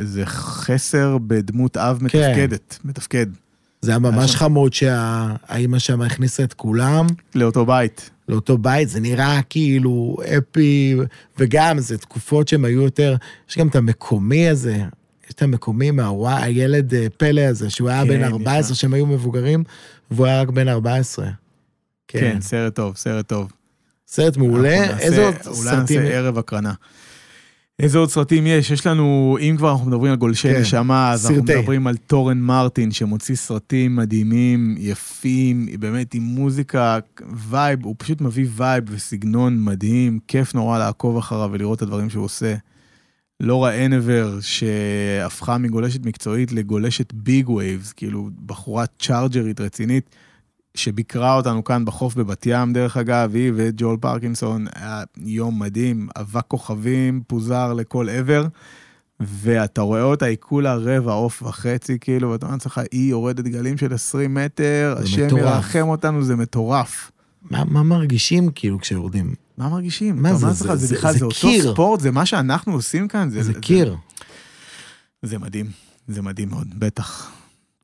זה 0.03 0.25
חסר 0.25 1.17
בדמות 1.27 1.77
אב 1.77 1.97
כן. 1.97 2.05
מתפקדת, 2.05 2.79
מתפקד, 2.85 3.25
זה 3.81 3.91
היה 3.91 3.99
ממש 3.99 4.31
שם- 4.31 4.37
חמוד 4.37 4.73
שהאימא 4.73 5.79
שם 5.79 6.01
הכניסה 6.01 6.43
את 6.43 6.53
כולם 6.53 7.07
לאותו 7.35 7.65
בית. 7.65 8.09
לאותו 8.29 8.57
בית, 8.57 8.89
זה 8.89 8.99
נראה 8.99 9.39
כאילו 9.49 10.17
אפי, 10.37 10.95
וגם 11.39 11.79
זה 11.79 11.97
תקופות 11.97 12.47
שהם 12.47 12.65
היו 12.65 12.81
יותר, 12.81 13.15
יש 13.49 13.57
גם 13.57 13.67
את 13.67 13.75
המקומי 13.75 14.49
הזה, 14.49 14.75
יש 15.27 15.33
את 15.35 15.41
המקומי 15.41 15.91
מהוואי, 15.91 16.43
הילד 16.43 16.93
אה, 16.93 17.07
פלא 17.17 17.41
הזה, 17.41 17.69
שהוא 17.69 17.89
היה 17.89 18.03
כן, 18.03 18.07
בן 18.09 18.21
יש 18.21 18.31
14, 18.31 18.69
לה. 18.69 18.75
שהם 18.75 18.93
היו 18.93 19.05
מבוגרים, 19.05 19.63
והוא 20.11 20.25
היה 20.25 20.41
רק 20.41 20.49
בן 20.49 20.67
14. 20.67 21.25
כן, 22.07 22.19
כן. 22.19 22.41
סרט 22.41 22.75
טוב, 22.75 22.95
סרט 22.97 23.27
טוב. 23.27 23.51
סרט 24.13 24.37
מעולה, 24.37 24.83
אנחנו 24.83 24.99
איזה 24.99 25.25
עוד 25.25 25.35
אולי 25.45 25.55
סרטים? 25.55 26.01
נעשה 26.01 26.13
ערב 26.13 26.37
הקרנה. 26.37 26.73
איזה 27.79 27.97
עוד 27.97 28.09
סרטים 28.09 28.47
יש? 28.47 28.71
יש 28.71 28.87
לנו, 28.87 29.37
אם 29.41 29.55
כבר 29.57 29.71
אנחנו 29.71 29.87
מדברים 29.87 30.11
על 30.11 30.17
גולשי 30.17 30.53
כן, 30.53 30.61
נשמה, 30.61 31.11
אז 31.11 31.25
אנחנו 31.25 31.47
סרטי. 31.47 31.59
מדברים 31.59 31.87
על 31.87 31.97
טורן 31.97 32.37
מרטין, 32.37 32.91
שמוציא 32.91 33.35
סרטים 33.35 33.95
מדהימים, 33.95 34.75
יפים, 34.77 35.67
באמת 35.79 36.13
עם 36.13 36.23
מוזיקה, 36.23 36.99
וייב, 37.49 37.85
הוא 37.85 37.95
פשוט 37.97 38.21
מביא 38.21 38.47
וייב 38.55 38.83
וסגנון 38.87 39.63
מדהים, 39.63 40.19
כיף 40.27 40.55
נורא 40.55 40.79
לעקוב 40.79 41.17
אחריו 41.17 41.49
ולראות 41.53 41.77
את 41.77 41.81
הדברים 41.81 42.09
שהוא 42.09 42.25
עושה. 42.25 42.55
לורה 43.39 43.85
אנבר, 43.85 44.37
שהפכה 44.41 45.57
מגולשת 45.57 46.05
מקצועית 46.05 46.51
לגולשת 46.51 47.13
big 47.13 47.49
waves, 47.49 47.91
כאילו 47.91 48.29
בחורה 48.45 48.85
צ'ארג'רית 48.99 49.61
רצינית, 49.61 50.15
שביקרה 50.75 51.35
אותנו 51.35 51.63
כאן 51.63 51.85
בחוף 51.85 52.15
בבת 52.15 52.45
ים, 52.45 52.73
דרך 52.73 52.97
אגב, 52.97 53.35
היא 53.35 53.51
וג'ול 53.55 53.97
פרקינסון, 53.97 54.65
היה 54.75 55.03
יום 55.17 55.59
מדהים, 55.59 56.07
אבק 56.19 56.43
כוכבים, 56.47 57.21
פוזר 57.27 57.73
לכל 57.73 58.09
עבר, 58.09 58.47
ואתה 59.19 59.81
רואה 59.81 60.01
אותה, 60.01 60.25
היא 60.25 60.37
כולה 60.39 60.75
רבע 60.75 61.11
עוף 61.13 61.43
וחצי, 61.43 61.97
כאילו, 62.01 62.29
ואתה 62.31 62.45
אומר 62.45 62.55
לעצמך, 62.55 62.81
היא 62.91 63.09
יורדת 63.09 63.45
גלים 63.45 63.77
של 63.77 63.93
20 63.93 64.33
מטר, 64.33 64.95
זה 64.97 65.03
השם. 65.03 65.37
ירחם 65.37 65.85
אותנו, 65.87 66.23
זה 66.23 66.35
מטורף. 66.35 67.11
מה, 67.51 67.63
מה 67.65 67.83
מרגישים 67.83 68.49
כאילו 68.55 68.79
כשיורדים? 68.79 69.33
מה 69.57 69.69
מרגישים? 69.69 70.21
מה 70.21 70.33
זה? 70.35 70.45
לעצמך, 70.47 70.73
זה- 70.73 70.87
זה 70.87 70.95
בכלל, 70.95 71.11
זה 71.13 71.19
זה 71.19 71.25
אותו 71.25 71.35
קיר. 71.41 71.73
ספורט, 71.73 71.99
זה 71.99 72.11
מה 72.11 72.25
שאנחנו 72.25 72.73
עושים 72.73 73.07
כאן? 73.07 73.29
זה 73.29 73.53
קיר. 73.53 73.95
זה 75.21 75.37
מדהים, 75.39 75.65
זה 76.07 76.21
מדהים 76.21 76.49
מאוד, 76.49 76.67
בטח. 76.79 77.31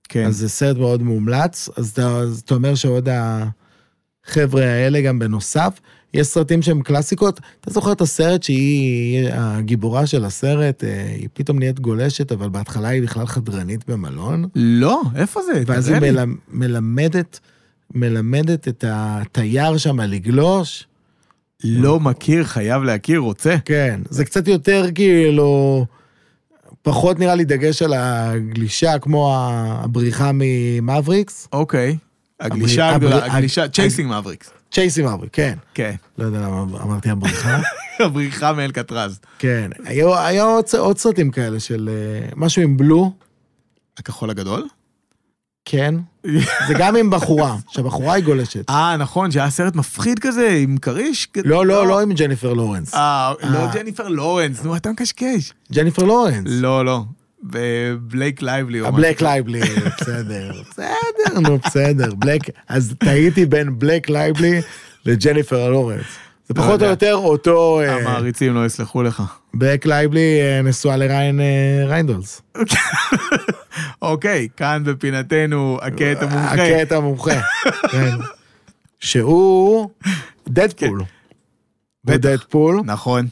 כן. 0.10 0.26
אז 0.26 0.38
זה 0.38 0.50
סרט 0.50 0.78
מאוד 0.78 1.04
מומלץ, 1.04 1.70
אז 1.78 1.90
אתה, 1.90 2.08
אז 2.08 2.42
אתה 2.46 2.56
אומר 2.56 2.76
שעוד 2.76 3.10
החבר'ה 3.12 4.64
האלה 4.64 5.02
גם 5.02 5.20
בנוסף, 5.20 5.80
יש 6.14 6.28
סרטים 6.28 6.62
שהם 6.62 6.82
קלאסיקות, 6.82 7.40
אתה 7.62 7.72
זוכר 7.72 7.92
את 7.92 8.02
הסרט 8.02 8.44
שהיא 8.44 9.30
הגיבורה 9.32 10.06
של 10.08 10.26
הסרט, 10.26 10.84
אה, 10.84 11.06
היא 11.18 11.30
פתאום 11.34 11.60
נהיית 11.60 11.80
גולשת, 11.80 12.32
אבל 12.32 12.50
בהתחלה 12.50 12.88
היא 12.88 13.04
בכלל 13.04 13.26
חדרנית 13.26 13.90
במלון, 13.90 14.46
לא, 14.56 15.02
איפה 15.16 15.42
זה? 15.42 15.64
ואז 15.66 15.90
היא. 15.90 16.00
מל, 16.00 16.26
מלמדת, 16.50 17.40
מלמדת 17.96 18.68
את 18.68 18.84
התייר 18.88 19.78
שם 19.78 20.00
לגלוש, 20.00 20.88
לא 21.64 22.00
מכיר, 22.00 22.44
חייב 22.44 22.84
להכיר, 22.84 23.20
רוצה. 23.20 23.56
כן, 23.66 24.02
זה 24.10 24.26
קצת 24.26 24.48
יותר 24.48 24.86
כאילו, 24.96 25.86
פחות 26.82 27.20
נראה 27.20 27.36
לי 27.36 27.46
דגש 27.46 27.82
על 27.82 27.94
הגלישה 27.98 29.00
כמו 29.00 29.36
הבריחה 29.36 30.32
ממבריקס, 30.34 31.48
אוקיי. 31.54 31.98
הגלישה 32.40 32.90
הגדולה, 32.96 33.26
הגלישה, 33.36 33.64
הג- 33.64 33.72
Chasing 33.72 34.12
Maverick. 34.20 34.50
Chasing 34.72 35.02
Maverick, 35.04 35.30
כן. 35.34 35.58
כן. 35.74 35.96
לא 36.18 36.24
יודע 36.26 36.40
למה 36.40 36.62
אמרתי 36.62 37.10
הבריחה. 37.10 37.60
הבריחה 38.06 38.54
מאלקטרז. 38.54 39.20
כן, 39.40 39.70
היו, 39.86 40.14
עוד 40.78 40.98
סרטים 40.98 41.32
כאלה 41.32 41.60
של 41.60 41.90
אה, 41.92 42.30
משהו 42.36 42.62
עם 42.62 42.78
Blue, 42.78 43.12
הכחול 43.98 44.30
הגדול? 44.30 44.68
כן. 45.72 45.96
זה 46.68 46.74
גם 46.78 46.96
עם 46.96 47.10
בחורה, 47.10 47.56
שהבחורה 47.70 48.14
היא 48.14 48.24
גולשת. 48.24 48.70
אה, 48.70 48.98
נכון, 48.98 49.32
שהיה 49.32 49.50
סרט 49.50 49.76
מפחיד 49.76 50.20
כזה, 50.20 50.58
עם 50.62 50.78
כריש? 50.78 51.28
לא, 51.46 51.66
לא, 51.66 51.88
לא 51.88 52.02
עם 52.02 52.14
ג'ניפר 52.14 52.54
לורנס. 52.54 52.94
אה, 52.94 53.34
לא 53.44 53.58
אה. 53.58 53.72
ג'ניפר 53.74 54.08
לורנס, 54.08 54.64
נו, 54.64 54.76
אתה 54.76 54.92
מקשקש. 54.92 55.54
ג'ניפר 55.72 56.04
לורנס. 56.04 56.44
לא, 56.46 56.86
לא. 56.86 57.04
בלייק 58.00 58.42
לייבלי. 58.42 58.88
הבלק 58.88 59.22
לייבלי, 59.22 59.60
בסדר, 60.02 60.52
בסדר, 60.70 61.40
נו, 61.40 61.58
בסדר. 61.58 62.16
בלק, 62.16 62.42
אז 62.68 62.94
טעיתי 63.00 63.46
בין 63.46 63.80
בלק 63.80 64.10
לייבלי 64.10 64.62
לג'ניפר 65.06 65.70
לורנס. 65.70 66.06
זה 66.48 66.54
לא 66.58 66.62
פחות 66.62 66.82
או. 66.82 66.88
יותר 66.88 67.16
אותו... 67.16 67.82
אה, 67.82 67.96
המעריצים 67.96 68.54
לא 68.54 68.66
יסלחו 68.66 69.04
לך. 69.04 69.24
בלק 69.54 69.86
לייבלי 69.86 70.42
אה, 70.42 70.62
נשואה 70.62 70.98
לריין 70.98 71.40
ריינדולס. 71.88 72.42
אוקיי, 74.02 74.48
כאן 74.58 74.84
בפינתנו, 74.86 75.78
הקטע 75.82 76.26
המומחה. 76.26 76.54
הקטע 76.54 76.98
המומחה. 76.98 77.42
כן. 77.92 78.16
שהוא 79.00 79.90
דדפול. 80.48 81.00
הוא 81.00 81.08
בטח. 82.04 82.18
דדפול, 82.30 82.82
נכון. 82.86 83.28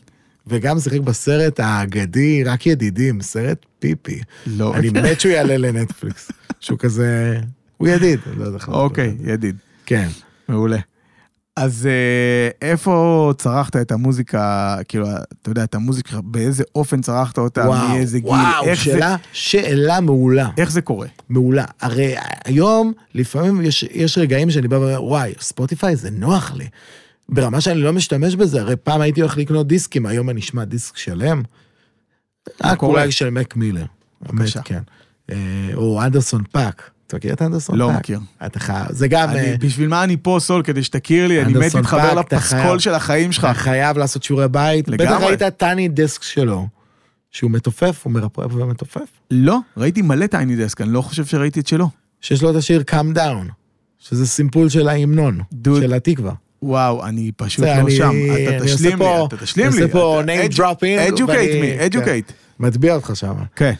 וגם 0.47 0.79
שיחק 0.79 0.99
בסרט 0.99 1.59
האגדי, 1.59 2.43
רק 2.43 2.65
ידידים, 2.65 3.21
סרט 3.21 3.65
פיפי. 3.79 4.21
לא. 4.47 4.75
אני 4.75 4.89
מת 4.89 5.21
שהוא 5.21 5.31
יעלה 5.31 5.57
לנטפליקס. 5.57 6.31
שהוא 6.59 6.79
כזה... 6.79 7.39
הוא 7.77 7.87
ידיד, 7.87 8.19
לא. 8.37 8.45
אוקיי, 8.67 9.15
ידיד. 9.23 9.55
כן. 9.85 10.07
מעולה. 10.49 10.77
אז 11.57 11.87
אה, 11.87 12.69
איפה 12.69 13.33
צרכת 13.37 13.75
את 13.75 13.91
המוזיקה, 13.91 14.77
כאילו, 14.87 15.07
אתה 15.41 15.49
יודע, 15.49 15.63
את 15.63 15.75
המוזיקה, 15.75 16.21
באיזה 16.21 16.63
אופן 16.75 17.01
צרכת 17.01 17.37
אותה, 17.37 17.61
וואו, 17.61 17.87
מאיזה 17.87 18.19
גיל, 18.19 18.29
וואו, 18.29 18.65
איך 18.65 18.77
זה, 18.77 18.83
שאלה, 18.83 19.15
שאלה 19.31 19.99
מעולה. 19.99 20.49
איך 20.57 20.71
זה 20.71 20.81
קורה? 20.81 21.07
מעולה. 21.29 21.65
הרי 21.81 22.15
היום, 22.45 22.93
לפעמים 23.13 23.61
יש, 23.61 23.83
יש 23.83 24.17
רגעים 24.17 24.51
שאני 24.51 24.67
בא 24.67 24.75
ואומר, 24.75 25.03
וואי, 25.03 25.33
ספוטיפיי 25.39 25.95
זה 25.95 26.09
נוח 26.11 26.53
לי. 26.55 26.67
ברמה 27.29 27.61
שאני 27.61 27.79
לא 27.79 27.93
משתמש 27.93 28.35
בזה, 28.35 28.61
הרי 28.61 28.75
פעם 28.75 29.01
הייתי 29.01 29.21
הולך 29.21 29.37
לקנות 29.37 29.67
דיסקים, 29.67 30.05
היום 30.05 30.29
אני 30.29 30.39
אשמע 30.39 30.63
דיסק 30.65 30.97
שלם. 30.97 31.43
רק? 32.63 32.83
אולי 32.83 33.11
של 33.11 33.29
מק 33.29 33.55
מילר. 33.55 33.85
בבקשה. 34.21 34.61
כן. 34.61 34.81
אה, 35.31 35.35
או 35.73 36.01
אנדרסון 36.03 36.43
פאק, 36.51 36.89
אתה 37.07 37.17
מכיר 37.17 37.33
את 37.33 37.41
אנדרסון 37.41 37.77
לא 37.77 37.87
פאק? 37.87 37.95
מכיר. 37.99 38.19
אתה 38.45 38.59
חייב, 38.59 38.85
זה 38.91 39.07
גם, 39.07 39.29
אה, 39.29 39.39
אני- 39.49 39.57
בשביל 39.57 39.87
מה 39.87 40.03
אני 40.03 40.17
פה, 40.21 40.37
סול? 40.41 40.61
כדי 40.63 40.83
שתכיר 40.83 41.27
לי, 41.27 41.41
אני 41.41 41.53
מת 41.53 41.73
להתחבר 41.73 42.13
לפסקול 42.13 42.39
חייב. 42.59 42.79
של 42.79 42.93
החיים 42.93 43.31
שלך. 43.31 43.45
אתה 43.45 43.53
חייב 43.53 43.97
לעשות 43.97 44.23
שיעורי 44.23 44.47
בית. 44.47 44.89
בטח 44.89 45.03
לגמרי. 45.03 45.25
ראית 45.27 45.43
Tiny 45.43 45.87
Desk 45.87 46.23
שלו, 46.23 46.67
שהוא 47.31 47.51
מתופף, 47.51 48.01
הוא 48.03 48.13
מרפרף 48.13 48.51
ומתופף. 48.55 49.07
לא, 49.31 49.57
ראיתי 49.77 50.01
מלא 50.01 50.27
Tiny 50.27 50.55
Desk, 50.55 50.81
אני 50.81 50.93
לא 50.93 51.01
חושב 51.01 51.25
שראיתי 51.25 51.59
את 51.59 51.67
שלו. 51.67 51.89
שיש 52.21 52.41
לו 52.41 52.51
את 52.51 52.55
השיר 52.55 52.83
Come 52.91 53.15
Down, 53.17 53.51
שזה 53.99 54.27
סימפול 54.27 54.69
של 54.69 54.87
ההמנון, 54.89 55.41
דוד. 55.53 55.81
של 55.81 55.93
התקווה. 55.93 56.33
וואו, 56.61 57.05
אני 57.05 57.31
פשוט 57.37 57.65
לא 57.65 57.71
אני- 57.73 57.91
שם. 57.95 58.09
אני 58.09 58.57
אתה 58.57 58.65
תשלים 58.65 58.99
לי, 59.01 59.05
אתה 59.27 59.37
תשלים 59.37 59.67
אני 59.67 59.75
לי. 59.75 59.81
עושה 59.81 59.93
פה 59.93 60.21
name 60.25 60.51
dropping, 60.53 61.13
educate 61.15 61.27
me, 61.89 61.93
educate. 61.93 62.31
מטביע 62.59 62.95
אותך 62.95 63.11
שם. 63.13 63.33
כן. 63.55 63.73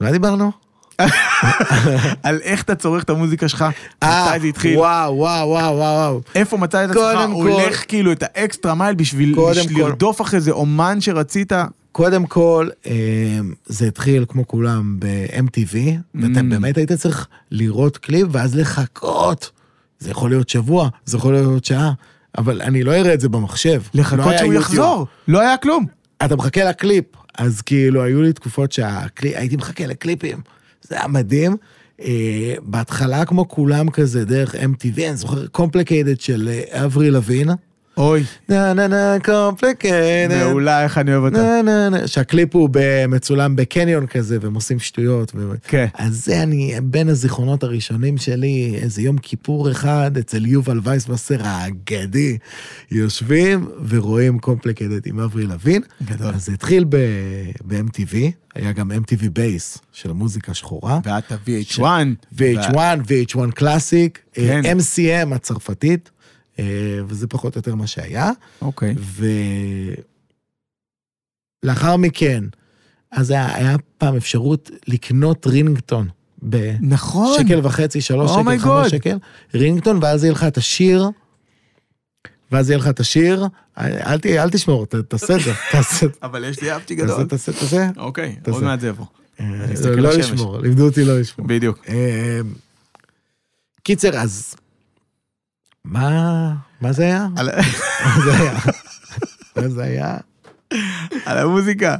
מה 0.00 0.12
דיברנו? 0.12 0.65
על 2.22 2.40
איך 2.42 2.62
אתה 2.62 2.74
צורך 2.74 3.02
את 3.02 3.10
המוזיקה 3.10 3.48
שלך, 3.48 3.64
אה, 4.02 4.28
מתי 4.30 4.40
זה 4.40 4.46
התחיל, 4.46 4.78
וואו, 4.78 5.16
וואו, 5.16 5.48
וואו, 5.48 5.76
וואו. 5.76 6.20
איפה 6.34 6.56
מצאת 6.56 6.90
את 6.90 6.96
עצמך, 6.96 7.20
הולך 7.32 7.84
כאילו 7.88 8.12
את 8.12 8.22
ה 8.22 8.31
extra 8.31 8.74
mile 8.74 8.94
בשביל 8.94 9.36
לרדוף 9.70 10.20
אחרי 10.20 10.36
איזה 10.36 10.50
אומן 10.50 11.00
שרצית. 11.00 11.52
קודם 11.92 12.26
כל, 12.26 12.68
אה, 12.86 12.92
זה 13.66 13.86
התחיל 13.86 14.24
כמו 14.28 14.46
כולם 14.46 14.96
ב-MTV, 14.98 15.76
ואתה 16.14 16.40
Mm. 16.40 16.42
באמת 16.50 16.76
היית 16.76 16.92
צריך 16.92 17.26
לראות 17.50 17.96
קליפ 17.98 18.26
ואז 18.30 18.54
לחכות. 18.56 19.50
זה 19.98 20.10
יכול 20.10 20.30
להיות 20.30 20.48
שבוע, 20.48 20.88
זה 21.04 21.16
יכול 21.16 21.32
להיות 21.32 21.64
שעה, 21.64 21.92
אבל 22.38 22.62
אני 22.62 22.82
לא 22.82 22.94
אראה 22.94 23.14
את 23.14 23.20
זה 23.20 23.28
במחשב. 23.28 23.82
לא 23.94 24.00
לחכות 24.00 24.26
היה 24.26 24.38
שהוא. 24.38 24.54
יחזור, 24.54 25.06
לא 25.28 25.40
היה 25.40 25.56
כלום. 25.56 25.86
אתה 26.24 26.36
מחכה 26.36 26.64
לקליפ, 26.64 27.04
אז 27.38 27.60
כאילו 27.62 28.02
היו 28.02 28.22
לי 28.22 28.32
תקופות 28.32 28.72
שהייתי 28.72 29.56
מחכה 29.56 29.86
לקליפים, 29.86 30.40
זה 30.88 30.96
היה 30.98 31.08
מדהים. 31.08 31.56
אה, 32.00 32.54
בהתחלה 32.62 33.24
כמו 33.24 33.48
כולם 33.48 33.90
כזה 33.90 34.24
דרך 34.24 34.54
MTV, 34.54 35.00
אני 35.08 35.16
זוכר 35.16 35.46
Complicated 35.46 36.20
של 36.20 36.48
אה, 36.48 36.84
אברי 36.84 37.10
לוין. 37.10 37.48
אוי, 37.96 38.24
נה 38.48 38.72
נה 38.74 38.86
נה 38.86 39.16
Complicated. 39.24 40.36
מעולה, 40.44 40.84
איך 40.84 40.98
אני 40.98 41.12
אוהב 41.14 41.24
אותה. 41.24 41.36
נה 41.36 41.62
נה 41.62 41.88
נה, 41.88 42.06
שהקליפ 42.06 42.56
הוא 42.56 42.68
מצולם 43.08 43.56
בקניון 43.56 44.06
כזה, 44.06 44.38
והם 44.40 44.54
עושים 44.54 44.78
שטויות. 44.78 45.32
כן. 45.68 45.86
אז 45.94 46.24
זה 46.24 46.42
אני, 46.42 46.74
בין 46.82 47.08
הזיכרונות 47.08 47.62
הראשונים 47.62 48.16
שלי, 48.18 48.78
איזה 48.82 49.02
יום 49.02 49.18
כיפור 49.18 49.70
אחד, 49.70 50.10
אצל 50.18 50.46
יובל 50.46 50.80
וייסבסר 50.82 51.36
האגדי, 51.40 52.38
יושבים 52.90 53.68
ורואים 53.88 54.38
Complicated 54.38 55.06
עם 55.06 55.20
אברי 55.20 55.46
לוין. 55.46 55.82
גדול. 56.04 56.34
אז 56.34 56.46
זה 56.46 56.52
התחיל 56.52 56.84
ב- 56.88 56.96
ב-MTV, 57.64 58.16
היה 58.54 58.72
גם 58.72 58.90
MTV 58.92 59.28
Base 59.32 59.78
של 59.92 60.10
המוזיקה 60.10 60.54
שחורה. 60.54 61.00
ואת 61.04 61.32
ה-VH1. 61.32 61.82
VH1, 62.38 62.76
VH1 62.76 63.50
Classic, 63.54 64.18
כן. 64.32 64.60
MCM 64.78 65.34
הצרפתית, 65.34 66.10
וזה 67.06 67.26
פחות 67.26 67.54
או 67.54 67.58
יותר 67.58 67.74
מה 67.74 67.86
שהיה. 67.86 68.30
אוקיי. 68.62 68.94
ולאחר 71.62 71.96
מכן, 71.96 72.44
אז 73.10 73.30
היה, 73.30 73.54
היה 73.54 73.76
פעם 73.98 74.16
אפשרות 74.16 74.70
לקנות 74.88 75.46
רינגטון 75.46 76.08
בשקל 76.42 76.76
נכון. 76.80 77.36
וחצי, 77.62 78.00
שלוש 78.00 78.30
Oh 78.30 78.34
שקל, 78.40 78.58
חמש. 78.58 78.90
שקל, 78.90 79.18
רינגטון, 79.54 79.98
ואז 80.02 80.24
יהיה 80.24 80.32
לך 80.32 80.44
את 80.44 80.56
השיר, 80.56 81.10
ואז 82.52 82.70
יהיה 82.70 82.78
לך 82.78 82.88
את 82.88 83.00
השיר, 83.00 83.46
אל, 83.78 84.18
ת, 84.18 84.26
אל 84.26 84.50
תשמור, 84.50 84.86
ת, 84.86 84.94
תעשה 84.94 85.36
את 85.36 85.40
זה, 85.40 85.52
תעשה, 85.72 86.06
אבל 86.22 86.44
יש 86.44 86.62
לי 86.62 86.76
אפצ'י 86.76 86.94
גדול. 86.94 87.24
תעשה, 87.24 87.52
תעשה. 87.52 87.88
אוקיי, 87.96 88.36
תעשה. 88.42 88.56
עוד 88.56 88.64
מעט 88.64 88.80
זה 88.80 88.88
יבוא. 88.88 89.06
אה, 89.40 89.46
לא. 89.96 90.10
לשמור, 90.10 90.58
לימדו 90.58 90.84
אותי 90.84 91.04
לא 91.04 91.20
לשמור. 91.20 91.48
בדיוק. 91.48 91.78
אה, 91.88 92.40
קיצר, 93.82 94.16
אז 94.16 94.54
מה, 95.86 96.52
מה 96.80 96.92
זה 96.92 97.02
היה? 97.02 97.26
מה 97.36 97.44
זה 98.24 98.36
היה? 98.36 98.58
מה 99.56 99.68
זה 99.68 99.82
היה? 99.82 100.16
על 101.24 101.38
המוזיקה. 101.38 101.96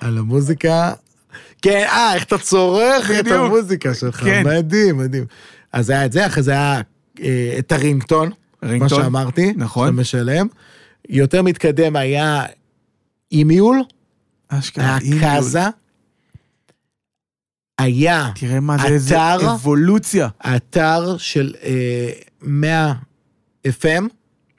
על 0.00 0.18
המוזיקה. 0.18 0.92
כן, 1.62 1.84
אה, 1.88 2.14
איך 2.14 2.24
אתה 2.24 2.38
צורך 2.38 3.10
את. 3.10 3.26
המוזיקה 3.26 3.94
שלך, 3.94 4.24
כן. 4.24 4.42
מדהים, 4.46 4.98
מדהים. 4.98 5.24
אז 5.72 5.90
היה 5.90 6.04
את 6.04 6.12
זה, 6.12 6.26
אחרי 6.26 6.42
זה 6.42 6.50
היה 6.50 6.80
אה, 7.20 7.54
את 7.58 7.72
הרינגטון, 7.72 8.30
מה 8.62 8.68
רינגטון. 8.68 9.02
שאמרתי, 9.02 9.52
נכון. 9.56 9.88
שאתה 9.88 10.00
משלם. 10.00 10.46
יותר 11.08 11.42
מתקדם 11.42 11.96
היה 11.96 12.44
אימיול, 13.32 13.82
אשכרה. 14.48 14.84
היה 14.84 14.98
אימיול. 14.98 15.20
קאזה, 15.20 15.62
היה 17.78 18.30
תראה 18.34 18.60
מה 18.60 18.78
זה, 18.78 18.86
איזה. 18.86 19.34
אבולוציה. 19.34 20.28
אתר 20.56 21.16
של 21.18 21.54
אה, 21.62 22.10
100 22.42 22.92
FM, 23.68 24.04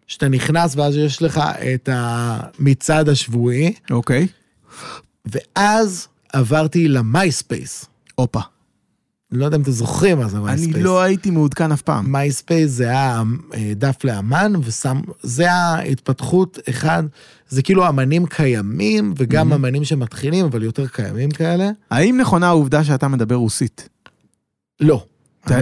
שאתה 0.07 0.27
נכנס 0.27 0.75
ואז 0.75 0.95
יש 0.97 1.21
לך 1.21 1.41
את 1.73 1.89
המצעד 1.91 3.09
השבועי, 3.09 3.73
אוקיי. 3.91 4.27
ואז 5.25 6.07
עברתי 6.33 6.87
למייספייס. 6.87 7.85
הופה. 8.15 8.39
לא 9.31 9.45
יודע 9.45 9.57
אם 9.57 9.61
אתם 9.61 9.71
זוכרים 9.71 10.17
מה 10.19 10.27
זה 10.27 10.39
מייספייס. 10.39 10.75
אני 10.75 10.83
לא 10.83 11.01
הייתי 11.01 11.29
מעודכן 11.31 11.71
אף 11.71 11.81
פעם. 11.81 12.11
מייספייס 12.11 12.71
זה 12.71 12.87
היה 12.89 13.21
אה, 13.53 13.73
דף 13.75 14.03
לאמן, 14.03 14.53
ושם, 14.63 15.01
זה 15.21 15.51
ההתפתחות, 15.51 16.59
אחד, 16.69 17.03
זה 17.49 17.61
כאילו 17.61 17.89
אמנים 17.89 18.25
קיימים, 18.25 19.13
וגם 19.17 19.51
Mhm. 19.51 19.55
אמנים 19.55 19.83
שמתחילים, 19.85 20.45
אבל 20.45 20.63
יותר 20.63 20.87
קיימים 20.87 21.31
כאלה. 21.31 21.69
האם 21.91 22.17
נכונה 22.21 22.47
העובדה 22.47 22.83
שאתה 22.83 23.07
מדבר 23.07 23.35
רוסית? 23.35 23.89
לא. 24.79 25.05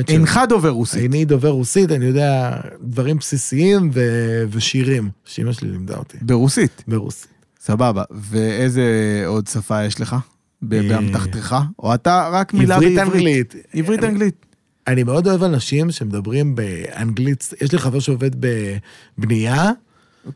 אינך 0.07 0.39
דובר 0.49 0.69
רוסית. 0.69 1.11
אני 1.11 1.25
דובר 1.25 1.49
רוסית, 1.49 1.91
אני 1.91 2.05
יודע 2.05 2.57
דברים 2.81 3.17
בסיסיים 3.17 3.89
ו- 3.93 4.43
ושירים, 4.51 5.09
שאמא 5.25 5.53
שלי 5.53 5.69
לימדה 5.69 5.97
אותי, 5.97 6.17
ברוסית. 6.21 6.83
ברוסית. 6.87 7.27
סבבה. 7.61 8.03
ואיזה 8.11 8.83
עוד 9.25 9.47
שפה 9.47 9.83
יש 9.83 10.01
לך? 10.01 10.13
אה, 10.13 10.19
באמתחתך? 10.61 11.55
או 11.79 11.93
אתה 11.93 12.29
רק 12.31 12.53
מילה 12.53 12.75
עברית 12.75 12.95
בעברית? 12.95 13.15
אנגלית. 13.15 13.55
עברית 13.73 14.03
אנגלית. 14.03 14.45
אני 14.87 15.03
מאוד 15.03 15.27
אוהב 15.27 15.43
אנשים 15.43 15.91
שמדברים 15.91 16.55
באנגלית, 16.55 17.53
יש 17.61 17.71
לי 17.71 17.77
חבר 17.79 17.99
שעובד 17.99 18.31
בבנייה, 19.17 19.71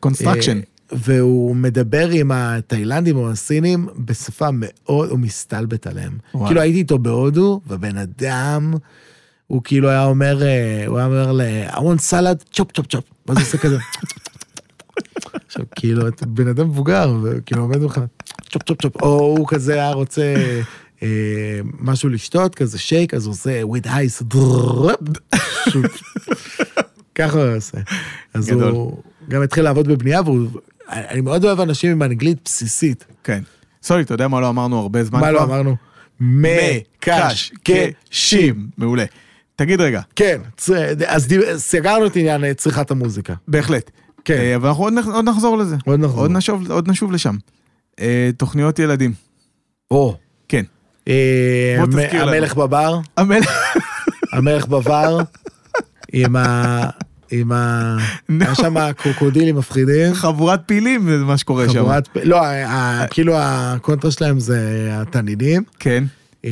construction. 0.00 0.56
אה, 0.58 0.62
והוא 0.92 1.56
מדבר 1.56 2.08
עם 2.08 2.30
התאילנדים 2.32 3.16
או 3.16 3.30
הסינים 3.30 3.86
בשפה 3.98 4.48
מאוד, 4.52 5.10
הוא 5.10 5.18
מסתלבט 5.18 5.86
עליהם. 5.86 6.18
וואלה. 6.34 6.48
כאילו 6.48 6.60
הייתי 6.60 6.78
איתו 6.78 6.98
בהודו, 6.98 7.60
ובן 7.66 7.96
אדם, 7.96 8.74
הוא 9.46 9.60
כאילו 9.64 9.88
היה 9.88 10.04
אומר, 10.04 10.42
אה, 10.42 10.84
הוא 10.86 10.98
היה 10.98 11.06
אומר 11.06 11.32
ל... 11.32 11.40
I 11.68 11.76
want 11.76 12.10
salad, 12.10 12.44
chop 12.52 12.72
chop 12.72 12.86
chop. 12.86 13.04
ואז 13.26 13.38
הוא 13.38 13.46
עושה 13.46 13.58
כזה. 13.58 13.78
עכשיו, 15.46 15.64
כאילו, 15.76 16.08
אתה 16.08 16.26
בן 16.26 16.48
אדם 16.48 16.66
מבוגר, 16.68 17.16
וכאילו 17.22 17.62
עומד 17.62 17.78
ממך, 17.78 18.00
צ'ופ 18.50 18.62
צ'ופ 18.62 18.82
צ'ופ, 18.82 19.02
או 19.02 19.08
הוא 19.08 19.48
כזה 19.48 19.72
היה 19.72 19.92
רוצה 19.92 20.34
אה, 21.02 21.60
משהו 21.80 22.08
לשתות, 22.08 22.54
כזה 22.54 22.78
שייק, 22.78 23.14
אז 23.14 23.26
הוא 23.26 23.32
עושה 23.32 23.62
with 23.62 23.86
ice. 23.86 24.24
ככה 27.14 27.42
הוא 27.42 27.56
עושה. 27.56 27.78
אז 28.34 28.46
גדול. 28.46 28.70
הוא 28.72 29.02
גם 29.28 29.42
התחיל 29.42 29.64
לעבוד 29.64 29.88
בבנייה, 29.88 30.22
והוא... 30.22 30.48
אני 30.88 31.20
מאוד 31.20 31.44
אוהב 31.44 31.60
אנשים 31.60 31.90
עם 31.90 32.02
אנגלית 32.02 32.38
בסיסית. 32.44 33.04
כן. 33.24 33.42
סורי, 33.82 34.02
אתה 34.02 34.14
יודע 34.14 34.28
מה 34.28 34.40
לא 34.40 34.48
אמרנו 34.48 34.80
הרבה 34.80 35.04
זמן 35.04 35.20
מה 35.20 35.28
כבר? 35.28 35.38
לא 35.38 35.44
אמרנו? 35.44 35.76
מקשקשים. 37.00 38.68
מעולה. 38.78 39.04
תגיד 39.56 39.80
רגע, 39.80 40.00
כן, 40.16 40.40
אז 41.06 41.28
סגרנו 41.56 42.06
את 42.06 42.16
עניין 42.16 42.44
אה, 42.44 42.54
צריכת 42.54 42.90
המוזיקה. 42.90 43.34
בהחלט. 43.48 43.90
כן. 44.24 44.34
אה, 44.34 44.56
אבל 44.56 44.68
אנחנו 44.68 44.84
עוד 44.84 44.94
עוד 45.14 45.24
נחזור 45.28 45.58
לזה. 45.58 45.76
עוד 45.84 46.00
נחזור. 46.00 46.20
עוד 46.20 46.30
נשוב- 46.30 46.70
עוד 46.70 46.90
נשוב 46.90 47.12
לשם. 47.12 47.36
אה, 48.00 48.30
תוכניות 48.36 48.78
ילדים. 48.78 49.12
או. 49.90 50.16
כן. 50.48 50.64
אה, 51.08 51.76
בוא 51.78 51.86
תזכיר 51.86 52.24
לנו. 52.24 52.32
המלך 52.36 52.54
בבר, 52.54 52.98
המלך... 53.16 53.50
המלך 54.32 54.66
בבר, 54.66 55.18
עם 56.12 56.36
ה... 56.36 56.84
עם 57.30 57.52
ה... 57.52 57.96
היה 58.40 58.54
שם 58.54 58.92
קרוקודילים 58.92 59.56
מפחידים. 59.56 60.14
חבורת 60.14 60.60
פילים 60.66 61.10
זה 61.18 61.24
מה 61.24 61.38
שקורה 61.38 61.68
שם. 61.68 61.78
חבורת... 61.78 62.08
לא, 62.22 62.44
ה- 62.44 62.66
ה- 62.66 63.06
כאילו 63.10 63.32
הקונטרה 63.36 64.10
שלהם 64.10 64.40
זה 64.40 64.58
התנינים. 64.92 65.62
כן. 65.78 66.04
אה, 66.44 66.50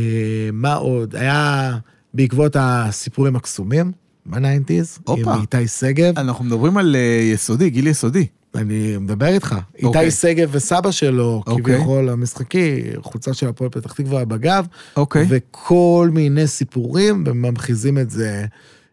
מה 0.52 0.74
עוד? 0.74 1.16
היה 1.16 1.72
בעקבות 2.14 2.56
הסיפורים 2.58 3.36
הקסומים 3.36 3.92
בניינטיז, 4.26 4.98
עם. 5.08 5.40
איתי 5.40 5.68
שגב. 5.68 6.18
אנחנו 6.18 6.44
מדברים 6.44 6.76
על 6.76 6.96
אה, 6.96 7.30
יסודי, 7.32 7.70
גיל 7.70 7.86
יסודי. 7.86 8.26
אני 8.54 8.96
מדבר 8.96 9.26
איתך. 9.26 9.56
אוקיי. 9.82 10.00
איתי 10.00 10.10
שגב 10.10 10.48
וסבא 10.52 10.90
שלו, 10.90 11.42
אוקיי. 11.46 11.64
כביכול 11.64 12.08
המשחקי, 12.08 12.82
חולצה 13.02 13.34
של 13.34 13.48
הפועל 13.48 13.70
פתח 13.70 13.92
תקווה 13.92 14.24
בגב, 14.24 14.66
אוקיי. 14.96 15.26
וכל 15.28 16.10
מיני 16.12 16.46
סיפורים, 16.46 17.24
וממחיזים 17.26 17.98
את 17.98 18.10
זה 18.10 18.44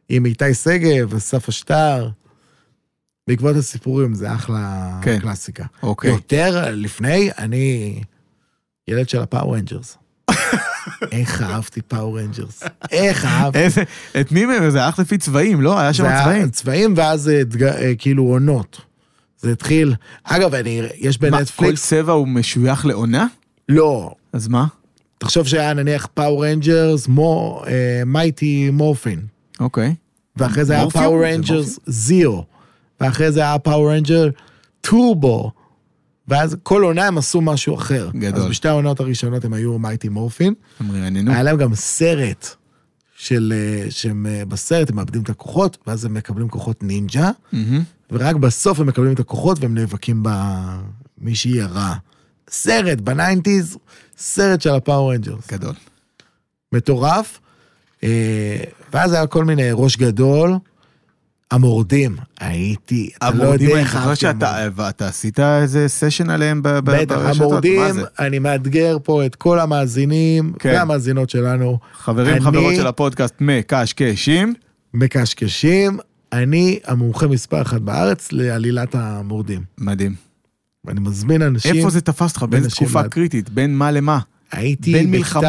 עם 0.09 0.25
איתי 0.25 0.53
שגב 0.53 1.13
וסף 1.13 1.49
השטר. 1.49 2.09
בעקבות 3.27 3.55
הסיפורים 3.55 4.13
זה 4.13 4.33
אחלה 4.33 4.99
כן. 5.01 5.19
קלאסיקה. 5.19 5.65
אוקיי. 5.83 6.11
יותר 6.11 6.65
לפני, 6.71 7.29
אני 7.37 8.01
ילד 8.87 9.09
של 9.09 9.19
ה 9.19 9.25
Power 9.25 9.55
Rangers. 9.55 9.97
איך 11.11 11.41
אהבתי 11.41 11.81
Power 11.81 12.19
Rangers. 12.19 12.63
איך 12.91 13.25
אהבתי. 13.25 13.59
איזה, 13.59 13.83
את 14.19 14.31
מי 14.31 14.45
מהם? 14.45 14.69
זה 14.69 14.83
הלך 14.83 14.99
לפי 14.99 15.17
צבעים, 15.17 15.61
לא? 15.61 15.79
היה 15.79 15.93
שם 15.93 16.03
צבעים. 16.23 16.49
צבעים 16.49 16.93
ואז 16.97 17.29
אה, 17.29 17.41
אה, 17.67 17.91
כאילו 17.97 18.23
עונות. 18.23 18.81
זה 19.41 19.51
התחיל, 19.51 19.95
אגב, 20.23 20.53
אני, 20.53 20.81
יש 20.95 21.21
מה, 21.21 21.29
כל 21.29 21.37
בנטפליקס, 21.37 21.87
צבע 21.87 22.13
הוא 22.13 22.27
משוייך 22.27 22.85
לעונה? 22.85 23.27
לא, 23.69 24.11
אז 24.33 24.47
מה? 24.47 24.65
תחשוב 25.17 25.47
שהיה 25.47 25.73
נניח 25.73 26.07
פאור 26.13 26.45
רנג'רס, 26.45 27.07
Mighty 28.05 28.69
Morphin, 28.69 29.19
אוקיי. 29.59 29.95
ואחרי 30.37 30.65
זה 30.65 30.73
היה? 30.73 30.89
Power 30.89 31.25
Rangers 31.25 31.79
Zeo, 31.85 32.45
ואחרי 33.01 33.31
זה 33.31 33.39
היה 33.39 33.59
Power 33.59 33.91
Ranger 33.91 34.29
טורבו, 34.81 35.51
ואז 36.29 36.57
כל 36.63 36.83
עונה 36.83 37.07
הם 37.07 37.17
עשו 37.17 37.41
משהו 37.41 37.75
אחר. 37.75 38.09
גדול. 38.15 38.41
אז 38.41 38.49
בשתי 38.49 38.67
העונות 38.67 38.99
הראשונות 38.99 39.45
הם 39.45 39.53
היו 39.53 39.79
Mighty 39.79 40.09
Morphin, 40.09 40.53
הם 40.79 40.91
רעננו. 40.91 41.31
היה 41.31 41.43
להם 41.43 41.57
גם 41.57 41.75
סרט 41.75 42.47
של, 43.15 43.53
אה, 43.55 43.91
שהם 43.91 44.25
אה, 44.29 44.45
בסרט 44.45 44.89
הם 44.89 44.95
מאבדים 44.95 45.21
את 45.21 45.29
הכוחות, 45.29 45.77
ואז 45.87 46.05
הם 46.05 46.13
מקבלים 46.13 46.49
כוחות 46.49 46.83
נינג'ה, 46.83 47.31
מהמם. 47.51 47.83
ורק 48.11 48.35
בסוף 48.35 48.79
הם 48.79 48.87
מקבלים 48.87 49.13
את 49.13 49.19
הכוחות 49.19 49.59
והם 49.59 49.75
נאבקים 49.75 50.23
במישהי 50.23 51.61
הרע. 51.61 51.93
סרט 52.49 53.01
ב 53.01 53.09
nineties, 53.09 53.77
סרט 54.17 54.61
של 54.61 54.69
ה 54.69 54.77
Power 54.77 55.13
Rangers. 55.13 55.47
גדול. 55.51 55.73
מטורף. 56.71 57.39
אה, 58.03 58.57
ואז 58.93 59.13
היה 59.13 59.27
כל 59.27 59.45
מיני 59.45 59.69
ראש 59.73 59.97
גדול. 59.97 60.51
המורדים, 61.51 62.15
הייתי, 62.39 63.09
אתה 63.17 63.29
לא 63.31 63.43
המורדים, 63.43 63.69
יודע 63.69 63.81
איך 63.81 63.95
אהבתי 63.95 64.15
שאתה 64.19 64.49
המורדים. 64.57 64.71
ואתה 64.85 65.07
עשית 65.07 65.39
איזה 65.39 65.87
סשן 65.87 66.29
עליהם 66.29 66.61
בטח, 66.63 66.79
ברשתות, 66.85 67.09
מה 67.39 67.45
המורדים, 67.45 67.91
זה? 67.93 68.01
אני 68.19 68.39
מאתגר 68.39 68.97
פה 69.03 69.25
את 69.25 69.35
כל 69.35 69.59
המאזינים 69.59 70.53
כן. 70.59 70.69
והמאזינות 70.75 71.29
שלנו. 71.29 71.79
חברים, 71.93 72.33
אני- 72.35 72.41
חברות 72.45 72.75
של 72.75 72.87
הפודקאסט 72.87 73.33
מקשקשים. 73.39 74.53
מקשקשים, 74.93 75.97
אני 76.33 76.79
המומחה 76.85 77.27
מספר 77.27 77.61
אחת 77.61 77.81
בארץ 77.81 78.31
לעלילת 78.31 78.95
המורדים. 78.95 79.61
מדהים. 79.77 80.15
ואני 80.85 80.99
מזמין 80.99 81.41
אנשים, 81.41 81.75
איפה 81.75 81.89
זה 81.89 82.01
תפס 82.01 82.35
אותך? 82.35 82.45
אנשים 82.53 82.69
תקופה 82.69 83.01
מה- 83.01 83.07
קריטית? 83.09 83.49
בין 83.49 83.75
מה 83.75 83.91
למה? 83.91 84.19
הייתי 84.51 84.93
בין 84.93 85.11
מלחמות, 85.11 85.45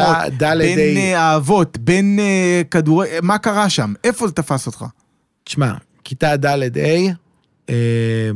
בין 0.59 0.97
אה, 0.97 1.17
אהבות, 1.17 1.77
בין 1.77 2.19
אה, 2.19 2.61
כדורי... 2.71 3.07
מה 3.23 3.37
קרה 3.37 3.69
שם? 3.69 3.93
איפה 4.03 4.27
זה 4.27 4.33
תפס 4.33 4.67
אותך? 4.67 4.85
תשמע, 5.43 5.73
כיתה 6.03 6.37
ד' 6.37 6.45
ה', 6.77 7.11
אה, 7.69 8.31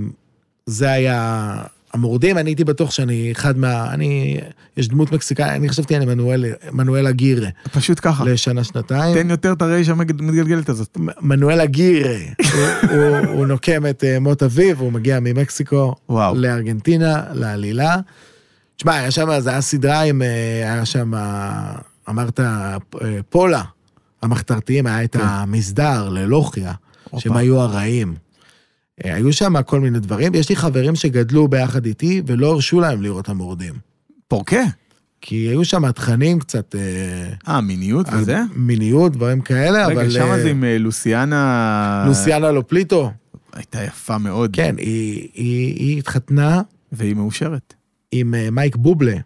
זה 0.66 0.92
היה 0.92 1.56
המורדים, 1.96 2.38
אני 2.38 2.50
הייתי 2.50 2.64
בטוח 2.64 2.92
שאני 2.92 3.32
אחד 3.32 3.58
מה... 3.58 3.94
אני... 3.94 4.40
יש 4.78 4.88
דמות 4.88 5.12
מקסיקאית, 5.12 5.52
אני 5.52 5.70
חשבתי 5.70 5.98
אני 5.98 6.06
מנואל, 6.06 6.46
מנואל 6.72 7.08
אגירה, 7.08 7.50
פשוט 7.74 8.00
ככה. 8.02 8.24
לשנה-שנתיים. 8.24 9.16
תן 9.16 9.30
יותר 9.30 9.54
את 9.54 9.62
הרייש 9.62 9.90
המתגלגלת 9.90 10.70
הזאת. 10.70 10.98
מנואל 11.22 11.62
אגירה, 11.62 12.16
הוא, 12.54 12.90
הוא, 12.92 13.18
הוא 13.18 13.46
נוקם 13.46 13.86
את 13.86 14.04
אה, 14.04 14.20
מות 14.20 14.44
אביו, 14.44 14.80
הוא 14.80 14.92
מגיע 14.92 15.20
ממקסיקו 15.20 15.96
וואו. 16.10 16.36
לארגנטינה, 16.36 17.24
לעלילה. 17.34 17.96
תשמע, 18.78 18.94
היה 18.94 19.12
שם, 19.12 19.40
זה 19.40 19.50
היה 19.50 19.62
סדרה 19.62 20.02
עם, 20.02 20.22
אה, 20.22 20.74
היה 20.74 20.86
שם, 20.86 21.12
אמרת, 22.10 22.40
פולה, 23.30 23.62
המחתרתיים, 24.22 24.88
היה 24.88 25.04
את 25.04 25.16
כן. 25.16 25.24
המסדר 25.24 26.10
ללוחיה, 26.10 26.68
הופה. 26.68 26.85
שהם 27.18 27.38
היו 27.38 27.62
הרעים. 27.62 28.16
אה, 29.06 29.16
היו 29.16 29.34
שם 29.34 29.62
כל 29.62 29.80
מיני 29.80 30.00
דברים, 30.00 30.34
ויש 30.34 30.50
לי 30.50 30.56
חברים 30.56 30.96
שגדלו 30.96 31.48
ביחד 31.48 31.86
איתי 31.86 32.22
ולא 32.26 32.52
הרשו 32.52 32.80
להם 32.80 33.02
לראות 33.02 33.30
המורדים. 33.30 33.74
פורקה. 34.28 34.64
כי 35.22 35.36
היו 35.36 35.66
שם 35.66 35.92
תכנים 35.92 36.40
קצת... 36.40 36.76
אה, 36.76 37.54
אה, 37.54 37.62
מיניות 37.62 38.08
וזה? 38.14 38.40
מיניות, 38.56 39.12
דברים 39.12 39.42
כאלה, 39.42 39.88
רגע, 39.88 40.02
אבל... 40.02 40.10
שם 40.10 40.22
אה, 40.22 40.40
זה 40.40 40.50
עם 40.50 40.64
לוסיאנה... 40.80 42.04
לוסיאנה 42.08 42.52
לופליטו, 42.52 43.12
הייתה 43.54 43.84
יפה 43.84 44.18
מאוד. 44.18 44.50
כן, 44.54 44.76
היא, 44.78 45.28
היא, 45.34 45.76
היא 45.76 46.00
התחתנה 46.00 46.62
והיא 46.92 47.16
מאושרת. 47.16 47.74
עם 48.12 48.34
מייקל 48.52 48.76
בובלה. 48.76 49.18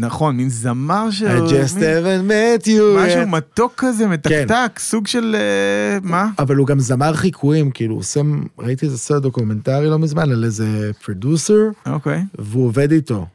נכון, 0.00 0.36
מין 0.36 0.48
זמר 0.48 1.10
ש... 1.10 1.22
I 1.22 1.26
just 1.26 1.74
מין- 1.74 1.82
haven't 1.84 2.30
met 2.30 2.66
you. 2.66 2.98
משהו 2.98 3.22
yet. 3.22 3.26
מתוק 3.26 3.72
כזה, 3.76 4.06
מתקתק, 4.06 4.78
סוג 4.78 5.06
של... 5.06 5.36
אה, 5.38 5.98
מה? 6.02 6.30
אבל 6.38 6.56
הוא 6.56 6.66
גם 6.66 6.80
זמר 6.80 7.14
חיקויים, 7.14 7.70
כאילו, 7.70 7.94
הוא 7.94 8.00
עושה, 8.00 8.20
ראיתי 8.58 8.86
איזה 8.86 8.98
סרט 8.98 9.22
דוקומנטרי 9.22 9.90
לא 9.90 9.98
מזמן 9.98 10.30
על 10.30 10.44
איזה 10.44 10.90
פרודוסר, 11.04 11.60
אוקיי, 11.86 12.22
והוא 12.38 12.66
עובד 12.66 12.92
איתו. 12.92 13.26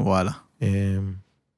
וואלה. 0.00 0.30
אה, 0.62 0.68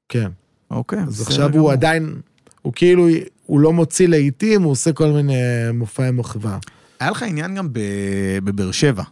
כן. 0.08 0.30
אוקיי, 0.70 0.98
אז 0.98 1.20
עכשיו 1.22 1.48
גמור. 1.50 1.60
הוא 1.60 1.72
עדיין, 1.72 2.14
הוא 2.62 2.72
כאילו, 2.76 3.08
הוא 3.46 3.60
לא 3.60 3.72
מוציא 3.72 4.08
לעיתים, 4.08 4.62
הוא 4.62 4.72
עושה 4.72 4.92
כל 4.92 5.06
מיני 5.12 5.34
מופעי 5.74 6.10
מחווה. 6.10 6.58
היה 7.00 7.10
לך 7.10 7.22
עניין 7.22 7.54
גם 7.54 7.68
בבאר 8.44 8.70
שבע, 8.70 9.02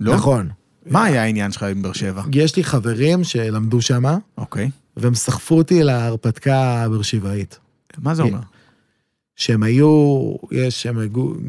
לא? 0.00 0.14
נכון. 0.14 0.48
מה 0.86 1.04
היה 1.04 1.22
העניין 1.22 1.52
שלך 1.52 1.62
עם 1.62 1.82
באר 1.82 1.92
שבע? 1.92 2.22
יש 2.32 2.56
לי 2.56 2.64
חברים 2.64 3.24
שלמדו 3.24 3.80
שמה, 3.82 4.18
אוקיי. 4.38 4.70
והם 4.96 5.14
סחפו 5.14 5.54
אותי 5.56 5.82
להרפתקה 5.82 6.82
הבאר 6.82 7.02
שבעית. 7.02 7.58
מה 7.98 8.14
זה 8.14 8.22
אומר? 8.22 8.38
שהם 9.36 9.62
היו, 9.62 10.34
יש, 10.50 10.86
הם 10.86 10.98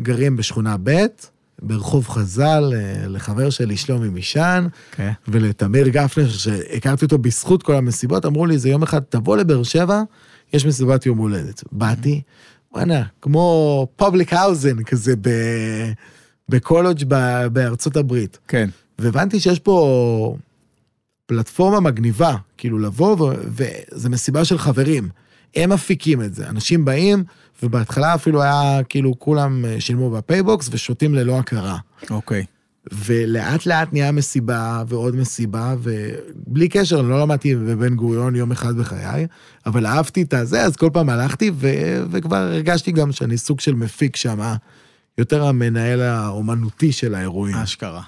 גרים 0.02 0.38
בשכונה 0.38 0.76
ב', 0.84 1.06
ברחוב 1.62 2.07
חז"ל, 2.07 2.74
אה, 2.76 3.07
לחבר 3.07 3.49
שלי 3.49 3.78
שלומי 3.78 4.10
מישן, 4.10 4.68
כן. 4.91 5.12
ולתמיר 5.28 5.88
גפנר, 5.88 6.30
שהכרתי 6.30 7.06
אותו 7.06 7.18
בזכות 7.18 7.64
כל 7.64 7.76
המסיבות, 7.76 8.26
אמרו 8.26 8.45
לי, 8.45 8.57
זה 8.57 8.70
יום 8.70 8.84
אחד, 8.84 8.99
תבוא 8.99 9.38
לבאר 9.38 9.64
שבע, 9.64 10.02
יש 10.53 10.66
מסיבת 10.66 11.06
יום 11.06 11.18
הולדת. 11.18 11.64
באתי, 11.72 12.22
וואנה, 12.74 13.03
כמו 13.22 13.88
פובליק 13.95 14.34
האוזן, 14.34 14.84
כזה 14.84 15.16
ב... 15.22 15.30
בקולג' 16.49 17.03
ב- 17.07 17.48
בארצות 17.48 17.98
הברית. 17.98 18.38
כן. 18.48 18.70
והבנתי 18.99 19.39
שיש 19.39 19.59
פה 19.59 20.35
פלטפורמה 21.26 21.80
מגניבה, 21.80 22.35
כאילו 22.57 22.80
לבוא, 22.80 23.15
ו- 23.19 23.34
וזה 23.47 24.09
מסיבה 24.09 24.45
של 24.45 24.57
חברים. 24.57 25.09
הם 25.55 25.69
מפיקים 25.69 26.22
את 26.22 26.35
זה, 26.35 26.49
אנשים 26.49 26.85
באים, 26.85 27.23
ובהתחלה 27.63 28.15
אפילו 28.15 28.41
היה, 28.41 28.84
כאילו, 28.89 29.19
כולם 29.19 29.65
אה, 29.65 29.81
שילמו 29.81 30.09
בפייבוקס 30.09 30.69
ושותים 30.72 31.15
ללא 31.15 31.39
הכרה. 31.39 31.77
אוקיי. 32.09 32.45
ולאט 32.91 33.65
לאט 33.65 33.93
נהיה 33.93 34.11
מסיבה 34.11 34.84
ועוד 34.88 35.15
מסיבה, 35.15 35.76
ובלי 35.80 36.69
קשר, 36.69 36.99
אני 36.99 37.09
לא 37.09 37.22
למדתי 37.22 37.55
בבן 37.55 37.95
גוריון 37.95 38.35
יום 38.35 38.51
אחד 38.51 38.76
בחיי, 38.77 39.27
אבל 39.65 39.85
אהבתי 39.85 40.22
את 40.22 40.34
הזה, 40.34 40.61
אז 40.61 40.76
כל 40.76 40.89
פעם 40.93 41.09
הלכתי, 41.09 41.51
ו- 41.53 42.03
וכבר 42.11 42.35
הרגשתי 42.35 42.91
גם 42.91 43.11
שאני 43.11 43.38
סוג 43.38 43.59
של 43.59 43.76
מפיק 43.76 44.15
שם, 44.15 44.53
יותר 45.17 45.45
המנהל 45.45 46.01
האומנותי 46.01 46.91
של 46.91 47.15
האירועים. 47.15 47.55
אשכרה. 47.55 48.01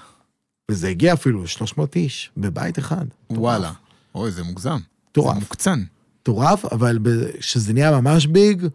וזה 0.70 0.88
הגיע 0.88 1.12
אפילו 1.12 1.46
300 1.46 1.96
איש 1.96 2.30
בבית 2.36 2.78
אחד. 2.78 3.04
וואלה. 3.30 3.72
אוי, 4.14 4.30
זה 4.30 4.42
מוגזם. 4.42 4.78
מטורף. 5.10 5.34
זה 5.34 5.40
מוקצן. 5.40 5.82
מטורף, 6.20 6.64
אבל 6.64 6.98
כשזה 7.38 7.72
נהיה 7.72 8.00
ממש 8.00 8.26
ביג, 8.26 8.66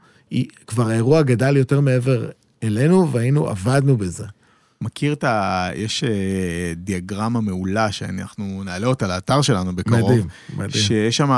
כבר 0.68 0.90
האירוע 0.90 1.22
גדל 1.22 1.58
יותר 1.58 1.80
מעבר 1.80 2.30
אלינו, 2.64 3.12
והיינו, 3.12 3.48
עבדנו 3.48 3.98
בזה. 3.98 4.26
מכיר 4.82 5.14
את 5.14 5.24
ה... 5.24 5.70
יש 5.76 6.04
אה, 6.04 6.74
דיאגרמה 6.76 7.42
מעולה 7.42 7.92
שאנחנו 7.92 8.62
נעלה 8.66 8.88
אותה 8.88 9.08
לאתר 9.08 9.42
שלנו 9.42 9.76
בקרוב. 9.76 10.12
מדהים, 10.12 10.28
מדהים. 10.58 10.84
שיש 10.84 11.18
שם 11.18 11.32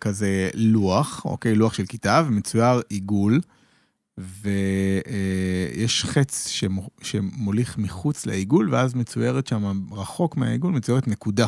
כזה 0.00 0.50
לוח, 0.54 1.24
אוקיי, 1.24 1.54
לוח 1.54 1.74
של 1.74 1.86
כיתה, 1.86 2.22
ומצויר 2.26 2.80
עיגול, 2.88 3.40
ויש 4.18 6.04
חץ 6.04 6.48
שמו- 6.48 6.90
שמוליך 7.02 7.78
מחוץ 7.78 8.26
לעיגול, 8.26 8.74
ואז 8.74 8.94
מצוירת 8.94 9.46
שם, 9.46 9.82
רחוק 9.92 10.36
מהעיגול, 10.36 10.72
מצוירת 10.72 11.08
נקודה. 11.08 11.46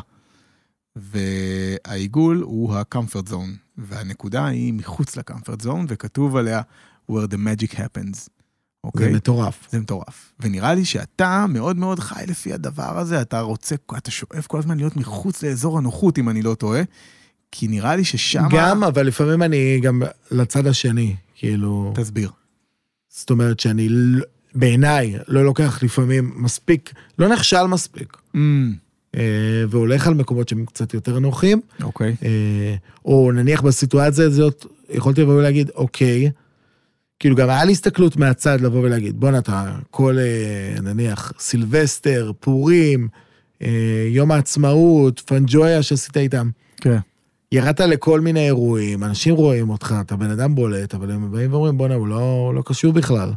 והעיגול 0.96 2.42
הוא 2.42 2.74
ה-comfort 2.74 3.30
zone, 3.30 3.56
והנקודה 3.78 4.46
היא 4.46 4.72
מחוץ 4.72 5.16
ל-comfort 5.16 5.64
zone, 5.64 5.84
וכתוב 5.88 6.36
עליה 6.36 6.60
where 7.10 7.26
the 7.30 7.36
magic 7.36 7.72
happens. 7.74 8.16
זה 8.16 8.88
אוקיי? 8.88 9.12
מטורף. 9.12 9.68
זה 9.70 9.80
מטורף. 9.80 10.32
ונראה 10.40 10.74
לי 10.74 10.84
שאתה 10.84 11.46
מאוד 11.48 11.76
מאוד 11.76 12.00
חי 12.00 12.24
לפי 12.26 12.52
הדבר 12.52 12.98
הזה, 12.98 13.20
אתה 13.20 13.40
רוצה, 13.40 13.74
אתה 13.98 14.10
שואף 14.10 14.46
כל 14.46 14.58
הזמן 14.58 14.76
להיות 14.76 14.96
מחוץ 14.96 15.42
לאזור 15.42 15.78
הנוחות, 15.78 16.18
אם 16.18 16.28
אני 16.28 16.42
לא 16.42 16.54
טועה, 16.54 16.82
כי 17.50 17.68
נראה 17.68 17.96
לי 17.96 18.04
ששם... 18.04 18.44
גם, 18.50 18.84
אבל 18.84 19.06
לפעמים 19.06 19.42
אני 19.42 19.80
גם 19.82 20.02
לצד 20.30 20.66
השני, 20.66 21.16
כאילו, 21.34 21.92
תסביר. 21.94 22.30
זאת 23.16 23.30
אומרת 23.30 23.60
שאני, 23.60 23.88
בעיניי, 24.54 25.16
לא 25.28 25.44
לוקח 25.44 25.82
לפעמים 25.82 26.32
מספיק, 26.36 26.92
לא 27.18 27.28
נכשל 27.28 27.62
מספיק, 27.66 28.16
Mm, 28.34 28.38
אה, 29.16 29.20
והולך 29.68 30.06
על 30.06 30.14
מקומות 30.14 30.48
שהם 30.48 30.66
קצת 30.66 30.94
יותר 30.94 31.18
נוחים, 31.18 31.60
אוקיי. 31.82 32.16
אה, 32.24 32.74
או 33.04 33.32
נניח 33.34 33.60
בסיטואציה 33.60 34.24
הזאת, 34.26 34.66
יכולתי 34.90 35.22
לבוא 35.22 35.34
ולהגיד, 35.34 35.70
אוקיי, 35.74 36.30
כאילו 37.18 37.36
גם 37.36 37.48
היה 37.48 37.64
לי 37.64 37.72
הסתכלות 37.72 38.16
מהצד 38.16 38.60
לבוא 38.60 38.80
ולהגיד, 38.80 39.20
בואנה, 39.20 39.38
אתה 39.38 39.76
כל, 39.90 40.18
אה, 40.18 40.80
נניח, 40.82 41.32
סילבסטר, 41.38 42.32
פורים, 42.40 43.08
יום 44.08 44.30
העצמאות, 44.32 45.22
פנג'ויה 45.26 45.82
שעשית 45.82 46.16
איתם, 46.16 46.50
כן. 46.76 46.98
ירדת 47.54 47.80
לכל 47.80 48.20
מיני 48.20 48.46
אירועים, 48.46 49.04
אנשים 49.04 49.34
רואים 49.34 49.70
אותך, 49.70 49.94
אתה 50.00 50.16
בן 50.16 50.30
אדם 50.30 50.54
בולט, 50.54 50.94
אבל 50.94 51.10
הם 51.10 51.32
באים 51.32 51.52
ואומרים, 51.52 51.78
בואנה, 51.78 51.94
הוא 51.94 52.08
לא, 52.08 52.52
לא 52.54 52.62
קשור 52.66 52.92
בכלל. 52.92 53.30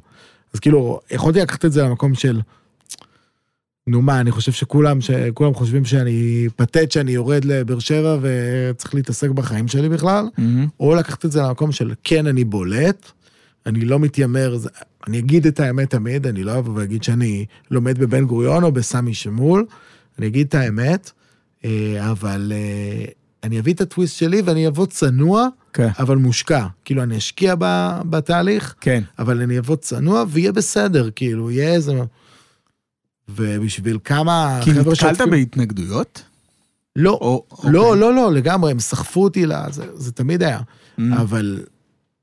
אז 0.53 0.60
כאילו, 0.60 0.99
יכולתי 1.11 1.39
לקחת 1.39 1.65
את 1.65 1.72
זה 1.72 1.84
למקום 1.84 2.15
של, 2.15 2.41
נו 3.88 4.02
מה, 4.02 4.19
אני 4.19 4.31
חושב 4.31 4.52
שכולם, 4.52 5.02
שכולם 5.02 5.53
חושבים 5.53 5.85
שאני 5.85 6.48
פתט, 6.56 6.91
שאני 6.91 7.11
יורד 7.11 7.45
לבאר 7.45 7.80
שבע 7.80 8.18
וצריך 8.22 8.95
להתעסק 8.95 9.30
בחיים 9.30 9.68
שלי 9.68 9.89
בכלל, 9.89 10.26
או 10.80 10.95
לקחת 10.95 11.26
את 11.26 11.31
זה 11.31 11.41
למקום 11.41 11.72
של, 11.72 11.94
כן, 12.03 12.27
אני 12.27 12.44
בולט, 12.44 13.11
אני 13.65 13.85
לא 13.85 13.99
מתיימר, 13.99 14.57
אני 15.07 15.19
אגיד 15.19 15.48
את 15.48 15.60
האמת 15.60 15.89
תמיד, 15.89 16.27
אני 16.27 16.44
לא 16.44 16.57
אבוא 16.57 16.73
ואגיד 16.76 17.03
שאני 17.03 17.45
לומד 17.72 17.98
בבן 17.98 18.26
גוריון 18.26 18.64
או 18.64 18.72
בסמי 18.72 19.14
שמול, 19.14 19.65
אני 20.19 20.27
אגיד 20.27 20.48
את 20.48 20.56
האמת, 20.56 21.11
אה, 21.65 22.11
אבל 22.11 22.52
אה, 22.56 23.06
אני 23.43 23.59
אביא 23.59 23.73
את 23.73 23.81
הטוויסט 23.81 24.15
שלי 24.18 24.41
ואני 24.41 24.68
אבוא 24.68 24.85
צנוע, 24.85 25.47
כן. 25.73 25.89
אבל 25.99 26.15
מושקע. 26.18 26.68
כאילו, 26.85 27.03
אני 27.03 27.18
אשקיע 27.18 27.55
ב- 27.59 28.01
בתהליך, 28.09 28.76
כן. 28.81 29.03
אבל 29.19 29.41
אני 29.41 29.59
אבוא 29.59 29.76
צנוע 29.76 30.23
ויהיה 30.27 30.51
בסדר, 30.51 31.09
כאילו, 31.15 31.51
יהיה 31.51 31.73
איזה... 31.73 31.93
ובשביל 33.30 33.99
כמה 34.03 34.59
כי 34.64 34.72
נתקלת 34.72 34.95
שעוטפים- 34.95 35.30
בהתנגדויות? 35.30 36.23
לא, 36.95 37.11
או- 37.11 37.45
לא, 37.64 37.80
אוקיי. 37.88 37.99
לא, 38.01 38.14
לא, 38.15 38.31
לגמרי, 38.34 38.72
הם 38.72 38.80
סחפו 38.80 39.23
אותי, 39.23 39.45
לה- 39.45 39.65
זה, 39.72 39.85
זה 39.95 40.11
תמיד 40.11 40.43
היה. 40.43 40.59
Mm. 40.59 41.01
אבל 41.22 41.64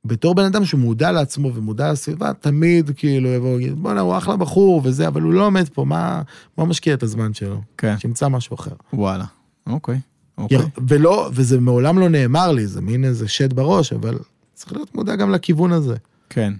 בתור 0.05 0.35
בן 0.35 0.45
אדם 0.45 0.65
שמודע 0.65 1.13
לעצמו 1.13 1.55
ומודע 1.55 1.93
לסביבה, 1.93 2.33
תמיד 2.41 2.91
כאילו 2.97 3.29
יבוא 3.29 3.55
ויגיד, 3.55 3.75
בואנה, 3.75 4.01
הוא 4.01 4.17
אחלה 4.19 4.37
בחור 4.37 4.81
וזה, 4.85 5.09
אבל 5.09 5.23
הוא 5.23 5.33
לא 5.33 5.47
עומד 5.47 5.69
פה, 5.69 5.85
מה, 5.85 6.23
מה 6.59 6.65
משקיע 6.65 6.95
את 6.95 7.03
הזמן 7.03 7.35
שלו? 7.35 7.61
כן. 7.79 7.99
שימצא 7.99 8.29
משהו 8.29 8.55
אחר. 8.55 8.71
וואלה. 8.93 9.25
אוקיי. 9.67 10.01
אוקיי. 10.39 10.59
ולא, 10.89 11.31
וזה 11.33 11.61
מעולם 11.61 11.99
לא 11.99 12.09
נאמר 12.09 12.53
לי, 12.53 12.67
זה 12.67 12.81
מין 12.81 13.05
איזה 13.05 13.29
שד 13.29 13.53
בראש, 13.53 13.93
אבל 13.93 14.19
צריך 14.55 14.73
להיות 14.73 14.95
מודע 14.95 15.17
גם 15.17 15.31
לכיוון 15.31 15.73
הזה. 15.73 15.97
כן. 16.31 16.53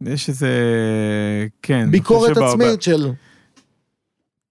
יש 0.00 0.28
איזה... 0.28 0.50
כן. 1.62 1.90
ביקורת 1.90 2.38
ב- 2.38 2.42
עצמית 2.42 2.82
של... 2.82 3.12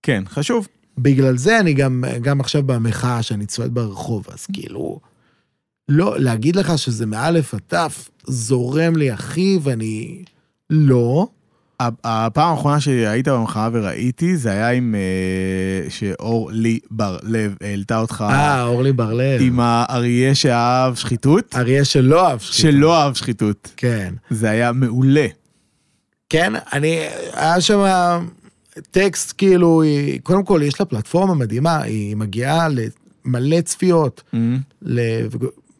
כן, 0.04 0.24
חשוב. 0.28 0.68
בגלל 0.98 1.38
זה 1.38 1.60
אני 1.60 1.74
גם, 1.74 2.04
גם 2.22 2.40
עכשיו 2.40 2.64
במחאה 2.64 3.24
שאני 3.24 3.46
צועד 3.46 3.74
ברחוב, 3.74 4.26
אז 4.32 4.46
כאילו, 4.54 5.00
לא, 5.90 6.20
להגיד 6.20 6.56
לך 6.56 6.78
שזה 6.78 7.06
מאלף 7.06 7.54
עד 7.54 7.62
תף, 7.68 8.10
זורם 8.28 8.96
לי 8.96 9.14
אחי, 9.14 9.60
ואני... 9.62 10.24
לא. 10.70 11.28
הפעם 11.80 12.52
האחרונה 12.52 12.80
שהיית 12.80 13.28
במחאה 13.28 13.70
וראיתי, 13.74 14.38
זה 14.38 14.52
היה 14.52 14.70
עם... 14.70 14.96
אה, 14.96 15.90
שאורלי 15.90 16.80
בר-לב 16.92 17.56
העלתה 17.62 18.00
אותך 18.00 18.26
אה, 18.30 18.64
אורלי 18.64 18.94
בר-לב. 18.94 19.42
עם 19.42 19.60
האריה 19.60 20.36
שאהב 20.36 20.96
שחיתות, 20.96 21.56
אריה 21.56 21.86
שלא 21.86 22.28
אהב 22.28 22.40
שחיתות. 22.40 22.72
שלא 22.72 23.02
אהב 23.02 23.14
שחיתות. 23.14 23.72
כן. 23.78 24.14
זה 24.30 24.50
היה 24.50 24.72
מעולה. 24.72 25.28
כן, 26.30 26.54
אני, 26.74 27.00
היה 27.34 27.62
שם 27.62 27.84
טקסט, 28.92 29.34
כאילו, 29.38 29.82
היא, 29.82 30.20
קודם 30.24 30.44
כל, 30.44 30.62
יש 30.64 30.80
לה 30.80 30.86
פלטפורמה 30.86 31.34
מדהימה, 31.34 31.82
היא 31.82 32.16
מגיעה 32.16 32.68
למלא 33.26 33.62
צפיות. 33.62 34.24
ל... 34.82 35.00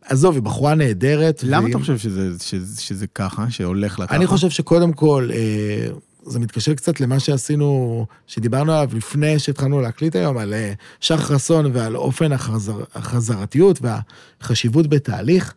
עזוב, 0.06 0.36
היא 0.36 0.44
בחורה 0.44 0.76
נהדרת. 0.76 1.44
למה 1.44 1.62
והיא- 1.64 1.72
אתה 1.76 1.80
חושב 1.80 1.98
שזה, 1.98 2.30
שזה, 2.44 2.82
שזה 2.82 3.08
ככה, 3.08 3.50
שהולך 3.50 3.94
ככה? 3.94 4.16
אני 4.16 4.28
חושב 4.28 4.50
שקודם 4.50 4.94
כל, 4.94 5.30
אה, 5.34 5.88
זה 6.26 6.40
מתקשר 6.40 6.74
קצת 6.74 7.00
למה 7.00 7.20
שעשינו, 7.20 8.06
שדיברנו 8.28 8.74
עליו 8.74 8.90
לפני 8.98 9.40
שהתחלנו 9.40 9.82
להקליט 9.82 10.16
היום, 10.16 10.38
על 10.38 10.54
אה, 10.54 10.74
שחר 11.00 11.18
חסון 11.24 11.66
ועל 11.74 11.98
אופן 11.98 12.32
החזר, 12.32 12.84
החזרתיות 12.96 13.80
והחשיבות 13.82 14.88
בתהליך. 14.88 15.54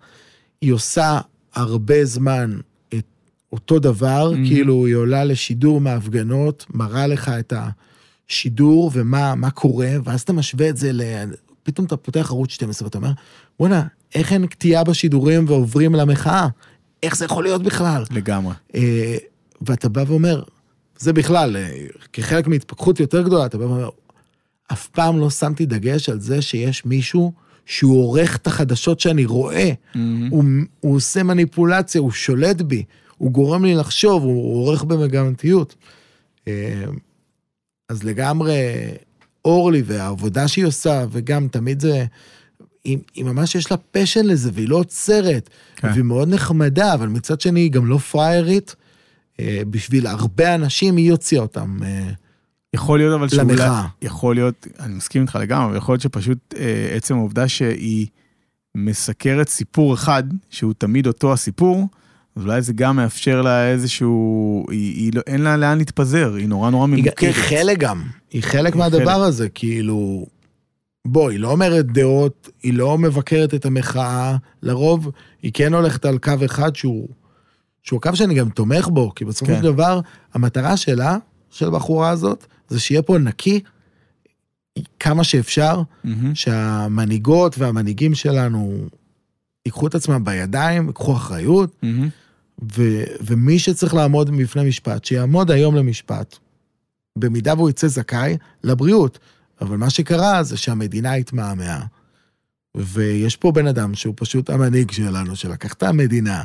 היא 0.61 0.73
עושה 0.73 1.21
הרבה 1.55 2.05
זמן 2.05 2.59
את 2.95 3.05
אותו 3.53 3.79
דבר, 3.79 4.33
Mhm. 4.33 4.49
כאילו 4.49 4.87
היא 4.87 4.95
עולה 4.95 5.25
לשידור 5.25 5.81
מההפגנות, 5.81 6.67
מראה 6.75 7.07
לך 7.07 7.29
את 7.29 7.53
השידור 8.29 8.91
ומה 8.95 9.35
מה 9.35 9.51
קורה, 9.51 9.91
ואז 10.05 10.21
אתה 10.21 10.33
משווה 10.33 10.69
את 10.69 10.77
זה 10.77 10.93
ל... 10.93 11.03
פתאום 11.69 11.87
אתה 11.87 11.97
פותח 11.97 12.27
ערוץ 12.31 12.51
12 12.51 12.87
ואתה 12.87 12.99
אומר, 12.99 13.11
בואנה, 13.59 13.87
איך 14.15 14.33
אין 14.33 14.47
קטיעה 14.47 14.85
בשידורים 14.85 15.45
ועוברים 15.49 15.95
למחאה? 15.95 16.49
איך 17.03 17.17
זה 17.17 17.25
יכול 17.25 17.45
להיות 17.45 17.63
בכלל? 17.63 18.05
לגמרי. 18.11 18.55
אה, 18.75 19.17
ואתה 19.63 19.89
בא 19.89 20.05
ואומר, 20.07 20.43
זה 20.99 21.13
בכלל, 21.13 21.57
אה, 21.57 21.87
כחלק 22.13 22.47
מהתפכחות 22.47 23.01
יותר 23.01 23.23
גדולה, 23.23 23.47
אתה 23.47 23.59
בא 23.59 23.65
ואומר, 23.65 23.89
אף 24.73 24.87
פעם 24.87 25.19
לא 25.19 25.31
שמתי 25.31 25.67
דגש 25.67 26.09
על 26.09 26.21
זה 26.21 26.43
שיש 26.43 26.85
מישהו 26.85 27.33
שהוא 27.67 28.03
עורך 28.03 28.37
את 28.37 28.47
החדשות 28.47 29.01
שאני 29.01 29.25
רואה. 29.25 29.73
הוא, 30.31 30.45
הוא 30.81 30.97
עושה 30.97 31.23
מניפולציה, 31.23 32.01
הוא 32.01 32.11
שולט 32.11 32.61
בי, 32.61 32.85
הוא 33.19 33.31
גורם 33.31 33.65
לי 33.65 33.75
לחשוב, 33.75 34.23
הוא, 34.23 34.33
הוא 34.33 34.67
עורך 34.67 34.85
במגמתיות. 34.85 35.75
אה, 36.49 36.85
אז 37.89 38.05
לגמרי, 38.05 38.55
אורלי 39.49 39.83
והעבודה 39.87 40.49
שהיא 40.49 40.65
עושה, 40.65 41.05
וגם 41.11 41.49
תמיד 41.49 41.81
זה, 41.81 42.05
היא, 42.85 42.99
היא 43.15 43.25
ממש 43.25 43.55
יש 43.55 43.71
לה 43.71 43.77
פשן 43.77 44.27
לזה, 44.27 44.51
והיא 44.55 44.69
לא 44.69 44.77
עוצרת, 44.77 45.51
כן. 45.77 45.89
והיא 45.89 46.05
מאוד 46.05 46.29
נחמדה, 46.29 46.95
אבל 46.95 47.09
מצד 47.09 47.41
שני 47.41 47.61
היא 47.61 47.71
גם 47.71 47.87
לא 47.87 47.99
פריירית. 47.99 48.75
אה, 49.41 49.63
בשביל 49.71 50.07
הרבה 50.07 50.55
אנשים 50.55 50.97
היא 50.97 51.11
הוציאה 51.11 51.43
אותם. 51.43 51.79
אה, 51.83 52.09
יכול 52.75 52.99
להיות 52.99 53.15
אבל 53.15 53.29
שאולי... 53.29 53.69
יכול 54.03 54.35
להיות, 54.35 54.67
אני 54.81 54.95
מסכים 54.95 55.23
איתך 55.23 55.39
לגמרי, 55.41 55.67
אבל 55.67 55.77
יכול 55.77 55.93
להיות 55.93 56.03
שפשוט 56.03 56.55
אה, 56.59 56.89
עצם 56.97 57.15
העובדה 57.15 57.49
שהיא 57.49 58.07
מסקרת 58.75 59.49
סיפור 59.49 59.95
אחד, 59.95 60.23
שהוא 60.51 60.75
תמיד 60.79 61.07
אותו 61.07 61.33
הסיפור, 61.33 61.87
אז 62.39 62.45
אולי 62.45 62.63
זה 62.63 62.73
גם 62.73 62.97
מאפשר 62.97 63.43
לה 63.43 63.69
איזשהו... 63.69 64.67
היא, 64.71 64.95
היא 64.95 65.13
לא, 65.15 65.21
אין 65.27 65.41
לה 65.41 65.57
לאן 65.57 65.79
להתפזר, 65.79 66.35
היא 66.35 66.49
נורא 66.49 66.71
נורא 66.71 66.87
היא, 66.87 66.95
ממוקדת. 66.95 67.19
היא 67.19 67.33
חלק 67.33 67.79
גם, 67.79 68.03
היא 68.31 68.43
חלק 68.43 68.73
היא 68.73 68.79
מהדבר 68.79 69.15
חלק. 69.15 69.27
הזה, 69.27 69.49
כאילו, 69.49 70.27
בוא, 71.07 71.31
היא 71.31 71.41
לא 71.41 71.51
אומרת 71.51 71.87
דעות, 71.87 72.49
היא 72.63 72.75
לא 72.75 72.99
מבקרת 72.99 73.55
את 73.55 73.67
המחאה, 73.67 74.37
לרוב 74.63 75.11
היא 75.43 75.51
כן 75.55 75.75
הולכת 75.75 76.05
על 76.05 76.19
קו 76.19 76.33
אחד 76.45 76.77
שהוא, 76.77 77.09
שהוא 77.83 77.97
הקו 77.97 78.17
שאני 78.17 78.35
גם 78.35 78.49
תומך 78.49 78.89
בו, 78.89 79.15
כי 79.15 79.25
בסופו 79.25 79.53
כן. 79.53 79.57
של 79.57 79.63
דבר, 79.63 80.01
המטרה 80.35 80.77
שלה, 80.77 81.17
של 81.51 81.67
הבחורה 81.67 82.11
הזאת, 82.11 82.47
זה 82.69 82.81
שיהיה 82.81 83.03
פה 83.03 83.19
נקי 83.19 83.61
כמה 85.01 85.25
שאפשר, 85.25 85.83
מהמם. 86.05 86.35
שהמנהיגות 86.35 87.59
והמנהיגים 87.59 88.15
שלנו 88.15 88.89
ייקחו 89.67 89.87
את 89.87 89.95
עצמם 89.95 90.25
בידיים, 90.25 90.87
ייקחו 90.87 91.17
אחריות, 91.17 91.77
מהמם. 91.83 92.09
ו, 92.63 92.83
ומי 93.21 93.59
שצריך 93.59 93.95
לעמוד 93.95 94.31
בפני 94.37 94.69
משפט, 94.69 95.05
שיעמוד 95.05 95.51
היום 95.51 95.75
למשפט, 95.75 96.37
במידה 97.19 97.55
והוא 97.55 97.71
יצא 97.71 97.89
זכאי, 97.89 98.37
לבריאות. 98.65 99.19
אבל 99.61 99.77
מה 99.77 99.91
שקרה 99.91 100.43
זה 100.43 100.57
שהמדינה 100.57 101.15
התמהמהה. 101.15 101.87
ויש 102.77 103.37
פה 103.37 103.53
בן 103.53 103.67
אדם 103.67 103.95
שהוא 103.95 104.15
פשוט 104.17 104.51
המנהיג 104.51 104.91
שלנו, 104.91 105.37
שלקח 105.37 105.73
את 105.73 105.83
המדינה 105.83 106.45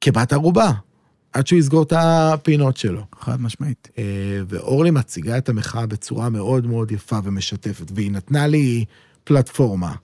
כבת 0.00 0.32
ערובה, 0.32 0.72
עד 1.32 1.46
שהוא 1.46 1.58
יסגור 1.58 1.82
את 1.82 1.92
הפינות 1.96 2.76
שלו. 2.76 3.06
חד 3.20 3.40
משמעית. 3.40 3.88
אה, 3.98 4.04
ואורלי 4.48 4.90
מציגה 4.90 5.38
את 5.38 5.48
המחאה 5.48 5.86
בצורה 5.86 6.28
מאוד 6.28 6.66
מאוד 6.66 6.92
יפה 6.92 7.18
ומשתפת, 7.24 7.92
והיא 7.94 8.10
נתנה 8.10 8.46
לי 8.46 8.84
פלטפורמה. 9.24 9.94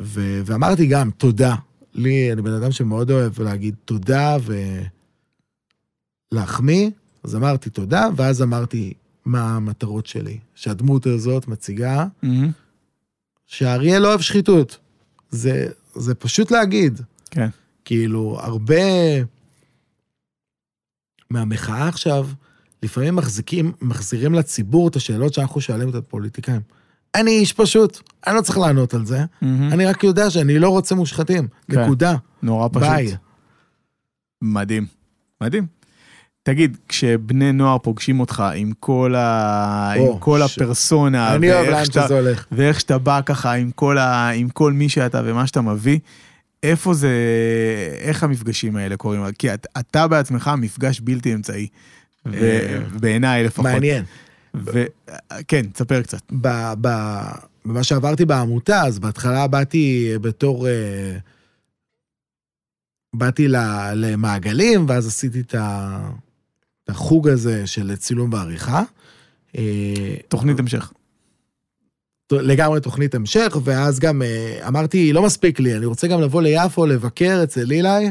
ו- 0.00 0.40
ואמרתי 0.44 0.86
גם, 0.86 1.10
תודה. 1.10 1.54
לי, 2.00 2.32
אני 2.32 2.42
בן 2.42 2.52
אדם 2.52 2.72
שמאוד 2.72 3.10
אוהב 3.10 3.40
להגיד 3.40 3.74
תודה 3.84 4.36
ולהחמיא, 6.32 6.90
אז 7.24 7.36
אמרתי 7.36 7.70
תודה, 7.70 8.08
ואז 8.16 8.42
אמרתי 8.42 8.92
מה 9.24 9.56
המטרות 9.56 10.06
שלי. 10.06 10.38
שהדמות 10.54 11.06
הזאת 11.06 11.48
מציגה 11.48 12.06
מהמם. 12.22 12.50
שהאריה 13.46 13.98
לא 13.98 14.08
אוהב 14.08 14.20
שחיתות. 14.20 14.78
זה, 15.30 15.68
זה 15.94 16.14
פשוט 16.14 16.50
להגיד. 16.50 17.00
כן. 17.30 17.48
כאילו, 17.84 18.38
הרבה 18.40 18.82
מהמחאה 21.30 21.88
עכשיו, 21.88 22.28
לפעמים 22.82 23.16
מחזיקים, 23.16 23.72
מחזירים 23.80 24.34
לציבור 24.34 24.88
את 24.88 24.96
השאלות 24.96 25.34
שאנחנו 25.34 25.60
שואלים 25.60 25.88
את 25.88 25.94
הפוליטיקאים. 25.94 26.60
אני 27.14 27.30
איש 27.30 27.52
פשוט, 27.52 28.00
אני 28.26 28.36
לא 28.36 28.40
צריך 28.42 28.58
לענות 28.58 28.94
על 28.94 29.06
זה. 29.06 29.24
אני 29.42 29.86
רק 29.86 30.04
יודע 30.04 30.30
שאני 30.30 30.58
לא 30.58 30.68
רוצה 30.68 30.94
מושחתים, 30.94 31.48
כן. 31.70 31.80
נקודה, 31.84 32.14
נורא 32.42 32.68
פשוט. 32.72 32.82
ביי. 32.88 33.16
מדהים. 34.42 34.86
מדהים. 35.40 35.66
תגיד, 36.42 36.76
כשבני 36.88 37.52
נוער 37.52 37.78
פוגשים 37.78 38.20
אותך 38.20 38.44
עם 38.54 38.72
כל, 38.80 39.14
ה... 39.16 39.92
או, 39.98 40.12
עם 40.12 40.18
כל 40.18 40.40
ש- 40.46 40.58
הפרסונה, 40.58 41.34
אני 41.34 41.52
אוהב 41.52 41.66
לאן 41.70 41.84
שאתה- 41.84 42.04
שזה 42.04 42.14
הולך. 42.18 42.46
ואיך 42.52 42.80
שאתה 42.80 42.98
בא 42.98 43.20
ככה 43.26 43.52
עם 43.52 43.70
כל, 43.70 43.98
ה... 43.98 44.28
עם 44.30 44.48
כל 44.48 44.72
מי 44.72 44.88
שאתה 44.88 45.20
ומה 45.24 45.46
שאתה 45.46 45.60
מביא, 45.60 45.98
איפה 46.62 46.94
זה, 46.94 47.10
איך 48.00 48.22
המפגשים 48.24 48.76
האלה 48.76 48.96
קורים? 48.96 49.22
כי 49.38 49.54
את, 49.54 49.66
אתה 49.78 50.08
בעצמך 50.08 50.50
מפגש 50.58 51.00
בלתי 51.00 51.34
אמצעי, 51.34 51.66
ו... 52.26 52.34
אה, 52.34 52.78
בעיניי 53.00 53.44
לפחות. 53.44 53.64
מעניין. 53.66 54.04
ו... 54.54 54.84
כן, 55.48 55.66
תספר 55.66 56.02
קצת. 56.02 56.22
ב- 56.32 56.72
ב- 56.80 57.32
במה 57.64 57.82
שעברתי 57.84 58.24
בעמותה, 58.24 58.82
אז 58.82 58.98
בהתחלה 58.98 59.46
באתי 59.46 60.12
בתור... 60.20 60.68
אה, 60.68 61.16
באתי 63.16 63.48
ל- 63.48 63.92
למעגלים, 63.94 64.86
ואז 64.88 65.06
עשיתי 65.06 65.40
את 65.40 65.54
החוג 66.88 67.28
הזה 67.28 67.66
של 67.66 67.96
צילום 67.96 68.32
ועריכה. 68.32 68.82
אה, 69.58 70.14
תוכנית 70.28 70.58
המשך. 70.58 70.92
לגמרי 72.32 72.80
תוכנית 72.80 73.14
המשך, 73.14 73.56
ואז 73.64 73.98
גם 73.98 74.22
אה, 74.22 74.68
אמרתי, 74.68 75.12
לא 75.12 75.22
מספיק 75.22 75.60
לי, 75.60 75.76
אני 75.76 75.86
רוצה 75.86 76.06
גם 76.06 76.20
לבוא 76.20 76.42
ליפו 76.42 76.86
לבקר 76.86 77.40
אצל 77.42 77.70
אילי, 77.70 78.10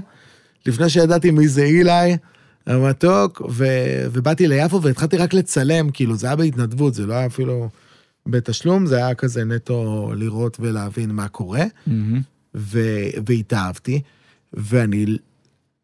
לפני 0.66 0.90
שידעתי 0.90 1.32
מי 1.32 1.48
זה 1.48 1.64
אילי, 1.64 2.18
המתוק, 2.66 3.42
ו... 3.50 3.66
ובאתי 4.12 4.48
ליפו 4.48 4.82
והתחלתי 4.82 5.18
רק 5.18 5.34
לצלם, 5.34 5.90
כאילו, 5.90 6.16
זה 6.16 6.28
היה 6.28 6.36
בהתנדבות, 6.36 6.94
זה 6.94 7.06
לא 7.06 7.14
היה 7.14 7.26
אפילו 7.26 7.70
בתשלום, 8.28 8.86
זה 8.86 8.96
היה 8.98 9.16
כזה 9.16 9.44
נטו 9.46 10.12
לראות 10.16 10.58
ולהבין 10.60 11.12
מה 11.12 11.28
קורה, 11.28 11.64
ו... 12.56 12.80
והתאהבתי, 13.26 14.02
ואני 14.54 15.06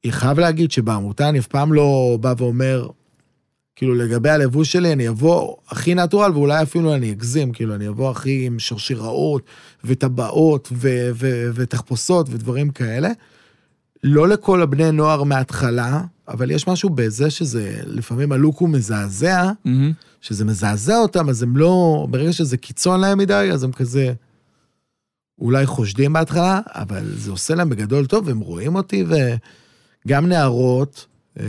חייב 0.09 0.39
להגיד 0.39 0.71
שבעמותה 0.71 1.29
אני 1.29 1.39
אף 1.39 1.47
פעם 1.47 1.73
לא 1.73 2.17
בא 2.21 2.33
ואומר, 2.37 2.87
כאילו 3.75 3.95
לגבי 3.95 4.29
הלבוש 4.29 4.71
שלי, 4.71 4.93
אני 4.93 5.09
אבוא 5.09 5.55
הכי 5.67 5.95
נטורל, 5.95 6.31
ואולי 6.31 6.63
אפילו 6.63 6.95
אני 6.95 7.11
אגזים, 7.11 7.51
כאילו 7.51 7.75
אני 7.75 7.87
אבוא 7.87 8.11
הכי 8.11 8.45
עם 8.45 8.59
שרשראות 8.59 9.41
וטבעות 9.83 10.69
ו- 10.71 11.09
ו- 11.13 11.49
ותחפושות 11.53 12.27
ודברים 12.29 12.69
כאלה. 12.69 13.09
לא 14.07 14.27
לכל 14.27 14.61
הבני 14.61 14.91
נוער 14.91 15.23
מההתחלה, 15.23 16.01
אבל 16.27 16.51
יש 16.51 16.67
משהו 16.67 16.89
בזה 16.89 17.29
שזה, 17.29 17.79
לפעמים 17.85 18.31
הלוק 18.31 18.57
הוא 18.57 18.69
מזעזע, 18.69 19.51
שזה 20.21 20.45
מזעזע 20.45 20.97
אותם, 20.97 21.29
אז 21.29 21.43
הם 21.43 21.57
לא, 21.57 22.07
ברגע 22.09 22.33
שזה 22.33 22.57
קיצון 22.57 22.99
להם 22.99 23.17
מדי, 23.17 23.49
אז 23.53 23.63
הם 23.63 23.71
כזה 23.71 24.13
אולי 25.39 25.65
חושדים 25.65 26.13
בהתחלה, 26.13 26.61
אבל 26.67 27.11
זה 27.15 27.31
עושה 27.31 27.55
להם 27.55 27.69
בגדול 27.69 28.05
טוב, 28.05 28.27
והם 28.27 28.39
רואים 28.39 28.75
אותי, 28.75 29.05
וגם 30.05 30.27
נערות 30.27 31.05
אה, 31.39 31.45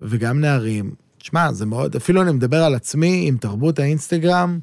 וגם 0.00 0.40
נערים. 0.40 0.90
תשמע, 1.18 1.52
זה 1.52 1.66
מאוד, 1.66 1.96
אפילו 1.96 2.22
אני 2.22 2.32
מדבר 2.32 2.64
על 2.64 2.74
עצמי 2.74 3.24
עם 3.28 3.36
תרבות 3.36 3.78
האינסטגרם, 3.78 4.58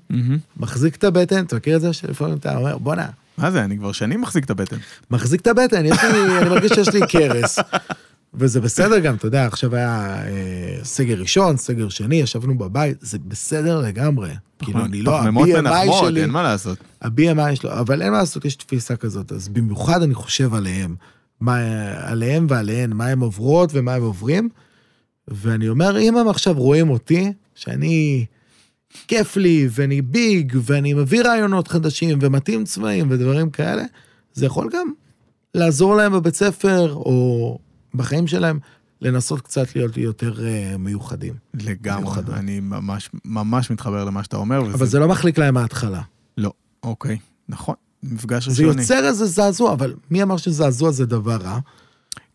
מחזיק 0.57 0.95
את 0.95 1.03
הבטן, 1.03 1.45
אתה 1.45 1.55
מכיר 1.55 1.75
את 1.75 1.81
זה 1.81 1.93
שלפעמים 1.93 2.37
אתה 2.37 2.57
אומר, 2.57 2.77
בואנה, 2.77 3.07
מה 3.37 3.51
זה, 3.51 3.63
אני 3.63 3.77
כבר 3.77 3.91
שנים 3.91 4.21
מחזיק 4.21 4.45
את 4.45 4.49
הבטן. 4.49 4.77
מחזיק 5.11 5.41
את 5.41 5.47
הבטן, 5.47 5.85
יש 5.85 6.03
לי, 6.03 6.37
אני 6.41 6.49
מרגיש 6.49 6.71
שיש 6.71 6.87
לי 6.87 6.99
קרס. 7.07 7.59
וזה 8.33 8.61
בסדר 8.61 8.99
גם, 8.99 9.15
אתה 9.15 9.27
יודע, 9.27 9.45
עכשיו 9.45 9.75
היה 9.75 10.23
אה, 10.25 10.79
סגר 10.83 11.19
ראשון, 11.19 11.57
סגר 11.57 11.89
שני, 11.89 12.15
ישבנו 12.15 12.57
בבית, 12.57 12.97
זה 13.01 13.17
בסדר 13.19 13.81
לגמרי. 13.81 14.29
כאילו, 14.59 14.85
אני 14.85 15.01
לא, 15.01 15.19
ה-BMI 15.19 15.93
שלי, 15.99 16.21
אין 16.21 16.29
מה 16.29 16.43
לעשות. 16.43 16.77
ה-BMI 17.01 17.55
שלו, 17.55 17.73
אבל 17.73 18.01
אין 18.01 18.11
מה 18.11 18.17
לעשות, 18.17 18.45
יש 18.45 18.55
תפיסה 18.55 18.95
כזאת, 18.95 19.31
אז 19.31 19.47
במיוחד 19.49 20.01
אני 20.01 20.13
חושב 20.13 20.53
עליהם, 20.53 20.95
מה, 21.39 21.57
עליהם 21.97 22.47
ועליהן, 22.49 22.93
מה 22.93 23.07
הם 23.07 23.19
עוברות 23.19 23.69
ומה 23.73 23.93
הם 23.93 24.01
עוברים, 24.01 24.49
ואני 25.27 25.69
אומר, 25.69 25.99
אם 25.99 26.17
הם 26.17 26.27
עכשיו 26.27 26.53
רואים 26.53 26.89
אותי, 26.89 27.33
שאני, 27.55 28.25
כיף 29.07 29.37
לי, 29.37 29.67
ואני 29.71 30.01
ביג, 30.01 30.57
ואני 30.61 30.93
מביא 30.93 31.21
רעיונות 31.23 31.67
חדשים, 31.67 32.19
ומתאים 32.21 32.63
צבעים 32.63 33.07
ודברים 33.09 33.49
כאלה, 33.49 33.83
זה 34.33 34.45
יכול 34.45 34.69
גם 34.73 34.87
לעזור 35.55 35.95
להם 35.95 36.13
בבית 36.13 36.35
ספר, 36.35 36.93
או 36.93 37.59
בחיים 37.93 38.27
שלהם, 38.27 38.59
לנסות 39.01 39.41
קצת 39.41 39.75
להיות 39.75 39.97
יותר 39.97 40.33
uh, 40.33 40.77
מיוחדים. 40.77 41.33
לגמרי, 41.53 42.01
מיוחדות. 42.01 42.35
אני 42.35 42.59
ממש 42.59 43.09
ממש 43.25 43.71
מתחבר 43.71 44.03
למה 44.03 44.23
שאתה 44.23 44.37
אומר. 44.37 44.59
אבל 44.59 44.67
וזה- 44.73 44.85
זה 44.85 44.99
לא 44.99 45.07
מחליק 45.07 45.37
להם 45.37 45.53
מההתחלה. 45.53 46.01
לא, 46.37 46.51
אוקיי, 46.83 47.17
נכון, 47.49 47.75
מפגש 48.03 48.49
זה 48.49 48.63
ראשוני. 48.63 48.81
יוצר 48.81 49.07
איזה 49.07 49.25
זעזוע, 49.25 49.73
אבל 49.73 49.93
מי 50.11 50.23
אמר 50.23 50.37
שזעזוע 50.37 50.91
זה 50.91 51.05
דבר 51.05 51.35
רע? 51.37 51.59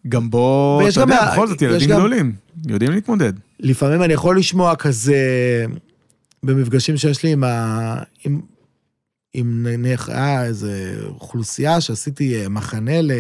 גם 0.09 0.31
בו, 0.31 0.81
אתה 0.93 1.01
יודע, 1.01 1.31
בכל 1.33 1.47
זאת 1.47 1.63
ילדים 1.63 1.89
גדולים, 1.91 2.33
יודעים 2.67 2.93
להתמודד. 2.93 3.33
לפעמים 3.61 4.03
אני 4.03 4.13
יכול 4.13 4.39
לשמוע 4.39 4.77
כזה, 4.77 5.17
במפגשים 6.45 6.97
שיש 6.97 7.23
לי 7.23 7.33
עם 7.33 7.45
ה... 7.45 8.03
עם, 8.25 8.41
עם 9.35 9.67
נניח, 9.67 10.09
היה 10.09 10.45
איזה 10.45 11.01
אוכלוסייה 11.07 11.81
שעשיתי 11.81 12.43
אה, 12.43 12.49
מחנה 12.49 13.03
ל... 13.03 13.13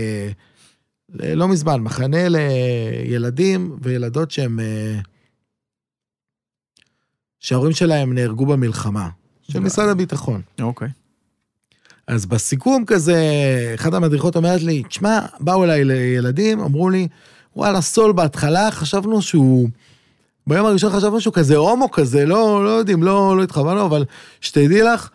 ל... 1.09 1.35
לא 1.35 1.49
מזמן, 1.49 1.81
מחנה 1.81 2.29
לילדים 2.29 3.79
וילדות 3.83 4.31
שהם... 4.31 4.61
אה, 4.61 4.99
שההורים 7.41 7.73
שלהם 7.73 8.15
נהרגו 8.15 8.47
במלחמה, 8.47 9.09
של 9.43 9.61
משרד 9.61 9.89
הביטחון. 9.89 10.43
אוקיי. 10.61 10.89
אז 12.07 12.27
בסיכום 12.27 12.85
כזה, 12.87 13.17
אחת 13.75 13.95
המדריכות 13.95 14.37
אומרת 14.37 14.63
לי, 14.63 14.83
תשמע, 14.83 15.21
באו 15.41 15.65
אליי 15.65 15.85
לילדים, 15.85 16.61
אמרו 16.61 16.91
לי, 16.91 17.09
וואלה, 17.57 17.81
סול 17.81 18.13
בהתחלה, 18.13 18.71
חשבנו 18.71 19.23
שהוא... 19.23 19.69
ביום 20.47 20.67
הראשון 20.67 20.93
חשבנו 20.93 21.21
שהוא 21.21 21.35
כזה 21.35 21.57
הומו 21.57 21.91
כזה, 21.91 22.27
לא, 22.27 22.65
לא 22.65 22.71
יודעים, 22.71 23.03
לא, 23.03 23.37
לא 23.37 23.43
התכוונו, 23.43 23.87
אבל 23.87 24.05
שתדעי 24.41 24.83
לך, 24.83 25.09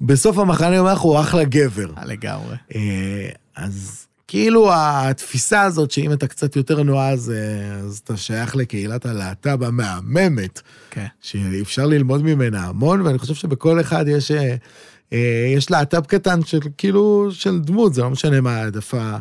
בסוף 0.00 0.38
המחנה 0.38 0.82
לך, 0.82 0.98
הוא 0.98 1.20
אחלה 1.20 1.44
גבר. 1.44 1.90
אה, 1.98 2.04
לגמרי. 2.04 2.56
אה, 2.74 3.28
אז 3.56 4.06
כאילו 4.28 4.70
התפיסה 4.74 5.62
הזאת, 5.62 5.90
שאם 5.90 6.12
אתה 6.12 6.26
קצת 6.26 6.56
יותר 6.56 6.82
נועז, 6.82 7.30
אה, 7.30 7.76
אז 7.76 8.00
אתה 8.04 8.16
שייך 8.16 8.56
לקהילת 8.56 9.06
הלהט"ב 9.06 9.62
המהממת. 9.62 10.60
כן. 10.90 11.06
שאפשר 11.20 11.86
ללמוד 11.86 12.22
ממנה 12.22 12.64
המון, 12.64 13.00
ואני 13.00 13.18
חושב 13.18 13.34
שבכל 13.34 13.80
אחד 13.80 14.04
יש, 14.08 14.30
יש 15.56 15.70
להט"ב 15.70 16.00
קטן 16.06 16.44
של 16.44 16.58
כאילו, 16.78 17.28
של 17.30 17.60
דמות, 17.60 17.94
זה 17.94 18.02
לא 18.02 18.10
משנה 18.10 18.40
מה 18.40 18.56
העדפה 18.56 19.16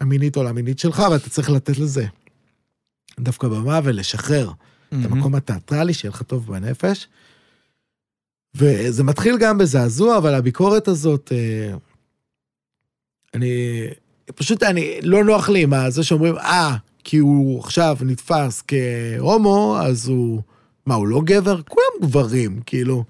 המינית 0.00 0.36
או 0.36 0.42
למינית 0.42 0.78
שלך, 0.78 1.02
ואתה 1.10 1.30
צריך 1.30 1.50
לתת 1.50 1.78
לזה 1.78 2.04
דווקא 3.20 3.48
במה 3.48 3.80
ולשחרר 3.84 4.50
את 4.88 5.04
המקום 5.04 5.34
התיאטרלי, 5.34 5.94
שיהיה 5.94 6.10
לך 6.10 6.22
טוב 6.22 6.46
בנפש. 6.46 7.08
וזה 8.54 9.04
מתחיל 9.04 9.38
גם 9.38 9.58
בזעזוע, 9.58 10.18
אבל 10.18 10.34
הביקורת 10.34 10.88
הזאת, 10.88 11.32
אה, 11.32 11.74
אני, 13.34 13.84
פשוט 14.34 14.62
אני, 14.62 14.98
לא 15.02 15.24
נוח 15.24 15.48
לי 15.48 15.62
עם 15.62 15.72
זה 15.88 16.04
שאומרים, 16.04 16.36
אה, 16.36 16.76
כי 17.04 17.16
הוא 17.18 17.60
עכשיו 17.60 17.96
נתפס 18.00 18.62
כהומו, 18.68 19.78
אז 19.82 20.08
הוא, 20.08 20.42
מה, 20.86 20.94
הוא 20.94 21.08
לא 21.08 21.20
גבר? 21.24 21.62
כולם 21.62 22.08
גברים, 22.08 22.60
כאילו. 22.66 23.04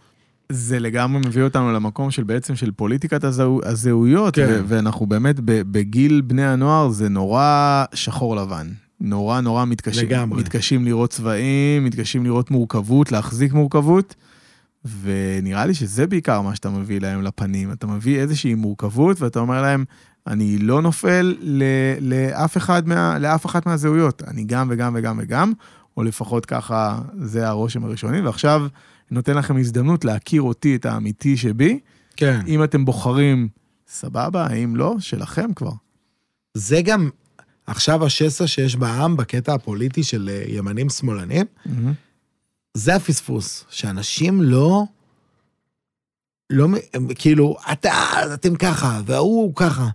זה 0.53 0.79
לגמרי 0.79 1.21
מביא 1.27 1.43
אותנו 1.43 1.73
למקום 1.73 2.11
של 2.11 2.23
בעצם 2.23 2.57
של 2.57 2.71
פוליטיקת 2.73 3.25
הזהו, 3.25 3.61
הזהויות, 3.65 4.35
כן. 4.35 4.47
ו- 4.49 4.63
ואנחנו 4.69 5.07
באמת 5.07 5.37
בגיל 5.45 6.21
בני 6.21 6.47
הנוער 6.47 6.91
זה 6.91 7.09
נורא 7.09 7.85
שחור 7.95 8.37
לבן. 8.37 8.69
נורא 9.01 9.41
נורא 9.41 9.65
מתקשים, 9.65 10.09
לגמרי. 10.09 10.41
מתקשים 10.41 10.85
לראות 10.85 11.11
צבעים, 11.11 11.85
מתקשים 11.85 12.25
לראות 12.25 12.51
מורכבות, 12.51 13.13
להחזיק 13.13 13.53
מורכבות, 13.53 14.15
ונראה 15.03 15.67
לי 15.67 15.75
שזה 15.75 16.07
בעיקר 16.07 16.41
מה 16.41 16.55
שאתה 16.55 16.71
מביא 16.71 17.01
להם 17.01 17.23
לפנים. 17.23 17.73
אתה 17.73 17.87
מביא 17.87 18.19
איזושהי 18.21 18.55
מורכבות 18.55 19.21
ואתה 19.21 19.39
אומר 19.39 19.63
להם, 19.63 19.85
אני 20.27 20.59
לא 20.59 20.83
נופל 20.83 21.37
ל- 21.41 21.63
לאף, 22.01 22.57
אחד 22.57 22.89
מה, 22.89 23.19
לאף 23.19 23.47
אחת 23.47 23.67
מהזהויות, 23.67 24.23
אני 24.23 24.45
גם 24.45 24.69
וגם 24.71 24.93
וגם 24.97 25.19
וגם, 25.23 25.53
או 25.97 26.03
לפחות 26.03 26.47
ככה 26.47 27.01
זה 27.19 27.49
הרושם 27.49 27.85
הראשוני, 27.85 28.21
ועכשיו 28.21 28.67
נותן 29.11 29.37
לכם 29.37 29.57
הזדמנות 29.57 30.05
להכיר 30.05 30.43
אותי, 30.43 30.77
את 30.77 30.87
האמיתי 30.87 31.37
שבי. 31.37 31.79
כן. 32.17 32.41
אם 32.47 32.65
אתם 32.65 32.85
בוחרים, 32.85 33.49
סבבה, 33.89 34.51
אם 34.51 34.77
לא, 34.77 34.97
שלכם 34.99 35.55
כבר. 35.57 35.73
זה 36.55 36.83
גם 36.83 37.09
עכשיו 37.69 38.05
השסע 38.05 38.47
שיש 38.47 38.77
בעם 38.77 39.17
בקטע 39.17 39.55
הפוליטי 39.55 40.03
של 40.03 40.31
אה, 40.33 40.45
ימנים 40.49 40.89
שמאלנים, 40.89 41.47
זה 42.75 42.95
הפספוס, 42.95 43.65
שאנשים 43.71 44.43
לא, 44.43 44.85
לא, 46.51 46.67
כאילו, 47.15 47.57
אתה, 47.73 47.93
אתם 48.35 48.57
ככה, 48.57 49.01
וההוא 49.07 49.53
ככה. 49.57 49.89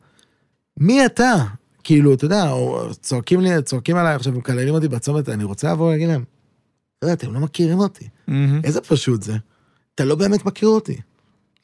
מי 0.77 1.05
אתה? 1.05 1.33
כאילו, 1.83 2.13
אתה 2.13 2.25
יודע, 2.25 2.51
צועקים 3.01 3.41
לי, 3.41 3.61
צועקים 3.61 3.95
עליי 3.97 4.15
עכשיו, 4.15 4.33
מקללים 4.33 4.73
אותי 4.73 4.87
בצומת, 4.87 5.29
אני 5.29 5.43
רוצה 5.43 5.71
לבוא 5.71 5.87
ולהגיד 5.87 6.07
להם, 6.07 6.23
אתה 6.97 7.05
יודע, 7.05 7.13
אתם 7.13 7.33
לא 7.33 7.39
מכירים 7.39 7.79
אותי. 7.79 8.09
איזה 8.63 8.81
פשוט 8.81 9.23
זה. 9.23 9.37
אתה 9.95 10.05
לא 10.05 10.15
באמת 10.15 10.45
מכיר 10.45 10.69
אותי. 10.69 10.97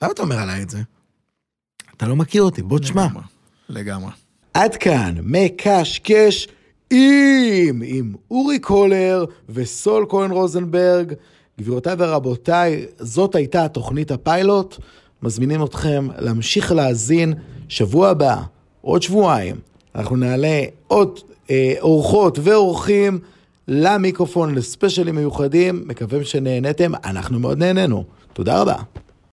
למה 0.02 0.11
אתה 0.11 0.22
אומר 0.22 0.40
עליי 0.40 0.61
את 0.61 0.69
זה? 0.69 0.81
אתה 1.98 2.07
לא 2.07 2.15
מכיר 2.15 2.44
אותי, 2.44 2.61
בוא 2.61 2.80
תשמע. 2.80 3.07
לגמרי. 3.69 4.11
עד 4.53 4.76
כאן, 4.76 5.15
מקשקש 5.23 6.47
עם, 6.91 7.81
עם 7.85 8.13
אורי 8.31 8.59
קולר 8.59 9.26
וסול 9.49 10.05
כהן 10.09 10.31
רוזנברג. 10.31 11.13
גבירותיי 11.59 11.95
ורבותיי, 11.97 12.85
זאת 12.99 13.35
הייתה 13.35 13.67
תוכנית 13.67 14.11
הפיילוט. 14.11 14.77
מזמינים 15.23 15.63
אתכם 15.63 16.07
להמשיך 16.17 16.71
להאזין 16.71 17.34
שבוע 17.69 18.09
הבא, 18.09 18.41
עוד 18.81 19.01
שבועיים. 19.01 19.55
אנחנו 19.95 20.15
נעלה 20.15 20.63
עוד 20.88 21.19
אה, 21.49 21.73
אורחות 21.81 22.39
ואורחים 22.43 23.19
למיקרופון 23.67 24.55
לספיישלים 24.55 25.15
מיוחדים. 25.15 25.84
מקווים 25.85 26.23
שנהנתם, 26.23 26.91
אנחנו 27.05 27.39
מאוד 27.39 27.57
נהנינו. 27.57 28.03
תודה 28.34 28.61
רבה. 28.61 28.76